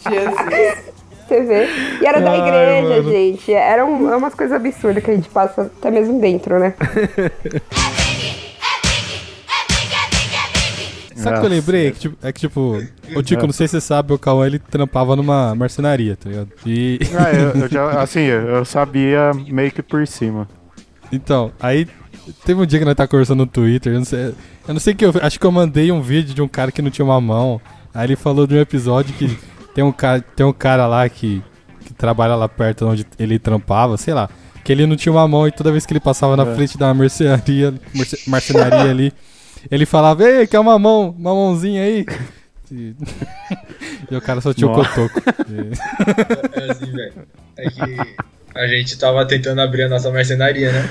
Jesus. 0.08 0.98
Você 1.26 1.42
vê. 1.42 1.66
E 2.00 2.06
era 2.06 2.20
da 2.20 2.30
Ai, 2.30 2.40
igreja, 2.40 2.88
mano. 2.88 3.10
gente. 3.10 3.52
Eram 3.52 3.92
umas 4.16 4.34
coisas 4.34 4.56
absurdas 4.56 5.02
que 5.04 5.10
a 5.10 5.14
gente 5.14 5.28
passa 5.28 5.62
até 5.62 5.90
mesmo 5.90 6.20
dentro, 6.20 6.58
né? 6.58 6.74
Sabe 11.16 11.36
o 11.36 11.40
que 11.40 11.46
eu 11.46 11.50
lembrei? 11.50 11.90
Que, 11.90 11.98
tipo, 11.98 12.16
é 12.22 12.32
que, 12.32 12.40
tipo, 12.40 12.80
o 13.14 13.22
Tico, 13.22 13.44
não 13.44 13.52
sei 13.52 13.66
se 13.66 13.72
você 13.72 13.80
sabe, 13.80 14.12
o 14.12 14.18
Cauã, 14.18 14.46
ele 14.46 14.58
trampava 14.58 15.16
numa 15.16 15.52
marcenaria, 15.54 16.16
tá 16.16 16.30
ligado? 16.30 16.48
E... 16.64 17.00
Ah, 17.18 17.32
eu, 17.32 17.62
eu 17.62 17.68
já, 17.68 18.00
assim, 18.00 18.20
eu 18.20 18.48
eu 18.48 18.64
sabia 18.64 19.32
meio 19.48 19.72
que 19.72 19.82
por 19.82 20.06
cima. 20.06 20.48
Então, 21.10 21.50
aí 21.60 21.86
teve 22.44 22.60
um 22.60 22.66
dia 22.66 22.78
que 22.78 22.84
nós 22.84 22.94
tá 22.94 23.06
conversando 23.06 23.38
no 23.40 23.46
Twitter, 23.46 23.92
eu 23.92 23.98
não 23.98 24.04
sei, 24.04 24.34
eu 24.66 24.74
não 24.74 24.80
sei 24.80 24.94
que 24.94 25.04
eu, 25.04 25.12
acho 25.22 25.38
que 25.40 25.46
eu 25.46 25.52
mandei 25.52 25.90
um 25.90 26.02
vídeo 26.02 26.34
de 26.34 26.42
um 26.42 26.48
cara 26.48 26.70
que 26.70 26.82
não 26.82 26.90
tinha 26.90 27.04
uma 27.04 27.20
mão. 27.20 27.60
Aí 27.94 28.06
ele 28.06 28.16
falou 28.16 28.46
de 28.46 28.54
um 28.54 28.60
episódio 28.60 29.14
que 29.14 29.36
tem 29.74 29.82
um 29.82 29.92
cara, 29.92 30.20
tem 30.20 30.44
um 30.44 30.52
cara 30.52 30.86
lá 30.86 31.08
que, 31.08 31.42
que 31.84 31.94
trabalha 31.94 32.34
lá 32.34 32.48
perto 32.48 32.86
onde 32.86 33.06
ele 33.18 33.38
trampava, 33.38 33.96
sei 33.96 34.12
lá, 34.14 34.28
que 34.62 34.70
ele 34.70 34.86
não 34.86 34.96
tinha 34.96 35.12
uma 35.12 35.26
mão 35.26 35.48
e 35.48 35.52
toda 35.52 35.72
vez 35.72 35.86
que 35.86 35.92
ele 35.92 36.00
passava 36.00 36.36
na 36.36 36.44
É. 36.44 36.54
frente 36.54 36.76
da 36.76 36.92
mercearia, 36.92 37.72
merce- 37.94 38.28
marcenaria 38.28 38.90
ali, 38.90 39.12
ele 39.70 39.86
falava: 39.86 40.22
"Ei, 40.24 40.46
quer 40.46 40.60
uma 40.60 40.78
mão, 40.78 41.14
uma 41.18 41.32
mãozinha 41.34 41.82
aí?" 41.82 42.04
E, 42.70 42.94
e 44.12 44.14
o 44.16 44.20
cara 44.20 44.42
só 44.42 44.52
tinha 44.52 44.70
o 44.70 44.74
cotoco. 44.74 45.22
É 46.52 46.70
assim, 46.70 46.92
velho. 46.92 47.12
É 47.56 47.70
que 47.70 48.14
a 48.58 48.66
gente 48.66 48.98
tava 48.98 49.24
tentando 49.24 49.60
abrir 49.60 49.84
a 49.84 49.88
nossa 49.88 50.10
marcenaria, 50.10 50.72
né? 50.72 50.90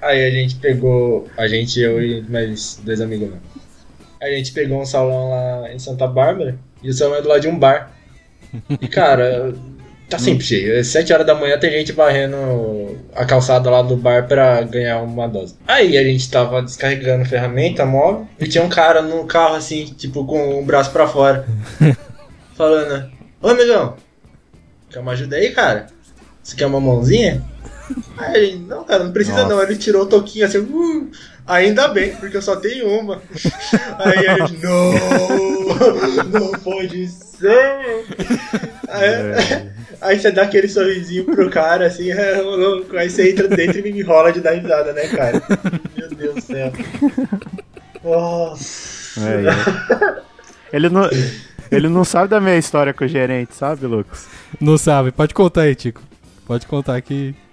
Aí 0.00 0.24
a 0.24 0.30
gente 0.30 0.54
pegou. 0.56 1.28
A 1.36 1.46
gente, 1.46 1.78
eu 1.78 2.02
e 2.02 2.22
mais 2.22 2.80
dois 2.82 3.02
amigos, 3.02 3.30
né? 3.30 3.36
A 4.20 4.30
gente 4.30 4.50
pegou 4.52 4.80
um 4.80 4.86
salão 4.86 5.28
lá 5.28 5.70
em 5.70 5.78
Santa 5.78 6.06
Bárbara 6.06 6.58
e 6.82 6.88
o 6.88 6.94
salão 6.94 7.16
é 7.16 7.22
do 7.22 7.28
lado 7.28 7.42
de 7.42 7.48
um 7.48 7.58
bar. 7.58 7.92
E 8.80 8.88
cara, 8.88 9.52
tá 10.08 10.18
sempre 10.18 10.42
cheio. 10.42 10.80
Às 10.80 10.86
7 10.86 11.12
horas 11.12 11.26
da 11.26 11.34
manhã 11.34 11.58
tem 11.58 11.70
gente 11.70 11.92
varrendo 11.92 12.96
a 13.14 13.26
calçada 13.26 13.68
lá 13.68 13.82
do 13.82 13.94
bar 13.94 14.26
pra 14.26 14.62
ganhar 14.62 15.02
uma 15.02 15.28
dose. 15.28 15.54
Aí 15.68 15.98
a 15.98 16.02
gente 16.02 16.30
tava 16.30 16.62
descarregando 16.62 17.26
ferramenta 17.26 17.84
móvel 17.84 18.26
e 18.40 18.48
tinha 18.48 18.64
um 18.64 18.70
cara 18.70 19.02
no 19.02 19.26
carro 19.26 19.56
assim, 19.56 19.84
tipo, 19.84 20.24
com 20.24 20.58
o 20.58 20.64
braço 20.64 20.90
pra 20.92 21.06
fora. 21.06 21.44
falando: 22.56 23.12
Ô 23.42 23.48
amigão, 23.48 23.96
quer 24.90 25.00
uma 25.00 25.12
ajuda 25.12 25.36
aí, 25.36 25.50
cara? 25.50 25.94
Você 26.46 26.54
quer 26.54 26.66
uma 26.66 26.80
mãozinha? 26.80 27.42
Aí 28.16 28.36
ele, 28.36 28.58
não, 28.68 28.84
cara, 28.84 29.02
não 29.02 29.10
precisa 29.10 29.38
Nossa. 29.38 29.48
não. 29.48 29.60
Ele 29.60 29.76
tirou 29.76 30.02
o 30.02 30.06
toquinho 30.06 30.46
assim, 30.46 30.58
uh, 30.58 31.10
ainda 31.44 31.88
bem, 31.88 32.14
porque 32.14 32.36
eu 32.36 32.42
só 32.42 32.54
tenho 32.54 32.88
uma. 32.88 33.20
Aí 33.98 34.18
ele, 34.18 34.58
não, 34.62 36.40
não 36.40 36.52
pode 36.60 37.08
ser. 37.08 38.06
Aí, 38.88 39.72
aí 40.00 40.20
você 40.20 40.30
dá 40.30 40.42
aquele 40.42 40.68
sorrisinho 40.68 41.24
pro 41.24 41.50
cara, 41.50 41.88
assim, 41.88 42.12
é, 42.12 42.40
louco. 42.40 42.96
Aí 42.96 43.10
você 43.10 43.28
entra 43.28 43.48
dentro 43.48 43.80
e 43.80 43.82
me 43.82 44.00
enrola 44.00 44.32
de 44.32 44.40
dar 44.40 44.52
risada, 44.52 44.92
né, 44.92 45.08
cara? 45.08 45.42
Meu 45.96 46.08
Deus 46.10 46.34
do 46.36 46.40
céu. 46.42 46.72
Nossa. 48.04 49.20
É, 49.20 49.48
é. 49.48 50.22
Ele 50.72 50.88
não, 50.88 51.10
ele 51.72 51.88
não 51.88 52.04
sabe 52.04 52.28
da 52.28 52.40
minha 52.40 52.56
história 52.56 52.94
com 52.94 53.04
o 53.04 53.08
gerente, 53.08 53.52
sabe, 53.52 53.84
Lucas? 53.86 54.28
Não 54.60 54.78
sabe. 54.78 55.10
Pode 55.10 55.34
contar 55.34 55.62
aí, 55.62 55.74
Tico. 55.74 56.00
Pode 56.46 56.66
contar 56.66 57.00
que. 57.00 57.34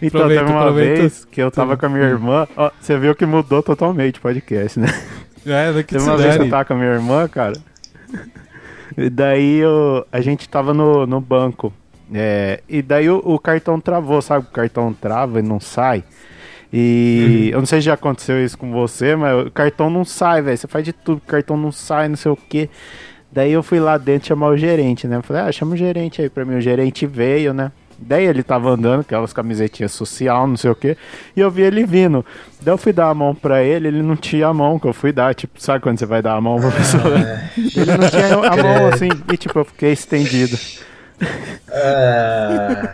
Então, 0.00 0.22
Aproveita, 0.22 0.28
teve 0.28 0.50
uma 0.52 0.60
aproveita. 0.60 1.00
vez 1.00 1.24
que 1.26 1.42
eu 1.42 1.50
tava 1.50 1.76
com 1.76 1.84
a 1.86 1.88
minha 1.88 2.04
irmã. 2.04 2.48
Ó, 2.56 2.70
você 2.80 2.98
viu 2.98 3.14
que 3.14 3.26
mudou 3.26 3.62
totalmente 3.62 4.18
o 4.18 4.22
podcast, 4.22 4.80
né? 4.80 4.88
É, 5.46 5.72
daqui 5.72 5.94
Teve 5.94 6.00
se 6.02 6.10
uma 6.10 6.16
vez 6.16 6.36
que 6.36 6.42
eu 6.42 6.50
tava 6.50 6.64
com 6.64 6.72
a 6.74 6.76
minha 6.76 6.90
irmã, 6.90 7.26
cara. 7.28 7.54
E 8.96 9.08
daí 9.08 9.58
eu, 9.58 10.04
a 10.12 10.20
gente 10.20 10.48
tava 10.48 10.74
no, 10.74 11.06
no 11.06 11.20
banco. 11.20 11.72
É, 12.12 12.60
e 12.68 12.82
daí 12.82 13.08
o, 13.08 13.18
o 13.24 13.38
cartão 13.38 13.80
travou, 13.80 14.20
sabe? 14.20 14.46
O 14.46 14.50
cartão 14.50 14.92
trava 14.92 15.38
e 15.38 15.42
não 15.42 15.60
sai. 15.60 16.04
E 16.72 17.48
eu 17.52 17.60
não 17.60 17.66
sei 17.66 17.80
se 17.80 17.86
já 17.86 17.94
aconteceu 17.94 18.44
isso 18.44 18.58
com 18.58 18.70
você, 18.72 19.16
mas 19.16 19.46
o 19.46 19.50
cartão 19.50 19.88
não 19.88 20.04
sai, 20.04 20.42
velho. 20.42 20.56
Você 20.56 20.66
faz 20.66 20.84
de 20.84 20.92
tudo, 20.92 21.18
o 21.18 21.28
cartão 21.28 21.56
não 21.56 21.72
sai, 21.72 22.08
não 22.08 22.16
sei 22.16 22.30
o 22.32 22.36
quê. 22.36 22.68
Daí 23.38 23.52
eu 23.52 23.62
fui 23.62 23.78
lá 23.78 23.96
dentro 23.96 24.26
chamar 24.26 24.48
o 24.48 24.56
gerente, 24.56 25.06
né? 25.06 25.14
Eu 25.14 25.22
Falei, 25.22 25.42
ah, 25.42 25.52
chama 25.52 25.74
o 25.74 25.76
gerente 25.76 26.20
aí 26.20 26.28
pra 26.28 26.44
mim. 26.44 26.56
O 26.56 26.60
gerente 26.60 27.06
veio, 27.06 27.54
né? 27.54 27.70
Daí 27.96 28.24
ele 28.24 28.42
tava 28.42 28.68
andando, 28.70 29.02
aquelas 29.02 29.32
camisetinhas 29.32 29.92
social, 29.92 30.44
não 30.48 30.56
sei 30.56 30.72
o 30.72 30.74
quê. 30.74 30.96
E 31.36 31.40
eu 31.40 31.48
vi 31.48 31.62
ele 31.62 31.86
vindo. 31.86 32.26
Daí 32.60 32.74
eu 32.74 32.78
fui 32.78 32.92
dar 32.92 33.10
a 33.10 33.14
mão 33.14 33.32
pra 33.36 33.62
ele, 33.62 33.86
ele 33.86 34.02
não 34.02 34.16
tinha 34.16 34.48
a 34.48 34.52
mão 34.52 34.76
que 34.76 34.88
eu 34.88 34.92
fui 34.92 35.12
dar. 35.12 35.36
Tipo, 35.36 35.62
sabe 35.62 35.80
quando 35.80 36.00
você 36.00 36.06
vai 36.06 36.20
dar 36.20 36.34
a 36.34 36.40
mão 36.40 36.58
pra 36.58 36.72
pessoa? 36.72 37.14
Ele 37.56 37.96
não 37.96 38.10
tinha 38.10 38.34
a 38.34 38.56
mão 38.56 38.88
assim. 38.92 39.08
E 39.32 39.36
tipo, 39.36 39.56
eu 39.56 39.64
fiquei 39.64 39.92
estendido. 39.92 40.58
Ah, 41.70 42.92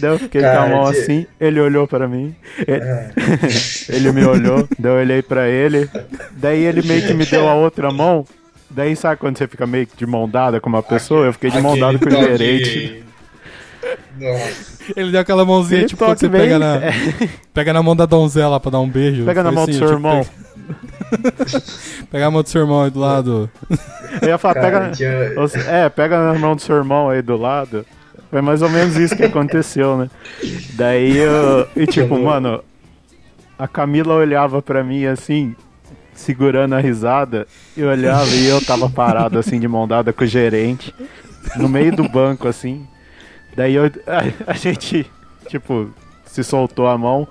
Daí 0.00 0.10
eu 0.12 0.18
fiquei 0.18 0.40
com 0.40 0.46
Cara, 0.46 0.62
a 0.62 0.68
mão 0.68 0.90
que- 0.92 0.98
assim, 0.98 1.26
ele 1.40 1.60
olhou 1.60 1.86
pra 1.86 2.06
mim. 2.08 2.34
Ele, 2.66 2.84
ele 3.88 4.12
me 4.12 4.24
olhou, 4.24 4.68
daí 4.78 4.92
eu 4.92 4.98
olhei 4.98 5.22
pra 5.22 5.48
ele. 5.48 5.88
Daí 6.32 6.62
ele 6.64 6.82
meio 6.86 7.06
que 7.06 7.14
me 7.14 7.24
deu 7.26 7.48
a 7.48 7.54
outra 7.54 7.90
mão. 7.90 8.24
Daí 8.70 8.94
sabe 8.94 9.16
quando 9.20 9.38
você 9.38 9.46
fica 9.48 9.66
meio 9.66 9.86
que 9.86 9.96
de 9.96 10.06
mão 10.06 10.28
dada 10.28 10.60
com 10.60 10.68
uma 10.68 10.82
pessoa? 10.82 11.26
Eu 11.26 11.32
fiquei 11.32 11.50
de 11.50 11.60
mão 11.60 11.78
dada 11.78 11.98
com 11.98 12.06
o 12.06 12.10
gerente. 12.10 13.02
Nossa. 14.20 14.78
Ele 14.96 15.10
deu 15.12 15.20
aquela 15.20 15.44
mãozinha, 15.44 15.80
Ele 15.80 15.88
tipo, 15.88 16.04
quando 16.04 16.18
você 16.18 16.28
bem- 16.28 16.40
pega 16.42 16.58
na, 16.58 16.76
é. 16.76 16.92
pega 17.54 17.72
na 17.72 17.82
mão 17.82 17.94
da 17.94 18.04
donzela 18.06 18.58
pra 18.58 18.70
dar 18.70 18.80
um 18.80 18.88
beijo. 18.88 19.24
Pega 19.24 19.42
na 19.42 19.52
mão 19.52 19.64
do 19.64 19.70
assim, 19.70 19.78
seu 19.78 19.88
tipo, 19.88 19.98
irmão. 19.98 20.24
pega- 20.24 20.48
Pega 22.10 22.26
a 22.26 22.30
mão 22.30 22.42
do 22.42 22.48
seu 22.48 22.60
irmão 22.60 22.82
aí 22.82 22.90
do 22.90 22.98
lado. 23.00 23.50
Eu 24.20 24.28
ia 24.28 24.38
falar, 24.38 24.54
Cara, 24.54 24.90
pega. 24.90 25.70
É, 25.70 25.88
pega 25.88 26.18
na 26.32 26.38
mão 26.38 26.54
do 26.56 26.60
seu 26.62 26.76
irmão 26.76 27.08
aí 27.08 27.22
do 27.22 27.36
lado. 27.36 27.86
Foi 28.30 28.42
mais 28.42 28.62
ou 28.62 28.68
menos 28.68 28.96
isso 28.96 29.16
que 29.16 29.24
aconteceu, 29.24 29.96
né? 29.96 30.10
Daí 30.74 31.16
eu. 31.16 31.66
E 31.74 31.86
tipo, 31.86 32.18
mano, 32.18 32.62
a 33.58 33.66
Camila 33.66 34.14
olhava 34.14 34.60
pra 34.60 34.84
mim 34.84 35.06
assim, 35.06 35.56
segurando 36.14 36.74
a 36.74 36.80
risada, 36.80 37.46
e 37.76 37.82
olhava 37.82 38.28
e 38.34 38.46
eu 38.46 38.64
tava 38.64 38.88
parado 38.88 39.38
assim, 39.38 39.58
de 39.58 39.66
mão 39.66 39.88
dada 39.88 40.12
com 40.12 40.24
o 40.24 40.26
gerente, 40.26 40.94
no 41.56 41.68
meio 41.68 41.94
do 41.94 42.08
banco, 42.08 42.46
assim. 42.46 42.86
Daí 43.56 43.74
eu, 43.74 43.84
a, 44.06 44.52
a 44.52 44.54
gente, 44.54 45.10
tipo, 45.48 45.90
se 46.26 46.44
soltou 46.44 46.86
a 46.86 46.96
mão. 46.96 47.26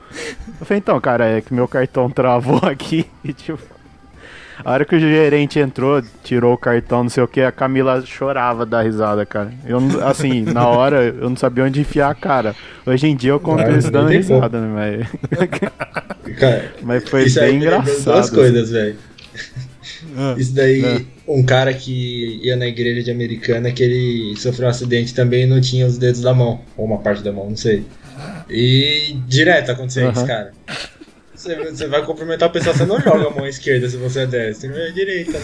Eu 0.60 0.66
falei, 0.66 0.80
então, 0.80 1.00
cara, 1.00 1.26
é 1.26 1.42
que 1.42 1.54
meu 1.54 1.68
cartão 1.68 2.10
travou 2.10 2.60
aqui 2.64 3.06
e 3.24 3.32
tipo. 3.32 3.77
A 4.64 4.72
hora 4.72 4.86
que 4.86 4.96
o 4.96 5.00
gerente 5.00 5.60
entrou, 5.60 6.02
tirou 6.24 6.54
o 6.54 6.58
cartão, 6.58 7.04
não 7.04 7.10
sei 7.10 7.24
o 7.24 7.28
que, 7.28 7.42
a 7.42 7.52
Camila 7.52 8.04
chorava 8.06 8.66
da 8.66 8.82
risada, 8.82 9.26
cara. 9.26 9.52
Eu, 9.66 9.80
assim, 10.06 10.42
na 10.52 10.68
hora, 10.68 11.04
eu 11.04 11.30
não 11.30 11.38
sabia 11.38 11.64
onde 11.64 11.82
enfiar 11.82 12.12
a 12.12 12.16
cara. 12.16 12.56
Hoje 12.86 13.08
em 13.08 13.16
dia 13.16 13.32
eu 13.32 13.40
conto 13.40 13.70
isso 13.72 13.92
não 13.92 14.02
dando 14.02 14.10
risada, 14.10 14.60
né? 14.62 15.08
Mas, 15.32 16.38
Cara, 16.38 16.72
mas 16.82 17.10
foi 17.10 17.26
isso 17.26 17.40
aí 17.40 17.52
bem 17.52 17.58
engraçado. 17.58 18.04
Duas 18.04 18.30
coisas, 18.30 18.70
velho. 18.70 18.96
Ah, 20.16 20.36
Isso 20.38 20.54
daí, 20.54 20.84
ah. 20.84 21.02
um 21.28 21.44
cara 21.44 21.74
que 21.74 22.40
ia 22.44 22.56
na 22.56 22.68
igreja 22.68 23.04
de 23.04 23.12
americana 23.12 23.72
que 23.72 23.84
ele 23.84 24.36
sofreu 24.38 24.68
um 24.68 24.72
acidente 24.72 25.14
também 25.14 25.44
e 25.44 25.46
não 25.46 25.62
tinha 25.62 25.86
os 25.86 25.98
dedos 25.98 26.22
da 26.22 26.34
mão, 26.34 26.62
ou 26.76 26.86
uma 26.86 26.98
parte 26.98 27.24
da 27.24 27.32
mão, 27.32 27.50
não 27.50 27.56
sei. 27.58 27.86
E 28.50 29.16
direto 29.28 29.72
aconteceu 29.72 30.10
isso, 30.10 30.20
Aham. 30.20 30.28
cara. 30.28 30.52
Você, 31.48 31.56
você 31.72 31.88
vai 31.88 32.04
cumprimentar 32.06 32.50
a 32.50 32.52
pessoa, 32.52 32.76
você 32.76 32.86
não 32.86 33.00
joga 33.00 33.28
a 33.28 33.30
mão 33.30 33.48
esquerda 33.48 33.88
se 33.90 33.96
você 33.96 34.22
é 34.22 34.26
destro, 34.26 34.76
é 34.78 34.92
direita. 34.92 35.40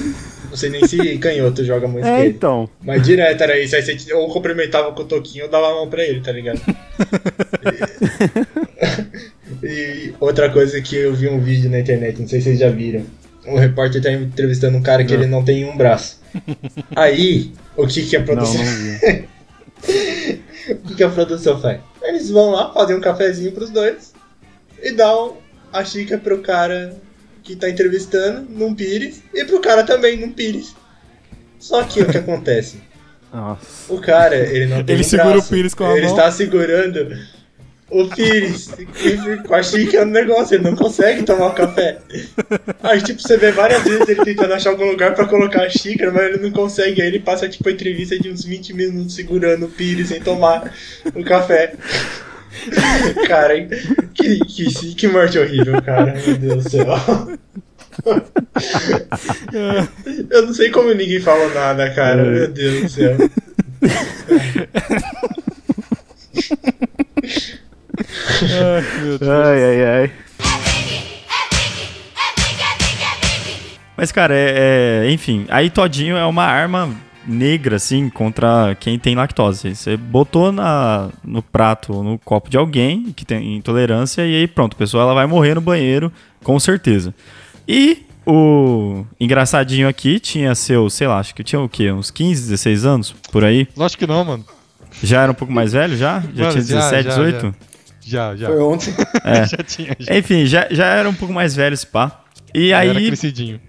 Não 0.49 0.57
sei 0.57 0.69
nem 0.69 0.85
se 0.85 1.17
canhoto 1.17 1.63
joga 1.63 1.85
a 1.85 1.89
mão 1.89 1.99
É, 1.99 2.01
esquerda. 2.01 2.25
então. 2.25 2.69
Mas 2.83 3.01
direto 3.03 3.41
era 3.41 3.57
isso, 3.57 3.75
aí 3.75 3.81
você 3.81 4.13
ou 4.13 4.27
cumprimentava 4.29 4.91
com 4.91 5.01
o 5.01 5.05
toquinho 5.05 5.45
ou 5.45 5.49
dava 5.51 5.67
a 5.67 5.75
mão 5.75 5.89
pra 5.89 6.03
ele, 6.03 6.21
tá 6.21 6.31
ligado? 6.31 6.59
E, 9.61 9.67
e 9.67 10.13
outra 10.19 10.49
coisa 10.49 10.81
que 10.81 10.95
eu 10.95 11.13
vi 11.13 11.29
um 11.29 11.39
vídeo 11.39 11.69
na 11.69 11.79
internet, 11.79 12.19
não 12.19 12.27
sei 12.27 12.39
se 12.41 12.45
vocês 12.45 12.59
já 12.59 12.69
viram. 12.69 13.05
Um 13.45 13.57
repórter 13.57 14.01
tá 14.01 14.11
entrevistando 14.11 14.77
um 14.77 14.81
cara 14.81 15.03
que 15.05 15.13
ele 15.13 15.25
não 15.27 15.43
tem 15.43 15.65
um 15.65 15.77
braço. 15.77 16.21
Aí, 16.95 17.51
o 17.77 17.85
que 17.87 18.03
que 18.03 18.15
a 18.15 18.23
produção... 18.23 18.61
Não, 18.63 18.71
não 18.73 19.23
o 20.75 20.87
que 20.87 20.95
que 20.95 21.03
a 21.03 21.09
produção 21.09 21.59
faz? 21.61 21.79
Eles 22.01 22.29
vão 22.29 22.51
lá, 22.51 22.73
fazem 22.73 22.95
um 22.95 23.01
cafezinho 23.01 23.51
pros 23.51 23.69
dois 23.69 24.13
e 24.81 24.91
dão 24.91 25.37
a 25.73 25.83
xícara 25.83 26.21
pro 26.21 26.41
cara 26.41 26.95
que 27.43 27.55
tá 27.55 27.69
entrevistando, 27.69 28.47
num 28.49 28.73
pires, 28.73 29.21
e 29.33 29.43
pro 29.45 29.59
cara 29.61 29.83
também, 29.83 30.17
num 30.19 30.31
pires. 30.31 30.75
Só 31.59 31.83
que 31.83 32.01
o 32.01 32.07
que 32.09 32.17
acontece? 32.19 32.81
Nossa. 33.33 33.91
O 33.93 33.99
cara, 33.99 34.35
ele 34.35 34.67
não 34.67 34.83
tem 34.85 34.95
Ele 34.95 35.03
um 35.03 35.03
segura 35.03 35.39
o 35.39 35.41
braço. 35.41 35.49
pires 35.49 35.73
com 35.73 35.85
a 35.85 35.97
Ele 35.97 36.07
mão. 36.07 36.11
está 36.11 36.31
segurando 36.31 37.17
o 37.89 38.07
pires 38.09 38.69
com 39.47 39.53
a 39.53 39.61
xícara 39.61 40.05
no 40.05 40.11
negócio, 40.11 40.55
ele 40.55 40.63
não 40.63 40.75
consegue 40.75 41.23
tomar 41.23 41.47
o 41.47 41.53
café. 41.53 41.99
Aí, 42.81 43.01
tipo, 43.01 43.21
você 43.21 43.37
vê 43.37 43.51
várias 43.51 43.83
vezes 43.83 44.07
ele 44.09 44.23
tentando 44.23 44.53
achar 44.53 44.71
algum 44.71 44.85
lugar 44.89 45.13
pra 45.13 45.27
colocar 45.27 45.63
a 45.63 45.69
xícara, 45.69 46.11
mas 46.11 46.23
ele 46.23 46.37
não 46.37 46.51
consegue. 46.51 47.01
Aí 47.01 47.07
ele 47.07 47.19
passa, 47.19 47.47
tipo, 47.49 47.67
a 47.69 47.71
entrevista 47.71 48.17
de 48.17 48.29
uns 48.29 48.43
20 48.45 48.73
minutos 48.73 49.13
segurando 49.15 49.65
o 49.65 49.69
pires 49.69 50.07
sem 50.09 50.21
tomar 50.21 50.73
o 51.13 51.23
café. 51.23 51.73
Cara, 53.27 53.67
que, 54.13 54.39
que, 54.39 54.95
que 54.95 55.07
morte 55.07 55.37
horrível, 55.39 55.81
cara. 55.81 56.13
Meu 56.13 56.37
Deus 56.37 56.63
do 56.63 56.69
céu. 56.69 56.85
Eu 60.29 60.47
não 60.47 60.53
sei 60.53 60.69
como 60.71 60.93
ninguém 60.93 61.19
falou 61.19 61.53
nada, 61.53 61.89
cara. 61.91 62.23
Meu 62.23 62.47
Deus 62.47 62.81
do 62.83 62.89
céu. 62.89 63.17
Ai, 68.41 69.01
meu 69.01 69.17
Deus. 69.19 69.29
Ai, 69.31 69.63
ai, 69.63 69.85
ai. 69.85 70.11
Mas, 73.95 74.11
cara, 74.11 74.33
é, 74.35 75.03
é- 75.05 75.11
enfim, 75.11 75.45
aí 75.49 75.69
todinho 75.69 76.17
é 76.17 76.25
uma 76.25 76.43
arma 76.45 76.93
negra, 77.25 77.75
assim, 77.77 78.09
contra 78.09 78.75
quem 78.79 78.97
tem 78.99 79.15
lactose. 79.15 79.75
Você 79.75 79.97
botou 79.97 80.51
na, 80.51 81.09
no 81.23 81.41
prato, 81.41 82.03
no 82.03 82.17
copo 82.19 82.49
de 82.49 82.57
alguém 82.57 83.11
que 83.15 83.25
tem 83.25 83.55
intolerância, 83.55 84.25
e 84.25 84.35
aí 84.35 84.47
pronto, 84.47 84.73
a 84.73 84.77
pessoa 84.77 85.03
ela 85.03 85.13
vai 85.13 85.25
morrer 85.25 85.55
no 85.55 85.61
banheiro, 85.61 86.11
com 86.43 86.59
certeza. 86.59 87.13
E 87.67 88.05
o 88.25 89.05
engraçadinho 89.19 89.87
aqui 89.87 90.19
tinha 90.19 90.53
seu, 90.55 90.89
sei 90.89 91.07
lá, 91.07 91.19
acho 91.19 91.33
que 91.35 91.43
tinha 91.43 91.61
o 91.61 91.69
quê? 91.69 91.91
Uns 91.91 92.11
15, 92.11 92.41
16 92.49 92.85
anos, 92.85 93.11
por 93.31 93.43
aí? 93.43 93.67
Lógico 93.75 93.99
que 93.99 94.07
não, 94.07 94.23
mano. 94.23 94.45
Já 95.01 95.23
era 95.23 95.31
um 95.31 95.35
pouco 95.35 95.53
mais 95.53 95.73
velho, 95.73 95.97
já? 95.97 96.19
Já 96.33 96.43
Mano, 96.43 96.51
tinha 96.51 96.63
17, 96.63 97.03
já, 97.03 97.09
18? 97.09 97.55
Já, 98.05 98.35
já. 98.35 98.47
Foi 98.47 98.59
ontem. 98.59 98.93
É. 99.23 99.45
Já 99.47 99.57
tinha, 99.63 99.95
já. 99.97 100.17
Enfim, 100.17 100.45
já, 100.45 100.67
já 100.69 100.85
era 100.85 101.09
um 101.09 101.13
pouco 101.13 101.33
mais 101.33 101.55
velho 101.55 101.73
esse 101.73 101.87
pá. 101.87 102.21
E 102.53 102.69
Já 102.69 102.79
aí. 102.79 102.89
era 102.89 102.99
crescidinho. 103.01 103.59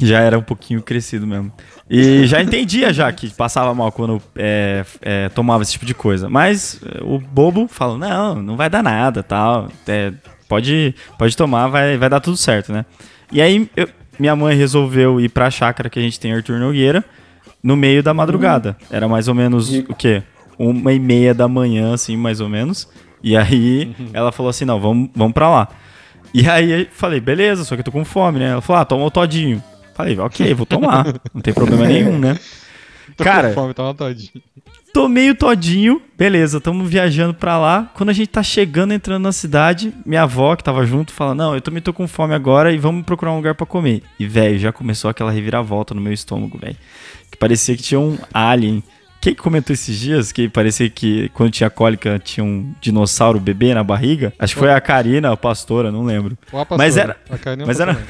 Já 0.00 0.20
era 0.20 0.38
um 0.38 0.42
pouquinho 0.42 0.80
crescido 0.82 1.26
mesmo. 1.26 1.52
E 1.88 2.26
já 2.26 2.40
entendia 2.42 2.92
já 2.92 3.10
que 3.12 3.28
passava 3.30 3.74
mal 3.74 3.92
quando 3.92 4.20
é, 4.36 4.84
é, 5.02 5.28
tomava 5.28 5.62
esse 5.62 5.72
tipo 5.72 5.84
de 5.84 5.92
coisa. 5.94 6.28
Mas 6.28 6.80
é, 6.84 7.02
o 7.02 7.18
bobo 7.18 7.68
falou, 7.68 7.98
não, 7.98 8.36
não 8.42 8.56
vai 8.56 8.70
dar 8.70 8.82
nada, 8.82 9.22
tal. 9.22 9.68
É, 9.86 10.12
pode, 10.48 10.94
pode 11.18 11.36
tomar, 11.36 11.68
vai, 11.68 11.96
vai 11.98 12.08
dar 12.08 12.20
tudo 12.20 12.36
certo, 12.36 12.72
né? 12.72 12.84
E 13.30 13.40
aí 13.42 13.68
eu- 13.76 13.88
minha 14.18 14.34
mãe 14.36 14.54
resolveu 14.56 15.20
ir 15.20 15.28
pra 15.30 15.50
chácara 15.50 15.88
que 15.90 15.98
a 15.98 16.02
gente 16.02 16.18
tem 16.20 16.30
em 16.30 16.34
Arthur 16.34 16.58
Nogueira 16.58 17.04
no 17.62 17.76
meio 17.76 18.02
da 18.02 18.12
madrugada. 18.14 18.76
Era 18.90 19.08
mais 19.08 19.28
ou 19.28 19.34
menos 19.34 19.70
o 19.70 19.94
quê? 19.94 20.22
Uma 20.58 20.92
e 20.92 20.98
meia 20.98 21.32
da 21.34 21.48
manhã, 21.48 21.94
assim, 21.94 22.16
mais 22.16 22.40
ou 22.40 22.48
menos. 22.48 22.88
E 23.22 23.36
aí 23.36 23.94
ela 24.12 24.30
falou 24.32 24.48
assim, 24.50 24.64
não, 24.64 24.78
vamos, 24.80 25.10
vamos 25.14 25.32
pra 25.34 25.48
lá. 25.50 25.68
E 26.32 26.48
aí 26.48 26.70
eu 26.82 26.86
falei, 26.92 27.18
beleza, 27.20 27.64
só 27.64 27.74
que 27.74 27.80
eu 27.80 27.84
tô 27.84 27.90
com 27.92 28.04
fome, 28.04 28.38
né? 28.38 28.50
Ela 28.50 28.60
falou, 28.60 28.80
ah, 28.82 28.84
toma 28.84 29.04
o 29.04 29.10
todinho. 29.10 29.62
Falei, 30.00 30.18
ok, 30.18 30.54
vou 30.54 30.66
tomar. 30.66 31.04
Não 31.34 31.42
tem 31.42 31.52
problema 31.52 31.86
nenhum, 31.86 32.18
né? 32.18 32.38
Tô 33.16 33.24
Cara, 33.24 33.48
com 33.48 33.54
fome, 33.54 33.74
tava 33.74 33.92
todinho. 33.92 34.30
Tô 34.94 35.08
meio 35.08 35.34
todinho, 35.34 36.00
beleza, 36.16 36.60
tamo 36.60 36.84
viajando 36.84 37.34
pra 37.34 37.58
lá. 37.58 37.90
Quando 37.94 38.10
a 38.10 38.12
gente 38.12 38.28
tá 38.28 38.42
chegando, 38.42 38.92
entrando 38.92 39.22
na 39.22 39.32
cidade, 39.32 39.92
minha 40.06 40.22
avó, 40.22 40.56
que 40.56 40.64
tava 40.64 40.84
junto, 40.86 41.12
fala: 41.12 41.34
Não, 41.34 41.54
eu 41.54 41.60
também 41.60 41.82
tô 41.82 41.92
com 41.92 42.08
fome 42.08 42.34
agora 42.34 42.72
e 42.72 42.78
vamos 42.78 43.04
procurar 43.04 43.32
um 43.32 43.36
lugar 43.36 43.54
pra 43.54 43.66
comer. 43.66 44.02
E, 44.18 44.26
velho, 44.26 44.58
já 44.58 44.72
começou 44.72 45.10
aquela 45.10 45.30
reviravolta 45.30 45.94
no 45.94 46.00
meu 46.00 46.12
estômago, 46.12 46.58
velho. 46.58 46.76
Que 47.30 47.36
parecia 47.36 47.76
que 47.76 47.82
tinha 47.82 48.00
um 48.00 48.18
alien. 48.32 48.82
Quem 49.20 49.34
que 49.34 49.42
comentou 49.42 49.74
esses 49.74 49.98
dias 49.98 50.32
que 50.32 50.48
parecia 50.48 50.88
que 50.88 51.28
quando 51.34 51.52
tinha 51.52 51.68
cólica 51.68 52.18
tinha 52.18 52.42
um 52.42 52.72
dinossauro 52.80 53.38
bebê 53.38 53.74
na 53.74 53.84
barriga? 53.84 54.32
Acho 54.38 54.54
que 54.54 54.60
foi 54.60 54.72
a 54.72 54.80
Karina, 54.80 55.30
a 55.30 55.36
pastora, 55.36 55.92
não 55.92 56.04
lembro. 56.04 56.38
Ou 56.50 56.58
a 56.58 56.64
pastora. 56.64 56.78
Mas 56.78 56.96
era. 56.96 57.16
Mas 57.66 57.80
era. 57.80 58.02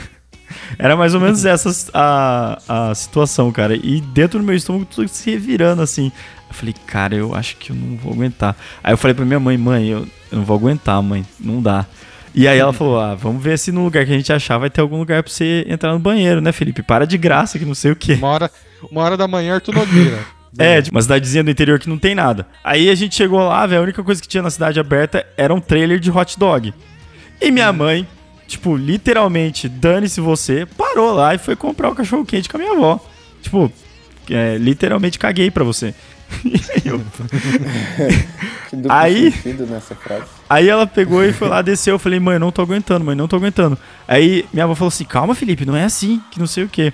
Era 0.78 0.96
mais 0.96 1.14
ou 1.14 1.20
menos 1.20 1.44
essa 1.44 1.70
a, 1.94 2.58
a 2.68 2.94
situação, 2.94 3.50
cara. 3.52 3.74
E 3.74 4.00
dentro 4.00 4.38
do 4.38 4.44
meu 4.44 4.54
estômago 4.54 4.84
tudo 4.84 5.08
se 5.08 5.30
revirando 5.30 5.82
assim. 5.82 6.12
Eu 6.48 6.54
falei, 6.54 6.74
cara, 6.86 7.14
eu 7.14 7.34
acho 7.34 7.56
que 7.56 7.70
eu 7.70 7.76
não 7.76 7.96
vou 7.96 8.12
aguentar. 8.12 8.56
Aí 8.82 8.92
eu 8.92 8.98
falei 8.98 9.14
pra 9.14 9.24
minha 9.24 9.38
mãe, 9.38 9.56
mãe, 9.56 9.88
eu, 9.88 10.00
eu 10.32 10.38
não 10.38 10.44
vou 10.44 10.56
aguentar, 10.56 11.00
mãe, 11.00 11.24
não 11.38 11.62
dá. 11.62 11.86
E 12.34 12.46
aí 12.46 12.58
ela 12.58 12.72
falou, 12.72 13.00
ah, 13.00 13.14
vamos 13.14 13.42
ver 13.42 13.58
se 13.58 13.72
no 13.72 13.84
lugar 13.84 14.06
que 14.06 14.12
a 14.12 14.16
gente 14.16 14.32
achar 14.32 14.58
vai 14.58 14.70
ter 14.70 14.80
algum 14.80 14.98
lugar 14.98 15.22
pra 15.22 15.32
você 15.32 15.64
entrar 15.68 15.92
no 15.92 15.98
banheiro, 15.98 16.40
né, 16.40 16.52
Felipe? 16.52 16.82
Para 16.82 17.06
de 17.06 17.18
graça 17.18 17.58
que 17.58 17.64
não 17.64 17.74
sei 17.74 17.92
o 17.92 17.96
quê. 17.96 18.14
Uma 18.14 18.28
hora, 18.28 18.50
uma 18.90 19.00
hora 19.02 19.16
da 19.16 19.26
manhã, 19.26 19.54
Arthur 19.54 19.74
Nogueira. 19.74 20.18
É, 20.58 20.80
de 20.80 20.90
uma 20.90 21.00
cidadezinha 21.00 21.44
do 21.44 21.50
interior 21.52 21.78
que 21.78 21.88
não 21.88 21.96
tem 21.96 22.12
nada. 22.12 22.44
Aí 22.64 22.90
a 22.90 22.94
gente 22.96 23.14
chegou 23.14 23.38
lá, 23.38 23.64
velho, 23.66 23.80
a 23.80 23.84
única 23.84 24.02
coisa 24.02 24.20
que 24.20 24.26
tinha 24.26 24.42
na 24.42 24.50
cidade 24.50 24.80
aberta 24.80 25.24
era 25.36 25.54
um 25.54 25.60
trailer 25.60 26.00
de 26.00 26.10
hot 26.10 26.36
dog. 26.36 26.74
E 27.40 27.50
minha 27.52 27.72
mãe, 27.72 28.04
tipo, 28.50 28.76
literalmente, 28.76 29.68
dane-se 29.68 30.20
você, 30.20 30.66
parou 30.66 31.12
lá 31.12 31.34
e 31.34 31.38
foi 31.38 31.56
comprar 31.56 31.88
o 31.90 31.94
cachorro 31.94 32.24
quente 32.24 32.48
com 32.48 32.56
a 32.56 32.60
minha 32.60 32.72
avó. 32.72 33.00
Tipo, 33.40 33.72
é, 34.28 34.56
literalmente 34.58 35.18
caguei 35.18 35.50
pra 35.50 35.64
você. 35.64 35.94
Eu- 36.84 37.00
Que 38.70 38.76
Aí- 38.88 39.32
frase. 39.32 40.22
Aí 40.48 40.68
ela 40.68 40.86
pegou 40.86 41.24
e 41.24 41.32
foi 41.32 41.48
lá, 41.48 41.60
desceu. 41.60 41.96
Eu 41.96 41.98
falei, 41.98 42.20
mãe, 42.20 42.38
não 42.38 42.52
tô 42.52 42.62
aguentando, 42.62 43.04
mãe, 43.04 43.16
não 43.16 43.26
tô 43.26 43.34
aguentando. 43.34 43.76
Aí 44.06 44.46
minha 44.52 44.64
avó 44.64 44.76
falou 44.76 44.88
assim: 44.88 45.04
calma, 45.04 45.34
Felipe, 45.34 45.66
não 45.66 45.74
é 45.74 45.82
assim, 45.84 46.20
que 46.30 46.38
não 46.38 46.46
sei 46.46 46.62
o 46.64 46.68
quê. 46.68 46.92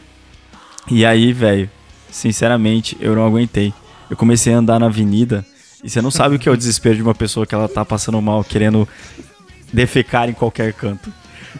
E 0.90 1.04
aí, 1.04 1.34
velho, 1.34 1.68
sinceramente, 2.10 2.96
eu 2.98 3.14
não 3.14 3.26
aguentei. 3.26 3.74
Eu 4.08 4.16
comecei 4.16 4.54
a 4.54 4.58
andar 4.58 4.78
na 4.80 4.86
avenida 4.86 5.44
e 5.84 5.90
você 5.90 6.00
não 6.00 6.10
sabe 6.10 6.36
o 6.36 6.38
que 6.38 6.48
é 6.48 6.52
o 6.52 6.56
desespero 6.56 6.96
de 6.96 7.02
uma 7.02 7.14
pessoa 7.14 7.44
que 7.46 7.54
ela 7.54 7.68
tá 7.68 7.84
passando 7.84 8.22
mal, 8.22 8.42
querendo 8.42 8.88
defecar 9.70 10.30
em 10.30 10.32
qualquer 10.32 10.72
canto. 10.72 11.12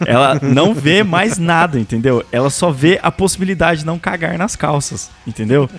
Ela 0.05 0.39
não 0.41 0.73
vê 0.73 1.03
mais 1.03 1.37
nada, 1.37 1.79
entendeu? 1.79 2.23
Ela 2.31 2.49
só 2.49 2.71
vê 2.71 2.99
a 3.01 3.11
possibilidade 3.11 3.81
de 3.81 3.85
não 3.85 3.97
cagar 3.97 4.37
nas 4.37 4.55
calças, 4.55 5.09
entendeu? 5.25 5.69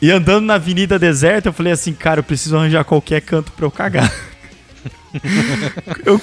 E 0.00 0.10
andando 0.10 0.44
na 0.44 0.54
avenida 0.54 0.98
deserta, 0.98 1.48
eu 1.48 1.52
falei 1.52 1.72
assim, 1.72 1.92
cara, 1.92 2.20
eu 2.20 2.24
preciso 2.24 2.56
arranjar 2.56 2.84
qualquer 2.84 3.20
canto 3.22 3.52
pra 3.52 3.64
eu 3.64 3.70
cagar. 3.70 4.12
Eu, 6.04 6.20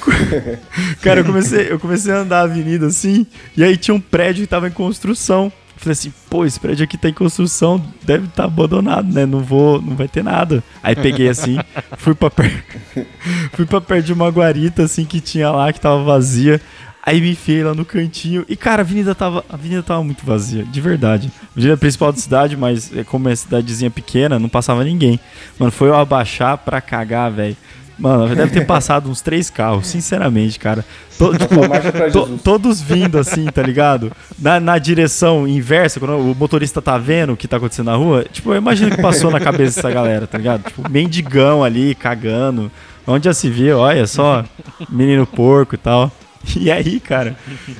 cara, 1.01 1.21
eu 1.21 1.25
comecei, 1.25 1.71
eu 1.71 1.79
comecei 1.79 2.13
a 2.13 2.17
andar 2.17 2.39
a 2.39 2.43
avenida 2.43 2.87
assim, 2.87 3.25
e 3.55 3.63
aí 3.63 3.77
tinha 3.77 3.95
um 3.95 4.01
prédio 4.01 4.43
que 4.43 4.47
tava 4.49 4.67
em 4.67 4.71
construção. 4.71 5.45
Eu 5.45 5.79
falei 5.83 5.93
assim, 5.93 6.13
pô, 6.29 6.45
esse 6.45 6.59
prédio 6.59 6.83
aqui 6.83 6.97
tá 6.97 7.09
em 7.09 7.13
construção, 7.13 7.83
deve 8.03 8.25
estar 8.25 8.43
abandonado, 8.43 9.11
né? 9.11 9.25
Não 9.25 9.39
vou, 9.39 9.81
não 9.81 9.95
vai 9.95 10.07
ter 10.07 10.23
nada. 10.23 10.63
Aí 10.83 10.95
peguei 10.95 11.27
assim, 11.27 11.57
fui 11.97 12.13
pra 12.13 12.29
perto, 12.29 12.63
fui 13.53 13.65
pra 13.65 13.81
perto 13.81 14.05
de 14.05 14.13
uma 14.13 14.29
guarita 14.29 14.83
assim 14.83 15.05
que 15.05 15.19
tinha 15.19 15.49
lá, 15.49 15.71
que 15.73 15.81
tava 15.81 16.03
vazia. 16.03 16.61
Aí 17.03 17.19
me 17.19 17.31
enfiei 17.31 17.63
lá 17.63 17.73
no 17.73 17.83
cantinho 17.83 18.45
e, 18.47 18.55
cara, 18.55 18.81
a 18.81 18.85
avenida 18.85 19.15
tava, 19.15 19.43
a 19.49 19.55
avenida 19.55 19.81
tava 19.81 20.03
muito 20.03 20.23
vazia, 20.25 20.63
de 20.63 20.79
verdade. 20.81 21.31
A 21.43 21.47
avenida 21.57 21.75
principal 21.77 22.11
da 22.11 22.19
cidade, 22.19 22.55
mas 22.55 22.95
é, 22.95 23.03
como 23.03 23.27
é 23.27 23.35
cidadezinha 23.35 23.89
pequena, 23.89 24.37
não 24.37 24.47
passava 24.49 24.83
ninguém. 24.83 25.19
Mano, 25.57 25.71
foi 25.71 25.87
eu 25.89 25.95
abaixar 25.95 26.57
pra 26.59 26.79
cagar, 26.79 27.31
velho. 27.31 27.57
Mano, 27.97 28.35
deve 28.35 28.51
ter 28.51 28.65
passado 28.65 29.09
uns 29.09 29.21
três 29.21 29.49
carros, 29.49 29.87
sinceramente, 29.87 30.57
cara. 30.59 30.83
To- 31.19 31.33
tipo, 31.37 32.11
to- 32.11 32.39
todos 32.43 32.81
vindo 32.81 33.17
assim, 33.19 33.45
tá 33.45 33.61
ligado? 33.61 34.11
Na, 34.39 34.59
na 34.59 34.77
direção 34.79 35.47
inversa, 35.47 35.99
quando 35.99 36.17
o 36.17 36.35
motorista 36.35 36.81
tá 36.81 36.97
vendo 36.97 37.33
o 37.33 37.37
que 37.37 37.47
tá 37.47 37.57
acontecendo 37.57 37.87
na 37.87 37.95
rua. 37.95 38.25
Tipo, 38.31 38.53
eu 38.53 38.57
imagino 38.57 38.89
que 38.95 39.01
passou 39.01 39.29
na 39.29 39.39
cabeça 39.39 39.75
dessa 39.81 39.91
galera, 39.91 40.25
tá 40.27 40.37
ligado? 40.37 40.63
Tipo, 40.63 40.89
mendigão 40.89 41.63
ali, 41.63 41.93
cagando. 41.93 42.71
Onde 43.05 43.25
já 43.25 43.33
se 43.33 43.49
viu, 43.49 43.77
olha 43.79 44.05
só, 44.07 44.45
menino 44.89 45.25
porco 45.27 45.75
e 45.75 45.77
tal. 45.77 46.11
E 46.55 46.71
aí, 46.71 46.99
cara, 46.99 47.35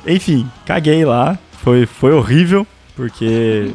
enfim, 0.08 0.48
caguei 0.66 1.04
lá. 1.06 1.38
Foi, 1.64 1.86
foi 1.86 2.12
horrível, 2.14 2.66
porque 2.96 3.72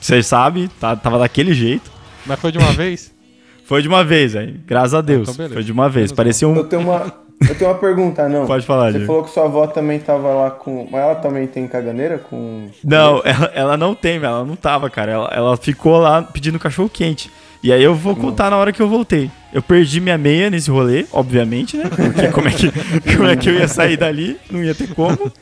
vocês 0.00 0.26
sabem, 0.26 0.68
tá, 0.80 0.94
tava 0.96 1.18
daquele 1.18 1.54
jeito. 1.54 1.90
Mas 2.26 2.38
foi 2.40 2.52
de 2.52 2.58
uma 2.58 2.72
vez? 2.72 3.12
Foi 3.64 3.82
de 3.82 3.88
uma 3.88 4.02
vez, 4.02 4.32
velho. 4.32 4.58
Graças 4.66 4.94
a 4.94 5.02
Deus. 5.02 5.28
então 5.28 5.46
foi 5.50 5.62
de 5.62 5.70
uma 5.70 5.90
vez. 5.90 6.04
Menos 6.06 6.12
Parecia 6.12 6.48
um. 6.48 6.56
Eu 6.56 6.64
tenho 6.64 6.80
uma, 6.80 7.12
eu 7.46 7.54
tenho 7.54 7.70
uma 7.70 7.76
pergunta, 7.78 8.26
não. 8.26 8.46
Pode 8.46 8.64
falar, 8.64 8.86
Você 8.86 8.92
Diego. 8.92 9.06
falou 9.06 9.24
que 9.24 9.30
sua 9.30 9.44
avó 9.44 9.66
também 9.66 9.98
tava 9.98 10.28
lá 10.30 10.50
com. 10.50 10.88
Mas 10.90 11.02
ela 11.02 11.14
também 11.16 11.46
tem 11.46 11.68
caganeira 11.68 12.16
com. 12.16 12.70
Não, 12.82 13.20
ela, 13.22 13.52
ela 13.54 13.76
não 13.76 13.94
tem. 13.94 14.16
Ela 14.16 14.42
não 14.42 14.56
tava, 14.56 14.88
cara. 14.88 15.12
Ela, 15.12 15.30
ela 15.34 15.56
ficou 15.58 15.98
lá 15.98 16.22
pedindo 16.22 16.58
cachorro 16.58 16.88
quente. 16.88 17.30
E 17.62 17.72
aí 17.72 17.82
eu 17.82 17.94
vou 17.94 18.14
contar 18.14 18.50
na 18.50 18.56
hora 18.56 18.72
que 18.72 18.80
eu 18.80 18.88
voltei. 18.88 19.30
Eu 19.52 19.62
perdi 19.62 20.00
minha 20.00 20.18
meia 20.18 20.50
nesse 20.50 20.70
rolê, 20.70 21.06
obviamente, 21.12 21.76
né? 21.76 21.84
Porque 21.88 22.28
como 22.28 22.48
é 22.48 22.52
que, 22.52 22.70
como 23.16 23.28
é 23.28 23.36
que 23.36 23.48
eu 23.48 23.54
ia 23.54 23.66
sair 23.66 23.96
dali? 23.96 24.36
Não 24.50 24.62
ia 24.62 24.74
ter 24.74 24.88
como. 24.94 25.32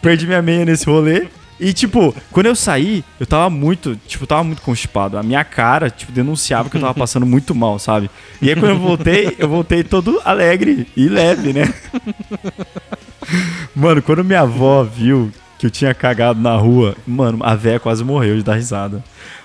Perdi 0.00 0.26
minha 0.26 0.40
meia 0.40 0.64
nesse 0.64 0.86
rolê. 0.86 1.26
E, 1.60 1.72
tipo, 1.72 2.14
quando 2.32 2.46
eu 2.46 2.56
saí, 2.56 3.04
eu 3.20 3.26
tava 3.26 3.48
muito, 3.48 3.96
tipo, 4.08 4.26
tava 4.26 4.42
muito 4.42 4.62
constipado. 4.62 5.16
A 5.16 5.22
minha 5.22 5.44
cara, 5.44 5.88
tipo, 5.90 6.10
denunciava 6.10 6.68
que 6.68 6.76
eu 6.76 6.80
tava 6.80 6.94
passando 6.94 7.24
muito 7.24 7.54
mal, 7.54 7.78
sabe? 7.78 8.10
E 8.40 8.48
aí 8.48 8.56
quando 8.56 8.72
eu 8.72 8.78
voltei, 8.78 9.36
eu 9.38 9.48
voltei 9.48 9.84
todo 9.84 10.20
alegre 10.24 10.88
e 10.96 11.08
leve, 11.08 11.52
né? 11.52 11.72
Mano, 13.76 14.02
quando 14.02 14.24
minha 14.24 14.40
avó 14.40 14.82
viu 14.82 15.30
que 15.56 15.66
eu 15.66 15.70
tinha 15.70 15.94
cagado 15.94 16.40
na 16.40 16.56
rua, 16.56 16.96
mano, 17.06 17.38
a 17.42 17.54
véia 17.54 17.78
quase 17.78 18.02
morreu 18.02 18.36
de 18.36 18.42
dar 18.42 18.54
risada. 18.54 19.04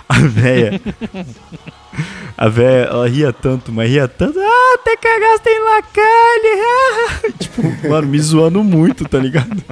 A 0.09 0.17
véia. 0.19 0.81
A 2.37 2.47
véia, 2.47 2.85
ela 2.85 3.07
ria 3.09 3.33
tanto, 3.33 3.71
mas 3.71 3.89
ria 3.89 4.07
tanto. 4.07 4.39
Ah, 4.39 4.75
até 4.75 4.95
cagaste 4.97 5.49
em 5.49 5.63
la 5.63 5.81
calle. 5.81 7.33
tipo, 7.39 7.89
mano, 7.89 8.07
me 8.07 8.19
zoando 8.19 8.63
muito, 8.63 9.07
tá 9.07 9.17
ligado? 9.17 9.63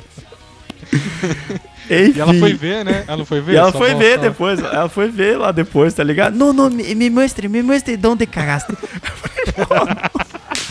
E 1.90 2.20
ela 2.20 2.32
Enfim. 2.32 2.40
foi 2.40 2.54
ver, 2.54 2.84
né? 2.84 3.04
Ela 3.08 3.26
foi 3.26 3.42
ver? 3.42 3.54
E 3.54 3.58
ela 3.58 3.72
foi 3.72 3.94
ver 3.94 4.18
depois, 4.18 4.60
ela 4.60 4.90
foi 4.90 5.08
ver 5.10 5.38
lá 5.38 5.52
depois, 5.52 5.94
tá 5.94 6.04
ligado? 6.04 6.36
Não, 6.36 6.52
não, 6.52 6.70
me, 6.70 6.96
me 6.96 7.10
mostre, 7.10 7.48
me 7.48 7.62
mostre 7.62 7.96
de 7.96 8.08
onde 8.08 8.26
cagaste. 8.26 8.74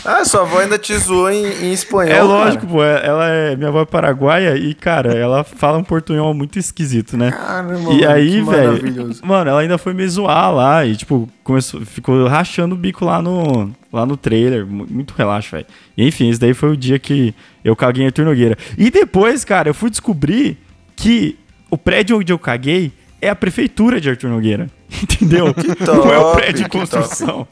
Ah, 0.05 0.23
sua 0.23 0.41
avó 0.41 0.59
ainda 0.59 0.77
te 0.77 0.95
zoou 0.97 1.29
em, 1.31 1.43
em 1.45 1.73
espanhol. 1.73 2.13
É 2.13 2.21
lógico, 2.21 2.67
cara. 2.67 2.73
pô, 2.73 2.83
é- 2.83 3.05
ela 3.07 3.27
é 3.27 3.55
minha 3.55 3.69
avó 3.69 3.81
é 3.81 3.85
paraguaia 3.85 4.55
e, 4.55 4.73
cara, 4.73 5.13
ela 5.13 5.43
fala 5.43 5.77
um 5.77 5.83
portunhol 5.83 6.33
muito 6.33 6.59
esquisito, 6.59 7.17
né? 7.17 7.31
Caramba, 7.31 7.91
e 7.93 8.05
aí, 8.05 8.29
que 8.29 8.41
velho, 8.43 8.67
maravilhoso. 8.73 9.21
mano, 9.25 9.49
ela 9.49 9.61
ainda 9.61 9.77
foi 9.77 9.93
me 9.93 10.07
zoar 10.07 10.53
lá 10.53 10.85
e, 10.85 10.95
tipo, 10.95 11.27
começou, 11.43 11.81
ficou 11.81 12.27
rachando 12.27 12.75
o 12.75 12.77
bico 12.77 13.03
lá 13.03 13.21
no, 13.21 13.71
lá 13.91 14.05
no 14.05 14.15
trailer, 14.15 14.65
mu- 14.65 14.85
muito 14.89 15.13
relaxo, 15.17 15.49
velho. 15.51 15.65
Enfim, 15.97 16.29
esse 16.29 16.39
daí 16.39 16.53
foi 16.53 16.71
o 16.71 16.77
dia 16.77 16.99
que 16.99 17.33
eu 17.63 17.75
caguei 17.75 18.03
em 18.03 18.07
Arthur 18.07 18.25
Nogueira. 18.25 18.57
E 18.77 18.91
depois, 18.91 19.43
cara, 19.43 19.69
eu 19.69 19.73
fui 19.73 19.89
descobrir 19.89 20.57
que 20.95 21.37
o 21.71 21.77
prédio 21.77 22.19
onde 22.19 22.31
eu 22.31 22.37
caguei 22.37 22.91
é 23.21 23.29
a 23.29 23.35
prefeitura 23.35 23.99
de 23.99 24.09
Arthur 24.09 24.29
Nogueira, 24.29 24.67
entendeu? 25.01 25.45
Não 25.45 26.13
é 26.13 26.17
o 26.17 26.21
top, 26.21 26.35
prédio 26.37 26.63
de 26.63 26.69
que 26.69 26.77
construção. 26.77 27.47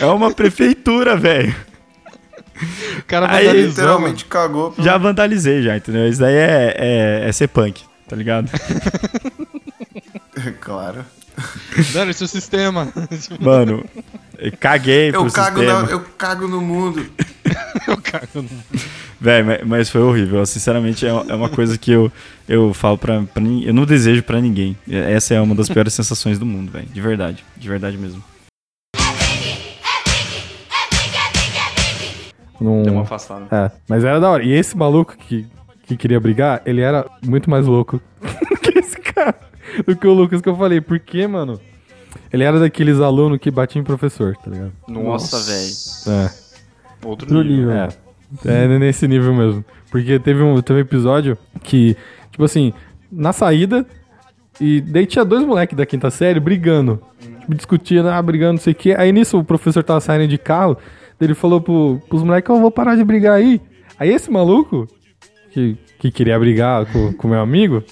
É 0.00 0.06
uma 0.06 0.32
prefeitura, 0.32 1.16
velho. 1.16 1.54
O 2.98 3.02
cara 3.06 3.26
Aí, 3.30 3.46
vandalizou, 3.46 3.68
Literalmente 3.68 4.24
cagou. 4.26 4.70
pelo- 4.72 4.84
Já 4.86 4.96
vandalizei, 4.96 5.62
já, 5.62 5.76
entendeu? 5.76 6.08
Isso 6.08 6.20
daí 6.20 6.34
é, 6.34 6.74
é, 6.78 7.28
é 7.28 7.32
ser 7.32 7.48
punk, 7.48 7.82
tá 8.08 8.14
ligado? 8.16 8.48
claro. 10.60 11.04
Dane-se 11.92 12.22
o 12.22 12.28
sistema. 12.28 12.88
Mano, 13.40 13.84
eu 14.38 14.52
caguei 14.58 15.08
Eu 15.08 15.22
pro 15.24 15.32
cago, 15.32 15.58
sistema. 15.58 15.82
na- 15.82 15.90
eu 15.90 16.00
cago 16.16 16.46
no 16.46 16.60
mundo. 16.60 17.04
eu 17.88 17.96
cago 17.96 18.26
no 18.42 18.48
Velho, 19.20 19.46
mas, 19.46 19.60
mas 19.66 19.90
foi 19.90 20.00
horrível. 20.02 20.44
Sinceramente, 20.46 21.04
é, 21.06 21.08
é 21.08 21.34
uma 21.34 21.48
coisa 21.48 21.76
que 21.78 21.90
eu, 21.90 22.12
eu 22.48 22.72
falo 22.74 22.96
pra, 22.98 23.22
pra 23.22 23.42
ninguém. 23.42 23.66
Eu 23.66 23.74
não 23.74 23.84
desejo 23.84 24.22
pra 24.22 24.40
ninguém. 24.40 24.76
Essa 24.88 25.34
é 25.34 25.40
uma 25.40 25.54
das 25.54 25.68
piores 25.68 25.92
sensações 25.94 26.38
do 26.38 26.46
mundo, 26.46 26.70
velho. 26.70 26.86
De 26.92 27.00
verdade. 27.00 27.44
De 27.56 27.68
verdade 27.68 27.96
mesmo. 27.96 28.22
Num... 32.60 32.82
Deu 32.82 32.92
uma 32.92 33.02
afastada. 33.02 33.46
É, 33.50 33.70
mas 33.88 34.04
era 34.04 34.20
da 34.20 34.30
hora. 34.30 34.44
E 34.44 34.52
esse 34.52 34.76
maluco 34.76 35.16
que, 35.16 35.46
que 35.86 35.96
queria 35.96 36.20
brigar, 36.20 36.62
ele 36.64 36.80
era 36.80 37.06
muito 37.24 37.50
mais 37.50 37.66
louco 37.66 38.00
que 38.62 38.78
esse 38.78 38.98
cara. 38.98 39.34
Do 39.86 39.96
que 39.96 40.06
o 40.06 40.12
Lucas 40.12 40.40
que 40.40 40.48
eu 40.48 40.56
falei. 40.56 40.80
Por 40.80 40.98
quê, 41.00 41.26
mano? 41.26 41.60
Ele 42.32 42.44
era 42.44 42.58
daqueles 42.58 43.00
alunos 43.00 43.38
que 43.38 43.50
batiam 43.50 43.80
em 43.80 43.84
professor, 43.84 44.36
tá 44.36 44.50
ligado? 44.50 44.72
Nossa, 44.88 45.38
velho. 45.40 46.18
É. 46.18 46.30
Outro 47.06 47.36
Outro 47.36 47.42
nível. 47.42 47.70
É. 47.72 47.88
É 48.44 48.78
nesse 48.78 49.06
nível 49.06 49.34
mesmo. 49.34 49.64
Porque 49.90 50.18
teve 50.18 50.42
um, 50.42 50.60
teve 50.60 50.80
um 50.80 50.82
episódio 50.82 51.38
que, 51.62 51.96
tipo 52.30 52.44
assim, 52.44 52.72
na 53.10 53.32
saída, 53.32 53.86
E 54.60 54.80
daí 54.80 55.06
tinha 55.06 55.24
dois 55.24 55.44
moleques 55.44 55.76
da 55.76 55.86
quinta 55.86 56.10
série 56.10 56.40
brigando. 56.40 57.00
Tipo, 57.40 57.54
discutindo, 57.54 58.08
ah, 58.08 58.22
brigando, 58.22 58.54
não 58.54 58.60
sei 58.60 58.72
o 58.72 58.76
quê. 58.76 58.94
Aí 58.96 59.12
nisso 59.12 59.38
o 59.38 59.44
professor 59.44 59.82
tava 59.82 60.00
saindo 60.00 60.28
de 60.28 60.38
carro, 60.38 60.76
ele 61.24 61.34
falou 61.34 61.60
pro, 61.60 62.00
pros 62.08 62.22
moleques, 62.22 62.50
ó, 62.50 62.58
vou 62.58 62.70
parar 62.70 62.96
de 62.96 63.04
brigar 63.04 63.34
aí. 63.34 63.60
Aí 63.98 64.10
esse 64.10 64.30
maluco, 64.30 64.86
que, 65.50 65.76
que 65.98 66.10
queria 66.10 66.38
brigar 66.38 66.86
com 66.86 67.26
o 67.26 67.30
meu 67.30 67.40
amigo, 67.40 67.82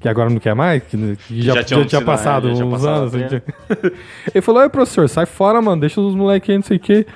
que 0.00 0.08
agora 0.08 0.30
não 0.30 0.38
quer 0.38 0.54
mais, 0.54 0.82
que, 0.82 0.96
que 1.26 1.42
já, 1.42 1.54
Já 1.56 1.62
já, 1.62 1.84
tinha 1.84 2.02
passado 2.02 2.44
né, 2.48 2.50
já 2.50 2.54
tinha 2.56 2.66
uns 2.66 2.72
passado 2.72 3.16
anos. 3.16 3.28
tinha- 3.28 3.42
ele 4.34 4.42
falou, 4.42 4.62
ai 4.62 4.68
professor, 4.70 5.08
sai 5.08 5.26
fora, 5.26 5.60
mano, 5.60 5.80
deixa 5.80 6.00
os 6.00 6.14
moleques 6.14 6.48
aí, 6.50 6.56
não 6.56 6.62
sei 6.62 6.76
o 6.76 6.80
quê. 6.80 7.06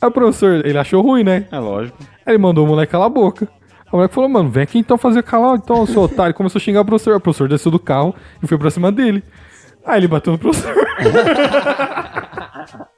Aí 0.00 0.08
o 0.08 0.12
professor, 0.12 0.64
ele 0.64 0.78
achou 0.78 1.02
ruim, 1.02 1.22
né? 1.22 1.46
É 1.52 1.58
lógico. 1.58 1.98
Aí 2.24 2.32
ele 2.34 2.38
mandou 2.38 2.64
o 2.64 2.68
moleque 2.68 2.92
calar 2.92 3.06
a 3.08 3.10
boca. 3.10 3.46
O 3.92 3.96
moleque 3.96 4.14
falou, 4.14 4.30
mano, 4.30 4.48
vem 4.48 4.62
aqui 4.62 4.78
então 4.78 4.96
fazer 4.96 5.22
calar, 5.22 5.56
então, 5.56 5.84
seu 5.84 6.02
otário. 6.02 6.32
Começou 6.34 6.58
a 6.58 6.62
xingar 6.62 6.80
o 6.80 6.84
professor. 6.84 7.16
O 7.16 7.20
professor 7.20 7.48
desceu 7.48 7.70
do 7.72 7.78
carro 7.78 8.14
e 8.42 8.46
foi 8.46 8.56
pra 8.56 8.70
cima 8.70 8.90
dele. 8.92 9.22
Aí 9.84 9.98
ele 9.98 10.08
bateu 10.08 10.32
no 10.32 10.38
professor. 10.38 10.74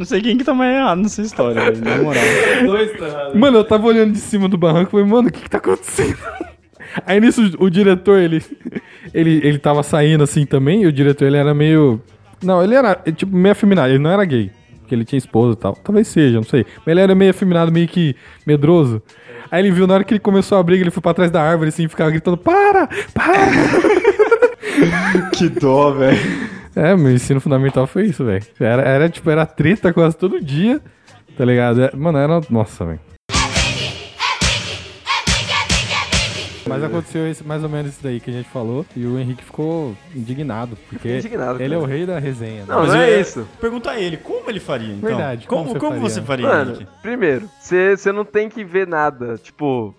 Não 0.00 0.06
sei 0.06 0.22
quem 0.22 0.38
que 0.38 0.44
tá 0.44 0.54
mais 0.54 0.74
errado 0.74 1.02
nessa 1.02 1.20
história, 1.20 1.60
velho, 1.60 1.84
na 1.84 1.98
moral. 1.98 2.22
Dois 2.64 2.98
tá 2.98 3.06
errado. 3.06 3.38
Mano, 3.38 3.58
eu 3.58 3.64
tava 3.64 3.86
olhando 3.86 4.12
de 4.12 4.18
cima 4.18 4.48
do 4.48 4.56
barranco 4.56 4.88
e 4.88 4.90
falei, 4.92 5.04
mano, 5.04 5.28
o 5.28 5.30
que 5.30 5.42
que 5.42 5.50
tá 5.50 5.58
acontecendo? 5.58 6.16
Aí 7.04 7.20
nisso 7.20 7.42
o 7.58 7.68
diretor, 7.68 8.18
ele, 8.18 8.42
ele, 9.12 9.42
ele 9.44 9.58
tava 9.58 9.82
saindo 9.82 10.24
assim 10.24 10.46
também, 10.46 10.84
e 10.84 10.86
o 10.86 10.92
diretor, 10.92 11.26
ele 11.26 11.36
era 11.36 11.52
meio... 11.52 12.00
Não, 12.42 12.64
ele 12.64 12.74
era, 12.74 12.98
eh, 13.04 13.12
tipo, 13.12 13.36
meio 13.36 13.52
afeminado, 13.52 13.90
ele 13.90 13.98
não 13.98 14.10
era 14.10 14.24
gay. 14.24 14.50
Porque 14.78 14.94
ele 14.94 15.04
tinha 15.04 15.18
esposa 15.18 15.52
e 15.52 15.60
tal. 15.60 15.74
Talvez 15.74 16.08
seja, 16.08 16.36
não 16.36 16.44
sei. 16.44 16.64
Mas 16.78 16.88
ele 16.88 17.00
era 17.02 17.14
meio 17.14 17.32
afeminado, 17.32 17.70
meio 17.70 17.86
que 17.86 18.16
medroso. 18.46 19.02
Aí 19.50 19.60
ele 19.60 19.70
viu, 19.70 19.86
na 19.86 19.92
hora 19.92 20.04
que 20.04 20.14
ele 20.14 20.20
começou 20.20 20.56
a 20.56 20.62
briga, 20.62 20.82
ele 20.82 20.90
foi 20.90 21.02
pra 21.02 21.12
trás 21.12 21.30
da 21.30 21.42
árvore, 21.42 21.68
assim, 21.68 21.84
e 21.84 21.88
ficava 21.88 22.10
gritando, 22.10 22.38
para, 22.38 22.88
para! 23.12 23.50
que 25.36 25.46
dó, 25.50 25.90
velho. 25.90 26.59
É, 26.74 26.94
meu 26.96 27.10
ensino 27.12 27.40
fundamental 27.40 27.86
foi 27.86 28.06
isso, 28.06 28.24
velho. 28.24 28.44
Era, 28.58 28.82
era, 28.82 29.08
tipo, 29.08 29.28
era 29.30 29.44
treta 29.46 29.92
quase 29.92 30.16
todo 30.16 30.40
dia, 30.40 30.80
tá 31.36 31.44
ligado? 31.44 31.82
É, 31.82 31.96
Mano, 31.96 32.18
era... 32.18 32.40
Nossa, 32.48 32.84
velho. 32.84 33.00
Mas 36.66 36.84
aconteceu 36.84 37.26
esse, 37.28 37.42
mais 37.42 37.64
ou 37.64 37.68
menos 37.68 37.90
isso 37.92 38.00
daí 38.00 38.20
que 38.20 38.30
a 38.30 38.32
gente 38.32 38.48
falou 38.48 38.86
e 38.94 39.04
o 39.04 39.18
Henrique 39.18 39.42
ficou 39.42 39.96
indignado, 40.14 40.78
porque 40.88 41.16
Indignado, 41.18 41.60
ele 41.60 41.74
é 41.74 41.78
o 41.78 41.84
rei 41.84 42.06
da 42.06 42.20
resenha. 42.20 42.60
né? 42.60 42.66
Não, 42.68 42.86
não 42.86 42.94
é 42.94 43.18
isso. 43.20 43.48
Pergunta 43.60 43.90
a 43.90 43.98
ele, 44.00 44.16
como 44.16 44.48
ele 44.48 44.60
faria, 44.60 44.94
então? 44.94 45.08
Verdade, 45.08 45.48
Como, 45.48 45.64
como 45.70 45.80
como, 45.80 46.00
você 46.00 46.20
você 46.20 46.22
faria? 46.22 46.46
faria, 46.46 46.58
Mano, 46.64 46.76
Henrique? 46.76 46.92
primeiro, 47.02 47.50
você 47.58 48.12
não 48.12 48.24
tem 48.24 48.48
que 48.48 48.62
ver 48.62 48.86
nada, 48.86 49.36
tipo, 49.38 49.92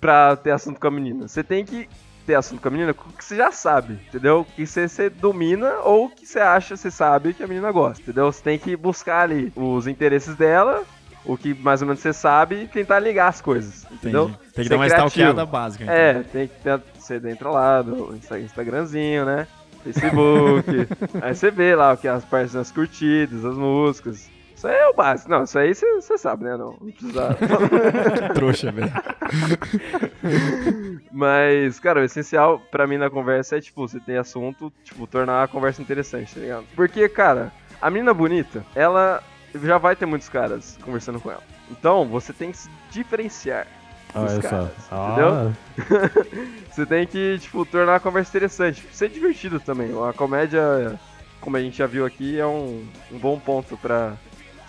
pra 0.00 0.34
ter 0.36 0.52
assunto 0.52 0.80
com 0.80 0.86
a 0.86 0.90
menina. 0.90 1.28
Você 1.28 1.42
tem 1.44 1.62
que 1.62 1.86
ter 2.24 2.34
assunto 2.34 2.60
com 2.60 2.68
a 2.68 2.70
menina 2.70 2.92
que 2.94 3.24
você 3.24 3.36
já 3.36 3.52
sabe, 3.52 3.94
entendeu? 4.08 4.46
Que 4.56 4.66
você, 4.66 4.88
você 4.88 5.08
domina 5.10 5.74
ou 5.84 6.06
o 6.06 6.10
que 6.10 6.26
você 6.26 6.40
acha, 6.40 6.76
você 6.76 6.90
sabe 6.90 7.34
que 7.34 7.42
a 7.42 7.46
menina 7.46 7.70
gosta, 7.70 8.02
entendeu? 8.02 8.30
Você 8.32 8.42
tem 8.42 8.58
que 8.58 8.76
buscar 8.76 9.22
ali 9.22 9.52
os 9.54 9.86
interesses 9.86 10.34
dela, 10.34 10.82
o 11.24 11.36
que 11.36 11.54
mais 11.54 11.80
ou 11.82 11.86
menos 11.88 12.00
você 12.02 12.12
sabe 12.12 12.62
e 12.64 12.66
tentar 12.68 12.98
ligar 12.98 13.28
as 13.28 13.40
coisas, 13.40 13.86
entendeu? 13.90 14.24
Entendi. 14.24 14.38
Tem 14.38 14.50
que 14.56 14.62
Ser 14.64 14.68
dar 14.70 14.76
uma 14.76 14.84
criativo. 14.86 15.08
stalkeada 15.08 15.46
básica, 15.46 15.84
então. 15.84 15.94
É, 15.94 16.22
tem 16.22 16.48
que 16.48 16.54
ter, 16.62 16.80
você 16.98 17.16
entra 17.30 17.50
lá 17.50 17.82
do 17.82 18.14
Insta- 18.14 18.38
Instagramzinho, 18.40 19.24
né? 19.24 19.46
Facebook. 19.82 20.66
aí 21.20 21.34
você 21.34 21.50
vê 21.50 21.74
lá 21.74 21.92
o 21.92 21.96
que 21.96 22.08
as 22.08 22.24
partes 22.24 22.54
das 22.54 22.70
curtidas, 22.70 23.44
as 23.44 23.56
músicas. 23.56 24.30
Isso 24.64 24.68
aí 24.72 24.76
é 24.78 24.88
o 24.88 24.94
básico. 24.94 25.30
Não, 25.30 25.42
isso 25.42 25.58
aí 25.58 25.74
você 25.74 26.16
sabe, 26.16 26.44
né? 26.44 26.56
Não, 26.56 26.74
não 26.80 26.90
precisa. 26.90 27.36
Trouxa, 28.32 28.72
velho. 28.72 28.90
Mas, 31.12 31.78
cara, 31.78 32.00
o 32.00 32.04
essencial 32.04 32.58
pra 32.70 32.86
mim 32.86 32.96
na 32.96 33.10
conversa 33.10 33.58
é, 33.58 33.60
tipo, 33.60 33.86
você 33.86 34.00
tem 34.00 34.16
assunto, 34.16 34.72
tipo, 34.82 35.06
tornar 35.06 35.42
a 35.42 35.48
conversa 35.48 35.82
interessante, 35.82 36.34
tá 36.34 36.40
ligado? 36.40 36.64
Porque, 36.74 37.06
cara, 37.10 37.52
a 37.80 37.90
menina 37.90 38.14
bonita, 38.14 38.64
ela 38.74 39.22
já 39.54 39.76
vai 39.76 39.94
ter 39.94 40.06
muitos 40.06 40.30
caras 40.30 40.78
conversando 40.82 41.20
com 41.20 41.30
ela. 41.30 41.42
Então, 41.70 42.06
você 42.06 42.32
tem 42.32 42.50
que 42.50 42.56
se 42.58 42.70
diferenciar 42.90 43.66
Olha 44.14 44.28
só. 44.30 44.40
caras, 44.48 44.70
Ah. 44.90 45.52
entendeu? 45.76 46.10
você 46.70 46.86
tem 46.86 47.06
que, 47.06 47.38
tipo, 47.38 47.66
tornar 47.66 47.96
a 47.96 48.00
conversa 48.00 48.30
interessante. 48.30 48.86
Ser 48.92 49.10
divertido 49.10 49.60
também. 49.60 49.90
A 50.08 50.12
comédia, 50.14 50.98
como 51.40 51.56
a 51.56 51.60
gente 51.60 51.76
já 51.76 51.86
viu 51.86 52.06
aqui, 52.06 52.38
é 52.40 52.46
um, 52.46 52.86
um 53.12 53.18
bom 53.18 53.38
ponto 53.38 53.76
pra 53.76 54.14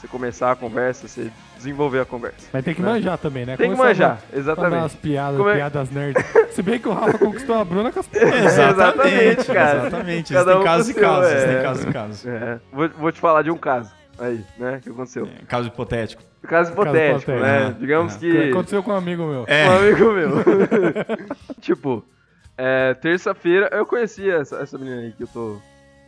você 0.06 0.08
começar 0.08 0.52
a 0.52 0.56
conversa, 0.56 1.08
você 1.08 1.32
desenvolver 1.58 2.00
a 2.00 2.06
conversa. 2.06 2.48
Mas 2.54 2.64
tem 2.64 2.74
que 2.74 2.82
né? 2.82 2.90
manjar 2.94 3.18
também, 3.18 3.46
né? 3.46 3.58
Tem 3.58 3.72
que 3.72 3.78
manjar, 3.78 4.20
a- 4.34 4.38
exatamente. 4.38 4.76
umas 4.82 4.96
piadas, 4.96 5.38
Como 5.38 5.50
é- 5.50 5.56
piadas 5.56 5.90
nerds. 5.92 6.24
Se 6.52 6.62
bem 6.62 6.80
que 6.80 6.88
o 6.88 6.94
Rafa 6.94 7.18
conquistou 7.18 7.56
a 7.56 7.66
Bruna 7.66 7.92
com 7.92 8.00
as 8.00 8.08
piadas. 8.08 8.58
Exatamente, 8.58 9.46
cara. 9.46 9.80
exatamente. 9.80 10.34
Cada 10.34 10.52
Existem 10.52 10.62
um 10.62 10.64
casos 10.64 10.86
com 10.86 10.92
e 10.92 10.96
o 10.96 11.00
seu, 11.00 11.10
casos, 11.10 11.32
é. 11.32 11.36
existem 11.38 11.62
casos 11.64 11.84
e 11.84 11.92
casos. 11.92 12.26
É. 12.28 12.60
Vou, 12.72 12.90
vou 12.90 13.12
te 13.12 13.20
falar 13.20 13.42
de 13.42 13.52
um 13.52 13.58
caso 13.58 13.92
aí, 14.20 14.44
né? 14.58 14.80
Que 14.82 14.90
aconteceu. 14.90 15.28
Caso 15.48 15.68
hipotético. 15.68 16.24
Caso 16.44 16.72
hipotético, 16.72 17.32
hipotético. 17.32 17.46
né? 17.46 17.68
Ah, 17.68 17.76
Digamos 17.80 18.16
ah. 18.16 18.20
que. 18.20 18.50
Aconteceu 18.50 18.84
com 18.84 18.92
um 18.92 18.96
amigo 18.96 19.26
meu. 19.26 19.46
É. 19.48 19.68
Um 19.70 19.78
amigo 19.78 20.12
meu. 20.14 20.32
tipo, 21.62 22.06
é, 22.58 22.94
terça-feira 22.94 23.70
eu 23.72 23.86
conheci 23.86 24.30
essa, 24.30 24.58
essa 24.58 24.78
menina 24.78 25.02
aí 25.02 25.12
que 25.14 25.24
eu 25.24 25.28
tô. 25.28 25.60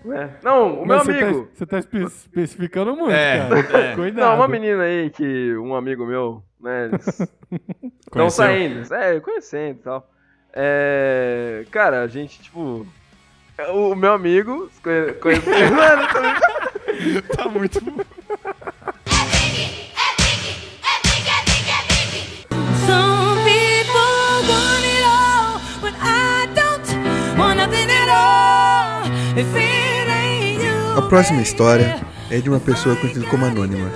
Ué? 0.08 0.30
Não, 0.44 0.82
o 0.82 0.86
meu 0.86 0.98
Mas 0.98 1.04
você 1.06 1.14
tá- 1.14 1.26
amigo. 1.26 1.50
Você 1.54 1.66
tá, 1.66 1.80
espe- 1.80 2.04
especificando 2.04 2.96
muito, 2.96 3.12
É, 3.12 3.48
cara. 3.48 3.60
é. 3.92 3.96
Cuidado. 3.96 4.26
Não, 4.30 4.36
uma 4.36 4.48
menina 4.48 4.84
aí 4.84 5.10
que 5.10 5.56
um 5.58 5.76
amigo 5.76 6.06
meu, 6.06 6.44
né? 6.62 6.86
Eles 6.86 7.08
estão 8.08 8.30
saindo. 8.30 8.94
É, 8.94 9.20
conhecendo 9.20 9.80
e 9.80 9.84
tal. 9.84 10.10
É. 10.54 11.66
Cara, 11.72 12.02
a 12.02 12.08
gente, 12.08 12.40
tipo. 12.42 12.86
O 13.74 13.96
meu 13.96 14.14
amigo 14.14 14.70
conhe-. 14.84 15.40
Mano, 15.72 16.08
tá- 16.14 17.36
Tá 17.36 17.50
muito. 17.50 17.80
Some 22.86 23.38
people 23.46 24.48
A 30.98 31.02
próxima 31.03 31.44
história 31.44 32.03
é 32.28 32.40
de 32.40 32.49
uma 32.49 32.60
pessoa 32.60 32.95
conhecida 32.95 33.28
como 33.28 33.45
Anônima. 33.45 33.91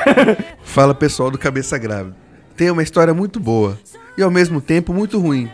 Fala 0.64 0.94
pessoal 0.94 1.30
do 1.30 1.36
Cabeça 1.36 1.76
Grávida. 1.76 2.16
Tem 2.56 2.70
uma 2.70 2.82
história 2.82 3.12
muito 3.12 3.38
boa 3.38 3.78
e 4.16 4.22
ao 4.22 4.30
mesmo 4.30 4.58
tempo 4.58 4.94
muito 4.94 5.20
ruim. 5.20 5.50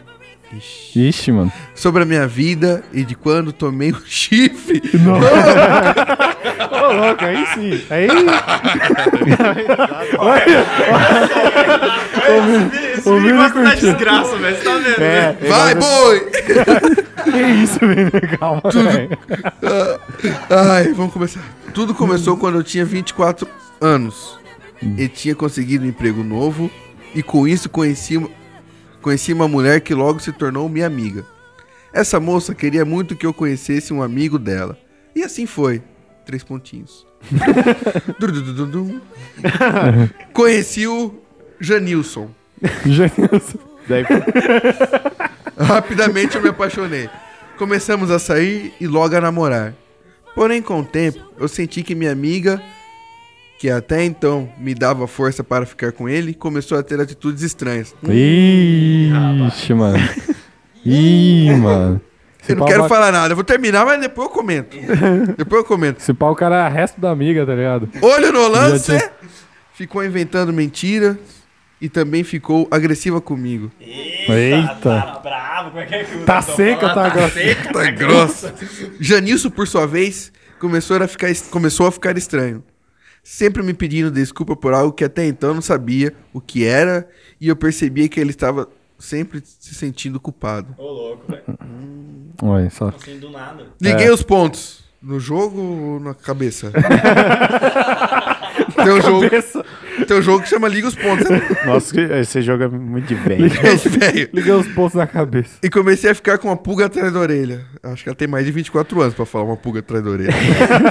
Ixi, 0.95 1.33
mano. 1.33 1.53
Sobre 1.75 2.03
a 2.03 2.07
minha 2.07 2.27
vida 2.27 2.83
e 2.93 3.03
de 3.05 3.15
quando 3.15 3.53
tomei 3.53 3.93
um 3.93 4.01
chifre. 4.05 4.83
Ô, 6.71 6.93
louco, 6.93 7.25
aí 7.25 7.47
sim. 7.55 7.81
Aí. 7.91 8.09
Esse 12.97 13.11
menino 13.11 13.37
gosta 13.37 13.63
da 13.63 13.75
desgraça, 13.75 14.37
velho. 14.37 14.57
Você 14.57 14.65
tá 14.65 14.77
vendo, 14.79 15.03
É, 15.03 15.33
né? 15.33 15.37
Vai, 15.49 15.75
boi! 15.75 16.31
Que 17.25 17.39
isso, 17.41 17.79
menino? 17.85 18.11
Calma, 18.39 18.61
velho. 18.71 19.19
Ai, 20.51 20.93
vamos 20.93 21.13
começar. 21.13 21.41
Tudo 21.73 21.95
começou 21.95 22.37
quando 22.37 22.57
eu 22.59 22.63
tinha 22.63 22.85
24 22.85 23.49
anos 23.81 24.39
e 24.99 25.09
tinha 25.09 25.35
conseguido 25.35 25.87
um 25.87 25.89
emprego 25.89 26.23
novo 26.23 26.71
e 27.15 27.23
com 27.23 27.49
isso 27.49 27.71
conheci, 27.71 28.19
conheci 29.05 29.35
uma 29.35 29.47
mulher 29.47 29.83
que 29.83 29.93
logo 29.93 30.19
se 30.19 30.33
tornou 30.33 30.67
minha 30.67 30.87
amiga. 30.87 31.27
Essa 31.93 32.19
moça 32.19 32.55
queria 32.55 32.87
muito 32.87 33.15
que 33.15 33.27
eu 33.27 33.35
conhecesse 33.35 33.93
um 33.93 34.03
amigo 34.03 34.39
dela. 34.39 34.79
E 35.15 35.23
assim 35.23 35.45
foi. 35.45 35.83
Três 36.25 36.43
pontinhos. 36.43 37.07
Conheci 40.33 40.87
o 40.87 41.23
Janilson. 41.61 42.31
Janilson. 42.87 43.59
Daí. 43.87 44.05
Rapidamente 45.61 46.37
eu 46.37 46.43
me 46.43 46.49
apaixonei. 46.49 47.11
Começamos 47.59 48.11
a 48.11 48.19
sair 48.19 48.73
e 48.81 48.87
logo 48.87 49.15
a 49.15 49.21
namorar. 49.21 49.75
Porém, 50.35 50.63
com 50.63 50.81
o 50.81 50.85
tempo, 50.85 51.21
eu 51.39 51.47
senti 51.47 51.83
que 51.83 51.95
minha 51.95 52.11
amiga, 52.11 52.61
que 53.59 53.71
até 53.71 54.05
então 54.05 54.49
me 54.59 54.75
dava 54.75 55.07
força 55.07 55.43
para 55.45 55.65
ficar 55.65 55.93
com 55.93 56.09
ele, 56.09 56.35
começou 56.35 56.79
a 56.79 56.83
ter 56.83 57.01
atitudes 57.01 57.43
estranhas. 57.43 57.95
Ixi, 58.03 59.75
mano. 59.75 59.99
Ih, 60.85 61.51
mano. 61.57 62.01
Eu 62.47 62.57
não 62.57 62.67
quero 62.67 62.87
falar 62.89 63.11
nada, 63.11 63.33
eu 63.33 63.37
vou 63.37 63.45
terminar, 63.45 63.87
mas 63.87 63.99
depois 64.01 64.29
eu 64.29 64.35
comento. 64.35 64.77
depois 65.39 65.63
eu 65.63 65.65
comento. 65.65 66.03
Se 66.03 66.13
pau, 66.13 66.33
o 66.33 66.37
cara 66.37 66.67
é 66.67 66.69
resto 66.71 67.01
da 67.01 67.11
amiga, 67.11 67.47
tá 67.47 67.55
ligado? 67.55 67.89
Olho 68.03 68.31
no 68.33 68.47
lance, 68.49 68.85
tinha- 68.99 69.11
ficou 69.73 70.05
inventando 70.05 70.53
mentira 70.53 71.19
e 71.81 71.89
também 71.89 72.23
ficou 72.23 72.69
agressiva 72.71 73.19
comigo. 73.19 73.71
Eita. 73.81 74.79
Tá 74.83 75.21
bravo, 75.23 75.71
como 75.71 75.83
é 75.83 75.87
que 75.87 75.95
é 75.95 76.05
que 76.05 76.19
Tá 76.19 76.43
seca, 76.43 76.91
tá 76.91 77.09
grossa. 77.09 77.41
Tá 77.73 77.91
grossa. 77.91 78.55
Janilson, 79.01 79.49
por 79.49 79.67
sua 79.67 79.87
vez, 79.87 80.31
começou 80.61 81.03
a 81.03 81.09
ficar, 81.09 81.29
começou 81.51 81.87
a 81.87 81.93
ficar 81.93 82.19
estranho. 82.19 82.63
Sempre 83.25 83.63
me 83.63 83.73
pedindo 83.73 84.11
desculpa 84.11 84.55
por 84.55 84.75
algo 84.75 84.93
que 84.93 85.03
até 85.03 85.25
então 85.27 85.49
eu 85.51 85.55
não 85.55 85.63
sabia 85.63 86.15
o 86.33 86.41
que 86.43 86.65
era 86.67 87.09
e 87.41 87.49
eu 87.49 87.57
percebia 87.57 88.07
que 88.07 88.21
ele 88.21 88.31
estava 88.31 88.69
sempre 88.99 89.43
se 89.43 89.75
sentindo 89.75 90.21
culpado. 90.21 90.75
Ô, 90.77 90.83
louco, 90.87 91.33
velho. 91.33 91.43
Olha 92.43 92.69
só. 92.69 92.89
Assim, 92.89 93.19
do 93.19 93.31
nada. 93.31 93.67
Liguei 93.81 94.07
É. 94.09 94.13
os 94.13 94.23
pontos. 94.23 94.85
No 95.01 95.19
jogo 95.21 95.61
ou 95.61 96.01
na 96.01 96.15
cabeça? 96.15 96.71
tem, 98.85 98.93
um 98.93 99.03
jogo, 99.03 99.31
tem 100.07 100.17
um 100.19 100.23
jogo 100.23 100.43
que 100.43 100.49
chama 100.49 100.69
Liga 100.69 100.89
os 100.89 100.95
Pontos. 100.95 101.27
Nossa, 101.67 101.93
que- 101.95 102.01
esse 102.01 102.43
jogo 102.43 102.65
é 102.65 102.69
muito 102.69 103.07
de 103.07 103.15
velho. 103.15 103.45
Liguei 103.47 103.73
os 103.75 103.85
velho. 103.85 104.29
Liguei 104.33 104.53
os 104.53 104.69
pontos 104.69 104.95
na 104.95 105.07
cabeça. 105.07 105.59
E 105.63 105.69
comecei 105.71 106.11
a 106.11 106.15
ficar 106.15 106.39
com 106.39 106.49
uma 106.49 106.57
pulga 106.57 106.87
atrás 106.87 107.13
da 107.13 107.19
orelha. 107.19 107.65
Acho 107.83 108.03
que 108.03 108.09
ela 108.09 108.17
tem 108.17 108.29
mais 108.29 108.45
de 108.47 108.53
24 108.53 109.01
anos 109.01 109.15
pra 109.15 109.27
falar 109.27 109.45
uma 109.45 109.57
pulga 109.57 109.81
atrás 109.81 110.03
da 110.05 110.11
orelha. 110.11 110.33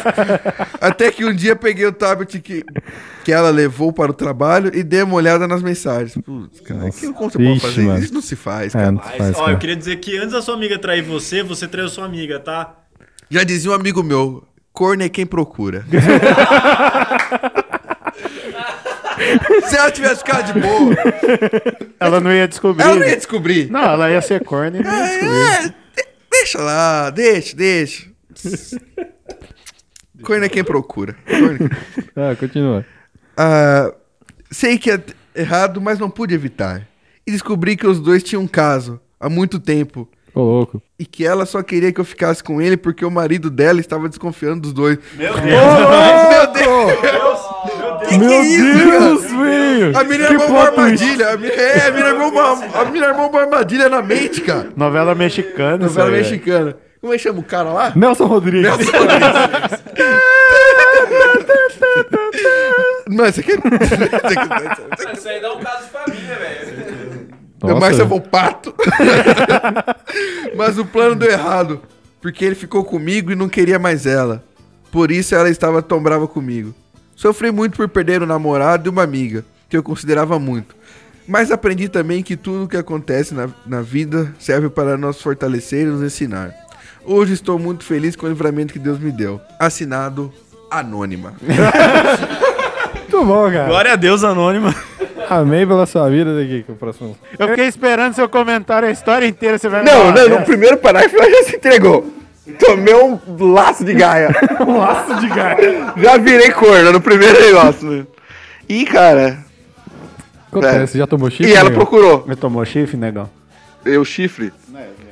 Até 0.81 1.11
que 1.11 1.23
um 1.25 1.33
dia 1.33 1.55
peguei 1.55 1.85
o 1.85 1.91
tablet 1.91 2.39
que, 2.39 2.63
que 3.23 3.31
ela 3.31 3.49
levou 3.49 3.91
para 3.93 4.11
o 4.11 4.13
trabalho 4.13 4.71
e 4.73 4.83
dei 4.83 5.01
uma 5.03 5.15
olhada 5.15 5.47
nas 5.47 5.61
mensagens. 5.63 6.13
Putz, 6.23 6.59
cara, 6.61 6.91
você 6.91 7.11
pode 7.13 7.41
Ixi, 7.41 7.59
fazer? 7.59 7.81
mano. 7.83 8.03
Isso 8.03 8.13
não 8.13 8.21
se 8.21 8.35
faz, 8.35 8.73
É, 8.75 8.79
cara. 8.79 8.91
não 8.91 9.01
se 9.03 9.17
faz, 9.17 9.37
Ó, 9.37 9.49
eu 9.49 9.57
queria 9.57 9.75
dizer 9.75 9.95
que 9.97 10.17
antes 10.17 10.31
da 10.33 10.41
sua 10.41 10.55
amiga 10.55 10.77
trair 10.77 11.01
você, 11.03 11.41
você 11.43 11.67
traiu 11.67 11.87
sua 11.89 12.05
amiga, 12.05 12.39
tá? 12.39 12.75
Já 13.29 13.43
dizia 13.43 13.71
um 13.71 13.73
amigo 13.73 14.03
meu, 14.03 14.43
corno 14.71 15.03
é 15.03 15.09
quem 15.09 15.25
procura. 15.25 15.85
Se 19.69 19.75
ela 19.77 19.91
tivesse 19.91 20.17
ficado 20.17 20.53
de 20.53 20.59
boa, 20.59 20.95
Ela 21.99 22.19
não 22.19 22.31
ia 22.31 22.47
descobrir. 22.47 22.83
ela 22.83 22.95
não 22.95 23.07
ia 23.07 23.15
descobrir. 23.15 23.71
Não, 23.71 23.81
ela 23.83 24.09
ia 24.11 24.21
ser 24.21 24.43
e 24.77 24.83
não 24.83 24.91
ia 24.91 25.03
descobrir. 25.05 25.37
É, 25.37 25.61
de- 25.67 25.73
deixa 26.31 26.61
lá, 26.61 27.09
deixa, 27.09 27.55
deixa. 27.55 28.07
Corno 30.23 30.45
é 30.45 30.49
quem 30.49 30.63
procura. 30.63 31.15
É 31.27 32.31
Ah, 32.31 32.35
continua. 32.35 32.85
Ah, 33.35 33.91
sei 34.51 34.77
que 34.77 34.91
é 34.91 34.99
errado, 35.35 35.81
mas 35.81 35.99
não 35.99 36.09
pude 36.09 36.33
evitar. 36.33 36.87
E 37.25 37.31
descobri 37.31 37.75
que 37.75 37.87
os 37.87 37.99
dois 37.99 38.23
tinham 38.23 38.43
um 38.43 38.47
caso 38.47 38.99
há 39.19 39.29
muito 39.29 39.59
tempo. 39.59 40.07
Ô, 40.35 40.41
louco. 40.41 40.81
E 40.97 41.05
que 41.05 41.25
ela 41.25 41.45
só 41.45 41.61
queria 41.61 41.91
que 41.91 41.99
eu 42.01 42.05
ficasse 42.05 42.43
com 42.43 42.61
ele 42.61 42.75
porque 42.77 43.05
o 43.05 43.11
marido 43.11 43.49
dela 43.49 43.79
estava 43.79 44.09
desconfiando 44.09 44.61
dos 44.61 44.73
dois. 44.73 44.97
Meu 45.13 45.33
Deus! 45.39 45.43
Deus! 45.43 46.29
meu 46.29 46.53
Deus! 46.53 47.42
Que 48.13 48.19
Meu 48.19 48.29
que 48.29 48.33
é 48.35 48.41
isso, 48.45 48.89
Deus, 48.89 49.23
velho! 49.23 49.97
A 49.97 50.03
menina 50.03 50.27
Que 50.27 50.33
armou 50.33 50.49
uma 50.49 50.71
plot 50.71 50.75
twist. 50.75 51.03
armadilha. 51.03 51.27
A 51.27 51.61
é, 51.61 51.87
a 51.87 51.91
menina 51.91 52.09
armou 52.09 52.29
uma, 52.29 52.79
a 52.81 52.85
menina 52.85 53.07
armou 53.07 53.29
uma 53.29 53.41
armadilha 53.41 53.89
na 53.89 54.01
mente, 54.01 54.41
cara. 54.41 54.69
Novela 54.75 55.15
mexicana. 55.15 55.77
Novela 55.77 56.09
isso 56.09 56.33
aí, 56.33 56.39
mexicana. 56.39 56.77
Como 57.01 57.13
é 57.13 57.17
que 57.17 57.23
chama 57.23 57.39
o 57.39 57.43
cara 57.43 57.69
lá? 57.73 57.91
Nelson 57.95 58.25
Rodrigues. 58.27 58.77
Nelson 58.77 58.97
Rodrigues. 58.97 59.83
Mano, 63.07 63.29
isso 63.29 63.39
aqui 63.41 63.51
é... 63.51 65.13
Isso 65.13 65.27
aí 65.27 65.41
dá 65.41 65.53
um 65.53 65.59
caso 65.59 65.83
de 65.83 65.89
família, 65.89 66.35
velho. 66.35 67.27
É 67.65 67.73
mais 67.79 67.97
Pato. 68.29 68.73
Mas 70.55 70.77
o 70.77 70.85
plano 70.85 71.15
deu 71.15 71.31
errado, 71.31 71.81
porque 72.21 72.43
ele 72.43 72.55
ficou 72.55 72.83
comigo 72.83 73.31
e 73.31 73.35
não 73.35 73.47
queria 73.47 73.79
mais 73.79 74.05
ela. 74.05 74.43
Por 74.91 75.11
isso 75.11 75.33
ela 75.33 75.49
estava 75.49 75.81
tão 75.81 76.01
brava 76.01 76.27
comigo. 76.27 76.73
Sofri 77.15 77.51
muito 77.51 77.77
por 77.77 77.87
perder 77.87 78.21
um 78.23 78.25
namorado 78.25 78.87
e 78.87 78.89
uma 78.89 79.03
amiga, 79.03 79.43
que 79.69 79.77
eu 79.77 79.83
considerava 79.83 80.37
muito. 80.39 80.75
Mas 81.27 81.51
aprendi 81.51 81.87
também 81.87 82.21
que 82.21 82.35
tudo 82.35 82.65
o 82.65 82.67
que 82.67 82.75
acontece 82.75 83.33
na, 83.33 83.47
na 83.65 83.81
vida 83.81 84.33
serve 84.39 84.69
para 84.69 84.97
nos 84.97 85.21
fortalecer 85.21 85.83
e 85.83 85.89
nos 85.89 86.01
ensinar. 86.03 86.53
Hoje 87.05 87.33
estou 87.33 87.57
muito 87.57 87.83
feliz 87.83 88.15
com 88.15 88.25
o 88.25 88.29
livramento 88.29 88.73
que 88.73 88.79
Deus 88.79 88.99
me 88.99 89.11
deu. 89.11 89.39
Assinado 89.59 90.33
Anônima. 90.69 91.33
Muito 92.93 93.25
bom, 93.25 93.51
cara. 93.51 93.67
Glória 93.67 93.93
a 93.93 93.95
Deus, 93.95 94.23
Anônima. 94.23 94.73
Amém 95.29 95.65
pela 95.65 95.85
sua 95.85 96.09
vida 96.09 96.35
daqui, 96.37 96.63
que 96.63 96.71
o 96.71 96.75
próximo. 96.75 97.17
Eu 97.37 97.47
fiquei 97.49 97.65
esperando 97.67 98.13
seu 98.13 98.27
comentário 98.27 98.87
a 98.87 98.91
história 98.91 99.25
inteira. 99.25 99.57
Você 99.57 99.69
vai 99.69 99.83
Não, 99.83 99.91
falar, 99.91 100.29
não, 100.29 100.39
no 100.39 100.45
primeiro 100.45 100.77
parágrafo 100.77 101.15
ela 101.15 101.29
já 101.29 101.43
se 101.49 101.55
entregou. 101.55 102.11
Tomei 102.59 102.93
um 102.93 103.19
laço 103.53 103.85
de 103.85 103.93
gaia. 103.93 104.29
um 104.67 104.77
laço 104.77 105.15
de 105.19 105.27
gaia. 105.29 105.93
Já 105.97 106.17
virei 106.17 106.51
corno 106.51 106.91
no 106.91 106.99
primeiro 107.01 107.39
negócio. 107.39 107.89
né? 107.89 108.05
E, 108.67 108.85
cara. 108.85 109.37
Acontece, 110.51 110.97
já 110.97 111.07
tomou 111.07 111.29
chifre? 111.29 111.51
E 111.51 111.55
ela 111.55 111.69
negão? 111.69 111.85
procurou. 111.85 112.23
Me 112.27 112.35
tomou 112.35 112.63
chifre, 112.65 112.97
negão? 112.97 113.29
Eu, 113.85 114.03
chifre? 114.05 114.51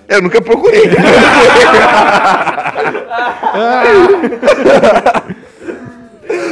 Eu 0.08 0.22
nunca 0.22 0.42
procurei. 0.42 0.84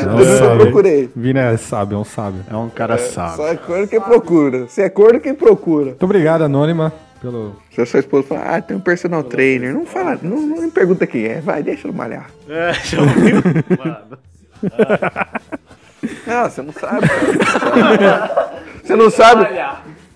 Não 0.06 0.19
Eu 0.19 0.38
sabe. 0.38 0.57
procurei. 0.64 1.10
Vina 1.15 1.39
é 1.41 1.57
sábio, 1.57 1.95
é 1.95 1.99
um 1.99 2.03
sábio. 2.06 2.41
É 2.49 2.56
um 2.56 2.69
cara 2.69 2.97
sábio. 2.97 3.35
Só 3.38 3.47
é 3.47 3.56
corno 3.56 3.88
quem 3.88 4.01
procura. 4.01 4.68
Se 4.68 4.81
é 4.81 4.89
corno 4.89 5.19
quem 5.19 5.34
procura. 5.34 5.85
Muito 5.88 6.03
obrigado, 6.03 6.43
Anônima, 6.43 6.91
pelo... 7.22 7.56
Se 7.72 7.82
a 7.82 7.86
sua 7.86 8.00
esposa 8.00 8.28
falar, 8.28 8.56
ah, 8.56 8.62
tem 8.62 8.78
um 8.78 8.82
personal 8.82 9.24
trainer, 9.24 9.74
não 9.74 9.86
fala, 9.86 10.18
não, 10.22 10.41
não 10.41 10.62
me 10.62 10.72
pergunta 10.72 11.08
quem 11.08 11.26
é, 11.26 11.41
vai, 11.41 11.64
deixa 11.64 11.88
ele 11.88 11.98
malhar. 11.98 12.30
É, 12.48 12.72
Não, 16.26 16.50
você 16.50 16.62
não 16.62 16.74
sabe. 16.74 17.08
cara. 17.98 18.52
Você 18.84 18.96
não 18.96 19.10
sabe. 19.10 19.46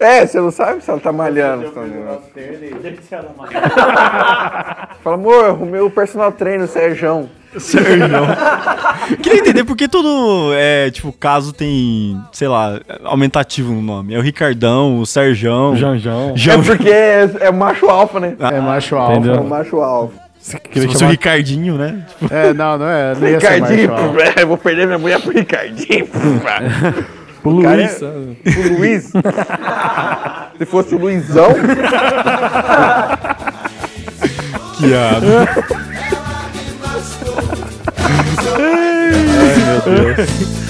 É, 0.03 0.25
você 0.25 0.39
não 0.39 0.51
sabe 0.51 0.83
se 0.83 0.89
ela 0.89 0.99
tá 0.99 1.11
malhando. 1.11 1.65
esse 1.65 1.79
negócio. 1.79 2.23
Fala, 5.03 5.15
amor, 5.15 5.45
arrumei 5.45 5.81
o 5.81 5.89
personal 5.89 6.31
trainer, 6.31 6.65
o 6.65 6.67
Serjão. 6.67 7.29
Sérgio. 7.59 8.07
Queria 9.21 9.39
entender 9.39 9.63
por 9.63 9.75
que 9.75 9.87
todo, 9.87 10.51
é, 10.55 10.89
tipo, 10.89 11.11
caso 11.11 11.53
tem, 11.53 12.19
sei 12.31 12.47
lá, 12.47 12.79
aumentativo 13.03 13.73
no 13.73 13.81
nome. 13.81 14.13
É 14.13 14.17
o 14.17 14.21
Ricardão, 14.21 14.99
o 14.99 15.05
Serjão. 15.05 15.75
Janjão. 15.75 16.33
É 16.35 16.63
porque 16.63 16.89
é, 16.89 17.29
é 17.41 17.51
macho 17.51 17.89
alfa, 17.89 18.19
né? 18.19 18.35
É 18.39 18.59
macho 18.59 18.95
alfa. 18.95 19.13
Entendeu? 19.13 19.35
É 19.35 19.39
o 19.39 19.45
macho 19.45 19.81
alfa. 19.81 20.23
Se 20.39 20.87
fosse 20.87 21.03
o 21.03 21.07
Ricardinho, 21.07 21.77
né? 21.77 22.05
Tipo, 22.19 22.33
É, 22.33 22.53
não, 22.53 22.77
não 22.77 22.87
é. 22.87 23.15
Não 23.15 23.27
ia 23.27 23.39
ser 23.39 23.49
Ricardinho, 23.49 23.91
macho 23.91 24.03
alfa. 24.03 24.33
eu 24.41 24.47
vou 24.47 24.57
perder 24.57 24.87
minha 24.87 24.99
mulher 24.99 25.21
pro 25.21 25.31
Ricardinho. 25.31 26.07
O 27.49 27.61
cara 27.61 27.75
Luiz. 27.77 28.01
é-? 28.01 28.05
O 28.05 28.77
Luiz. 28.77 29.11
Se 30.57 30.65
fosse 30.65 30.95
o 30.95 30.97
Luizão. 30.97 31.49
que 34.77 34.93
ado. 34.93 35.27
Ai, 38.59 39.57
meu 39.65 39.81
Deus. 40.15 40.62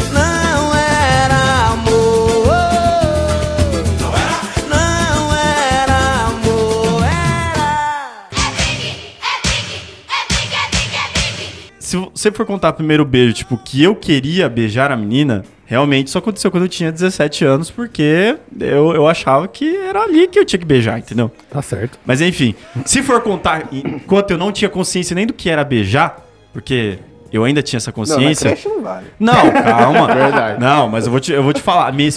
Você 12.23 12.31
for 12.31 12.45
contar 12.45 12.73
primeiro 12.73 13.03
beijo, 13.03 13.33
tipo, 13.33 13.57
que 13.57 13.83
eu 13.83 13.95
queria 13.95 14.47
beijar 14.47 14.91
a 14.91 14.97
menina, 14.97 15.43
realmente 15.65 16.07
isso 16.07 16.17
aconteceu 16.17 16.49
quando 16.49 16.63
eu 16.63 16.69
tinha 16.69 16.91
17 16.91 17.43
anos, 17.43 17.69
porque 17.69 18.37
eu, 18.59 18.93
eu 18.95 19.07
achava 19.07 19.47
que 19.47 19.75
era 19.75 20.01
ali 20.01 20.27
que 20.27 20.39
eu 20.39 20.45
tinha 20.45 20.59
que 20.59 20.65
beijar, 20.65 20.97
entendeu? 20.97 21.29
Tá 21.49 21.61
certo. 21.61 21.99
Mas 22.05 22.21
enfim, 22.21 22.55
se 22.85 23.03
for 23.03 23.21
contar 23.21 23.67
enquanto 23.71 24.31
eu 24.31 24.37
não 24.37 24.51
tinha 24.51 24.69
consciência 24.69 25.13
nem 25.13 25.27
do 25.27 25.33
que 25.33 25.49
era 25.49 25.63
beijar, 25.63 26.25
porque 26.53 26.97
eu 27.31 27.43
ainda 27.43 27.61
tinha 27.61 27.77
essa 27.77 27.91
consciência. 27.91 28.45
Não, 28.45 28.51
na 28.51 28.55
creche 28.55 28.69
não 28.69 28.81
vale. 28.81 29.07
Não, 29.19 29.51
calma. 29.63 30.07
Verdade. 30.13 30.59
Não, 30.59 30.87
mas 30.87 31.05
eu 31.05 31.11
vou 31.11 31.19
te, 31.19 31.31
eu 31.33 31.43
vou 31.43 31.51
te 31.51 31.61
falar. 31.61 31.87
A 31.87 31.91
minha, 31.91 32.09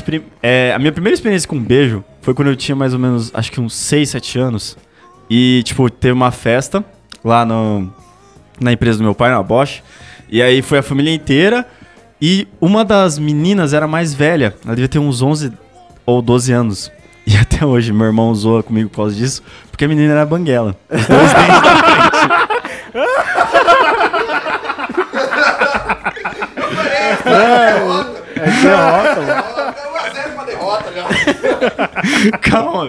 é, 0.42 0.72
a 0.74 0.78
minha 0.78 0.92
primeira 0.92 1.14
experiência 1.14 1.48
com 1.48 1.58
beijo 1.58 2.04
foi 2.20 2.34
quando 2.34 2.48
eu 2.48 2.56
tinha 2.56 2.76
mais 2.76 2.92
ou 2.92 2.98
menos, 2.98 3.30
acho 3.34 3.50
que 3.50 3.60
uns 3.60 3.74
6, 3.74 4.10
7 4.10 4.38
anos. 4.38 4.76
E, 5.28 5.62
tipo, 5.64 5.88
teve 5.88 6.12
uma 6.12 6.30
festa 6.30 6.84
lá 7.24 7.46
no, 7.46 7.90
na 8.60 8.72
empresa 8.72 8.98
do 8.98 9.04
meu 9.04 9.14
pai, 9.14 9.30
na 9.30 9.42
Bosch. 9.42 9.82
E 10.28 10.42
aí 10.42 10.62
foi 10.62 10.78
a 10.78 10.82
família 10.82 11.12
inteira. 11.14 11.66
E 12.20 12.48
uma 12.60 12.84
das 12.84 13.18
meninas 13.18 13.72
era 13.74 13.86
mais 13.86 14.14
velha. 14.14 14.54
Ela 14.64 14.74
devia 14.74 14.88
ter 14.88 14.98
uns 14.98 15.22
11 15.22 15.52
ou 16.04 16.22
12 16.22 16.52
anos. 16.52 16.92
E 17.26 17.36
até 17.36 17.66
hoje 17.66 17.92
meu 17.92 18.06
irmão 18.06 18.32
zoa 18.34 18.62
comigo 18.62 18.88
por 18.88 18.96
causa 18.96 19.14
disso. 19.16 19.42
Porque 19.70 19.84
a 19.84 19.88
menina 19.88 20.12
era 20.12 20.24
banguela. 20.24 20.76
Os 20.88 21.06
dois 21.06 21.32
dentes 21.34 21.60
da 21.62 21.76
frente. 21.76 23.06
É 28.38 28.50
derrota, 28.50 29.20
mano. 29.20 29.44
calma, 30.86 30.92
velho. 30.92 30.92
Bangueirinha, 30.92 31.34
não. 31.34 31.35
Calma, 32.40 32.88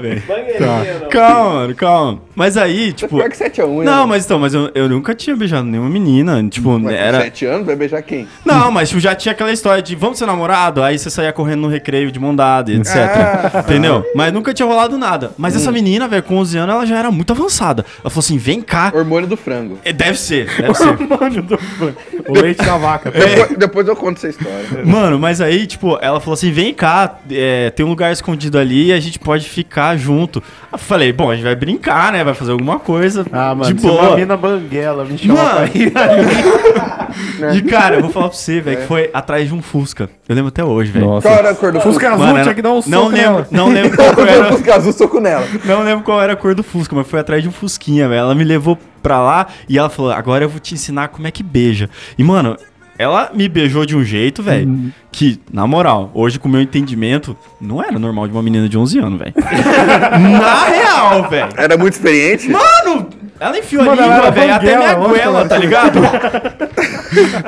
mano, 1.54 1.76
calma. 1.76 2.22
Mas 2.36 2.58
aí, 2.58 2.94
tipo. 2.94 3.18
pior 3.18 3.30
que 3.30 3.38
7 3.38 3.62
a 3.62 3.66
1, 3.66 3.70
hein, 3.80 3.86
Não, 3.86 3.94
mano? 3.94 4.08
mas 4.10 4.26
então, 4.26 4.40
mas 4.40 4.54
eu, 4.54 4.70
eu 4.76 4.88
nunca 4.88 5.16
tinha 5.16 5.36
beijado 5.36 5.64
nenhuma 5.64 5.90
menina. 5.90 6.44
Tipo, 6.50 6.78
Mas 6.78 6.94
era. 6.94 7.18
com 7.18 7.24
7 7.24 7.46
anos 7.46 7.66
vai 7.66 7.76
beijar 7.76 8.02
quem? 8.04 8.28
Não, 8.46 8.72
mas 8.72 8.90
tipo, 8.90 9.02
já 9.02 9.16
tinha 9.16 9.32
aquela 9.32 9.52
história 9.52 9.82
de 9.82 9.96
vamos 9.96 10.18
ser 10.20 10.26
namorado, 10.26 10.84
aí 10.84 10.98
você 10.98 11.10
saía 11.10 11.34
correndo 11.34 11.62
no 11.62 11.68
recreio 11.68 12.12
de 12.12 12.20
mão 12.20 12.36
dada, 12.36 12.72
e 12.72 12.78
etc. 12.78 12.96
Ah. 12.96 13.64
Entendeu? 13.66 14.06
Mas 14.16 14.32
nunca 14.32 14.54
tinha 14.54 14.68
rolado 14.68 14.98
nada. 14.98 15.32
Mas 15.38 15.56
essa 15.56 15.72
menina, 15.72 16.08
velho, 16.08 16.24
com 16.24 16.38
11 16.38 16.58
anos, 16.60 16.76
ela 16.76 16.86
já 16.86 16.98
era 16.98 17.12
muito 17.12 17.34
avançada. 17.34 17.84
Ela 18.02 18.10
falou 18.10 18.20
assim: 18.20 18.38
vem 18.38 18.62
cá. 18.62 18.92
Hormônio 18.94 19.28
do 19.28 19.38
frango. 19.38 19.80
É, 19.84 19.92
Deve 19.92 20.20
ser, 20.20 20.46
deve 20.58 20.74
ser. 20.76 20.98
O 22.28 22.34
leite 22.34 22.64
da 22.64 22.78
vaca. 22.78 23.10
Depois, 23.10 23.58
depois 23.58 23.88
eu 23.88 23.96
conto 23.96 24.18
essa 24.18 24.28
história. 24.28 24.84
Mano, 24.84 25.18
mas 25.18 25.40
aí, 25.40 25.66
tipo, 25.66 25.98
ela 26.02 26.20
falou 26.20 26.34
assim: 26.34 26.52
vem 26.52 26.74
cá, 26.74 27.20
é, 27.32 27.70
tem 27.70 27.86
um 27.86 27.90
lugar 27.90 28.12
escondido 28.12 28.60
ali, 28.60 28.67
a 28.94 29.00
gente 29.00 29.20
pode 29.20 29.48
ficar 29.48 29.96
junto. 29.98 30.42
Eu 30.72 30.78
falei, 30.78 31.12
bom, 31.14 31.32
a 31.32 31.36
gente 31.36 31.44
vai 31.44 31.56
brincar, 31.56 32.12
né? 32.12 32.24
Vai 32.24 32.34
fazer 32.34 32.52
alguma 32.52 32.80
coisa. 32.80 33.26
Ah, 33.32 33.56
mano, 33.56 33.74
de 33.74 33.82
se 33.82 33.88
uma 33.88 34.02
boa. 34.02 34.16
mina 34.16 34.38
banguela 34.38 35.06
me 35.06 35.18
chama 35.18 35.34
Mano. 35.44 35.56
pra 35.70 35.80
ir 35.80 35.98
ali. 35.98 36.98
E 37.56 37.62
cara, 37.62 37.96
eu 37.96 38.02
vou 38.02 38.12
falar 38.12 38.28
pra 38.30 38.38
você, 38.38 38.60
velho, 38.60 38.78
que 38.82 38.86
foi 38.86 39.10
atrás 39.14 39.48
de 39.48 39.54
um 39.54 39.62
Fusca. 39.62 40.10
Eu 40.28 40.36
lembro 40.36 40.50
até 40.50 40.64
hoje, 40.64 40.92
velho. 40.92 41.06
Nossa. 41.06 41.28
Qual 41.28 41.40
era 41.40 41.50
a 41.52 41.56
cor 41.56 41.72
do 41.72 41.80
Fusca 41.80 42.12
azul, 42.12 42.26
Mano, 42.26 42.42
tinha 42.44 42.54
que 42.54 42.62
dar 42.62 42.72
um 42.72 42.76
não 42.76 42.82
soco 42.82 43.08
lembro, 43.08 43.32
nela. 43.32 43.48
não 43.50 43.70
lembro 43.70 43.96
qual 43.98 44.28
era. 44.28 44.50
eu 44.50 44.74
azul, 44.74 44.92
soco 44.94 45.20
nela. 45.20 45.48
Não 45.64 45.84
lembro 45.84 46.04
qual 46.04 46.22
era 46.22 46.34
a 46.34 46.36
cor 46.36 46.54
do 46.54 46.64
Fusca, 46.64 46.96
mas 46.96 47.08
foi 47.08 47.20
atrás 47.20 47.42
de 47.42 47.50
um 47.50 47.52
Fusquinha, 47.52 48.08
velho. 48.10 48.20
Ela 48.20 48.36
me 48.36 48.44
levou 48.44 48.78
pra 49.02 49.22
lá 49.22 49.48
e 49.70 49.78
ela 49.78 49.90
falou: 49.90 50.12
agora 50.12 50.44
eu 50.44 50.50
vou 50.50 50.60
te 50.60 50.74
ensinar 50.74 51.08
como 51.08 51.26
é 51.28 51.32
que 51.32 51.42
beija. 51.42 51.90
E, 52.18 52.24
mano, 52.24 52.58
ela 52.98 53.30
me 53.34 53.48
beijou 53.48 53.86
de 53.86 53.96
um 53.96 54.04
jeito, 54.04 54.42
velho, 54.42 54.68
Hum. 54.68 54.92
que, 55.12 55.40
na 55.52 55.66
moral, 55.68 56.10
hoje 56.14 56.40
com 56.40 56.48
o 56.48 56.52
meu 56.52 56.62
entendimento, 56.62 57.36
não 57.62 57.82
era 57.84 57.98
normal 58.00 58.28
de 58.28 58.34
uma 58.34 58.42
menina 58.44 58.68
de 58.68 58.78
11 58.78 59.00
anos, 59.00 59.20
velho. 59.20 59.34
na 59.38 60.66
real, 60.66 61.30
velho. 61.30 61.50
Era 61.58 61.78
muito 61.78 61.94
experiente? 61.94 62.50
Mano, 62.50 63.10
ela 63.40 63.58
enfiou 63.58 63.84
Mano, 63.86 64.02
a 64.02 64.06
língua, 64.08 64.32
velho, 64.32 64.54
até 64.56 64.78
minha 64.78 64.94
goela, 64.96 65.46
tá 65.48 65.58
ligado? 65.58 66.00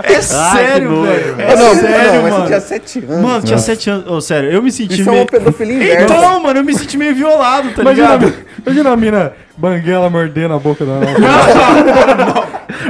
É 0.04 0.22
sério, 0.22 1.02
velho. 1.04 1.36
É 1.40 1.56
não, 1.56 1.76
sério, 1.76 2.14
não, 2.14 2.22
mano. 2.30 2.36
você 2.38 2.46
tinha 2.48 2.60
7 2.62 3.00
anos. 3.00 3.22
Mano, 3.22 3.42
tinha 3.46 3.58
7 3.58 3.90
anos. 3.90 4.08
Ô, 4.12 4.22
sério, 4.22 4.52
eu 4.52 4.62
me 4.62 4.72
senti 4.72 4.94
Isso 5.02 5.10
é 5.10 5.12
meio... 5.12 5.24
uma 5.24 5.28
pedofilia 5.30 5.76
inversa. 5.76 6.04
Então, 6.16 6.40
mano, 6.42 6.60
eu 6.60 6.64
me 6.64 6.74
senti 6.76 6.98
meio 6.98 7.14
violado, 7.16 7.70
tá 7.72 7.82
Imagina, 7.82 8.16
ligado? 8.16 8.34
imagina 8.66 8.90
a 8.92 8.96
mina 8.98 9.34
banguela 9.58 10.10
mordendo 10.10 10.54
a 10.54 10.60
boca 10.60 10.86
da 10.86 10.94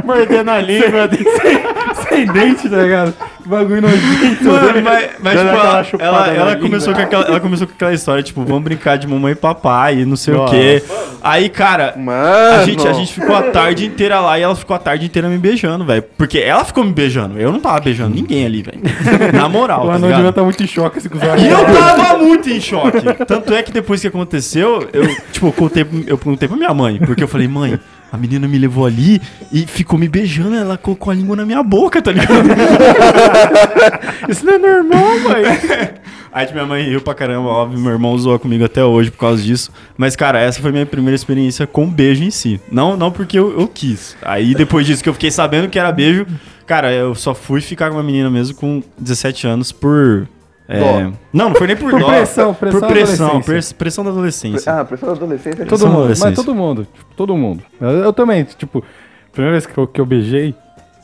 Mordendo 0.03 0.49
a 0.49 0.59
língua. 0.59 1.09
sem, 1.11 2.07
sem 2.09 2.25
dente, 2.27 2.69
tá 2.69 2.77
ligado? 2.77 3.13
Que 3.41 3.47
bagulho 3.49 3.81
nojento. 3.81 4.43
Mano, 4.43 4.81
mas, 4.83 5.09
mas 5.21 5.35
Dando 5.35 5.83
tipo, 5.85 6.01
ela, 6.03 6.27
ela, 6.27 6.33
ela 6.33 6.55
começou 6.57 6.93
com 6.93 7.01
aquela, 7.01 7.25
ela 7.25 7.39
começou 7.39 7.67
com 7.67 7.73
aquela 7.73 7.93
história, 7.93 8.21
tipo, 8.23 8.43
vamos 8.43 8.63
brincar 8.63 8.97
de 8.97 9.07
mamãe 9.07 9.31
e 9.33 9.35
papai 9.35 9.99
e 9.99 10.05
não 10.05 10.15
sei 10.15 10.33
Nossa. 10.33 10.53
o 10.55 10.57
quê. 10.57 10.83
Aí, 11.21 11.49
cara, 11.49 11.93
Mano. 11.97 12.61
a 12.61 12.63
gente, 12.65 12.87
a 12.87 12.93
gente 12.93 13.13
ficou 13.13 13.35
a 13.35 13.43
tarde 13.43 13.85
inteira 13.85 14.19
lá 14.19 14.37
e 14.39 14.41
ela 14.41 14.55
ficou 14.55 14.75
a 14.75 14.79
tarde 14.79 15.05
inteira 15.05 15.27
me 15.29 15.37
beijando, 15.37 15.85
velho. 15.85 16.03
Porque 16.17 16.37
ela 16.39 16.63
ficou 16.65 16.83
me 16.83 16.91
beijando, 16.91 17.39
eu 17.39 17.51
não 17.51 17.59
tava 17.59 17.79
beijando 17.79 18.15
ninguém 18.15 18.45
ali, 18.45 18.61
velho. 18.61 18.79
Na 19.33 19.47
moral, 19.49 19.83
O 19.85 19.87
tá 19.87 19.95
anão 19.95 20.07
ligado? 20.07 20.15
devia 20.17 20.29
estar 20.29 20.43
muito 20.43 20.63
em 20.63 20.67
choque 20.67 20.97
assim, 20.99 21.09
com 21.09 21.17
os 21.17 21.23
olhos. 21.23 21.43
E 21.43 21.47
eu 21.47 21.65
tava 21.65 22.17
muito 22.17 22.49
em 22.49 22.59
choque. 22.61 23.01
Tanto 23.25 23.53
é 23.53 23.63
que 23.63 23.71
depois 23.71 24.01
que 24.01 24.07
aconteceu, 24.07 24.87
eu, 24.93 25.07
tipo, 25.31 25.51
contei, 25.53 25.85
eu 26.07 26.17
contei 26.17 26.47
pra 26.47 26.57
minha 26.57 26.73
mãe. 26.73 26.99
Porque 26.99 27.23
eu 27.23 27.27
falei, 27.27 27.47
mãe, 27.47 27.79
a 28.11 28.17
menina 28.17 28.47
me 28.47 28.57
levou 28.57 28.85
ali 28.85 29.21
e 29.51 29.65
ficou 29.65 29.97
me 29.97 30.07
beijando. 30.07 30.55
Ela 30.55 30.77
colocou 30.77 31.11
a 31.11 31.13
língua 31.13 31.35
na 31.35 31.45
minha 31.45 31.63
boca, 31.63 32.01
tá 32.01 32.11
ligado? 32.11 32.29
Isso 34.27 34.45
não 34.45 34.53
é 34.53 34.57
normal, 34.57 35.19
mãe. 35.19 35.43
Aí 36.31 36.51
minha 36.51 36.65
mãe 36.65 36.83
riu 36.83 37.01
pra 37.01 37.15
caramba, 37.15 37.49
óbvio, 37.49 37.79
meu 37.79 37.91
irmão 37.91 38.15
zoou 38.17 38.37
comigo 38.37 38.63
até 38.63 38.83
hoje 38.83 39.09
por 39.09 39.17
causa 39.17 39.41
disso. 39.41 39.71
Mas, 39.97 40.15
cara, 40.15 40.39
essa 40.39 40.61
foi 40.61 40.71
minha 40.71 40.85
primeira 40.85 41.15
experiência 41.15 41.65
com 41.65 41.89
beijo 41.89 42.23
em 42.23 42.29
si. 42.29 42.61
Não, 42.71 42.95
não 42.95 43.11
porque 43.11 43.37
eu, 43.37 43.59
eu 43.59 43.67
quis. 43.67 44.15
Aí 44.21 44.53
depois 44.53 44.85
disso 44.85 45.01
que 45.01 45.09
eu 45.09 45.13
fiquei 45.13 45.31
sabendo 45.31 45.67
que 45.69 45.79
era 45.79 45.91
beijo, 45.91 46.27
cara, 46.67 46.93
eu 46.93 47.15
só 47.15 47.33
fui 47.33 47.61
ficar 47.61 47.89
com 47.89 47.95
uma 47.97 48.03
menina 48.03 48.29
mesmo 48.29 48.55
com 48.55 48.83
17 48.99 49.47
anos 49.47 49.71
por. 49.71 50.27
É, 50.69 50.79
Dó. 50.79 51.11
Não, 51.33 51.49
não 51.49 51.55
foi 51.55 51.67
nem 51.67 51.75
por, 51.75 51.89
Por 51.89 51.99
dó. 51.99 52.07
pressão, 52.07 52.53
pressão 52.53 52.79
por 52.79 52.87
da 52.87 52.93
pressão, 52.93 53.41
pressão 53.77 54.03
da 54.03 54.11
adolescência. 54.11 54.71
Ah, 54.71 54.85
pessoa 54.85 55.11
da 55.13 55.17
adolescência. 55.17 55.65
Todo 55.65 55.79
São 55.79 55.87
mundo, 55.89 55.99
mas 56.09 56.21
adolescentes. 56.21 56.45
todo 56.45 56.55
mundo, 56.55 56.85
tipo, 56.93 57.05
todo 57.15 57.35
mundo. 57.35 57.63
Eu, 57.81 57.89
eu 57.89 58.13
também, 58.13 58.43
tipo, 58.43 58.83
primeira 59.31 59.53
vez 59.53 59.65
que 59.65 59.77
eu, 59.77 59.87
que 59.87 59.99
eu 59.99 60.05
beijei. 60.05 60.53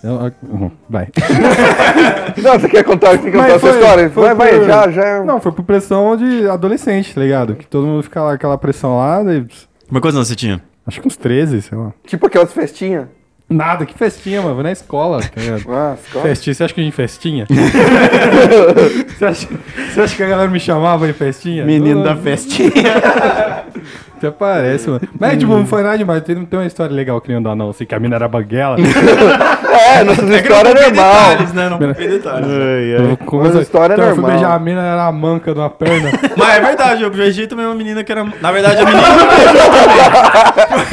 eu- 0.03 0.31
uhum, 0.49 0.71
vai. 0.89 1.07
Não, 2.41 2.59
você 2.59 2.69
quer 2.69 2.83
contar, 2.83 3.11
você 3.17 3.31
quer 3.31 3.37
contar 3.37 3.49
essa 3.55 3.69
história? 3.69 4.09
foi 4.09 4.23
Vai, 4.23 4.35
vai, 4.35 4.59
por- 4.59 4.65
já, 4.67 4.91
já. 4.91 5.23
Não, 5.23 5.39
foi 5.41 5.51
por 5.51 5.63
pressão 5.63 6.15
de 6.15 6.47
adolescente, 6.47 7.13
tá 7.13 7.21
ligado? 7.21 7.55
Que 7.55 7.65
todo 7.65 7.87
mundo 7.87 8.03
fica 8.03 8.21
lá, 8.21 8.33
aquela 8.33 8.57
pressão 8.57 8.97
lá, 8.97 9.23
daí, 9.23 9.45
Mas 9.89 10.01
quantos 10.01 10.15
anos 10.15 10.27
você 10.27 10.35
tinha? 10.35 10.61
acho 10.85 11.01
que 11.01 11.07
uns 11.07 11.17
13, 11.17 11.61
sei 11.63 11.77
lá. 11.77 11.91
Tipo 12.05 12.27
aquelas 12.27 12.53
festinhas. 12.53 13.07
Nada, 13.47 13.85
que 13.85 13.95
festinha, 13.95 14.41
mano, 14.41 14.55
vou 14.55 14.63
na 14.63 14.71
escola, 14.71 15.21
tá 15.21 15.39
ligado? 15.39 15.63
Ah, 15.69 15.95
escola. 16.03 16.25
Festinha, 16.25 16.53
você 16.55 16.63
acha 16.63 16.73
que 16.73 16.81
a 16.81 16.83
gente 16.83 16.95
festinha? 16.95 17.45
você, 19.17 19.25
acha, 19.25 19.47
você 19.93 20.01
acha 20.01 20.15
que 20.15 20.23
a 20.23 20.27
galera 20.27 20.49
me 20.49 20.59
chamava 20.59 21.07
em 21.07 21.13
festinha? 21.13 21.63
Menino 21.63 21.97
Não, 21.99 22.03
da 22.03 22.15
festinha. 22.15 22.71
Até 24.17 24.31
parece, 24.31 24.89
mano. 24.89 25.01
Mas, 25.19 25.37
tipo, 25.37 25.51
não 25.51 25.65
foi 25.65 25.83
nada 25.83 25.97
demais. 25.97 26.21
Tem, 26.23 26.35
tem 26.45 26.59
uma 26.59 26.65
história 26.65 26.93
legal 26.95 27.19
que 27.19 27.27
nem 27.29 27.37
andar, 27.37 27.55
não. 27.55 27.69
Assim, 27.69 27.85
que 27.85 27.93
a 27.93 27.99
mina 27.99 28.15
era 28.15 28.27
banguela. 28.27 28.75
É, 29.75 30.05
nossas 30.05 30.29
histórias 30.31 30.73
é 30.73 30.85
normal. 30.89 31.29
Detalhes, 31.31 31.53
né? 31.53 31.69
Não 31.69 31.77
contei 31.79 32.07
detalhes. 32.07 32.47
Eu- 32.49 33.17
como 33.25 33.43
Mas 33.43 33.53
eu- 33.53 33.59
a 33.59 33.61
história 33.61 33.93
é 33.93 33.95
então, 33.97 34.07
eu 34.07 34.13
fui 34.15 34.21
normal. 34.21 34.39
beijar 34.39 34.55
a 34.55 34.59
mina, 34.59 34.81
era 34.81 35.05
a 35.05 35.11
manca 35.11 35.53
de 35.53 35.59
uma 35.59 35.69
perna. 35.69 36.11
Mas 36.37 36.55
é 36.57 36.61
verdade, 36.61 37.03
eu 37.03 37.09
beijei 37.11 37.45
também 37.45 37.65
uma 37.65 37.75
menina 37.75 38.01
que 38.01 38.09
era. 38.09 38.25
Na 38.41 38.51
verdade, 38.53 38.81
a 38.81 38.85
menina. 38.85 39.03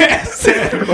É 0.00 0.24
sério. 0.24 0.86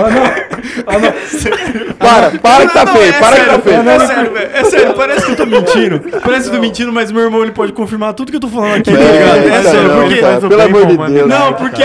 Para, 1.99 2.31
para 2.39 2.67
que 2.67 2.73
tá 2.75 2.87
feio, 2.87 3.09
é 3.09 3.13
para 3.19 3.37
que 3.37 3.45
tá 3.47 3.59
feio. 3.59 3.89
É 3.89 3.99
sério, 4.07 4.33
velho. 4.33 4.51
É 4.53 4.65
sério, 4.65 4.95
parece 4.95 5.27
que 5.27 5.33
eu 5.33 5.37
tô 5.37 5.47
mentindo. 5.47 6.01
Parece 6.23 6.43
que 6.51 6.57
eu 6.57 6.61
tô 6.61 6.61
mentindo, 6.67 6.93
mas 6.93 7.11
meu 7.11 7.23
irmão 7.25 7.43
ele 7.43 7.53
pode 7.53 7.73
confirmar 7.73 8.13
tudo 8.15 8.31
que 8.31 8.37
eu 8.37 8.41
tô 8.41 8.49
falando 8.49 8.77
aqui, 8.77 8.93
tá 8.93 8.99
ligado? 8.99 9.49
É 9.49 9.63
sério, 9.63 9.91
porque. 9.91 10.49
pelo 10.49 10.63
amor 10.63 10.87
de 10.87 10.97
Deus. 11.15 11.29
Não, 11.29 11.53
porque. 11.55 11.83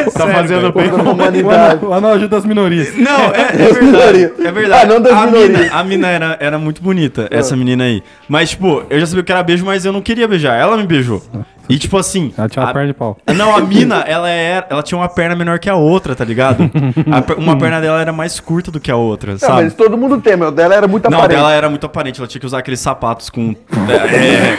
É 0.00 0.10
Tá 0.10 0.26
fazendo 0.28 0.72
bem 0.72 0.88
a 0.90 0.94
humanidade. 0.94 1.76
anão- 1.78 1.88
o 1.90 1.92
anão 1.94 2.12
ajuda 2.12 2.36
as 2.36 2.44
minorias. 2.44 2.94
Não, 2.96 3.20
é, 3.32 3.40
é 3.68 3.72
verdade. 3.72 4.32
É 4.44 4.52
verdade. 4.52 4.82
Ah, 4.84 4.86
não 4.86 5.00
das 5.00 5.12
a, 5.12 5.26
minorias. 5.26 5.58
mina, 5.60 5.72
a 5.74 5.84
mina 5.84 6.08
era, 6.08 6.36
era 6.40 6.58
muito 6.58 6.82
bonita, 6.82 7.28
essa 7.30 7.56
menina 7.56 7.84
aí. 7.84 8.02
Mas, 8.28 8.50
tipo, 8.50 8.82
eu 8.90 9.00
já 9.00 9.06
sabia 9.06 9.22
que 9.24 9.32
era 9.32 9.42
beijo, 9.42 9.64
mas 9.64 9.84
eu 9.84 9.92
não 9.92 10.00
queria 10.02 10.26
beijar. 10.28 10.58
Ela 10.58 10.76
me 10.76 10.86
beijou. 10.86 11.22
E, 11.68 11.78
tipo 11.78 11.96
assim. 11.96 12.32
Ela 12.36 12.48
tinha 12.48 12.62
uma 12.62 12.70
a- 12.70 12.74
perna 12.74 12.88
de 12.88 12.94
pau. 12.94 13.16
Não, 13.34 13.56
a 13.56 13.60
mina, 13.60 14.00
ela, 14.06 14.28
era, 14.28 14.66
ela 14.68 14.82
tinha 14.82 14.98
uma 14.98 15.08
perna 15.08 15.34
menor 15.34 15.58
que 15.58 15.70
a 15.70 15.74
outra, 15.74 16.14
tá 16.14 16.24
ligado? 16.24 16.70
A 17.10 17.40
uma 17.40 17.56
perna 17.58 17.80
dela 17.80 18.00
era 18.00 18.12
mais 18.12 18.38
curta 18.40 18.70
do 18.70 18.78
que 18.78 18.90
a 18.90 18.96
outra, 18.96 19.32
Não, 19.32 19.38
sabe? 19.38 19.62
mas 19.64 19.74
todo 19.74 19.96
mundo 19.96 20.20
tem, 20.20 20.36
meu. 20.36 20.50
Dela 20.50 20.74
era 20.74 20.86
muito 20.86 21.10
Não, 21.10 21.18
aparente. 21.18 21.36
dela 21.38 21.52
era 21.52 21.70
muito 21.70 21.86
aparente, 21.86 22.20
ela 22.20 22.28
tinha 22.28 22.40
que 22.40 22.46
usar 22.46 22.58
aqueles 22.58 22.80
sapatos 22.80 23.30
com. 23.30 23.54
É, 24.14 24.56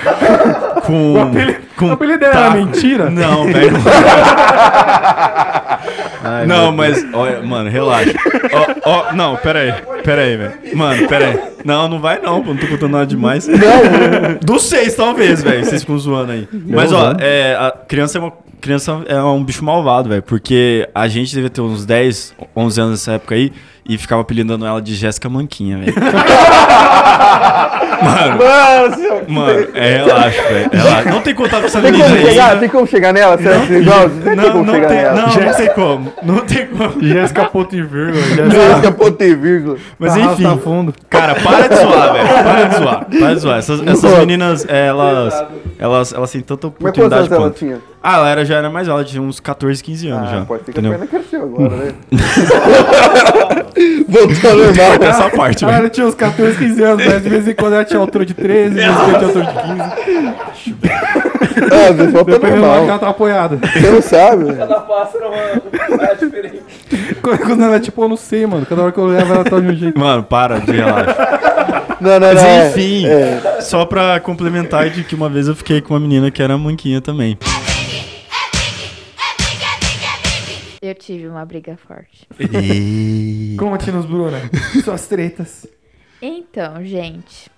com. 0.82 1.16
com 1.78 1.90
O 1.90 1.92
apelido 1.94 2.20
dela 2.20 2.34
era 2.36 2.44
taco. 2.52 2.58
mentira? 2.58 3.10
Não, 3.10 3.46
velho. 3.46 3.72
não, 6.48 6.72
mas. 6.72 7.06
Olha, 7.14 7.42
mano, 7.42 7.70
relaxa. 7.70 8.14
Ó, 8.84 8.92
ó, 9.10 9.14
não, 9.14 9.36
pera 9.38 9.60
aí. 9.60 9.74
Pera 10.04 10.22
aí, 10.22 10.38
velho. 10.38 10.54
Mano, 10.76 11.08
pera 11.08 11.26
aí. 11.28 11.40
Não, 11.66 11.88
não 11.88 12.00
vai 12.00 12.20
não, 12.22 12.44
pô, 12.44 12.52
não 12.54 12.58
tô 12.58 12.68
contando 12.68 12.92
nada 12.92 13.08
demais. 13.08 13.48
Não. 13.48 13.58
Dos 14.42 14.64
seis, 14.64 14.94
talvez, 14.96 15.42
velho. 15.42 15.66
Vocês 15.66 15.82
ficam 15.82 15.98
zoando 15.98 16.32
aí. 16.32 16.48
Mas, 16.68 16.92
ó, 16.96 17.14
é, 17.20 17.56
a 17.56 17.72
criança 17.72 18.18
é 18.18 18.22
uma. 18.22 18.34
Criança 18.62 19.04
é 19.06 19.22
um 19.22 19.44
bicho 19.44 19.64
malvado, 19.64 20.10
velho. 20.10 20.24
Porque 20.24 20.90
a 20.96 21.08
gente 21.08 21.34
devia 21.34 21.50
ter 21.50 21.62
uns 21.62 21.86
10, 21.86 22.36
11 22.56 22.82
anos 22.82 22.92
nessa 22.94 23.12
época 23.14 23.36
aí 23.36 23.52
e 23.88 23.98
ficava 23.98 24.22
apelidando 24.22 24.66
ela 24.66 24.82
de 24.82 24.96
Jéssica 24.96 25.30
Manquinha, 25.30 25.78
velho. 25.78 25.94
Mano, 27.96 28.38
Nossa, 28.38 29.24
mano, 29.28 29.68
é 29.74 29.98
relaxa, 29.98 30.42
velho. 30.44 30.70
Relaxa. 30.72 31.10
Não 31.10 31.22
tem 31.22 31.34
contato 31.34 31.62
com 31.62 31.66
essa 31.68 31.82
Tem 31.82 31.92
menina 31.92 32.10
como 32.10 32.20
aí. 32.20 32.30
chegar? 32.34 32.60
Tem 32.60 32.70
como 32.70 32.88
chegar 32.88 33.14
nela? 33.14 33.38
Igual? 33.42 34.10
Não 34.10 34.22
tem 34.22 34.36
Não, 34.36 34.52
como 34.52 34.66
não 34.66 34.74
chegar 34.74 34.88
tem, 34.90 34.98
nela. 34.98 35.14
não, 35.16 35.28
não 35.28 35.54
tem 35.54 35.70
como. 35.74 36.14
Não 36.24 36.40
tem 36.40 36.68
como. 36.68 37.02
Jéssica 37.04 37.46
ponto 37.46 37.76
e 37.76 37.82
vírgula. 37.82 38.22
Jéssica 38.52 38.92
ponto 38.92 39.24
e 39.24 39.36
vírgula. 39.36 39.78
Mas 39.98 40.18
enfim, 40.18 40.44
Tá 40.44 40.58
fundo. 40.58 40.94
cara, 41.10 41.36
para 41.36 41.68
de 41.68 41.76
zoar, 41.76 42.14
velho. 42.14 42.28
Para 42.28 42.64
de 42.66 42.76
zoar. 42.76 43.06
Para 43.06 43.34
de 43.34 43.40
zoar. 43.40 43.58
Essas, 43.60 43.88
essas 43.88 44.18
meninas, 44.20 44.66
elas, 44.68 45.46
elas, 45.80 46.14
elas 46.14 46.32
têm 46.32 46.42
tanta 46.42 46.68
Mas 46.68 46.76
oportunidade 46.78 47.22
anos 47.22 47.32
ela 47.32 47.42
quanto. 47.42 47.56
tinha? 47.58 47.78
Ah, 48.08 48.18
ela 48.18 48.30
era, 48.30 48.46
já 48.46 48.58
era 48.58 48.70
mais 48.70 48.88
ela 48.88 49.04
tinha 49.04 49.20
uns 49.22 49.40
14, 49.40 49.84
15 49.84 50.08
anos 50.10 50.30
Ah, 50.30 50.36
já. 50.40 50.46
pode 50.46 50.64
ser 50.64 50.72
que 50.74 50.78
a 50.78 50.82
entendeu? 50.82 50.92
perna 51.00 51.08
cresceu 51.08 51.42
agora, 51.42 51.76
né? 51.76 51.92
Voltou 54.08 54.52
ao 54.52 54.58
normal. 54.58 54.94
Essa 55.02 55.30
parte, 55.32 55.64
Ela 55.64 55.74
velho. 55.78 55.90
tinha 55.90 56.06
uns 56.08 56.16
14, 56.16 56.58
15 56.58 56.84
anos, 56.84 57.06
mas 57.06 57.24
de 57.24 57.30
vez 57.30 57.48
em 57.48 57.54
quando 57.56 57.74
ela 57.74 57.84
tinha 57.86 58.00
altura 58.00 58.26
de 58.26 58.34
13, 58.34 58.70
de 58.70 58.76
vez 58.76 58.88
em 58.92 58.96
quando 58.96 59.18
tinha 59.18 59.28
altura 59.28 59.46
de 59.46 59.54
15. 60.64 60.76
Ah, 61.72 61.90
às 61.90 61.96
vezes 61.96 62.14
volta 62.14 62.40
que 62.40 62.46
ela 62.46 62.58
normal. 62.78 63.00
tá 63.00 63.10
apoiada. 63.10 63.58
Você 63.74 63.90
não 63.92 64.02
sabe, 64.02 64.44
velho. 64.46 64.58
Cada 64.58 64.76
passo 64.82 65.18
era 65.18 65.28
uma 65.28 66.06
é 66.06 66.16
diferente. 66.16 66.62
Quando 67.22 67.64
ela 67.64 67.76
é 67.76 67.80
tipo, 67.80 68.04
eu 68.04 68.10
não 68.10 68.18
sei, 68.18 68.46
mano. 68.46 68.66
Cada 68.66 68.84
hora 68.84 68.92
que 68.92 69.00
eu 69.00 69.08
levo, 69.08 69.34
ela 69.34 69.44
tá 69.44 69.60
de 69.60 69.68
um 69.68 69.76
jeito. 69.76 70.00
Mano, 70.00 70.22
para 70.24 70.60
de 70.60 70.72
relaxar. 70.72 71.98
Não, 72.00 72.20
não, 72.20 72.28
Mas 72.28 72.42
não. 72.44 72.50
é- 72.50 72.68
enfim, 72.70 73.08
é. 73.08 73.62
só 73.62 73.86
pra 73.86 74.20
complementar 74.20 74.90
de 74.90 75.04
que 75.04 75.16
uma 75.16 75.30
vez 75.30 75.48
eu 75.48 75.56
fiquei 75.56 75.82
com 75.82 75.94
uma 75.94 76.00
menina 76.00 76.30
que 76.30 76.44
era 76.44 76.58
manquinha 76.58 77.00
também. 77.02 77.38
Eu 80.86 80.94
tive 80.94 81.28
uma 81.28 81.44
briga 81.44 81.76
forte. 81.76 82.28
Conte-nos, 83.58 84.06
Bruna. 84.06 84.38
Suas 84.84 85.08
tretas. 85.08 85.66
Então, 86.22 86.86
gente, 86.86 87.50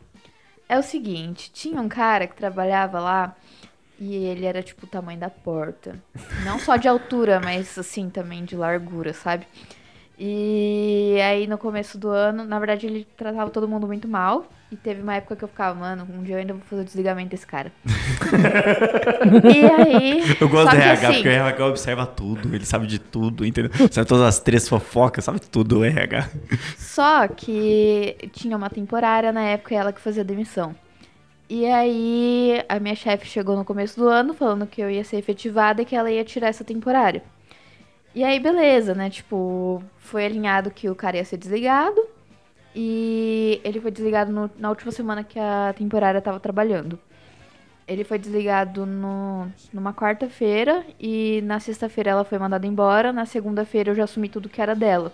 é 0.70 0.80
o 0.80 0.82
seguinte, 0.82 1.52
tinha 1.54 1.82
um 1.82 1.90
cara 1.90 2.26
que 2.26 2.38
trabalhava 2.38 3.02
lá 3.02 3.36
e 4.00 4.16
ele 4.16 4.46
era 4.46 4.64
tipo 4.64 4.86
o 4.86 4.90
tamanho 4.90 5.20
da 5.20 5.30
porta. 5.30 6.02
Não 6.46 6.58
só 6.58 6.78
de 6.78 6.88
altura, 6.88 7.42
mas 7.42 7.78
assim 7.78 8.10
também 8.10 8.46
de 8.46 8.56
largura, 8.56 9.14
sabe? 9.14 9.46
E 10.18 11.18
aí 11.22 11.48
no 11.48 11.58
começo 11.58 11.98
do 11.98 12.08
ano, 12.08 12.46
na 12.46 12.60
verdade, 12.60 12.86
ele 12.88 13.06
tratava 13.18 13.52
todo 13.52 13.68
mundo 13.68 13.88
muito 13.88 14.08
mal. 14.08 14.48
E 14.70 14.76
teve 14.76 15.02
uma 15.02 15.16
época 15.16 15.36
que 15.38 15.44
eu 15.46 15.48
ficava, 15.48 15.74
mano, 15.74 16.06
um 16.14 16.22
dia 16.22 16.36
eu 16.36 16.40
ainda 16.40 16.54
vou 16.54 16.62
fazer 16.64 16.82
o 16.82 16.86
desligamento 16.86 17.30
desse 17.30 17.48
cara. 17.48 17.72
e 19.46 19.66
aí. 19.66 20.36
Eu 20.42 20.50
gosto 20.50 20.72
do 20.72 20.76
RH, 20.76 21.08
assim, 21.08 21.14
porque 21.14 21.30
o 21.30 21.32
RH 21.32 21.66
observa 21.66 22.06
tudo, 22.06 22.54
ele 22.54 22.66
sabe 22.66 22.86
de 22.86 23.00
tudo, 23.00 23.46
entendeu? 23.46 23.72
Sabe 23.90 24.06
todas 24.06 24.26
as 24.26 24.40
três 24.40 24.68
fofocas, 24.68 25.24
sabe 25.24 25.40
tudo 25.40 25.80
o 25.80 25.86
RH. 25.86 26.30
Só 26.78 27.30
que 27.30 28.18
tinha 28.34 28.58
uma 28.58 28.70
temporária 28.70 29.32
na 29.32 29.42
época 29.42 29.74
e 29.74 29.78
ela 29.78 29.94
que 29.94 30.02
fazia 30.02 30.24
demissão. 30.24 30.76
E 31.50 31.66
aí 31.66 32.62
a 32.68 32.78
minha 32.78 32.96
chefe 32.96 33.26
chegou 33.26 33.56
no 33.56 33.64
começo 33.64 33.98
do 33.98 34.10
ano 34.10 34.34
falando 34.34 34.68
que 34.68 34.82
eu 34.82 34.92
ia 34.92 35.04
ser 35.06 35.16
efetivada 35.16 35.82
e 35.82 35.86
que 35.86 35.96
ela 35.96 36.12
ia 36.12 36.26
tirar 36.26 36.48
essa 36.48 36.66
temporária. 36.66 37.24
E 38.14 38.24
aí, 38.24 38.40
beleza, 38.40 38.94
né? 38.94 39.10
Tipo, 39.10 39.82
foi 39.98 40.26
alinhado 40.26 40.72
que 40.72 40.90
o 40.90 40.96
cara 40.96 41.18
ia 41.18 41.24
ser 41.24 41.38
desligado. 41.38 42.17
E 42.80 43.60
ele 43.64 43.82
foi 43.82 43.90
desligado 43.90 44.32
no- 44.32 44.52
na 44.60 44.70
última 44.70 44.92
semana 44.92 45.24
que 45.24 45.40
a 45.40 45.74
temporária 45.76 46.22
tava 46.22 46.40
trabalhando. 46.40 47.00
Ele 47.88 48.04
foi 48.04 48.20
desligado 48.20 48.86
no, 48.86 49.48
numa 49.74 49.94
quarta-feira 49.94 50.84
e 51.00 51.42
na 51.44 51.60
sexta-feira 51.60 52.12
ela 52.12 52.24
foi 52.24 52.38
mandada 52.38 52.68
embora. 52.68 53.12
Na 53.12 53.26
segunda-feira 53.26 53.90
eu 53.92 53.96
já 53.96 54.04
assumi 54.04 54.30
tudo 54.30 54.48
que 54.48 54.62
era 54.62 54.76
dela. 54.76 55.12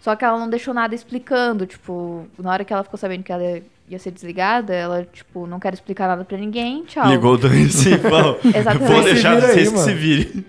Só 0.00 0.16
que 0.16 0.24
ela 0.24 0.38
não 0.38 0.48
deixou 0.50 0.74
nada 0.74 0.92
explicando, 0.94 1.66
tipo, 1.66 2.26
na 2.36 2.50
hora 2.50 2.64
que 2.64 2.72
ela 2.72 2.82
ficou 2.82 2.98
sabendo 2.98 3.22
que 3.22 3.30
ela 3.32 3.62
ia 3.88 3.98
ser 3.98 4.10
desligada, 4.10 4.74
ela, 4.74 5.04
tipo, 5.12 5.46
não 5.46 5.60
quer 5.60 5.72
explicar 5.74 6.08
nada 6.08 6.24
pra 6.24 6.36
ninguém, 6.38 6.82
tchau. 6.84 7.06
Ligou 7.08 7.34
o 7.34 7.38
Dani 7.38 7.66
assim 7.66 7.94
e 7.94 7.98
falou: 7.98 8.40
Exatamente. 8.44 8.92
Vou 8.92 9.02
deixar 9.04 9.40
vocês 9.40 9.68
aí, 9.68 9.72
que 9.72 9.78
se 9.78 9.94
virem. 9.94 10.44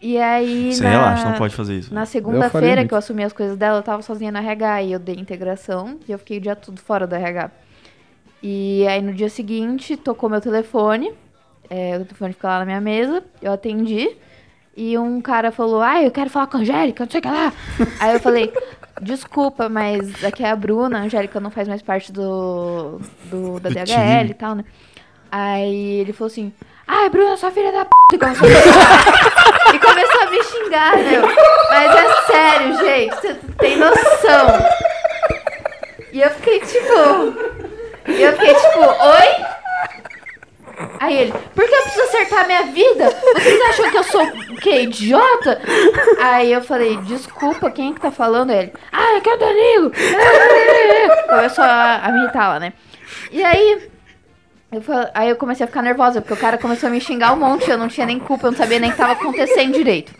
E 0.00 0.18
aí. 0.18 0.72
Você 0.72 0.82
na... 0.82 0.90
relaxa, 0.90 1.28
não 1.28 1.38
pode 1.38 1.54
fazer 1.54 1.78
isso. 1.78 1.92
Na 1.92 2.06
segunda-feira 2.06 2.84
que 2.86 2.94
eu 2.94 2.98
assumi 2.98 3.24
as 3.24 3.32
coisas 3.32 3.56
dela, 3.56 3.78
eu 3.78 3.82
tava 3.82 4.02
sozinha 4.02 4.30
no 4.30 4.38
RH 4.38 4.82
e 4.82 4.92
eu 4.92 4.98
dei 4.98 5.16
integração 5.16 5.98
e 6.08 6.12
eu 6.12 6.18
fiquei 6.18 6.38
o 6.38 6.40
dia 6.40 6.54
todo 6.54 6.80
fora 6.80 7.06
do 7.06 7.14
RH. 7.14 7.50
E 8.42 8.86
aí 8.86 9.02
no 9.02 9.12
dia 9.12 9.28
seguinte 9.28 9.96
tocou 9.96 10.30
meu 10.30 10.40
telefone, 10.40 11.12
é, 11.68 11.96
o 11.96 12.04
telefone 12.04 12.32
fica 12.32 12.48
lá 12.48 12.58
na 12.60 12.64
minha 12.64 12.80
mesa, 12.80 13.24
eu 13.42 13.52
atendi 13.52 14.16
e 14.76 14.96
um 14.96 15.20
cara 15.20 15.50
falou: 15.50 15.82
Ah, 15.82 16.00
eu 16.00 16.10
quero 16.12 16.30
falar 16.30 16.46
com 16.46 16.56
a 16.56 16.60
Angélica, 16.60 17.04
não 17.04 17.10
sei 17.10 17.18
o 17.18 17.22
que 17.22 17.28
lá. 17.28 17.52
aí 17.98 18.14
eu 18.14 18.20
falei: 18.20 18.52
Desculpa, 19.02 19.68
mas 19.68 20.24
aqui 20.24 20.44
é 20.44 20.50
a 20.50 20.54
Bruna, 20.54 21.00
a 21.00 21.02
Angélica 21.02 21.40
não 21.40 21.50
faz 21.50 21.66
mais 21.66 21.82
parte 21.82 22.12
do, 22.12 23.00
do 23.24 23.58
da 23.58 23.70
DHL 23.70 24.30
e 24.30 24.34
tal, 24.34 24.54
né? 24.54 24.64
Aí 25.32 26.00
ele 26.00 26.12
falou 26.12 26.28
assim: 26.28 26.52
Ai, 26.88 27.08
Bruna, 27.10 27.36
sua 27.36 27.50
filha 27.50 27.70
da 27.72 27.84
p. 27.84 27.90
E 29.74 29.78
começou 29.78 30.22
a- 30.22 30.30
me 30.30 30.42
xingar, 30.42 30.96
meu. 30.96 31.22
Mas 31.68 31.94
é 31.94 32.22
sério, 32.22 32.78
gente. 32.78 33.14
Você 33.16 33.34
tem 33.58 33.76
noção. 33.76 34.46
E 36.12 36.20
eu 36.22 36.30
fiquei 36.30 36.60
tipo. 36.60 36.94
E 38.06 38.22
eu 38.22 38.32
fiquei 38.32 38.54
tipo, 38.54 38.80
oi? 38.80 39.46
Aí 41.00 41.18
ele, 41.18 41.32
por 41.54 41.68
que 41.68 41.74
eu 41.74 41.82
preciso 41.82 42.04
acertar 42.04 42.46
minha 42.46 42.62
vida? 42.64 43.10
Vocês 43.34 43.60
acham 43.68 43.90
que 43.90 43.98
eu 43.98 44.04
sou 44.04 44.22
o 44.24 44.56
quê? 44.56 44.82
Idiota? 44.82 45.60
Aí 46.22 46.50
eu 46.52 46.62
falei, 46.62 46.96
desculpa, 46.98 47.70
quem 47.70 47.90
é 47.90 47.94
que 47.94 48.00
tá 48.00 48.10
falando? 48.10 48.50
Ele, 48.52 48.72
ah, 48.92 49.16
é 49.16 49.20
que 49.20 49.28
é 49.28 49.34
o 49.34 49.38
Danilo. 49.38 49.92
Começou 51.28 51.64
a, 51.64 51.96
a 51.96 52.12
me 52.12 52.22
irritar 52.22 52.48
lá, 52.48 52.60
né? 52.60 52.72
E 53.30 53.44
aí, 53.44 53.90
eu 54.70 54.82
aí 55.14 55.30
eu 55.30 55.36
comecei 55.36 55.64
a 55.64 55.66
ficar 55.66 55.82
nervosa, 55.82 56.20
porque 56.20 56.34
o 56.34 56.36
cara 56.36 56.58
começou 56.58 56.88
a 56.88 56.92
me 56.92 57.00
xingar 57.00 57.32
um 57.32 57.38
monte, 57.38 57.70
eu 57.70 57.78
não 57.78 57.88
tinha 57.88 58.06
nem 58.06 58.18
culpa, 58.18 58.46
eu 58.46 58.50
não 58.50 58.58
sabia 58.58 58.78
nem 58.78 58.90
o 58.90 58.92
que 58.92 58.98
tava 58.98 59.12
acontecendo 59.12 59.74
direito. 59.74 60.12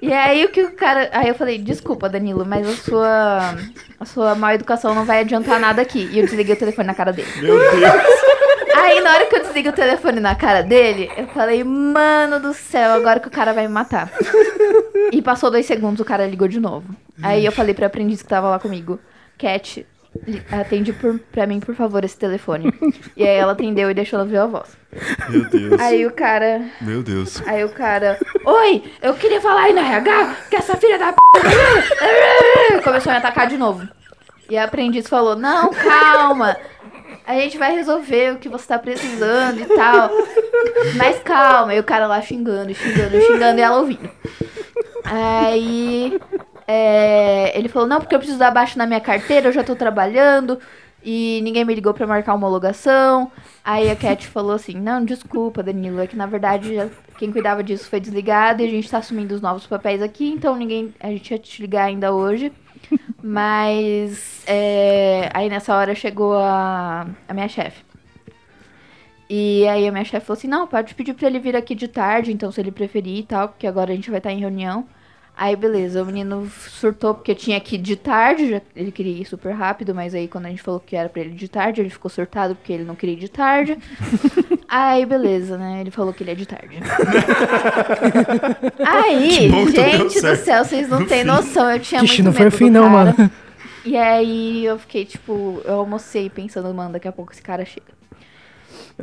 E 0.00 0.12
aí 0.12 0.44
o 0.44 0.48
que 0.48 0.62
o 0.62 0.72
cara. 0.72 1.10
Aí 1.12 1.28
eu 1.28 1.34
falei, 1.34 1.58
desculpa, 1.58 2.08
Danilo, 2.08 2.44
mas 2.44 2.68
a 2.68 2.76
sua. 2.76 3.54
A 4.00 4.04
sua 4.04 4.34
má 4.34 4.54
educação 4.54 4.94
não 4.94 5.04
vai 5.04 5.20
adiantar 5.20 5.60
nada 5.60 5.80
aqui. 5.82 6.08
E 6.12 6.18
eu 6.18 6.24
desliguei 6.24 6.54
o 6.54 6.58
telefone 6.58 6.86
na 6.86 6.94
cara 6.94 7.12
dele. 7.12 7.28
Meu 7.40 7.56
Deus. 7.56 8.32
Aí 8.74 9.00
na 9.00 9.14
hora 9.14 9.26
que 9.26 9.36
eu 9.36 9.40
desliguei 9.40 9.70
o 9.70 9.74
telefone 9.74 10.18
na 10.18 10.34
cara 10.34 10.62
dele, 10.62 11.10
eu 11.16 11.26
falei, 11.28 11.62
mano 11.62 12.40
do 12.40 12.52
céu, 12.52 12.94
agora 12.94 13.20
que 13.20 13.28
o 13.28 13.30
cara 13.30 13.52
vai 13.52 13.66
me 13.66 13.72
matar. 13.72 14.10
E 15.12 15.20
passou 15.22 15.50
dois 15.50 15.66
segundos, 15.66 16.00
o 16.00 16.04
cara 16.04 16.26
ligou 16.26 16.48
de 16.48 16.58
novo. 16.58 16.86
Aí 17.22 17.44
eu 17.44 17.52
falei 17.52 17.74
pra 17.74 17.86
aprendiz 17.86 18.22
que 18.22 18.28
tava 18.28 18.48
lá 18.48 18.58
comigo, 18.58 18.98
Cat, 19.38 19.86
atende 20.50 20.92
por, 20.92 21.18
pra 21.32 21.46
mim, 21.46 21.60
por 21.60 21.74
favor, 21.74 22.04
esse 22.04 22.16
telefone. 22.16 22.72
E 23.16 23.22
aí 23.26 23.36
ela 23.36 23.52
atendeu 23.52 23.90
e 23.90 23.94
deixou 23.94 24.18
ela 24.18 24.28
ver 24.28 24.38
a 24.38 24.46
voz. 24.46 24.76
Meu 25.28 25.44
Deus. 25.48 25.80
Aí 25.80 26.06
o 26.06 26.12
cara. 26.12 26.62
Meu 26.80 27.02
Deus. 27.02 27.42
Aí 27.46 27.64
o 27.64 27.68
cara. 27.70 28.18
Oi, 28.44 28.84
eu 29.00 29.14
queria 29.14 29.40
falar 29.40 29.62
aí 29.62 29.72
no 29.72 29.80
RH 29.80 30.36
que 30.50 30.56
essa 30.56 30.76
filha 30.76 30.98
da 30.98 31.12
p. 31.12 31.18
Começou 32.84 33.10
a 33.10 33.14
me 33.14 33.18
atacar 33.18 33.46
de 33.46 33.56
novo. 33.56 33.88
E 34.48 34.56
a 34.56 34.64
aprendiz 34.64 35.06
falou: 35.08 35.36
Não, 35.36 35.70
calma. 35.70 36.56
A 37.26 37.34
gente 37.34 37.56
vai 37.56 37.72
resolver 37.74 38.34
o 38.34 38.38
que 38.38 38.48
você 38.48 38.66
tá 38.66 38.78
precisando 38.78 39.60
e 39.60 39.66
tal. 39.66 40.10
Mas 40.96 41.20
calma. 41.20 41.74
E 41.74 41.78
o 41.78 41.84
cara 41.84 42.06
lá 42.06 42.20
xingando, 42.20 42.74
xingando, 42.74 43.20
xingando 43.20 43.58
e 43.58 43.62
ela 43.62 43.78
ouvindo. 43.78 44.10
Aí. 45.04 46.20
É, 46.66 47.56
ele 47.58 47.68
falou: 47.68 47.88
Não, 47.88 47.98
porque 48.00 48.14
eu 48.14 48.18
preciso 48.18 48.38
dar 48.38 48.50
baixo 48.50 48.78
na 48.78 48.86
minha 48.86 49.00
carteira, 49.00 49.48
eu 49.48 49.52
já 49.52 49.64
tô 49.64 49.74
trabalhando. 49.76 50.58
E 51.04 51.40
ninguém 51.42 51.64
me 51.64 51.74
ligou 51.74 51.92
pra 51.92 52.06
marcar 52.06 52.32
homologação. 52.34 53.30
Aí 53.64 53.90
a 53.90 53.96
Cat 53.96 54.26
falou 54.28 54.52
assim: 54.52 54.74
Não, 54.80 55.04
desculpa, 55.04 55.62
Danilo, 55.62 56.00
é 56.00 56.06
que 56.06 56.16
na 56.16 56.26
verdade 56.26 56.74
já- 56.74 56.88
quem 57.18 57.32
cuidava 57.32 57.62
disso 57.62 57.88
foi 57.90 57.98
desligado 58.00 58.62
e 58.62 58.66
a 58.66 58.70
gente 58.70 58.88
tá 58.90 58.98
assumindo 58.98 59.34
os 59.34 59.40
novos 59.40 59.66
papéis 59.66 60.00
aqui, 60.02 60.28
então 60.30 60.54
ninguém. 60.56 60.94
A 61.00 61.08
gente 61.08 61.30
ia 61.32 61.38
te 61.38 61.60
ligar 61.62 61.84
ainda 61.86 62.12
hoje. 62.12 62.52
Mas 63.22 64.42
é, 64.46 65.30
aí 65.32 65.48
nessa 65.48 65.74
hora 65.74 65.94
chegou 65.94 66.34
a, 66.34 67.06
a 67.28 67.34
minha 67.34 67.48
chefe. 67.48 67.82
E 69.30 69.66
aí 69.68 69.88
a 69.88 69.92
minha 69.92 70.04
chefe 70.04 70.26
falou 70.26 70.38
assim: 70.38 70.48
Não, 70.48 70.66
pode 70.66 70.94
pedir 70.94 71.14
pra 71.14 71.26
ele 71.26 71.38
vir 71.38 71.56
aqui 71.56 71.74
de 71.74 71.88
tarde, 71.88 72.32
então 72.32 72.52
se 72.52 72.60
ele 72.60 72.70
preferir 72.70 73.18
e 73.18 73.22
tal, 73.22 73.48
porque 73.48 73.66
agora 73.66 73.92
a 73.92 73.94
gente 73.94 74.10
vai 74.10 74.18
estar 74.18 74.30
em 74.32 74.38
reunião. 74.40 74.86
Aí 75.34 75.56
beleza, 75.56 76.02
o 76.02 76.06
menino 76.06 76.46
surtou 76.68 77.14
porque 77.14 77.34
tinha 77.34 77.58
que 77.58 77.76
ir 77.76 77.78
de 77.78 77.96
tarde, 77.96 78.50
já- 78.50 78.60
ele 78.76 78.92
queria 78.92 79.22
ir 79.22 79.24
super 79.24 79.52
rápido, 79.52 79.94
mas 79.94 80.14
aí 80.14 80.28
quando 80.28 80.44
a 80.46 80.50
gente 80.50 80.62
falou 80.62 80.78
que 80.78 80.94
era 80.94 81.08
pra 81.08 81.22
ele 81.22 81.30
ir 81.30 81.36
de 81.36 81.48
tarde, 81.48 81.80
ele 81.80 81.88
ficou 81.90 82.10
surtado 82.10 82.54
porque 82.54 82.72
ele 82.72 82.84
não 82.84 82.94
queria 82.94 83.14
ir 83.14 83.18
de 83.18 83.30
tarde. 83.30 83.78
aí 84.68 85.04
beleza, 85.06 85.56
né? 85.56 85.80
Ele 85.80 85.90
falou 85.90 86.12
que 86.12 86.22
ele 86.22 86.32
é 86.32 86.34
de 86.34 86.46
tarde. 86.46 86.76
aí, 88.86 89.50
gente 89.70 90.20
do 90.20 90.36
céu, 90.36 90.64
vocês 90.64 90.88
não 90.88 91.04
têm 91.06 91.24
noção, 91.24 91.70
eu 91.70 91.80
tinha 91.80 92.02
Ixi, 92.04 92.22
muito 92.22 92.26
não 92.26 92.32
foi 92.32 92.48
o 92.48 92.52
fim 92.52 92.70
não, 92.70 92.88
mano. 92.88 93.14
E 93.84 93.96
aí 93.96 94.64
eu 94.64 94.78
fiquei, 94.78 95.04
tipo, 95.04 95.60
eu 95.64 95.74
almocei 95.74 96.30
pensando, 96.30 96.72
mano, 96.72 96.92
daqui 96.92 97.08
a 97.08 97.12
pouco 97.12 97.32
esse 97.32 97.42
cara 97.42 97.64
chega. 97.64 97.86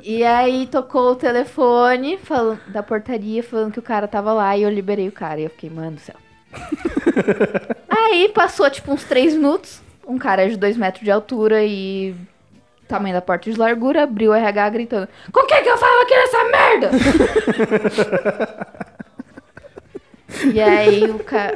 E 0.03 0.23
aí 0.23 0.67
tocou 0.67 1.11
o 1.11 1.15
telefone 1.15 2.17
falando, 2.17 2.59
da 2.67 2.81
portaria 2.83 3.43
falando 3.43 3.71
que 3.73 3.79
o 3.79 3.83
cara 3.83 4.07
tava 4.07 4.33
lá 4.33 4.55
e 4.57 4.63
eu 4.63 4.69
liberei 4.69 5.07
o 5.07 5.11
cara. 5.11 5.39
E 5.39 5.43
eu 5.43 5.49
fiquei, 5.49 5.69
mano 5.69 5.91
do 5.91 5.99
céu. 5.99 6.15
aí 7.89 8.29
passou 8.29 8.69
tipo 8.69 8.91
uns 8.91 9.03
três 9.03 9.33
minutos. 9.33 9.81
Um 10.07 10.17
cara 10.17 10.49
de 10.49 10.57
dois 10.57 10.75
metros 10.75 11.03
de 11.03 11.11
altura 11.11 11.63
e 11.63 12.15
tamanho 12.87 13.13
da 13.13 13.21
porta 13.21 13.51
de 13.51 13.57
largura 13.57 14.03
abriu 14.03 14.31
o 14.31 14.33
RH 14.33 14.69
gritando: 14.71 15.07
Com 15.31 15.45
quem 15.45 15.61
que 15.61 15.69
eu 15.69 15.77
falo 15.77 16.01
aqui 16.01 16.15
nessa 16.15 16.43
merda? 16.45 16.89
E 20.53 20.61
aí 20.61 21.05
o 21.09 21.19
ca- 21.19 21.53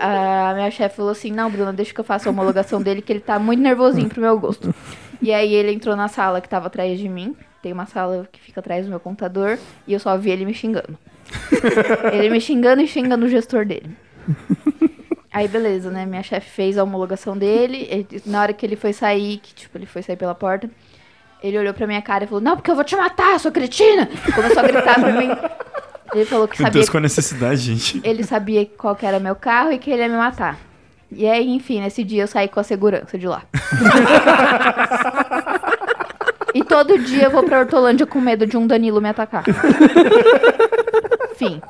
a 0.49 0.53
minha 0.55 0.71
chefe 0.71 0.95
falou 0.95 1.11
assim, 1.11 1.31
não, 1.31 1.49
Bruna, 1.49 1.71
deixa 1.71 1.93
que 1.93 1.99
eu 1.99 2.03
faça 2.03 2.27
a 2.27 2.31
homologação 2.31 2.81
dele, 2.81 3.01
que 3.03 3.13
ele 3.13 3.19
tá 3.19 3.37
muito 3.37 3.61
nervosinho 3.61 4.09
pro 4.09 4.19
meu 4.21 4.37
gosto. 4.39 4.73
E 5.23 5.33
aí 5.33 5.53
ele 5.53 5.71
entrou 5.71 5.95
na 5.95 6.07
sala 6.07 6.41
que 6.41 6.49
tava 6.49 6.67
atrás 6.67 6.99
de 6.99 7.07
mim. 7.09 7.35
Tem 7.61 7.71
uma 7.71 7.85
sala 7.85 8.27
que 8.31 8.39
fica 8.39 8.59
atrás 8.59 8.85
do 8.85 8.89
meu 8.89 8.99
computador. 8.99 9.57
E 9.87 9.93
eu 9.93 9.99
só 9.99 10.17
vi 10.17 10.29
ele 10.31 10.45
me 10.45 10.53
xingando. 10.53 10.97
ele 12.11 12.29
me 12.29 12.41
xingando 12.41 12.81
e 12.81 12.87
xingando 12.87 13.25
o 13.25 13.29
gestor 13.29 13.65
dele. 13.65 13.89
Aí 15.31 15.47
beleza, 15.47 15.89
né? 15.89 16.05
Minha 16.05 16.21
chefe 16.21 16.49
fez 16.49 16.77
a 16.77 16.83
homologação 16.83 17.37
dele. 17.37 17.87
ele- 17.89 18.21
na 18.25 18.41
hora 18.41 18.53
que 18.53 18.65
ele 18.65 18.75
foi 18.75 18.93
sair, 18.93 19.37
que 19.37 19.53
tipo, 19.55 19.77
ele 19.77 19.85
foi 19.85 20.03
sair 20.03 20.15
pela 20.17 20.35
porta, 20.35 20.69
ele 21.41 21.57
olhou 21.57 21.73
pra 21.73 21.87
minha 21.87 22.01
cara 22.01 22.25
e 22.25 22.27
falou, 22.27 22.41
não, 22.41 22.55
porque 22.55 22.69
eu 22.69 22.75
vou 22.75 22.83
te 22.83 22.95
matar, 22.95 23.39
sua 23.39 23.51
cretina! 23.51 24.07
Começou 24.35 24.59
a 24.59 24.67
gritar 24.67 24.95
pra 24.99 25.11
mim. 25.11 25.29
Ele 26.13 26.25
falou 26.25 26.47
que 26.47 26.59
Meu 26.59 26.67
sabia 26.67 26.81
Deus, 26.81 26.89
qual 26.89 26.99
a 26.99 27.01
necessidade, 27.01 27.61
gente? 27.61 27.99
ele 28.07 28.23
sabia 28.23 28.65
qual 28.77 28.95
que 28.95 29.05
era 29.05 29.19
meu 29.19 29.35
carro 29.35 29.71
e 29.71 29.79
que 29.79 29.89
ele 29.89 30.03
ia 30.03 30.09
me 30.09 30.15
matar. 30.17 30.59
E 31.15 31.27
aí, 31.27 31.49
enfim, 31.49 31.81
nesse 31.81 32.03
dia 32.03 32.23
eu 32.23 32.27
saí 32.27 32.47
com 32.47 32.59
a 32.59 32.63
segurança 32.63 33.17
de 33.17 33.27
lá. 33.27 33.43
e 36.53 36.63
todo 36.63 36.99
dia 36.99 37.25
eu 37.25 37.31
vou 37.31 37.43
pra 37.43 37.59
Hortolândia 37.59 38.05
com 38.05 38.19
medo 38.19 38.45
de 38.45 38.57
um 38.57 38.67
Danilo 38.67 39.01
me 39.01 39.09
atacar. 39.09 39.43
Fim. 41.35 41.61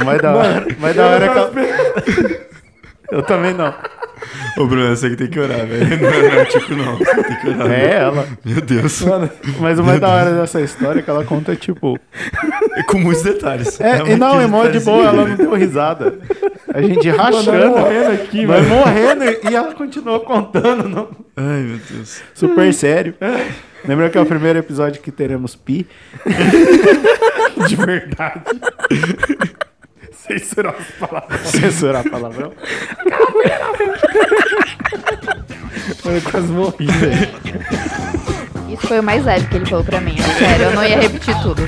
O 0.00 0.04
mais 0.04 0.20
da 0.20 0.34
hora, 0.34 0.66
mais 0.78 0.96
da 0.96 1.06
hora 1.06 1.24
é 1.24 1.28
que 1.28 1.34
tava 1.34 1.52
eu... 3.10 3.22
também 3.22 3.54
não. 3.54 3.74
Ô, 4.56 4.66
Bruno, 4.66 4.88
você 4.96 5.10
que 5.10 5.16
tem 5.16 5.28
que 5.28 5.38
orar, 5.38 5.66
velho. 5.66 6.00
Não 6.00 6.08
é 6.08 6.42
o 6.42 6.46
Tico, 6.46 6.74
não. 6.74 6.96
Você 6.96 7.22
tem 7.22 7.40
que 7.40 7.48
orar. 7.48 7.70
É 7.70 7.94
ela. 7.94 8.26
Meu 8.44 8.60
Deus. 8.60 9.02
Mano, 9.02 9.30
mas 9.60 9.78
o 9.78 9.84
mais 9.84 10.00
da 10.00 10.08
hora 10.08 10.32
dessa 10.32 10.60
história 10.60 11.00
é 11.00 11.02
que 11.02 11.10
ela 11.10 11.24
conta, 11.24 11.54
tipo. 11.54 11.98
Com 12.88 12.98
muitos 12.98 13.22
detalhes. 13.22 13.80
É, 13.80 14.12
e 14.12 14.16
não, 14.16 14.40
é 14.40 14.46
mó 14.46 14.66
de 14.66 14.80
boa, 14.80 15.04
ela 15.04 15.26
não 15.26 15.36
deu 15.36 15.54
risada. 15.54 16.18
A 16.72 16.80
gente 16.80 17.08
rachando. 17.10 17.68
morrendo 17.70 18.12
aqui, 18.12 18.46
nós 18.46 18.66
mano. 18.66 18.80
morrendo 18.80 19.24
e 19.24 19.54
ela 19.54 19.74
continuou 19.74 20.20
contando. 20.20 20.88
Não. 20.88 21.08
Ai, 21.36 21.62
meu 21.62 21.78
Deus. 21.90 22.22
Super 22.34 22.72
sério. 22.72 23.14
Lembra 23.86 24.10
que 24.10 24.18
é 24.18 24.20
o 24.20 24.26
primeiro 24.26 24.58
episódio 24.58 25.00
que 25.00 25.12
teremos 25.12 25.54
pi? 25.54 25.86
De 27.68 27.76
verdade. 27.76 28.42
Censurar 30.26 30.74
as 30.78 31.08
palavras. 31.08 31.40
Censurar 31.48 32.04
palavrão? 32.10 32.52
Eu 36.04 36.22
quase 36.30 36.48
morri, 36.48 36.86
velho. 36.86 37.28
Isso 38.68 38.86
foi 38.86 39.00
o 39.00 39.02
mais 39.02 39.24
leve 39.24 39.46
que 39.46 39.56
ele 39.56 39.66
falou 39.66 39.84
pra 39.84 40.00
mim. 40.00 40.16
É 40.18 40.38
sério, 40.38 40.64
eu 40.66 40.74
não 40.74 40.84
ia 40.84 41.00
repetir 41.00 41.34
tudo. 41.42 41.62